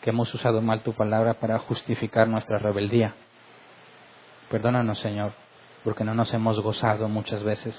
que 0.00 0.10
hemos 0.10 0.32
usado 0.34 0.62
mal 0.62 0.82
tu 0.82 0.92
palabra 0.92 1.34
para 1.34 1.58
justificar 1.58 2.28
nuestra 2.28 2.58
rebeldía 2.58 3.14
Perdónanos, 4.50 5.00
Señor, 5.00 5.32
porque 5.82 6.04
no 6.04 6.14
nos 6.14 6.32
hemos 6.32 6.60
gozado 6.60 7.08
muchas 7.08 7.42
veces, 7.42 7.74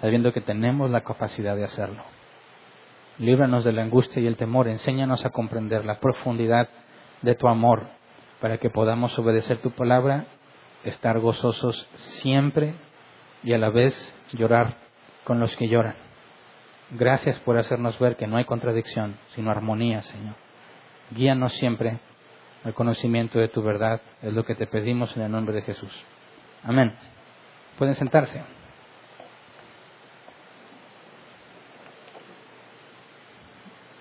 sabiendo 0.00 0.32
que 0.32 0.40
tenemos 0.40 0.90
la 0.90 1.02
capacidad 1.02 1.54
de 1.54 1.64
hacerlo. 1.64 2.02
Líbranos 3.18 3.62
de 3.62 3.72
la 3.72 3.82
angustia 3.82 4.20
y 4.20 4.26
el 4.26 4.36
temor, 4.36 4.66
enséñanos 4.66 5.24
a 5.24 5.30
comprender 5.30 5.84
la 5.84 6.00
profundidad 6.00 6.68
de 7.22 7.36
tu 7.36 7.46
amor, 7.46 7.86
para 8.40 8.58
que 8.58 8.68
podamos 8.68 9.16
obedecer 9.16 9.58
tu 9.58 9.70
palabra, 9.70 10.26
estar 10.84 11.18
gozosos 11.20 11.88
siempre 11.94 12.74
y 13.42 13.52
a 13.52 13.58
la 13.58 13.70
vez 13.70 13.94
llorar 14.32 14.76
con 15.24 15.40
los 15.40 15.54
que 15.56 15.68
lloran. 15.68 15.94
Gracias 16.90 17.38
por 17.40 17.56
hacernos 17.56 17.98
ver 17.98 18.16
que 18.16 18.26
no 18.26 18.36
hay 18.36 18.44
contradicción, 18.44 19.16
sino 19.34 19.50
armonía, 19.50 20.02
Señor. 20.02 20.34
Guíanos 21.10 21.52
siempre 21.54 21.98
el 22.64 22.74
conocimiento 22.74 23.38
de 23.38 23.48
tu 23.48 23.62
verdad. 23.62 24.00
Es 24.22 24.32
lo 24.32 24.44
que 24.44 24.54
te 24.54 24.66
pedimos 24.66 25.16
en 25.16 25.22
el 25.22 25.30
nombre 25.30 25.54
de 25.54 25.62
Jesús. 25.62 25.92
Amén. 26.62 26.94
Pueden 27.78 27.94
sentarse. 27.94 28.42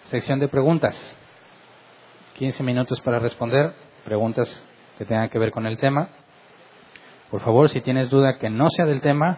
Sección 0.05 0.39
de 0.39 0.47
preguntas. 0.47 0.95
15 2.34 2.63
minutos 2.63 2.99
para 3.01 3.19
responder. 3.19 3.73
Preguntas 4.03 4.67
que 4.97 5.05
tengan 5.05 5.29
que 5.29 5.39
ver 5.39 5.51
con 5.51 5.65
el 5.65 5.77
tema. 5.77 6.09
Por 7.32 7.39
favor, 7.39 7.69
si 7.69 7.79
tienes 7.79 8.09
duda 8.09 8.38
que 8.38 8.49
no 8.49 8.69
sea 8.69 8.86
del 8.86 8.99
tema 8.99 9.38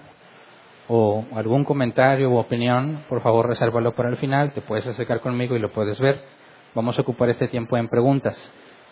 o 0.87 1.25
algún 1.35 1.63
comentario 1.63 2.31
u 2.31 2.37
opinión, 2.37 3.03
por 3.07 3.21
favor, 3.21 3.47
resérvalo 3.47 3.93
para 3.93 4.09
el 4.09 4.17
final. 4.17 4.51
Te 4.51 4.61
puedes 4.61 4.87
acercar 4.87 5.21
conmigo 5.21 5.55
y 5.55 5.59
lo 5.59 5.71
puedes 5.71 5.99
ver. 5.99 6.23
Vamos 6.73 6.97
a 6.97 7.03
ocupar 7.03 7.29
este 7.29 7.47
tiempo 7.47 7.77
en 7.77 7.87
preguntas. 7.87 8.35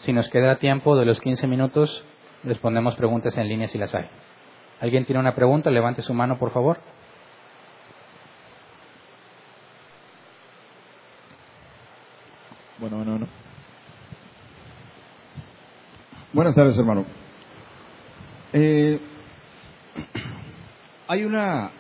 Si 0.06 0.14
nos 0.14 0.30
queda 0.30 0.58
tiempo 0.58 0.96
de 0.96 1.06
los 1.06 1.20
15 1.20 1.48
minutos, 1.48 2.06
respondemos 2.44 2.96
preguntas 2.96 3.36
en 3.38 3.48
línea 3.48 3.68
si 3.70 3.80
las 3.80 3.94
hay. 3.96 4.06
¿Alguien 4.80 5.06
tiene 5.06 5.20
una 5.20 5.34
pregunta? 5.34 5.72
Levante 5.72 6.04
su 6.04 6.14
mano, 6.14 6.38
por 6.38 6.52
favor. 6.52 6.78
Bueno, 12.78 13.04
no, 13.04 13.18
no. 13.18 13.28
Buenas 16.34 16.54
tardes, 16.54 16.78
hermano. 16.78 17.06
Eh, 18.54 19.00
hay 21.08 21.24
una 21.24 21.72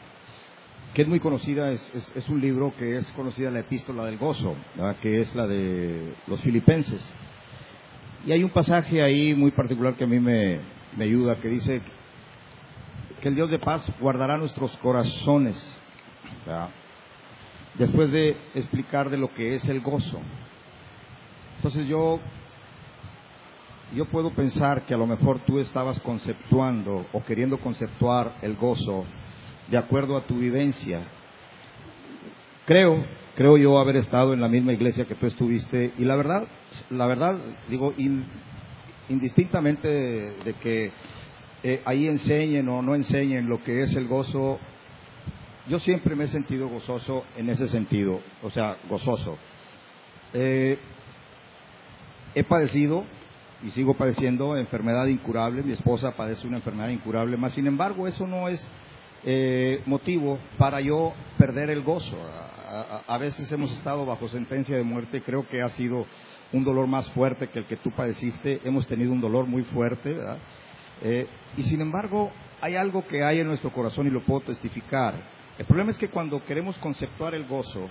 que 0.93 1.03
es 1.03 1.07
muy 1.07 1.19
conocida, 1.19 1.71
es, 1.71 2.11
es, 2.15 2.29
un 2.29 2.41
libro 2.41 2.73
que 2.77 2.97
es 2.97 3.09
conocida 3.11 3.49
la 3.49 3.61
epístola 3.61 4.03
del 4.05 4.17
gozo, 4.17 4.55
que 5.01 5.21
es 5.21 5.33
la 5.35 5.47
de 5.47 6.13
los 6.27 6.41
filipenses. 6.41 7.01
Y 8.25 8.31
hay 8.33 8.43
un 8.43 8.49
pasaje 8.49 9.01
ahí 9.01 9.33
muy 9.33 9.51
particular 9.51 9.95
que 9.95 10.03
a 10.03 10.07
mí 10.07 10.19
me, 10.19 10.59
ayuda, 10.99 11.37
que 11.37 11.47
dice 11.47 11.81
que 13.21 13.29
el 13.29 13.35
Dios 13.35 13.49
de 13.49 13.59
paz 13.59 13.85
guardará 13.99 14.37
nuestros 14.37 14.75
corazones. 14.77 15.77
Después 17.75 18.11
de 18.11 18.35
explicar 18.53 19.09
de 19.09 19.17
lo 19.17 19.33
que 19.33 19.55
es 19.55 19.65
el 19.69 19.79
gozo. 19.79 20.19
Entonces 21.57 21.87
yo, 21.87 22.19
yo 23.93 24.05
puedo 24.05 24.31
pensar 24.31 24.83
que 24.83 24.93
a 24.93 24.97
lo 24.97 25.07
mejor 25.07 25.39
tú 25.39 25.59
estabas 25.59 25.99
conceptuando 25.99 27.05
o 27.11 27.23
queriendo 27.23 27.57
conceptuar 27.59 28.37
el 28.41 28.55
gozo 28.55 29.05
de 29.69 29.77
acuerdo 29.77 30.17
a 30.17 30.25
tu 30.25 30.35
vivencia. 30.35 31.07
Creo 32.65 33.03
creo 33.35 33.57
yo 33.57 33.79
haber 33.79 33.95
estado 33.95 34.33
en 34.33 34.41
la 34.41 34.47
misma 34.47 34.73
iglesia 34.73 35.05
que 35.05 35.15
tú 35.15 35.25
estuviste 35.25 35.93
y 35.97 36.03
la 36.03 36.15
verdad, 36.15 36.47
la 36.89 37.07
verdad, 37.07 37.39
digo, 37.69 37.93
indistintamente 39.09 39.87
de, 39.87 40.53
que 40.61 40.91
eh, 41.63 41.81
ahí 41.85 42.07
enseñen 42.07 42.67
o 42.69 42.81
no 42.81 42.95
enseñen 42.95 43.47
lo 43.47 43.63
que 43.63 43.81
es 43.81 43.95
el 43.95 44.07
gozo, 44.07 44.59
yo 45.67 45.79
siempre 45.79 46.15
me 46.15 46.25
he 46.25 46.27
sentido 46.27 46.67
gozoso 46.67 47.23
en 47.37 47.49
ese 47.49 47.67
sentido, 47.67 48.19
o 48.41 48.49
sea, 48.49 48.77
gozoso. 48.89 49.37
Eh, 50.33 50.77
he 52.33 52.43
padecido 52.43 53.03
y 53.63 53.71
sigo 53.71 53.93
padeciendo 53.95 54.57
enfermedad 54.57 55.07
incurable, 55.07 55.63
mi 55.63 55.73
esposa 55.73 56.11
padece 56.11 56.47
una 56.47 56.57
enfermedad 56.57 56.89
incurable, 56.89 57.37
más 57.37 57.53
sin 57.53 57.67
embargo 57.67 58.07
eso 58.07 58.25
no 58.27 58.47
es 58.47 58.67
eh, 59.23 59.81
motivo 59.85 60.39
para 60.57 60.81
yo 60.81 61.13
perder 61.37 61.69
el 61.69 61.81
gozo 61.81 62.17
a, 63.07 63.17
veces 63.17 63.51
hemos 63.51 63.71
estado 63.73 64.05
bajo 64.05 64.27
sentencia 64.29 64.77
de 64.77 64.83
muerte, 64.83 65.21
creo 65.21 65.47
que 65.47 65.61
ha 65.61 65.69
sido 65.69 66.05
un 66.53 66.63
dolor 66.63 66.87
más 66.87 67.09
fuerte 67.11 67.47
que 67.47 67.59
el 67.59 67.65
que 67.65 67.77
tú 67.77 67.91
padeciste, 67.91 68.61
hemos 68.63 68.87
tenido 68.87 69.11
un 69.11 69.21
dolor 69.21 69.45
muy 69.45 69.63
fuerte. 69.63 70.17
Eh, 71.01 71.27
y 71.57 71.63
sin 71.63 71.81
embargo, 71.81 72.31
hay 72.61 72.75
algo 72.75 73.05
que 73.07 73.23
hay 73.23 73.39
en 73.39 73.47
nuestro 73.47 73.71
corazón 73.71 74.07
y 74.07 74.09
lo 74.09 74.21
puedo 74.21 74.41
testificar. 74.41 75.15
El 75.57 75.65
problema 75.65 75.91
es 75.91 75.97
que 75.97 76.09
cuando 76.09 76.43
queremos 76.45 76.77
conceptuar 76.77 77.35
el 77.35 77.45
gozo, 77.45 77.89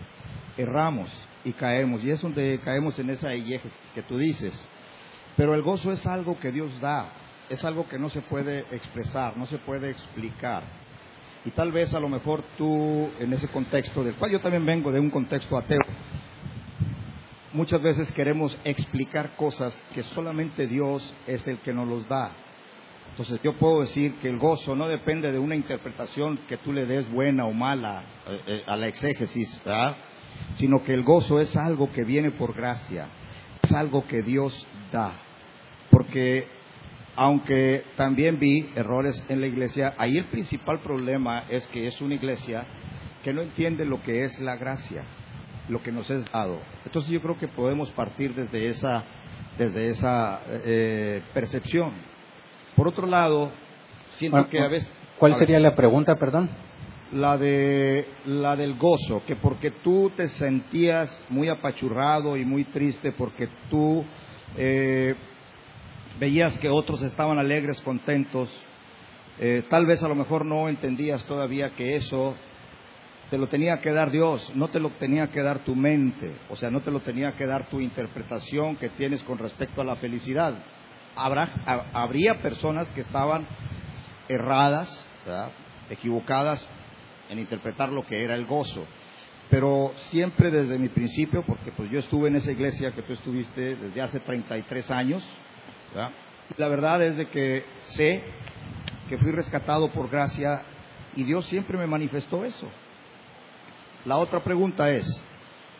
erramos 0.56 1.10
y 1.44 1.52
caemos, 1.52 2.02
y 2.02 2.10
es 2.10 2.20
donde 2.20 2.60
caemos 2.64 2.98
en 2.98 3.10
esa 3.10 3.32
eje 3.32 3.60
que 3.94 4.02
tú 4.02 4.18
dices. 4.18 4.66
Pero 5.36 5.54
el 5.54 5.62
gozo 5.62 5.92
es 5.92 6.06
algo 6.06 6.38
que 6.38 6.52
Dios 6.52 6.70
da, 6.80 7.10
es 7.48 7.64
algo 7.64 7.88
que 7.88 7.98
no 7.98 8.10
se 8.10 8.22
puede 8.22 8.60
expresar, 8.70 9.36
no 9.36 9.46
se 9.46 9.58
puede 9.58 9.90
explicar. 9.90 10.62
Y 11.44 11.50
tal 11.50 11.72
vez 11.72 11.94
a 11.94 12.00
lo 12.00 12.08
mejor 12.08 12.42
tú, 12.58 13.10
en 13.18 13.32
ese 13.32 13.48
contexto, 13.48 14.04
del 14.04 14.14
cual 14.14 14.30
yo 14.30 14.40
también 14.40 14.66
vengo 14.66 14.92
de 14.92 15.00
un 15.00 15.10
contexto 15.10 15.56
ateo, 15.56 15.80
muchas 17.52 17.80
veces 17.80 18.12
queremos 18.12 18.56
explicar 18.64 19.36
cosas 19.36 19.82
que 19.94 20.02
solamente 20.02 20.66
Dios 20.66 21.14
es 21.26 21.46
el 21.48 21.58
que 21.58 21.72
nos 21.72 21.88
los 21.88 22.06
da. 22.08 22.32
Entonces 23.10 23.40
yo 23.42 23.54
puedo 23.54 23.80
decir 23.80 24.14
que 24.16 24.28
el 24.28 24.38
gozo 24.38 24.76
no 24.76 24.88
depende 24.88 25.32
de 25.32 25.38
una 25.38 25.56
interpretación 25.56 26.38
que 26.48 26.58
tú 26.58 26.72
le 26.72 26.86
des 26.86 27.10
buena 27.10 27.44
o 27.46 27.52
mala 27.52 28.04
eh, 28.26 28.40
eh, 28.46 28.62
a 28.66 28.76
la 28.76 28.86
exégesis, 28.86 29.60
sino 30.54 30.82
que 30.84 30.94
el 30.94 31.02
gozo 31.02 31.40
es 31.40 31.56
algo 31.56 31.90
que 31.90 32.04
viene 32.04 32.30
por 32.30 32.54
gracia, 32.54 33.08
es 33.62 33.72
algo 33.72 34.06
que 34.06 34.22
Dios 34.22 34.66
da. 34.90 35.12
Porque 35.90 36.46
aunque 37.16 37.84
también 37.96 38.38
vi 38.38 38.70
errores 38.74 39.24
en 39.28 39.40
la 39.40 39.46
iglesia, 39.46 39.94
ahí 39.98 40.16
el 40.16 40.26
principal 40.26 40.80
problema 40.80 41.44
es 41.50 41.66
que 41.68 41.86
es 41.86 42.00
una 42.00 42.14
iglesia 42.14 42.64
que 43.22 43.32
no 43.32 43.42
entiende 43.42 43.84
lo 43.84 44.02
que 44.02 44.22
es 44.22 44.40
la 44.40 44.56
gracia, 44.56 45.04
lo 45.68 45.82
que 45.82 45.92
nos 45.92 46.08
es 46.10 46.24
dado. 46.32 46.58
Entonces 46.84 47.10
yo 47.10 47.20
creo 47.20 47.38
que 47.38 47.48
podemos 47.48 47.90
partir 47.90 48.34
desde 48.34 48.68
esa, 48.68 49.04
desde 49.58 49.88
esa 49.88 50.40
eh, 50.48 51.22
percepción. 51.34 51.92
Por 52.76 52.88
otro 52.88 53.06
lado, 53.06 53.50
siento 54.12 54.48
que 54.48 54.60
a 54.60 54.68
veces... 54.68 54.90
¿Cuál 55.18 55.34
sería 55.34 55.60
la 55.60 55.74
pregunta, 55.74 56.16
perdón? 56.16 56.48
La, 57.12 57.36
de, 57.36 58.06
la 58.24 58.56
del 58.56 58.78
gozo, 58.78 59.22
que 59.26 59.36
porque 59.36 59.70
tú 59.70 60.10
te 60.16 60.28
sentías 60.28 61.26
muy 61.28 61.48
apachurrado 61.48 62.36
y 62.36 62.44
muy 62.44 62.64
triste 62.64 63.12
porque 63.12 63.48
tú 63.68 64.04
eh, 64.56 65.14
veías 66.18 66.56
que 66.58 66.68
otros 66.68 67.02
estaban 67.02 67.38
alegres, 67.38 67.80
contentos, 67.82 68.48
eh, 69.38 69.64
tal 69.70 69.86
vez 69.86 70.02
a 70.02 70.08
lo 70.08 70.14
mejor 70.14 70.44
no 70.44 70.68
entendías 70.68 71.24
todavía 71.24 71.70
que 71.70 71.96
eso 71.96 72.34
te 73.30 73.38
lo 73.38 73.46
tenía 73.46 73.78
que 73.78 73.92
dar 73.92 74.10
Dios, 74.10 74.50
no 74.54 74.68
te 74.68 74.80
lo 74.80 74.90
tenía 74.90 75.28
que 75.28 75.40
dar 75.40 75.60
tu 75.60 75.76
mente, 75.76 76.34
o 76.50 76.56
sea, 76.56 76.70
no 76.70 76.80
te 76.80 76.90
lo 76.90 77.00
tenía 77.00 77.32
que 77.32 77.46
dar 77.46 77.68
tu 77.68 77.80
interpretación 77.80 78.76
que 78.76 78.88
tienes 78.90 79.22
con 79.22 79.38
respecto 79.38 79.80
a 79.80 79.84
la 79.84 79.96
felicidad. 79.96 80.54
Habrá, 81.14 81.54
habría 81.92 82.42
personas 82.42 82.88
que 82.90 83.02
estaban 83.02 83.46
erradas, 84.28 85.08
equivocadas 85.88 86.68
en 87.28 87.38
interpretar 87.38 87.90
lo 87.90 88.04
que 88.04 88.22
era 88.22 88.34
el 88.34 88.46
gozo. 88.46 88.84
Pero 89.50 89.92
siempre 89.96 90.50
desde 90.50 90.78
mi 90.78 90.88
principio, 90.88 91.42
porque 91.42 91.72
pues 91.72 91.90
yo 91.90 91.98
estuve 91.98 92.28
en 92.28 92.36
esa 92.36 92.52
iglesia 92.52 92.92
que 92.92 93.02
tú 93.02 93.12
estuviste 93.12 93.76
desde 93.76 94.00
hace 94.00 94.20
33 94.20 94.90
años, 94.90 95.24
¿verdad? 95.92 96.10
la 96.56 96.68
verdad 96.68 97.02
es 97.02 97.16
de 97.16 97.26
que 97.26 97.64
sé 97.82 98.22
que 99.08 99.18
fui 99.18 99.32
rescatado 99.32 99.90
por 99.90 100.08
gracia 100.08 100.62
y 101.16 101.24
Dios 101.24 101.46
siempre 101.46 101.76
me 101.76 101.86
manifestó 101.86 102.44
eso. 102.44 102.68
La 104.04 104.16
otra 104.16 104.40
pregunta 104.40 104.90
es, 104.90 105.06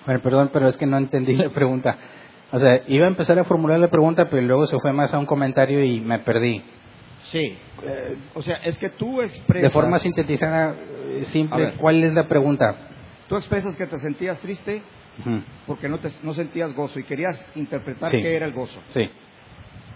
Bueno, 0.05 0.21
perdón, 0.21 0.51
pero 0.53 0.69
es 0.69 0.77
que 0.77 0.87
no 0.87 0.99
entendí 0.99 1.35
la 1.35 1.51
pregunta. 1.51 1.97
O 2.53 2.59
sea, 2.59 2.83
iba 2.89 3.05
a 3.05 3.09
empezar 3.09 3.39
a 3.39 3.45
formular 3.45 3.79
la 3.79 3.89
pregunta, 3.89 4.29
pero 4.29 4.43
luego 4.43 4.67
se 4.67 4.79
fue 4.81 4.93
más 4.93 5.15
a 5.15 5.19
un 5.19 5.27
comentario 5.27 5.83
y 5.85 6.01
me 6.01 6.19
perdí. 6.19 6.63
sí, 7.31 7.57
eh, 7.85 8.19
o 8.35 8.43
sea, 8.43 8.57
es 8.57 8.77
que 8.77 8.91
tú 8.91 9.23
expresas... 9.23 9.63
De 9.63 9.71
forma 9.71 9.99
sintetizada, 10.01 10.75
eh, 10.75 11.25
simple. 11.27 11.75
¿cuál 11.79 12.03
es 12.03 12.13
la 12.13 12.27
pregunta? 12.27 12.90
Tú 13.31 13.37
expresas 13.37 13.77
que 13.77 13.87
te 13.87 13.97
sentías 14.01 14.41
triste 14.41 14.83
porque 15.65 15.89
no, 15.89 15.99
te, 15.99 16.09
no 16.25 16.35
sentías 16.35 16.75
gozo 16.75 16.99
y 16.99 17.05
querías 17.05 17.47
interpretar 17.55 18.11
Sí. 18.11 18.21
qué 18.21 18.35
era 18.35 18.45
el 18.45 18.53
gozo. 18.53 18.79
Sí. 18.93 19.09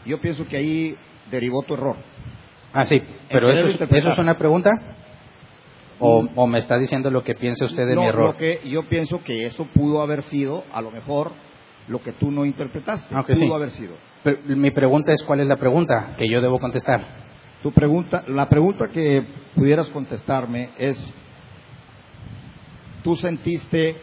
Yo 0.06 0.20
pienso 0.20 0.47
que 0.47 0.56
ahí 0.56 0.97
derivó 1.32 1.62
tu 1.62 1.74
error. 1.74 1.97
Ah, 2.73 2.86
sí, 2.86 3.02
pero 3.31 3.48
querer 3.48 3.59
eso 3.59 3.66
es, 3.66 3.73
interpretar. 3.73 3.98
¿eso 4.05 4.12
es 4.12 4.19
una 4.20 4.39
pregunta? 4.39 4.70
¿O, 5.98 6.24
o 6.35 6.47
me 6.47 6.61
está 6.61 6.78
diciendo 6.78 7.11
lo 7.11 7.24
que 7.24 7.35
piensa 7.35 7.65
usted 7.65 7.86
de 7.86 7.97
no, 7.97 8.02
mi 8.02 8.06
error? 8.06 8.27
lo 8.35 8.36
que 8.36 8.61
yo 8.66 8.85
pienso 8.89 9.23
que 9.24 9.47
eso 9.47 9.65
pudo 9.66 10.01
haber 10.01 10.23
sido, 10.23 10.62
a 10.73 10.81
lo 10.81 10.93
mejor, 10.93 11.32
lo 11.89 12.01
que 12.02 12.12
tú 12.12 12.31
no 12.31 12.44
interpretaste. 12.44 13.12
Ah, 13.15 13.20
ok, 13.23 13.27
pudo 13.27 13.36
sí. 13.36 13.52
haber 13.52 13.70
sido. 13.70 13.94
Pero 14.23 14.39
mi 14.47 14.70
pregunta 14.70 15.12
es, 15.12 15.23
¿cuál 15.24 15.40
es 15.40 15.48
la 15.48 15.56
pregunta 15.56 16.15
que 16.16 16.28
yo 16.28 16.40
debo 16.40 16.61
contestar? 16.61 17.05
Tu 17.65 17.73
pregunta, 17.73 18.23
la 18.28 18.48
pregunta 18.48 18.89
que 18.89 19.24
pudieras 19.56 19.89
contestarme 19.89 20.70
es, 20.78 20.97
¿tú 23.05 23.15
sentiste 23.15 23.97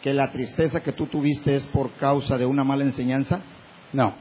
que 0.00 0.14
la 0.14 0.30
tristeza 0.30 0.82
que 0.82 0.92
tú 0.92 1.06
tuviste 1.06 1.56
es 1.56 1.66
por 1.66 1.90
causa 1.94 2.38
de 2.38 2.46
una 2.46 2.64
mala 2.64 2.84
enseñanza? 2.84 3.42
No. 3.92 4.14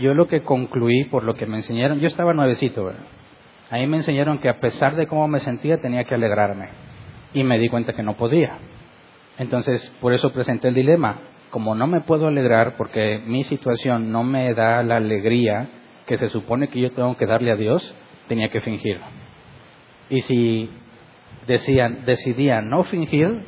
Yo 0.00 0.14
lo 0.14 0.26
que 0.26 0.42
concluí 0.42 1.04
por 1.04 1.22
lo 1.22 1.34
que 1.34 1.46
me 1.46 1.58
enseñaron, 1.58 2.00
yo 2.00 2.06
estaba 2.06 2.32
nuevecito, 2.32 2.86
¿verdad? 2.86 3.04
Ahí 3.70 3.86
me 3.86 3.98
enseñaron 3.98 4.38
que 4.38 4.48
a 4.48 4.58
pesar 4.58 4.96
de 4.96 5.06
cómo 5.06 5.28
me 5.28 5.40
sentía 5.40 5.78
tenía 5.78 6.04
que 6.04 6.14
alegrarme. 6.14 6.70
Y 7.34 7.44
me 7.44 7.58
di 7.58 7.68
cuenta 7.68 7.92
que 7.92 8.02
no 8.02 8.16
podía. 8.16 8.58
Entonces, 9.38 9.94
por 10.00 10.14
eso 10.14 10.32
presenté 10.32 10.68
el 10.68 10.74
dilema. 10.74 11.20
Como 11.50 11.74
no 11.74 11.86
me 11.86 12.00
puedo 12.00 12.26
alegrar 12.26 12.76
porque 12.76 13.22
mi 13.26 13.44
situación 13.44 14.10
no 14.10 14.24
me 14.24 14.54
da 14.54 14.82
la 14.82 14.96
alegría 14.96 15.68
que 16.06 16.16
se 16.16 16.30
supone 16.30 16.68
que 16.68 16.80
yo 16.80 16.90
tengo 16.92 17.16
que 17.16 17.26
darle 17.26 17.50
a 17.50 17.56
Dios, 17.56 17.94
tenía 18.28 18.48
que 18.48 18.60
fingir. 18.60 18.98
Y 20.08 20.20
si 20.22 20.70
decían, 21.46 22.04
decidía 22.04 22.60
no 22.60 22.84
fingir 22.84 23.44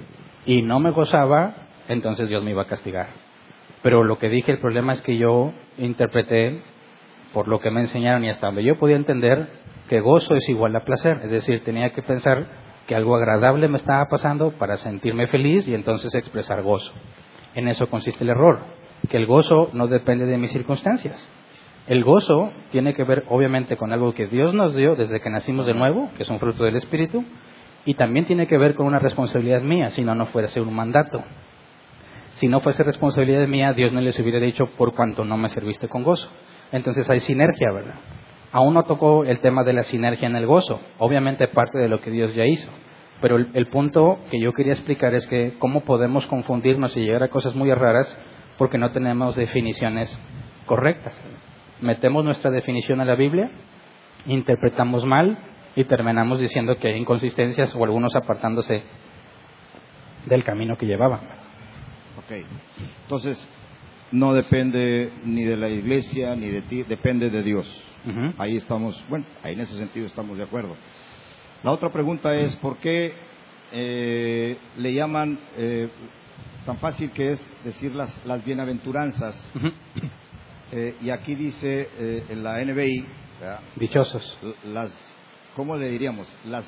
y 0.46 0.62
no 0.62 0.80
me 0.80 0.90
gozaba, 0.90 1.54
entonces 1.88 2.28
Dios 2.28 2.42
me 2.42 2.50
iba 2.50 2.62
a 2.62 2.66
castigar. 2.66 3.08
Pero 3.82 4.04
lo 4.04 4.18
que 4.18 4.28
dije, 4.28 4.52
el 4.52 4.58
problema 4.58 4.94
es 4.94 5.02
que 5.02 5.16
yo 5.16 5.52
interpreté 5.78 6.62
por 7.32 7.48
lo 7.48 7.60
que 7.60 7.70
me 7.70 7.80
enseñaron 7.80 8.24
y 8.24 8.30
hasta 8.30 8.46
donde 8.46 8.64
yo 8.64 8.78
podía 8.78 8.96
entender 8.96 9.48
que 9.88 10.00
gozo 10.00 10.34
es 10.34 10.48
igual 10.48 10.74
a 10.76 10.84
placer. 10.84 11.20
Es 11.24 11.30
decir, 11.30 11.62
tenía 11.64 11.90
que 11.90 12.02
pensar 12.02 12.46
que 12.86 12.94
algo 12.94 13.16
agradable 13.16 13.68
me 13.68 13.76
estaba 13.76 14.06
pasando 14.08 14.52
para 14.52 14.76
sentirme 14.76 15.26
feliz 15.26 15.66
y 15.68 15.74
entonces 15.74 16.14
expresar 16.14 16.62
gozo. 16.62 16.92
En 17.54 17.68
eso 17.68 17.88
consiste 17.88 18.24
el 18.24 18.30
error, 18.30 18.60
que 19.08 19.16
el 19.16 19.26
gozo 19.26 19.70
no 19.72 19.86
depende 19.86 20.26
de 20.26 20.38
mis 20.38 20.52
circunstancias. 20.52 21.28
El 21.86 22.02
gozo 22.02 22.50
tiene 22.70 22.94
que 22.94 23.04
ver 23.04 23.24
obviamente 23.28 23.76
con 23.76 23.92
algo 23.92 24.14
que 24.14 24.26
Dios 24.26 24.54
nos 24.54 24.74
dio 24.74 24.96
desde 24.96 25.20
que 25.20 25.28
nacimos 25.28 25.66
de 25.66 25.74
nuevo, 25.74 26.10
que 26.16 26.22
es 26.22 26.30
un 26.30 26.40
fruto 26.40 26.64
del 26.64 26.76
Espíritu, 26.76 27.24
y 27.86 27.94
también 27.94 28.26
tiene 28.26 28.46
que 28.46 28.58
ver 28.58 28.74
con 28.74 28.86
una 28.86 28.98
responsabilidad 28.98 29.60
mía, 29.60 29.90
si 29.90 30.02
no, 30.02 30.14
no 30.14 30.26
ser 30.26 30.62
un 30.62 30.74
mandato. 30.74 31.22
Si 32.34 32.48
no 32.48 32.60
fuese 32.60 32.82
responsabilidad 32.82 33.46
mía, 33.46 33.72
Dios 33.72 33.92
no 33.92 34.00
les 34.00 34.18
hubiera 34.18 34.40
dicho 34.40 34.66
por 34.76 34.94
cuanto 34.94 35.24
no 35.24 35.36
me 35.36 35.48
serviste 35.50 35.88
con 35.88 36.02
gozo. 36.02 36.28
Entonces 36.72 37.08
hay 37.08 37.20
sinergia, 37.20 37.70
¿verdad? 37.70 37.94
Aún 38.52 38.74
no 38.74 38.84
tocó 38.84 39.24
el 39.24 39.40
tema 39.40 39.64
de 39.64 39.72
la 39.72 39.82
sinergia 39.82 40.26
en 40.28 40.36
el 40.36 40.46
gozo, 40.46 40.80
obviamente 40.98 41.46
parte 41.48 41.78
de 41.78 41.88
lo 41.88 42.00
que 42.00 42.10
Dios 42.10 42.34
ya 42.34 42.44
hizo. 42.44 42.70
Pero 43.20 43.36
el, 43.36 43.50
el 43.54 43.68
punto 43.68 44.18
que 44.30 44.40
yo 44.40 44.52
quería 44.52 44.72
explicar 44.72 45.14
es 45.14 45.26
que 45.26 45.54
cómo 45.58 45.80
podemos 45.80 46.26
confundirnos 46.26 46.96
y 46.96 47.00
llegar 47.00 47.22
a 47.22 47.28
cosas 47.28 47.54
muy 47.54 47.72
raras 47.72 48.18
porque 48.58 48.78
no 48.78 48.90
tenemos 48.90 49.36
definiciones 49.36 50.18
correctas. 50.66 51.20
Metemos 51.80 52.24
nuestra 52.24 52.50
definición 52.50 53.00
a 53.00 53.04
la 53.04 53.14
Biblia, 53.14 53.50
interpretamos 54.26 55.04
mal 55.04 55.38
y 55.76 55.84
terminamos 55.84 56.40
diciendo 56.40 56.76
que 56.76 56.88
hay 56.88 56.96
inconsistencias 56.96 57.74
o 57.74 57.84
algunos 57.84 58.14
apartándose 58.14 58.82
del 60.26 60.44
camino 60.44 60.76
que 60.76 60.86
llevaban. 60.86 61.20
Ok. 62.18 62.44
Entonces, 63.02 63.48
no 64.12 64.32
depende 64.32 65.12
ni 65.24 65.44
de 65.44 65.56
la 65.56 65.68
iglesia 65.68 66.34
ni 66.36 66.48
de 66.48 66.62
ti, 66.62 66.82
depende 66.84 67.30
de 67.30 67.42
Dios. 67.42 67.84
Ahí 68.36 68.56
estamos, 68.56 69.02
bueno, 69.08 69.24
ahí 69.42 69.54
en 69.54 69.60
ese 69.60 69.76
sentido 69.76 70.06
estamos 70.06 70.36
de 70.36 70.44
acuerdo. 70.44 70.76
La 71.62 71.70
otra 71.70 71.90
pregunta 71.90 72.34
es, 72.34 72.54
¿por 72.56 72.76
qué 72.76 73.14
eh, 73.72 74.58
le 74.76 74.92
llaman 74.92 75.38
eh, 75.56 75.88
tan 76.66 76.76
fácil 76.76 77.10
que 77.12 77.30
es 77.30 77.64
decir 77.64 77.94
las, 77.94 78.24
las 78.26 78.44
bienaventuranzas? 78.44 79.52
Eh, 80.72 80.96
y 81.02 81.10
aquí 81.10 81.34
dice 81.36 81.88
eh, 81.98 82.24
en 82.30 82.42
la 82.42 82.58
NBI, 82.64 83.04
¿verdad? 83.38 83.60
Dichosos. 83.76 84.38
las, 84.64 84.90
¿cómo 85.56 85.76
le 85.76 85.88
diríamos? 85.90 86.26
Las 86.46 86.64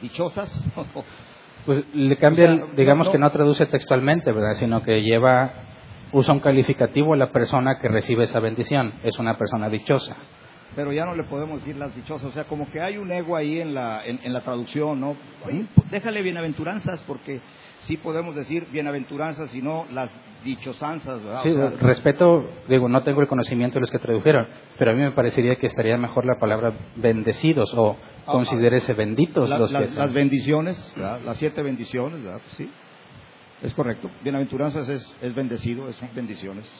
dichosas. 0.00 0.50
Pues 1.66 1.84
le 1.94 2.16
cambia, 2.16 2.44
O 2.44 2.56
sea, 2.56 2.64
el- 2.70 2.74
digamos 2.74 3.06
no- 3.08 3.12
que 3.12 3.18
no 3.18 3.30
traduce 3.30 3.66
textualmente, 3.66 4.32
¿verdad? 4.32 4.54
Sino 4.58 4.82
que 4.82 5.02
lleva, 5.02 5.52
usa 6.10 6.32
un 6.32 6.40
calificativo 6.40 7.12
a 7.12 7.18
la 7.18 7.32
persona 7.32 7.78
que 7.78 7.86
recibe 7.88 8.24
esa 8.24 8.40
bendición. 8.40 8.94
Es 9.02 9.18
una 9.18 9.36
persona 9.36 9.68
dichosa. 9.68 10.16
Pero 10.76 10.92
ya 10.92 11.04
no 11.04 11.14
le 11.14 11.24
podemos 11.24 11.60
decir 11.60 11.76
las 11.76 11.94
dichosas, 11.94 12.28
o 12.28 12.32
sea, 12.32 12.44
como 12.44 12.70
que 12.70 12.80
hay 12.80 12.96
un 12.96 13.10
ego 13.12 13.36
ahí 13.36 13.60
en 13.60 13.74
la, 13.74 14.04
en, 14.06 14.20
en 14.22 14.32
la 14.32 14.40
traducción, 14.42 15.00
¿no? 15.00 15.16
Oye, 15.44 15.66
déjale 15.90 16.22
bienaventuranzas, 16.22 17.00
porque 17.06 17.40
sí 17.80 17.96
podemos 17.96 18.36
decir 18.36 18.66
bienaventuranzas 18.70 19.54
y 19.54 19.62
no 19.62 19.86
las 19.92 20.10
dichosanzas, 20.44 21.22
¿verdad? 21.22 21.40
O 21.40 21.44
Sí, 21.44 21.52
sea, 21.54 21.70
respeto, 21.80 22.48
digo, 22.68 22.88
no 22.88 23.02
tengo 23.02 23.20
el 23.20 23.28
conocimiento 23.28 23.74
de 23.74 23.80
los 23.82 23.90
que 23.90 23.98
tradujeron, 23.98 24.46
pero 24.78 24.92
a 24.92 24.94
mí 24.94 25.00
me 25.00 25.10
parecería 25.12 25.56
que 25.56 25.66
estaría 25.66 25.96
mejor 25.96 26.24
la 26.24 26.38
palabra 26.38 26.72
bendecidos 26.96 27.72
o 27.74 27.96
Ah, 28.26 28.32
considérese 28.32 28.92
benditos 28.92 29.48
la- 29.48 29.58
los 29.58 29.72
la- 29.72 29.80
que 29.86 29.94
las 29.94 30.12
bendiciones, 30.12 30.92
¿verdad? 30.94 31.20
las 31.24 31.36
siete 31.38 31.62
bendiciones, 31.62 32.22
¿verdad? 32.22 32.40
Pues 32.44 32.54
sí, 32.58 32.70
es 33.62 33.74
correcto. 33.74 34.08
Bienaventuranzas 34.22 34.88
es, 34.88 35.16
es 35.20 35.34
bendecido, 35.34 35.88
es 35.88 35.98
bendiciones. 36.14 36.70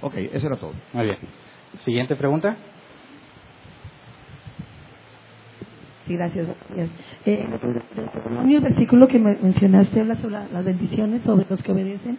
Ok, 0.00 0.14
eso 0.32 0.46
era 0.46 0.56
todo. 0.56 0.72
Muy 0.94 1.04
bien. 1.04 1.18
Siguiente 1.80 2.16
pregunta. 2.16 2.56
Sí, 6.10 6.16
gracias. 6.16 6.48
gracias. 6.74 6.90
Eh, 7.24 7.46
el 8.56 8.60
versículo 8.60 9.06
que 9.06 9.20
me- 9.20 9.36
mencionaste 9.40 10.00
habla 10.00 10.16
sobre 10.16 10.32
la- 10.34 10.48
las 10.48 10.64
bendiciones 10.64 11.22
sobre 11.22 11.46
los 11.48 11.62
que 11.62 11.70
obedecen 11.70 12.18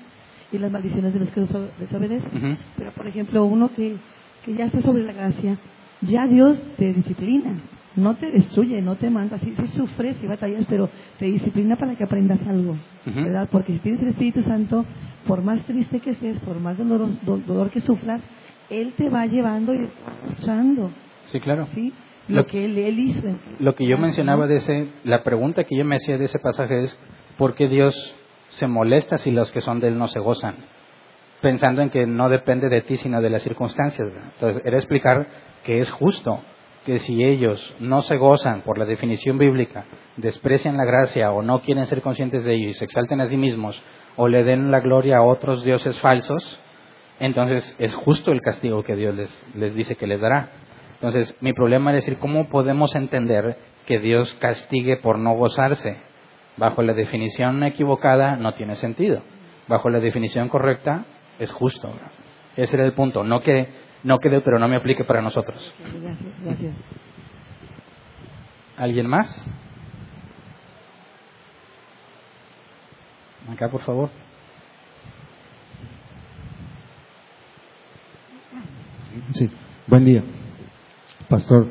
y 0.50 0.58
las 0.60 0.72
maldiciones 0.72 1.12
de 1.14 1.20
los 1.20 1.30
que 1.32 1.42
deso- 1.42 1.72
desobedecen. 1.78 2.30
Ujú. 2.38 2.58
Pero, 2.78 2.92
por 2.94 3.08
ejemplo, 3.08 3.44
uno 3.46 3.70
que, 3.74 3.98
que 4.46 4.56
ya 4.56 4.68
está 4.68 4.82
sobre 4.82 5.04
la 5.04 5.12
gracia, 5.12 5.58
ya 6.00 6.26
Dios 6.28 6.58
te 6.78 6.94
disciplina, 6.94 7.60
no 7.98 8.16
te 8.16 8.32
destruye, 8.32 8.82
no 8.82 8.96
te 8.96 9.10
manda. 9.10 9.38
Sí, 9.40 9.54
sí 9.60 9.68
sufres, 9.76 10.16
sí 10.22 10.26
batallas, 10.28 10.66
pero 10.70 10.90
te 11.20 11.26
disciplina 11.26 11.76
para 11.76 11.96
que 11.98 12.06
aprendas 12.06 12.40
algo. 12.48 12.78
¿verdad? 13.06 13.50
Porque 13.52 13.74
si 13.74 13.80
tienes 13.80 14.02
el 14.04 14.08
Espíritu 14.10 14.42
Santo, 14.44 14.86
por 15.28 15.44
más 15.44 15.62
triste 15.66 16.00
que 16.00 16.12
estés, 16.12 16.40
por 16.40 16.62
más 16.62 16.78
dolor, 16.78 17.10
dolor 17.26 17.70
que 17.72 17.82
sufras, 17.82 18.22
Él 18.70 18.94
te 18.96 19.10
va 19.10 19.26
llevando 19.26 19.74
y 19.74 19.80
mostrando, 20.30 20.94
Sí, 21.26 21.40
claro. 21.42 21.68
¿sí? 21.76 21.94
Lo- 22.27 22.38
Lo 22.38 22.45
que 22.45 22.65
Él, 22.65 22.77
él 22.77 22.99
hizo. 22.99 23.27
Lo 23.60 23.76
que 23.76 23.85
yo 23.85 23.98
mencionaba 23.98 24.48
de 24.48 24.57
ese, 24.57 24.88
la 25.03 25.23
pregunta 25.23 25.64
que 25.64 25.76
yo 25.76 25.84
me 25.85 25.98
hacía 25.98 26.18
de 26.18 26.26
ese 26.26 26.39
pasaje 26.39 26.84
es, 26.84 26.99
¿por 27.38 27.56
qué 27.56 27.68
Dios 27.68 27.95
se 28.49 28.68
molesta 28.68 29.18
si 29.18 29.31
los 29.31 29.52
que 29.52 29.61
son 29.61 29.80
de 29.80 29.88
Él 29.89 29.98
no 29.98 30.07
se 30.07 30.19
gozan? 30.19 30.56
Pensando 31.41 31.81
en 31.81 31.89
que 31.89 32.06
no 32.06 32.30
depende 32.30 32.69
de 32.69 32.81
ti, 32.81 32.98
sino 32.98 33.22
de 33.22 33.30
las 33.31 33.41
circunstancias. 33.41 34.07
Entonces, 34.35 34.61
era 34.64 34.77
explicar 34.77 35.27
que 35.64 35.80
es 35.80 35.89
justo 35.89 36.39
que 36.85 36.99
si 36.99 37.23
ellos 37.23 37.76
no 37.80 38.02
se 38.03 38.18
gozan 38.18 38.61
por 38.61 38.77
la 38.77 38.85
definición 38.85 39.38
bíblica, 39.38 39.85
desprecian 40.18 40.77
la 40.77 40.85
gracia 40.85 41.31
o 41.31 41.41
no 41.41 41.61
quieren 41.61 41.85
ser 41.88 42.02
conscientes 42.02 42.43
de 42.43 42.53
ello 42.56 42.69
y 42.69 42.73
se 42.73 42.85
exalten 42.85 43.22
a 43.22 43.26
sí 43.26 43.38
mismos 43.38 43.81
o 44.15 44.27
le 44.27 44.43
den 44.43 44.72
la 44.72 44.80
gloria 44.80 45.18
a 45.18 45.22
otros 45.23 45.64
dioses 45.64 45.99
falsos, 45.99 46.60
entonces 47.19 47.76
es 47.80 47.93
justo 47.95 48.31
el 48.31 48.41
castigo 48.41 48.84
que 48.84 48.95
Dios 48.95 49.15
les, 49.15 49.48
les 49.56 49.76
dice 49.76 49.95
que 49.95 50.07
les 50.07 50.19
dará. 50.19 50.49
Entonces, 51.02 51.36
mi 51.41 51.52
problema 51.52 51.90
es 51.90 52.06
decir, 52.06 52.19
¿cómo 52.19 52.48
podemos 52.48 52.94
entender 52.94 53.57
que 53.88 53.98
Dios 53.98 54.32
castigue 54.36 54.98
por 54.98 55.18
no 55.18 55.34
gozarse? 55.34 55.98
Bajo 56.57 56.84
la 56.84 56.94
definición 56.94 57.64
equivocada 57.64 58.36
no 58.36 58.53
tiene 58.53 58.76
sentido. 58.76 59.23
Bajo 59.68 59.90
la 59.90 59.99
definición 59.99 60.48
correcta 60.48 61.06
es 61.40 61.52
justo. 61.52 61.91
Ese 62.56 62.76
era 62.76 62.86
el 62.86 62.94
punto. 62.94 63.23
No 63.23 63.41
que 63.41 63.68
no 64.03 64.19
que 64.19 64.30
Deuteronomio 64.30 64.78
aplique 64.78 65.03
para 65.03 65.23
nosotros. 65.23 65.73
Gracias, 65.80 66.34
gracias. 66.44 66.76
¿Alguien 68.78 69.07
más? 69.07 69.48
Acá, 73.52 73.69
por 73.69 73.82
favor. 73.82 74.10
Sí, 79.34 79.49
buen 79.88 80.06
día, 80.06 80.23
pastor. 81.32 81.66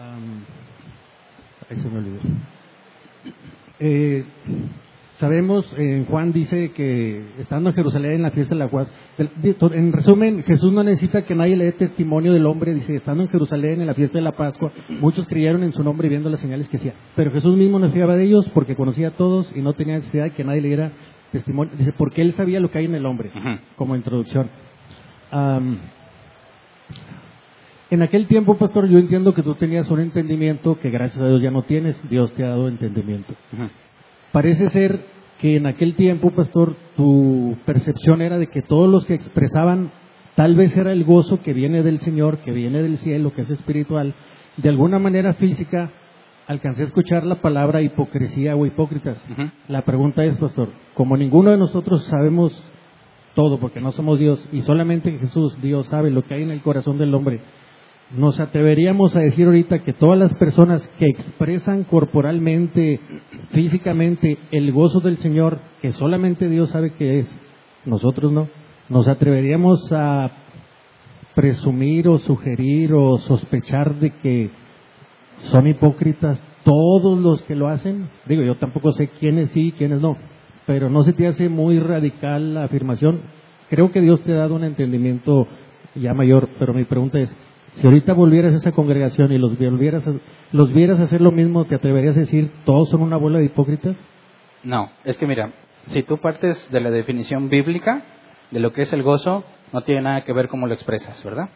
Am, 0.00 0.44
ahí 1.70 1.76
se 1.78 1.90
me 1.90 1.98
olvidó. 1.98 2.20
Eh, 3.78 4.24
sabemos, 5.18 5.70
eh, 5.76 6.06
Juan 6.08 6.32
dice 6.32 6.72
que 6.72 7.22
estando 7.38 7.68
en 7.68 7.76
Jerusalén 7.76 8.12
en 8.12 8.22
la 8.22 8.30
fiesta 8.30 8.54
de 8.54 8.60
la 8.60 8.68
Paz, 8.68 8.90
en 9.18 9.92
resumen, 9.92 10.42
Jesús 10.42 10.72
no 10.72 10.82
necesita 10.82 11.26
que 11.26 11.34
nadie 11.34 11.58
le 11.58 11.66
dé 11.66 11.72
testimonio 11.72 12.32
del 12.32 12.46
hombre, 12.46 12.72
dice, 12.72 12.94
estando 12.94 13.22
en 13.22 13.28
Jerusalén 13.28 13.82
en 13.82 13.86
la 13.86 13.94
fiesta 13.94 14.16
de 14.16 14.24
la 14.24 14.32
Pascua, 14.32 14.72
muchos 14.88 15.26
creyeron 15.26 15.64
en 15.64 15.72
su 15.72 15.84
nombre 15.84 16.08
viendo 16.08 16.30
las 16.30 16.40
señales 16.40 16.66
que 16.70 16.78
hacía. 16.78 16.94
Pero 17.14 17.30
Jesús 17.30 17.58
mismo 17.58 17.78
no 17.78 17.90
fiaba 17.90 18.16
de 18.16 18.24
ellos 18.24 18.48
porque 18.54 18.74
conocía 18.74 19.08
a 19.08 19.16
todos 19.16 19.54
y 19.54 19.60
no 19.60 19.74
tenía 19.74 19.96
necesidad 19.96 20.24
de 20.24 20.30
que 20.30 20.44
nadie 20.44 20.62
le 20.62 20.68
diera 20.68 20.92
testimonio. 21.30 21.74
Dice, 21.76 21.92
porque 21.92 22.22
él 22.22 22.32
sabía 22.32 22.58
lo 22.58 22.70
que 22.70 22.78
hay 22.78 22.86
en 22.86 22.94
el 22.94 23.04
hombre, 23.04 23.30
como 23.76 23.94
introducción. 23.96 24.48
En 27.90 28.02
aquel 28.02 28.26
tiempo, 28.26 28.56
pastor, 28.56 28.88
yo 28.88 28.98
entiendo 28.98 29.32
que 29.32 29.42
tú 29.42 29.54
tenías 29.54 29.90
un 29.90 30.00
entendimiento 30.00 30.78
que 30.78 30.90
gracias 30.90 31.22
a 31.22 31.28
Dios 31.28 31.42
ya 31.42 31.50
no 31.50 31.62
tienes. 31.62 31.96
Dios 32.08 32.32
te 32.32 32.44
ha 32.44 32.48
dado 32.48 32.68
entendimiento. 32.68 33.32
Parece 34.32 34.68
ser 34.70 35.00
que 35.38 35.56
en 35.56 35.66
aquel 35.66 35.94
tiempo, 35.94 36.30
pastor, 36.30 36.76
tu 36.96 37.56
percepción 37.64 38.22
era 38.22 38.38
de 38.38 38.48
que 38.48 38.62
todos 38.62 38.90
los 38.90 39.06
que 39.06 39.14
expresaban 39.14 39.90
tal 40.34 40.56
vez 40.56 40.76
era 40.76 40.92
el 40.92 41.04
gozo 41.04 41.40
que 41.42 41.52
viene 41.52 41.82
del 41.82 42.00
Señor, 42.00 42.38
que 42.38 42.52
viene 42.52 42.82
del 42.82 42.98
cielo, 42.98 43.32
que 43.32 43.42
es 43.42 43.50
espiritual, 43.50 44.14
de 44.56 44.68
alguna 44.68 44.98
manera 44.98 45.34
física, 45.34 45.90
alcancé 46.46 46.82
a 46.82 46.86
escuchar 46.86 47.24
la 47.24 47.40
palabra 47.40 47.82
hipocresía 47.82 48.56
o 48.56 48.66
hipócritas. 48.66 49.22
La 49.68 49.82
pregunta 49.82 50.24
es, 50.24 50.36
pastor, 50.38 50.70
como 50.94 51.16
ninguno 51.16 51.50
de 51.50 51.58
nosotros 51.58 52.04
sabemos 52.06 52.52
todo, 53.34 53.58
porque 53.58 53.80
no 53.80 53.92
somos 53.92 54.18
Dios, 54.18 54.48
y 54.52 54.62
solamente 54.62 55.18
Jesús, 55.18 55.60
Dios, 55.60 55.86
sabe 55.88 56.10
lo 56.10 56.22
que 56.22 56.34
hay 56.34 56.42
en 56.42 56.50
el 56.50 56.62
corazón 56.62 56.98
del 56.98 57.14
hombre, 57.14 57.40
nos 58.10 58.38
atreveríamos 58.38 59.16
a 59.16 59.20
decir 59.20 59.46
ahorita 59.46 59.80
que 59.80 59.92
todas 59.92 60.18
las 60.18 60.32
personas 60.34 60.86
que 60.98 61.06
expresan 61.06 61.84
corporalmente, 61.84 63.00
físicamente, 63.50 64.38
el 64.52 64.72
gozo 64.72 65.00
del 65.00 65.16
Señor, 65.16 65.58
que 65.82 65.92
solamente 65.92 66.48
Dios 66.48 66.70
sabe 66.70 66.92
que 66.92 67.18
es, 67.18 67.40
nosotros 67.84 68.32
no, 68.32 68.48
nos 68.88 69.08
atreveríamos 69.08 69.80
a 69.92 70.30
presumir 71.34 72.08
o 72.08 72.18
sugerir 72.18 72.94
o 72.94 73.18
sospechar 73.18 73.96
de 73.96 74.10
que 74.10 74.50
son 75.38 75.66
hipócritas 75.66 76.42
todos 76.64 77.18
los 77.18 77.42
que 77.42 77.56
lo 77.56 77.68
hacen. 77.68 78.08
Digo, 78.26 78.42
yo 78.42 78.56
tampoco 78.56 78.92
sé 78.92 79.08
quiénes 79.08 79.50
sí 79.50 79.68
y 79.68 79.72
quiénes 79.72 80.00
no, 80.00 80.16
pero 80.66 80.88
no 80.88 81.02
se 81.02 81.12
te 81.12 81.26
hace 81.26 81.48
muy 81.48 81.78
radical 81.78 82.54
la 82.54 82.64
afirmación. 82.64 83.22
Creo 83.68 83.90
que 83.90 84.00
Dios 84.00 84.22
te 84.22 84.32
ha 84.32 84.36
dado 84.36 84.54
un 84.54 84.64
entendimiento 84.64 85.46
ya 85.94 86.14
mayor, 86.14 86.48
pero 86.58 86.72
mi 86.72 86.84
pregunta 86.84 87.18
es, 87.18 87.36
si 87.76 87.86
ahorita 87.86 88.12
volvieras 88.12 88.54
a 88.54 88.56
esa 88.56 88.72
congregación 88.72 89.32
y 89.32 89.38
los 89.38 89.58
volvieras 89.58 90.06
a- 90.06 90.12
los 90.52 90.72
vieras 90.72 91.00
hacer 91.00 91.20
lo 91.20 91.32
mismo, 91.32 91.64
¿te 91.64 91.74
atreverías 91.74 92.16
a 92.16 92.20
decir 92.20 92.50
todos 92.64 92.88
son 92.90 93.02
una 93.02 93.16
bola 93.16 93.38
de 93.38 93.46
hipócritas? 93.46 93.96
No, 94.64 94.90
es 95.04 95.16
que 95.18 95.26
mira, 95.26 95.50
si 95.88 96.02
tú 96.02 96.18
partes 96.18 96.68
de 96.70 96.80
la 96.80 96.90
definición 96.90 97.48
bíblica 97.48 98.02
de 98.50 98.60
lo 98.60 98.72
que 98.72 98.82
es 98.82 98.92
el 98.92 99.02
gozo, 99.02 99.44
no 99.72 99.82
tiene 99.82 100.02
nada 100.02 100.22
que 100.22 100.32
ver 100.32 100.48
cómo 100.48 100.66
lo 100.66 100.74
expresas, 100.74 101.22
¿verdad? 101.24 101.48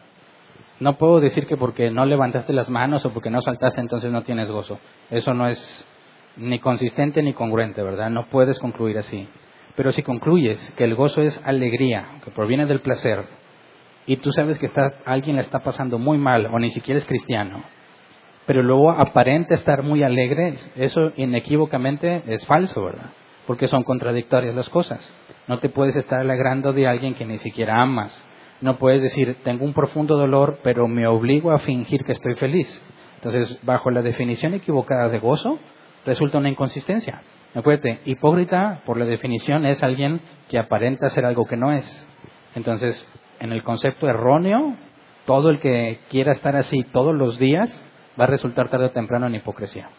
No 0.79 0.97
puedo 0.97 1.19
decir 1.19 1.45
que 1.45 1.57
porque 1.57 1.91
no 1.91 2.05
levantaste 2.05 2.53
las 2.53 2.69
manos 2.69 3.05
o 3.05 3.11
porque 3.11 3.29
no 3.29 3.41
saltaste 3.41 3.79
entonces 3.81 4.11
no 4.11 4.23
tienes 4.23 4.49
gozo. 4.49 4.79
Eso 5.09 5.33
no 5.33 5.47
es 5.47 5.85
ni 6.37 6.59
consistente 6.59 7.21
ni 7.21 7.33
congruente, 7.33 7.83
¿verdad? 7.83 8.09
No 8.09 8.25
puedes 8.27 8.57
concluir 8.59 8.97
así. 8.97 9.27
Pero 9.75 9.91
si 9.91 10.01
concluyes 10.03 10.59
que 10.77 10.83
el 10.83 10.95
gozo 10.95 11.21
es 11.21 11.39
alegría, 11.45 12.05
que 12.25 12.31
proviene 12.31 12.65
del 12.65 12.79
placer, 12.81 13.25
y 14.05 14.17
tú 14.17 14.31
sabes 14.31 14.57
que 14.57 14.65
está, 14.65 14.93
alguien 15.05 15.35
la 15.35 15.41
está 15.41 15.59
pasando 15.59 15.97
muy 15.97 16.17
mal 16.17 16.47
o 16.47 16.59
ni 16.59 16.69
siquiera 16.69 16.97
es 16.99 17.05
cristiano, 17.05 17.63
pero 18.45 18.63
luego 18.63 18.91
aparenta 18.91 19.53
estar 19.53 19.83
muy 19.83 20.03
alegre, 20.03 20.55
eso 20.75 21.11
inequívocamente 21.15 22.23
es 22.27 22.45
falso, 22.45 22.83
¿verdad? 22.83 23.11
Porque 23.47 23.67
son 23.67 23.83
contradictorias 23.83 24.55
las 24.55 24.69
cosas. 24.69 25.13
No 25.47 25.59
te 25.59 25.69
puedes 25.69 25.95
estar 25.95 26.19
alegrando 26.19 26.73
de 26.73 26.87
alguien 26.87 27.13
que 27.13 27.25
ni 27.25 27.37
siquiera 27.37 27.81
amas. 27.81 28.11
No 28.61 28.77
puedes 28.77 29.01
decir, 29.01 29.37
tengo 29.43 29.65
un 29.65 29.73
profundo 29.73 30.17
dolor, 30.17 30.59
pero 30.63 30.87
me 30.87 31.07
obligo 31.07 31.51
a 31.51 31.59
fingir 31.59 32.03
que 32.03 32.11
estoy 32.11 32.35
feliz. 32.35 32.81
Entonces, 33.15 33.59
bajo 33.63 33.91
la 33.91 34.01
definición 34.01 34.53
equivocada 34.53 35.09
de 35.09 35.19
gozo, 35.19 35.59
resulta 36.05 36.37
una 36.37 36.49
inconsistencia. 36.49 37.21
Acuérdate, 37.53 37.99
hipócrita, 38.05 38.81
por 38.85 38.97
la 38.97 39.05
definición, 39.05 39.65
es 39.65 39.81
alguien 39.83 40.21
que 40.49 40.57
aparenta 40.57 41.09
ser 41.09 41.25
algo 41.25 41.45
que 41.45 41.57
no 41.57 41.71
es. 41.71 42.07
Entonces, 42.55 43.07
en 43.41 43.51
el 43.51 43.63
concepto 43.63 44.07
erróneo, 44.07 44.75
todo 45.25 45.49
el 45.49 45.59
que 45.59 45.99
quiera 46.09 46.31
estar 46.31 46.55
así 46.55 46.83
todos 46.93 47.13
los 47.13 47.39
días 47.39 47.69
va 48.19 48.25
a 48.25 48.27
resultar 48.27 48.69
tarde 48.69 48.85
o 48.85 48.91
temprano 48.91 49.27
en 49.27 49.35
hipocresía. 49.35 49.89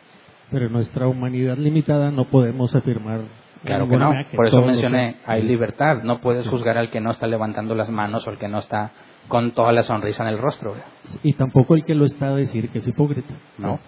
Pero 0.50 0.66
en 0.66 0.72
nuestra 0.72 1.08
humanidad 1.08 1.56
limitada 1.56 2.10
no 2.10 2.26
podemos 2.26 2.74
afirmar. 2.74 3.22
Claro 3.64 3.88
que 3.88 3.96
no. 3.96 4.12
Por 4.34 4.46
eso 4.46 4.60
mencioné, 4.62 5.16
hay 5.26 5.42
libertad. 5.42 6.02
No 6.02 6.20
puedes 6.20 6.48
juzgar 6.48 6.78
al 6.78 6.90
que 6.90 7.00
no 7.00 7.10
está 7.10 7.26
levantando 7.26 7.74
las 7.74 7.90
manos 7.90 8.26
o 8.26 8.30
al 8.30 8.38
que 8.38 8.48
no 8.48 8.58
está 8.58 8.92
con 9.28 9.52
toda 9.52 9.72
la 9.72 9.82
sonrisa 9.82 10.22
en 10.22 10.28
el 10.30 10.38
rostro. 10.38 10.74
Y 11.22 11.32
tampoco 11.34 11.74
el 11.74 11.84
que 11.84 11.94
lo 11.94 12.04
está 12.04 12.28
a 12.28 12.34
decir 12.34 12.70
que 12.70 12.78
es 12.78 12.86
hipócrita. 12.86 13.34
No. 13.58 13.80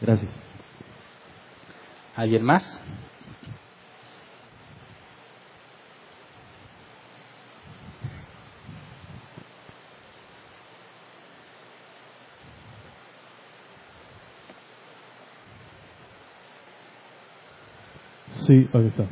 Gracias. 0.00 0.32
¿Alguien 2.16 2.42
más? 2.42 2.82
Sí, 18.46 18.68
ahí 18.72 18.86
está. 18.88 19.04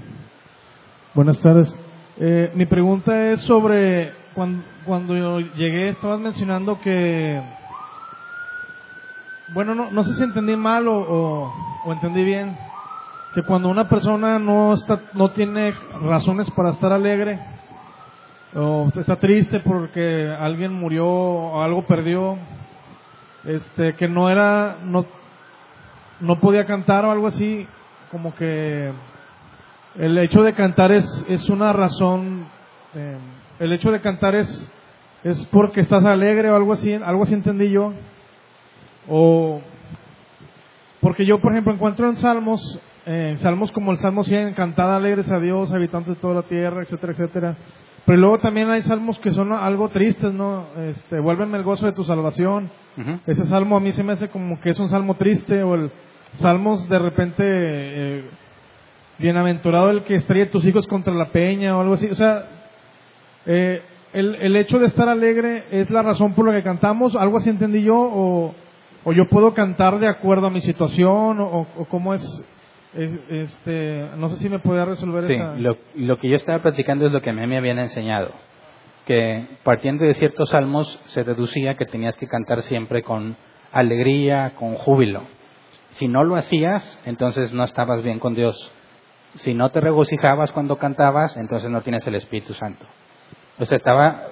Buenas 1.14 1.38
tardes. 1.40 1.72
Eh, 2.18 2.50
mi 2.54 2.66
pregunta 2.66 3.30
es 3.30 3.40
sobre 3.42 4.12
cuando, 4.34 4.64
cuando 4.84 5.16
yo 5.16 5.38
llegué, 5.38 5.90
estabas 5.90 6.18
mencionando 6.18 6.80
que, 6.80 7.40
bueno, 9.54 9.76
no, 9.76 9.92
no 9.92 10.02
sé 10.02 10.14
si 10.14 10.24
entendí 10.24 10.56
mal 10.56 10.88
o, 10.88 10.98
o, 10.98 11.54
o 11.84 11.92
entendí 11.92 12.24
bien, 12.24 12.56
que 13.32 13.42
cuando 13.42 13.68
una 13.68 13.88
persona 13.88 14.40
no 14.40 14.72
está, 14.72 15.00
no 15.12 15.30
tiene 15.30 15.74
razones 16.02 16.50
para 16.50 16.70
estar 16.70 16.92
alegre 16.92 17.38
o 18.56 18.88
está 18.96 19.14
triste 19.14 19.60
porque 19.60 20.28
alguien 20.28 20.72
murió 20.72 21.06
o 21.06 21.62
algo 21.62 21.86
perdió, 21.86 22.36
este, 23.44 23.94
que 23.94 24.08
no 24.08 24.28
era, 24.28 24.78
no, 24.82 25.06
no 26.18 26.40
podía 26.40 26.66
cantar 26.66 27.04
o 27.04 27.12
algo 27.12 27.28
así, 27.28 27.68
como 28.10 28.34
que 28.34 28.92
el 29.98 30.18
hecho 30.18 30.42
de 30.42 30.52
cantar 30.52 30.92
es, 30.92 31.26
es 31.28 31.48
una 31.50 31.72
razón, 31.72 32.46
eh, 32.94 33.16
el 33.58 33.72
hecho 33.72 33.90
de 33.90 34.00
cantar 34.00 34.34
es, 34.34 34.70
es 35.24 35.44
porque 35.46 35.80
estás 35.80 36.04
alegre 36.04 36.50
o 36.50 36.56
algo 36.56 36.72
así, 36.72 36.92
algo 36.92 37.24
así 37.24 37.34
entendí 37.34 37.70
yo. 37.70 37.92
O 39.08 39.60
porque 41.00 41.24
yo, 41.24 41.40
por 41.40 41.52
ejemplo, 41.52 41.72
encuentro 41.72 42.08
en 42.08 42.16
Salmos, 42.16 42.78
eh, 43.06 43.34
Salmos 43.38 43.72
como 43.72 43.90
el 43.90 43.98
Salmo 43.98 44.22
100, 44.22 44.52
cantad 44.52 44.94
alegres 44.94 45.30
a 45.30 45.38
Dios, 45.38 45.72
habitantes 45.72 46.14
de 46.14 46.20
toda 46.20 46.34
la 46.34 46.42
tierra, 46.42 46.82
etcétera, 46.82 47.12
etcétera. 47.12 47.56
Pero 48.04 48.18
luego 48.18 48.38
también 48.38 48.70
hay 48.70 48.82
salmos 48.82 49.18
que 49.20 49.30
son 49.30 49.52
algo 49.52 49.88
tristes, 49.88 50.32
¿no? 50.32 50.66
Este, 50.88 51.20
vuélveme 51.20 51.58
el 51.58 51.64
gozo 51.64 51.86
de 51.86 51.92
tu 51.92 52.04
salvación. 52.04 52.70
Ese 53.26 53.46
salmo 53.46 53.76
a 53.76 53.80
mí 53.80 53.92
se 53.92 54.02
me 54.02 54.14
hace 54.14 54.28
como 54.28 54.60
que 54.60 54.70
es 54.70 54.78
un 54.78 54.88
salmo 54.88 55.14
triste 55.14 55.62
o 55.62 55.74
el 55.74 55.90
salmos 56.38 56.88
de 56.88 56.98
repente 56.98 57.42
eh, 57.46 58.24
bienaventurado 59.20 59.90
el 59.90 60.02
que 60.02 60.16
estrella 60.16 60.50
tus 60.50 60.64
hijos 60.66 60.86
contra 60.86 61.12
la 61.14 61.30
peña 61.30 61.76
o 61.76 61.80
algo 61.80 61.94
así. 61.94 62.06
O 62.08 62.14
sea, 62.14 62.46
eh, 63.46 63.82
el, 64.12 64.34
el 64.36 64.56
hecho 64.56 64.78
de 64.78 64.86
estar 64.86 65.08
alegre 65.08 65.64
es 65.70 65.90
la 65.90 66.02
razón 66.02 66.34
por 66.34 66.46
la 66.46 66.52
que 66.54 66.62
cantamos. 66.62 67.14
Algo 67.16 67.36
así 67.38 67.50
entendí 67.50 67.82
yo 67.82 67.96
o, 67.98 68.54
o 69.04 69.12
yo 69.12 69.28
puedo 69.28 69.54
cantar 69.54 69.98
de 69.98 70.08
acuerdo 70.08 70.46
a 70.46 70.50
mi 70.50 70.60
situación 70.60 71.40
o, 71.40 71.66
o 71.76 71.84
cómo 71.88 72.14
es. 72.14 72.22
es- 72.94 73.20
este, 73.30 74.08
no 74.16 74.28
sé 74.30 74.36
si 74.36 74.48
me 74.48 74.58
podía 74.58 74.84
resolver 74.84 75.24
Sí, 75.24 75.34
esa. 75.34 75.54
lo, 75.54 75.76
lo 75.94 76.16
que 76.18 76.28
yo 76.28 76.36
estaba 76.36 76.58
platicando 76.60 77.06
es 77.06 77.12
lo 77.12 77.22
que 77.22 77.30
a 77.30 77.32
mí 77.32 77.46
me 77.46 77.56
habían 77.58 77.78
enseñado. 77.78 78.32
Que 79.06 79.46
partiendo 79.62 80.04
de 80.04 80.14
ciertos 80.14 80.50
salmos 80.50 81.00
se 81.06 81.24
deducía 81.24 81.76
que 81.76 81.86
tenías 81.86 82.16
que 82.16 82.26
cantar 82.26 82.62
siempre 82.62 83.02
con 83.02 83.36
alegría, 83.72 84.52
con 84.56 84.74
júbilo. 84.74 85.22
Si 85.90 86.06
no 86.08 86.22
lo 86.24 86.36
hacías, 86.36 87.00
entonces 87.06 87.52
no 87.52 87.64
estabas 87.64 88.02
bien 88.02 88.18
con 88.18 88.34
Dios. 88.34 88.72
Si 89.36 89.54
no 89.54 89.70
te 89.70 89.80
regocijabas 89.80 90.52
cuando 90.52 90.76
cantabas, 90.76 91.36
entonces 91.36 91.70
no 91.70 91.82
tienes 91.82 92.06
el 92.06 92.16
Espíritu 92.16 92.54
Santo. 92.54 92.84
O 93.58 93.64
sea, 93.64 93.76
estaba 93.76 94.26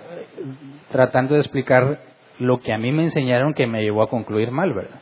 tratando 0.90 1.34
de 1.34 1.40
explicar 1.40 2.00
lo 2.38 2.60
que 2.60 2.72
a 2.72 2.78
mí 2.78 2.92
me 2.92 3.04
enseñaron 3.04 3.54
que 3.54 3.66
me 3.66 3.82
llevó 3.82 4.02
a 4.02 4.10
concluir 4.10 4.50
mal, 4.50 4.72
¿verdad? 4.72 5.00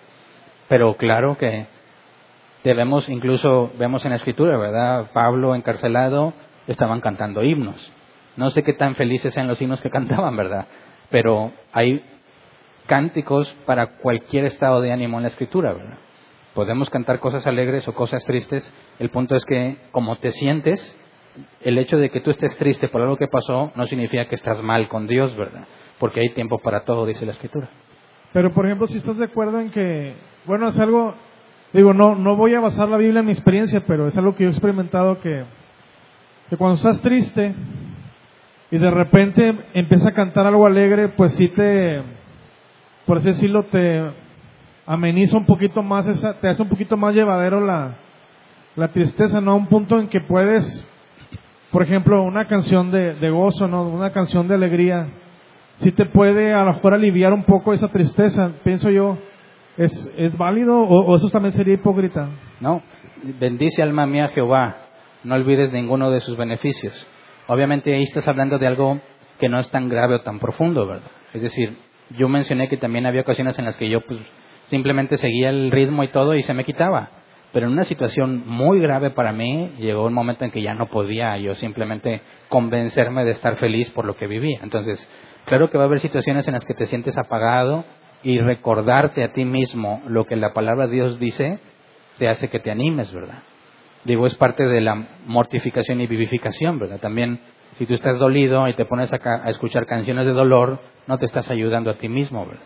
Pero 0.68 0.96
claro 0.96 1.38
que 1.38 1.66
debemos, 2.64 3.08
incluso 3.08 3.70
vemos 3.78 4.04
en 4.04 4.10
la 4.10 4.16
escritura, 4.16 4.56
¿verdad? 4.58 5.10
Pablo 5.12 5.54
encarcelado, 5.54 6.32
estaban 6.66 7.00
cantando 7.00 7.42
himnos. 7.42 7.92
No 8.36 8.50
sé 8.50 8.62
qué 8.62 8.72
tan 8.72 8.96
felices 8.96 9.32
sean 9.32 9.46
los 9.46 9.60
himnos 9.62 9.80
que 9.80 9.90
cantaban, 9.96 10.36
¿verdad? 10.36 10.66
Pero 11.10 11.52
hay 11.72 12.04
cánticos 12.86 13.48
para 13.64 13.98
cualquier 13.98 14.46
estado 14.46 14.80
de 14.80 14.92
ánimo 14.92 15.18
en 15.18 15.22
la 15.22 15.28
escritura, 15.28 15.72
¿verdad? 15.72 15.98
Podemos 16.56 16.88
cantar 16.88 17.20
cosas 17.20 17.46
alegres 17.46 17.86
o 17.86 17.92
cosas 17.92 18.24
tristes. 18.24 18.72
El 18.98 19.10
punto 19.10 19.36
es 19.36 19.44
que 19.44 19.76
como 19.90 20.16
te 20.16 20.30
sientes, 20.30 20.98
el 21.60 21.76
hecho 21.76 21.98
de 21.98 22.08
que 22.08 22.22
tú 22.22 22.30
estés 22.30 22.56
triste 22.56 22.88
por 22.88 23.02
algo 23.02 23.18
que 23.18 23.28
pasó 23.28 23.72
no 23.76 23.86
significa 23.86 24.24
que 24.24 24.36
estás 24.36 24.62
mal 24.62 24.88
con 24.88 25.06
Dios, 25.06 25.36
¿verdad? 25.36 25.66
Porque 25.98 26.20
hay 26.20 26.30
tiempo 26.30 26.56
para 26.60 26.84
todo, 26.84 27.04
dice 27.04 27.26
la 27.26 27.32
escritura. 27.32 27.68
Pero, 28.32 28.54
por 28.54 28.64
ejemplo, 28.64 28.86
si 28.86 28.96
estás 28.96 29.18
de 29.18 29.26
acuerdo 29.26 29.60
en 29.60 29.70
que, 29.70 30.14
bueno, 30.46 30.68
es 30.68 30.78
algo, 30.78 31.14
digo, 31.74 31.92
no, 31.92 32.14
no 32.14 32.36
voy 32.36 32.54
a 32.54 32.60
basar 32.60 32.88
la 32.88 32.96
Biblia 32.96 33.20
en 33.20 33.26
mi 33.26 33.32
experiencia, 33.32 33.82
pero 33.86 34.08
es 34.08 34.16
algo 34.16 34.34
que 34.34 34.44
yo 34.44 34.48
he 34.48 34.52
experimentado 34.52 35.20
que, 35.20 35.44
que 36.48 36.56
cuando 36.56 36.76
estás 36.76 37.02
triste 37.02 37.54
y 38.70 38.78
de 38.78 38.90
repente 38.90 39.58
empieza 39.74 40.08
a 40.08 40.14
cantar 40.14 40.46
algo 40.46 40.64
alegre, 40.64 41.08
pues 41.08 41.34
sí 41.34 41.48
te, 41.48 42.00
por 43.04 43.18
así 43.18 43.28
decirlo, 43.28 43.64
te 43.64 44.24
ameniza 44.86 45.36
un 45.36 45.46
poquito 45.46 45.82
más, 45.82 46.06
esa, 46.06 46.34
te 46.34 46.48
hace 46.48 46.62
un 46.62 46.68
poquito 46.68 46.96
más 46.96 47.14
llevadero 47.14 47.60
la, 47.60 47.96
la 48.76 48.88
tristeza, 48.88 49.40
¿no? 49.40 49.52
A 49.52 49.54
un 49.56 49.66
punto 49.66 49.98
en 49.98 50.08
que 50.08 50.20
puedes, 50.20 50.86
por 51.70 51.82
ejemplo, 51.82 52.22
una 52.22 52.46
canción 52.46 52.90
de, 52.90 53.14
de 53.14 53.30
gozo, 53.30 53.66
¿no? 53.66 53.88
Una 53.88 54.10
canción 54.10 54.48
de 54.48 54.54
alegría, 54.54 55.08
sí 55.78 55.92
te 55.92 56.06
puede 56.06 56.54
a 56.54 56.64
lo 56.64 56.72
mejor 56.74 56.94
aliviar 56.94 57.32
un 57.32 57.44
poco 57.44 57.72
esa 57.72 57.88
tristeza, 57.88 58.52
pienso 58.64 58.90
yo. 58.90 59.18
¿Es, 59.76 59.92
es 60.16 60.38
válido 60.38 60.78
o, 60.78 61.04
o 61.04 61.16
eso 61.16 61.28
también 61.28 61.52
sería 61.52 61.74
hipócrita? 61.74 62.30
No, 62.60 62.82
bendice 63.38 63.82
alma 63.82 64.06
mía 64.06 64.28
Jehová, 64.28 64.76
no 65.22 65.34
olvides 65.34 65.70
ninguno 65.70 66.10
de 66.10 66.20
sus 66.20 66.36
beneficios. 66.38 67.06
Obviamente 67.46 67.94
ahí 67.94 68.04
estás 68.04 68.26
hablando 68.26 68.58
de 68.58 68.66
algo 68.66 69.00
que 69.38 69.50
no 69.50 69.58
es 69.58 69.70
tan 69.70 69.90
grave 69.90 70.14
o 70.14 70.20
tan 70.22 70.38
profundo, 70.38 70.86
¿verdad? 70.86 71.10
Es 71.34 71.42
decir, 71.42 71.76
yo 72.16 72.26
mencioné 72.28 72.68
que 72.68 72.78
también 72.78 73.04
había 73.04 73.20
ocasiones 73.20 73.58
en 73.58 73.66
las 73.66 73.76
que 73.76 73.90
yo 73.90 74.00
pues, 74.00 74.18
simplemente 74.68 75.16
seguía 75.16 75.50
el 75.50 75.70
ritmo 75.70 76.04
y 76.04 76.08
todo 76.08 76.34
y 76.34 76.42
se 76.42 76.54
me 76.54 76.64
quitaba. 76.64 77.10
Pero 77.52 77.66
en 77.66 77.72
una 77.72 77.84
situación 77.84 78.42
muy 78.46 78.80
grave 78.80 79.10
para 79.10 79.32
mí, 79.32 79.72
llegó 79.78 80.04
un 80.04 80.12
momento 80.12 80.44
en 80.44 80.50
que 80.50 80.62
ya 80.62 80.74
no 80.74 80.88
podía 80.88 81.38
yo 81.38 81.54
simplemente 81.54 82.20
convencerme 82.48 83.24
de 83.24 83.30
estar 83.30 83.56
feliz 83.56 83.90
por 83.90 84.04
lo 84.04 84.16
que 84.16 84.26
vivía. 84.26 84.60
Entonces, 84.62 85.08
claro 85.46 85.70
que 85.70 85.78
va 85.78 85.84
a 85.84 85.86
haber 85.86 86.00
situaciones 86.00 86.46
en 86.48 86.54
las 86.54 86.64
que 86.64 86.74
te 86.74 86.86
sientes 86.86 87.16
apagado 87.16 87.84
y 88.22 88.40
recordarte 88.40 89.22
a 89.22 89.32
ti 89.32 89.44
mismo 89.44 90.02
lo 90.06 90.24
que 90.24 90.36
la 90.36 90.52
palabra 90.52 90.86
de 90.86 90.94
Dios 90.94 91.18
dice, 91.18 91.58
te 92.18 92.28
hace 92.28 92.48
que 92.48 92.60
te 92.60 92.70
animes, 92.70 93.12
¿verdad? 93.12 93.42
Digo, 94.04 94.26
es 94.26 94.34
parte 94.34 94.64
de 94.66 94.80
la 94.80 95.06
mortificación 95.26 96.00
y 96.00 96.06
vivificación, 96.06 96.78
¿verdad? 96.78 96.98
También, 97.00 97.40
si 97.76 97.86
tú 97.86 97.94
estás 97.94 98.18
dolido 98.18 98.68
y 98.68 98.74
te 98.74 98.84
pones 98.84 99.12
a, 99.12 99.48
escuchar 99.48 99.86
canciones 99.86 100.26
de 100.26 100.32
dolor, 100.32 100.80
no 101.06 101.18
te 101.18 101.26
estás 101.26 101.50
ayudando 101.50 101.90
a 101.90 101.94
ti 101.94 102.08
mismo, 102.08 102.46
¿verdad? 102.46 102.62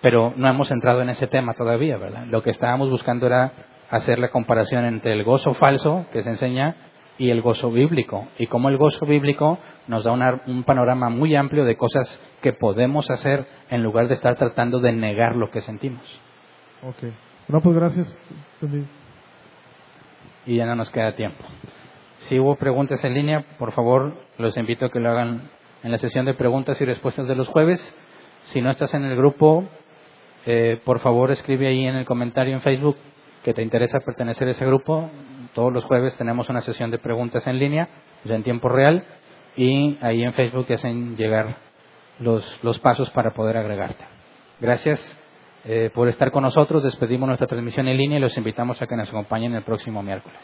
Pero 0.00 0.32
no 0.36 0.48
hemos 0.48 0.70
entrado 0.70 1.02
en 1.02 1.10
ese 1.10 1.26
tema 1.26 1.54
todavía, 1.54 1.96
¿verdad? 1.96 2.26
Lo 2.26 2.42
que 2.42 2.50
estábamos 2.50 2.88
buscando 2.90 3.26
era 3.26 3.52
hacer 3.90 4.18
la 4.18 4.28
comparación 4.28 4.84
entre 4.84 5.12
el 5.12 5.24
gozo 5.24 5.54
falso 5.54 6.06
que 6.12 6.22
se 6.22 6.30
enseña 6.30 6.76
y 7.18 7.30
el 7.30 7.42
gozo 7.42 7.70
bíblico. 7.70 8.28
Y 8.38 8.46
cómo 8.46 8.68
el 8.68 8.76
gozo 8.76 9.04
bíblico 9.06 9.58
nos 9.88 10.04
da 10.04 10.12
una, 10.12 10.40
un 10.46 10.62
panorama 10.62 11.08
muy 11.10 11.34
amplio 11.34 11.64
de 11.64 11.76
cosas 11.76 12.20
que 12.40 12.52
podemos 12.52 13.10
hacer 13.10 13.46
en 13.70 13.82
lugar 13.82 14.06
de 14.08 14.14
estar 14.14 14.36
tratando 14.36 14.78
de 14.78 14.92
negar 14.92 15.34
lo 15.34 15.50
que 15.50 15.60
sentimos. 15.60 16.02
Ok. 16.82 17.12
No, 17.48 17.60
pues 17.60 17.74
gracias. 17.74 18.18
Y 20.46 20.56
ya 20.56 20.66
no 20.66 20.76
nos 20.76 20.90
queda 20.90 21.16
tiempo. 21.16 21.44
Si 22.20 22.38
hubo 22.38 22.56
preguntas 22.56 23.04
en 23.04 23.14
línea, 23.14 23.44
por 23.58 23.72
favor, 23.72 24.14
los 24.38 24.56
invito 24.56 24.86
a 24.86 24.90
que 24.90 25.00
lo 25.00 25.10
hagan 25.10 25.50
en 25.82 25.92
la 25.92 25.98
sesión 25.98 26.24
de 26.24 26.34
preguntas 26.34 26.80
y 26.80 26.84
respuestas 26.84 27.26
de 27.26 27.34
los 27.34 27.48
jueves. 27.48 27.96
Si 28.44 28.60
no 28.60 28.70
estás 28.70 28.94
en 28.94 29.04
el 29.04 29.16
grupo, 29.16 29.64
eh, 30.50 30.80
por 30.82 31.00
favor 31.00 31.30
escribe 31.30 31.66
ahí 31.68 31.84
en 31.84 31.94
el 31.94 32.06
comentario 32.06 32.54
en 32.54 32.62
Facebook 32.62 32.96
que 33.44 33.52
te 33.52 33.60
interesa 33.60 34.00
pertenecer 34.00 34.48
a 34.48 34.52
ese 34.52 34.64
grupo. 34.64 35.10
Todos 35.52 35.70
los 35.70 35.84
jueves 35.84 36.16
tenemos 36.16 36.48
una 36.48 36.62
sesión 36.62 36.90
de 36.90 36.96
preguntas 36.96 37.46
en 37.46 37.58
línea, 37.58 37.86
ya 38.24 38.34
en 38.34 38.42
tiempo 38.42 38.70
real, 38.70 39.04
y 39.58 39.98
ahí 40.00 40.22
en 40.22 40.32
Facebook 40.32 40.64
te 40.64 40.72
hacen 40.72 41.18
llegar 41.18 41.56
los, 42.18 42.58
los 42.62 42.78
pasos 42.78 43.10
para 43.10 43.32
poder 43.32 43.58
agregarte. 43.58 44.02
Gracias 44.58 45.14
eh, 45.66 45.90
por 45.92 46.08
estar 46.08 46.30
con 46.30 46.44
nosotros. 46.44 46.82
Despedimos 46.82 47.26
nuestra 47.26 47.46
transmisión 47.46 47.86
en 47.86 47.98
línea 47.98 48.16
y 48.16 48.22
los 48.22 48.34
invitamos 48.38 48.80
a 48.80 48.86
que 48.86 48.96
nos 48.96 49.10
acompañen 49.10 49.54
el 49.54 49.64
próximo 49.64 50.02
miércoles. 50.02 50.40